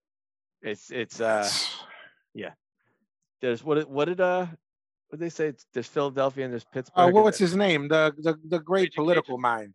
it's 0.61 0.91
it's 0.91 1.21
uh 1.21 1.49
there's 3.41 3.63
what 3.63 3.75
did- 3.75 3.87
what 3.89 4.05
did 4.05 4.21
uh 4.21 4.45
what 5.09 5.19
did 5.19 5.25
they 5.25 5.29
say? 5.29 5.53
There's 5.73 5.87
Philadelphia 5.87 6.45
and 6.45 6.53
there's 6.53 6.63
Pittsburgh. 6.63 7.15
Uh, 7.15 7.21
what's 7.21 7.37
his 7.37 7.55
name? 7.55 7.87
The 7.87 8.13
the, 8.17 8.35
the 8.47 8.59
great 8.59 8.83
Raging 8.83 8.95
political 9.03 9.37
mind. 9.37 9.73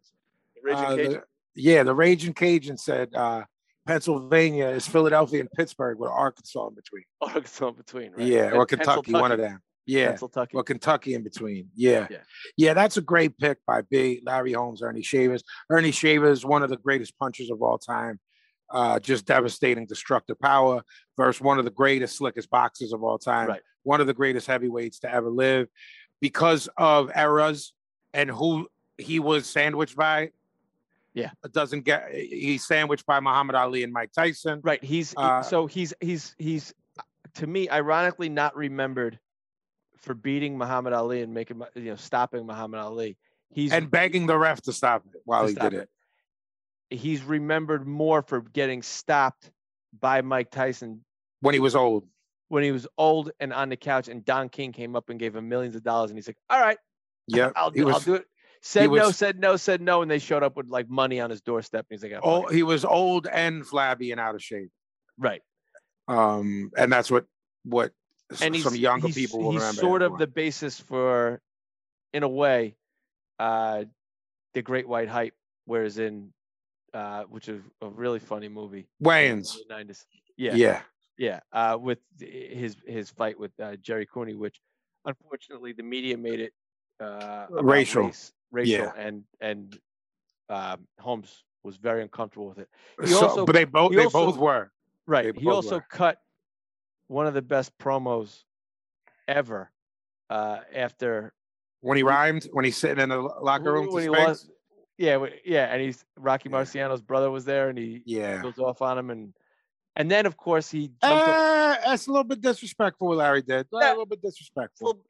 Raging 0.62 0.84
Uh, 0.84 0.96
Cajun? 0.96 1.12
the- 1.12 1.22
yeah, 1.54 1.82
the 1.82 1.94
Raging 1.94 2.34
Cajun 2.34 2.76
said 2.78 3.14
uh, 3.14 3.42
Pennsylvania 3.86 4.68
is 4.68 4.86
Philadelphia 4.86 5.40
and 5.40 5.50
Pittsburgh 5.52 5.98
with 5.98 6.10
Arkansas 6.10 6.68
in 6.68 6.74
between. 6.74 7.02
Arkansas 7.20 7.68
in 7.68 7.74
between, 7.74 8.12
right? 8.12 8.26
Yeah, 8.26 8.44
And 8.46 8.54
or 8.56 8.66
Kentucky, 8.66 9.12
one 9.12 9.32
of 9.32 9.38
them. 9.38 9.60
Yeah, 9.86 10.12
Pennsyltucky. 10.12 10.54
or 10.54 10.62
Kentucky 10.64 11.14
in 11.14 11.22
between. 11.22 11.70
Yeah. 11.74 12.06
Yeah. 12.10 12.18
yeah, 12.56 12.74
that's 12.74 12.96
a 12.98 13.00
great 13.00 13.38
pick 13.38 13.58
by 13.66 13.80
B. 13.90 14.20
Larry 14.24 14.52
Holmes, 14.52 14.82
Earnie 14.82 15.02
Shavers. 15.02 15.42
Earnie 15.70 15.92
Shavers, 15.92 16.44
one 16.44 16.62
of 16.62 16.68
the 16.70 16.76
greatest 16.76 17.18
punchers 17.18 17.50
of 17.50 17.62
all 17.62 17.78
time. 17.78 18.20
Uh, 18.70 18.98
just 18.98 19.24
devastating, 19.24 19.86
destructive 19.86 20.38
power 20.38 20.82
versus 21.16 21.40
one 21.40 21.58
of 21.58 21.64
the 21.64 21.70
greatest, 21.70 22.16
slickest 22.16 22.50
boxers 22.50 22.92
of 22.92 23.02
all 23.02 23.18
time. 23.18 23.48
Right. 23.48 23.62
One 23.82 24.00
of 24.00 24.06
the 24.06 24.14
greatest 24.14 24.46
heavyweights 24.46 24.98
to 25.00 25.12
ever 25.12 25.30
live, 25.30 25.68
because 26.20 26.68
of 26.76 27.10
eras 27.16 27.72
and 28.12 28.30
who 28.30 28.68
he 28.98 29.20
was 29.20 29.46
sandwiched 29.46 29.96
by. 29.96 30.30
Yeah. 31.14 31.30
it 31.44 31.52
doesn't 31.52 31.82
get. 31.84 32.12
He's 32.12 32.66
sandwiched 32.66 33.06
by 33.06 33.20
Muhammad 33.20 33.56
Ali 33.56 33.82
and 33.82 33.92
Mike 33.92 34.12
Tyson. 34.12 34.60
Right. 34.62 34.82
He's 34.82 35.14
Uh, 35.16 35.42
so 35.42 35.66
he's 35.66 35.94
he's 36.00 36.34
he's 36.38 36.74
to 37.34 37.46
me 37.46 37.68
ironically 37.68 38.28
not 38.28 38.56
remembered 38.56 39.18
for 39.96 40.14
beating 40.14 40.56
Muhammad 40.56 40.92
Ali 40.92 41.22
and 41.22 41.34
making 41.34 41.60
you 41.74 41.82
know 41.82 41.96
stopping 41.96 42.46
Muhammad 42.46 42.80
Ali. 42.80 43.16
He's 43.50 43.72
and 43.72 43.90
begging 43.90 44.26
the 44.26 44.38
ref 44.38 44.60
to 44.62 44.72
stop 44.72 45.04
it 45.12 45.22
while 45.24 45.42
to 45.42 45.48
he 45.48 45.54
stop 45.54 45.70
did 45.70 45.80
it. 45.80 45.88
He's 46.90 47.22
remembered 47.22 47.86
more 47.86 48.22
for 48.22 48.40
getting 48.40 48.82
stopped 48.82 49.50
by 49.98 50.20
Mike 50.22 50.50
Tyson 50.50 51.04
when 51.40 51.54
he 51.54 51.60
was 51.60 51.74
old. 51.76 52.06
when 52.48 52.62
he 52.62 52.72
was 52.72 52.86
old 52.96 53.30
and 53.40 53.52
on 53.52 53.68
the 53.68 53.76
couch 53.76 54.08
and 54.08 54.24
Don 54.24 54.48
King 54.48 54.72
came 54.72 54.96
up 54.96 55.10
and 55.10 55.18
gave 55.18 55.34
him 55.36 55.48
millions 55.48 55.76
of 55.76 55.82
dollars 55.82 56.10
and 56.10 56.18
he's 56.18 56.26
like, 56.26 56.38
"All 56.50 56.60
right, 56.60 56.78
Yeah, 57.26 57.50
I'll 57.56 57.70
do, 57.70 57.88
I'll 57.90 58.00
do 58.00 58.14
it." 58.14 58.24
Said 58.60 58.86
no, 58.90 59.06
was- 59.06 59.16
said 59.16 59.38
no, 59.38 59.56
said 59.56 59.80
no, 59.80 60.02
and 60.02 60.10
they 60.10 60.18
showed 60.18 60.42
up 60.42 60.56
with 60.56 60.68
like 60.68 60.88
money 60.90 61.20
on 61.20 61.30
his 61.30 61.40
doorstep. 61.42 61.86
And 61.90 61.98
he's 62.00 62.02
like, 62.10 62.20
"Oh, 62.22 62.44
oh, 62.44 62.48
he 62.48 62.62
was 62.62 62.84
old 62.84 63.26
and 63.26 63.64
flabby 63.66 64.10
and 64.12 64.20
out 64.20 64.34
of 64.34 64.42
shape. 64.42 64.70
right." 65.16 65.42
Um, 66.08 66.70
and 66.76 66.90
that's 66.92 67.10
what 67.10 67.26
what 67.64 67.92
And 68.40 68.56
some 68.56 68.74
younger 68.74 69.08
people 69.08 69.40
will 69.40 69.52
he's 69.52 69.60
remember. 69.60 69.80
sort 69.80 70.02
of 70.02 70.18
the 70.18 70.26
basis 70.26 70.80
for, 70.80 71.40
in 72.12 72.22
a 72.22 72.28
way, 72.28 72.76
uh, 73.38 73.84
the 74.54 74.62
Great 74.62 74.88
White 74.88 75.08
Hype, 75.08 75.34
whereas 75.66 75.98
in, 75.98 76.32
uh, 76.94 77.24
which 77.24 77.48
is 77.48 77.60
a 77.82 77.88
really 77.88 78.18
funny 78.18 78.48
movie. 78.48 78.86
Wayans. 79.02 79.56
Nineties. 79.68 80.06
Yeah. 80.36 80.54
Yeah. 80.54 80.80
Yeah, 81.20 81.40
uh, 81.52 81.76
with 81.80 81.98
his 82.20 82.76
his 82.86 83.10
fight 83.10 83.36
with 83.40 83.50
uh, 83.60 83.74
Jerry 83.82 84.06
Cooney, 84.06 84.34
which 84.36 84.60
unfortunately 85.04 85.72
the 85.72 85.82
media 85.82 86.16
made 86.16 86.38
it 86.38 86.52
uh, 87.00 87.46
Racial. 87.50 88.04
race, 88.04 88.32
racial, 88.52 88.84
Yeah. 88.84 88.92
and 88.96 89.24
and 89.40 89.76
um, 90.48 90.86
Holmes 91.00 91.42
was 91.64 91.76
very 91.76 92.02
uncomfortable 92.02 92.46
with 92.48 92.58
it. 92.58 92.68
He 93.00 93.08
So, 93.08 93.26
also- 93.26 93.46
but 93.46 93.52
they 93.56 93.64
both 93.64 93.90
he 93.90 93.96
they 93.96 94.04
also- 94.04 94.26
both 94.26 94.36
were. 94.38 94.70
Right. 95.08 95.34
They 95.34 95.40
he 95.40 95.48
also 95.48 95.76
were. 95.78 95.86
cut 95.90 96.18
one 97.08 97.26
of 97.26 97.34
the 97.34 97.42
best 97.42 97.76
promos 97.78 98.44
ever 99.26 99.72
uh, 100.30 100.58
after 100.72 101.32
When 101.80 101.96
he 101.96 102.04
rhymed, 102.04 102.44
when 102.52 102.64
he's 102.64 102.76
sitting 102.76 103.02
in 103.02 103.08
the 103.08 103.18
locker 103.20 103.72
room 103.72 103.92
when 103.92 104.04
he 104.04 104.08
lost. 104.08 104.50
Yeah, 104.98 105.24
yeah, 105.44 105.66
and 105.66 105.80
he's 105.80 106.04
Rocky 106.16 106.48
Yeah. 106.48 106.56
Marciano's 106.56 107.00
brother 107.00 107.30
was 107.30 107.44
there, 107.44 107.68
and 107.68 107.78
he 107.78 108.02
Yeah. 108.04 108.42
goes 108.42 108.58
off 108.58 108.82
on 108.82 108.98
him, 108.98 109.10
and 109.10 109.32
and 109.96 110.10
then 110.10 110.26
of 110.26 110.36
course 110.36 110.70
he 110.70 110.92
Uh, 111.02 111.76
that's 111.86 112.06
a 112.06 112.10
little 112.10 112.24
bit 112.24 112.40
disrespectful 112.40 113.08
what 113.08 113.18
Larry 113.18 113.42
did. 113.42 113.66
A 113.72 113.76
little 113.76 114.06
bit 114.06 114.20
disrespectful. 114.22 114.86
little, 114.88 115.04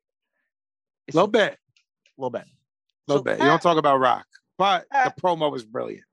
A 1.09 1.13
little 1.15 1.29
bit. 1.29 1.53
a 1.55 2.21
little 2.21 2.31
bit. 2.31 2.43
A 2.43 2.47
little 3.13 3.21
So, 3.21 3.25
bit. 3.25 3.39
You 3.39 3.45
don't 3.47 3.63
talk 3.63 3.79
about 3.79 3.99
Rock. 3.99 4.27
But 4.59 4.87
uh, 4.91 5.09
the 5.09 5.21
promo 5.21 5.51
was 5.51 5.65
brilliant. 5.65 6.05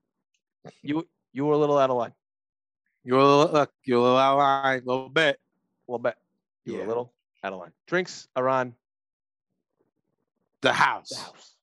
You 0.82 1.06
you 1.32 1.44
were 1.44 1.54
a 1.54 1.58
little 1.58 1.76
out 1.78 1.90
of 1.90 1.96
line. 1.96 2.14
You're 3.04 3.18
a 3.18 3.24
little, 3.24 3.52
look, 3.52 3.72
you're 3.84 3.98
a 3.98 4.02
little 4.02 4.16
out 4.18 4.32
of 4.32 4.38
line, 4.38 4.82
a 4.82 4.84
little 4.86 5.08
bit. 5.10 5.38
A 5.88 5.92
little 5.92 6.02
bit. 6.02 6.16
You 6.64 6.74
were 6.78 6.84
a 6.84 6.86
little 6.88 7.12
out 7.44 7.52
of 7.52 7.58
line. 7.60 7.72
Drinks 7.86 8.26
are 8.34 8.48
on 8.48 8.74
The 10.62 10.72
house. 10.72 11.10
the 11.10 11.20
house. 11.20 11.56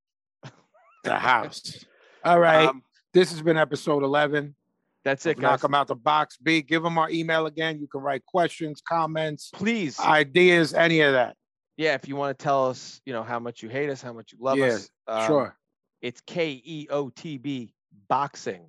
The 1.03 1.15
house. 1.19 1.85
All 2.23 2.39
right. 2.39 2.67
Um, 2.69 2.83
this 3.13 3.31
has 3.31 3.41
been 3.41 3.57
episode 3.57 4.03
11. 4.03 4.55
that's 5.03 5.25
it, 5.25 5.37
Knock 5.37 5.61
them 5.61 5.73
out 5.73 5.87
the 5.87 5.95
box. 5.95 6.37
B, 6.37 6.61
give 6.61 6.81
them 6.83 6.97
our 6.97 7.09
email 7.09 7.45
again. 7.45 7.79
You 7.79 7.87
can 7.87 8.01
write 8.01 8.25
questions, 8.25 8.81
comments, 8.87 9.49
Please, 9.53 9.99
ideas, 9.99 10.73
any 10.73 11.01
of 11.01 11.13
that. 11.13 11.35
yeah, 11.77 11.93
if 11.95 12.07
you 12.07 12.15
want 12.15 12.37
to 12.37 12.43
tell 12.43 12.69
us, 12.69 13.01
you 13.05 13.13
know, 13.13 13.23
how 13.23 13.39
much 13.39 13.61
you 13.61 13.69
hate 13.69 13.89
us, 13.89 14.01
how 14.01 14.13
much 14.13 14.31
you 14.31 14.39
love 14.41 14.57
Yeah, 14.57 14.67
us, 14.75 14.89
um, 15.07 15.27
sure. 15.27 15.57
It's 16.01 16.21
K 16.21 16.61
E 16.65 16.87
O 16.89 17.09
T 17.09 17.37
B 17.37 17.73
boxing. 18.09 18.65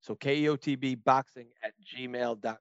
So 0.00 0.14
K 0.14 0.38
E 0.38 0.48
O 0.48 0.56
T 0.56 0.74
B 0.76 0.94
boxing 0.94 1.46
at 1.62 1.72
gmail.com. 1.94 2.56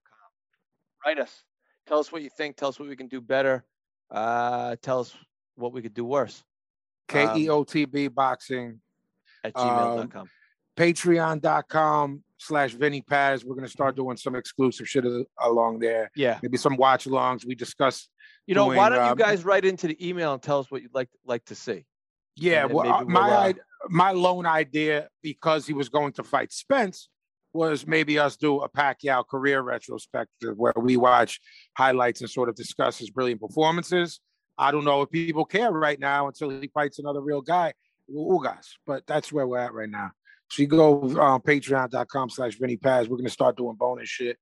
Write 1.06 1.20
us. 1.20 1.44
Tell 1.86 2.00
us 2.00 2.12
what 2.12 2.22
you 2.22 2.30
think. 2.30 2.58
Tell 2.58 2.70
us 2.70 2.80
what 2.80 2.90
we 2.90 2.96
can 2.96 3.08
do 3.08 3.22
better. 3.22 3.64
Uh, 4.12 4.76
tell 4.82 5.00
us 5.02 5.14
what 5.56 5.72
we 5.74 5.82
could 5.82 5.94
do 5.94 6.04
worse 6.06 6.44
K 7.08 7.24
um, 7.26 7.38
E 7.38 7.50
O 7.50 7.64
T 7.64 7.86
B 7.86 8.08
boxing. 8.08 8.80
at 9.44 9.52
Um, 9.56 9.68
gmail.com. 9.68 10.30
Patreon.com 10.78 12.24
slash 12.38 12.74
Vinnie 12.74 13.02
Paz. 13.02 13.44
We're 13.44 13.56
gonna 13.56 13.68
start 13.68 13.96
doing 13.96 14.16
some 14.18 14.36
exclusive 14.36 14.88
shit 14.88 15.06
along 15.42 15.80
there. 15.80 16.12
yeah. 16.16 16.40
Maybe 16.42 16.58
some 16.58 16.78
watch 16.78 17.06
alongs. 17.06 17.46
We 17.46 17.56
discuss. 17.56 18.08
You 18.46 18.56
know, 18.56 18.68
why 18.68 18.90
don't 18.90 19.04
you 19.04 19.12
um, 19.12 19.18
guys 19.18 19.44
write 19.44 19.66
into 19.66 19.88
the 19.88 20.08
email 20.08 20.32
and 20.34 20.42
tell 20.42 20.60
us 20.60 20.72
what 20.72 20.82
you'd 20.82 20.94
like 20.94 21.10
like 21.26 21.44
to 21.46 21.56
see? 21.56 21.86
Yeah, 22.38 22.68
then 22.68 22.76
well, 22.76 22.88
uh, 22.88 23.00
we'll, 23.00 23.10
my 23.10 23.32
uh, 23.32 23.54
my 23.90 24.12
lone 24.12 24.46
idea 24.46 25.10
because 25.22 25.68
he 25.68 25.74
was 25.74 25.90
going 25.90 26.14
to 26.14 26.24
fight 26.24 26.54
Spence 26.54 27.10
was 27.54 27.88
maybe 27.88 28.20
us 28.20 28.38
do 28.38 28.60
a 28.60 28.70
Pacquiao 28.70 29.28
career 29.28 29.62
retrospective 29.62 30.56
where 30.58 30.74
we 30.78 30.96
watch 30.96 31.40
highlights 31.76 32.22
and 32.22 32.30
sort 32.30 32.50
of 32.50 32.56
discuss 32.56 32.98
his 32.98 33.10
brilliant 33.10 33.42
performances. 33.42 34.20
I 34.58 34.72
don't 34.72 34.86
know 34.86 35.02
if 35.02 35.10
people 35.10 35.46
care 35.46 35.72
right 35.72 36.00
now 36.00 36.28
until 36.28 36.50
he 36.50 36.70
fights 36.74 37.00
another 37.00 37.22
real 37.22 37.42
guy, 37.42 37.74
Ugas, 38.10 38.68
but 38.86 39.04
that's 39.08 39.32
where 39.32 39.48
we're 39.48 39.60
at 39.60 39.74
right 39.74 39.90
now. 39.90 40.12
So 40.50 40.62
you 40.62 40.68
go 40.68 41.02
uh, 41.02 41.40
patreon.com 41.40 42.30
slash 42.30 42.56
Vinnie 42.56 42.78
Paz. 42.78 43.10
We're 43.10 43.18
going 43.18 43.26
to 43.26 43.32
start 43.32 43.58
doing 43.58 43.76
bonus 43.76 44.10
shit. 44.10 44.38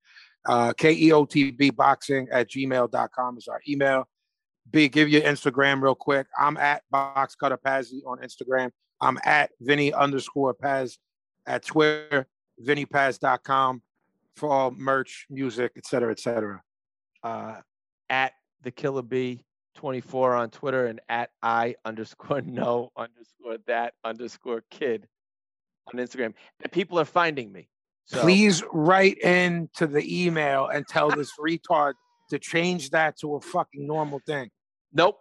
Uh, 0.45 0.73
K-E-O-T-B 0.73 1.71
boxing 1.71 2.27
at 2.31 2.49
gmail.com 2.49 3.37
is 3.37 3.47
our 3.47 3.61
email. 3.67 4.07
B, 4.71 4.87
give 4.87 5.09
your 5.09 5.21
Instagram 5.21 5.81
real 5.81 5.95
quick. 5.95 6.27
I'm 6.39 6.57
at 6.57 6.83
Box 6.91 7.35
Cutter 7.35 7.57
Pazzi 7.57 7.99
on 8.05 8.19
Instagram. 8.19 8.71
I'm 9.01 9.17
at 9.23 9.51
Vinnie 9.59 9.93
underscore 9.93 10.53
Paz 10.53 10.97
at 11.45 11.65
Twitter, 11.65 12.27
VinniePaz.com 12.63 13.81
for 14.35 14.49
all 14.49 14.71
merch, 14.71 15.25
music, 15.29 15.71
et 15.77 15.85
cetera, 15.85 16.11
et 16.11 16.19
cetera. 16.19 16.61
Uh, 17.23 17.55
at 18.09 18.33
the 18.63 18.71
Killer 18.71 19.01
B 19.01 19.41
24 19.75 20.35
on 20.35 20.49
Twitter 20.49 20.87
and 20.87 20.99
at 21.09 21.29
I 21.41 21.75
underscore 21.85 22.41
no 22.45 22.91
underscore 22.97 23.57
that 23.67 23.93
underscore 24.03 24.63
kid 24.69 25.07
on 25.93 25.99
Instagram. 25.99 26.33
And 26.61 26.71
people 26.71 26.99
are 26.99 27.05
finding 27.05 27.51
me. 27.51 27.67
So 28.05 28.21
Please 28.21 28.63
write 28.71 29.17
in 29.19 29.69
to 29.75 29.87
the 29.87 30.25
email 30.25 30.67
and 30.67 30.87
tell 30.87 31.09
this 31.09 31.31
retard 31.39 31.93
to 32.29 32.37
change 32.39 32.91
that 32.91 33.17
to 33.19 33.35
a 33.35 33.41
fucking 33.41 33.85
normal 33.87 34.19
thing. 34.25 34.49
nope. 34.93 35.19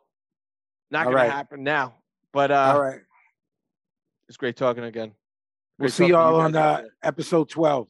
Not 0.91 1.07
All 1.07 1.12
gonna 1.12 1.24
right. 1.24 1.32
happen 1.32 1.65
now. 1.65 1.95
But 2.32 2.51
uh 2.51 2.73
all 2.74 2.81
right. 2.81 3.01
it's 4.28 4.36
great 4.36 4.57
talking 4.57 4.85
again. 4.85 5.12
We'll 5.78 5.89
see 5.91 6.07
y'all 6.09 6.36
on 6.41 6.53
guys 6.53 6.85
uh, 6.85 6.89
episode 7.03 7.49
12. 7.49 7.89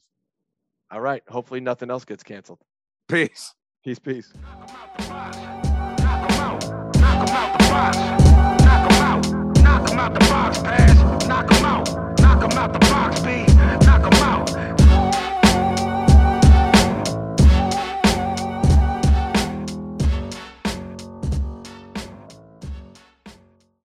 All 0.91 1.01
right. 1.01 1.23
Hopefully 1.29 1.61
nothing 1.61 1.91
else 1.91 2.05
gets 2.05 2.23
canceled. 2.23 2.61
Peace. 3.09 3.53
Peace, 3.85 3.99
peace. 3.99 4.33
Knock 4.43 4.71
'em 5.01 5.11
out. 5.11 6.65
Knock 6.97 7.29
'em 7.29 7.37
out 7.37 7.59
the 7.59 7.65
box. 7.69 7.97
Knock 8.65 8.93
'em 8.93 9.03
out. 9.03 9.59
Knock 9.59 9.91
'em 9.91 9.99
out 9.99 10.15
the 10.15 10.21
box, 10.21 10.59
pass. 10.59 11.27
Knock 11.29 11.53
'em 11.53 11.65
out. 11.65 11.84
Out 12.57 12.73
the 12.73 12.79
box, 12.79 13.21
B. 13.21 13.54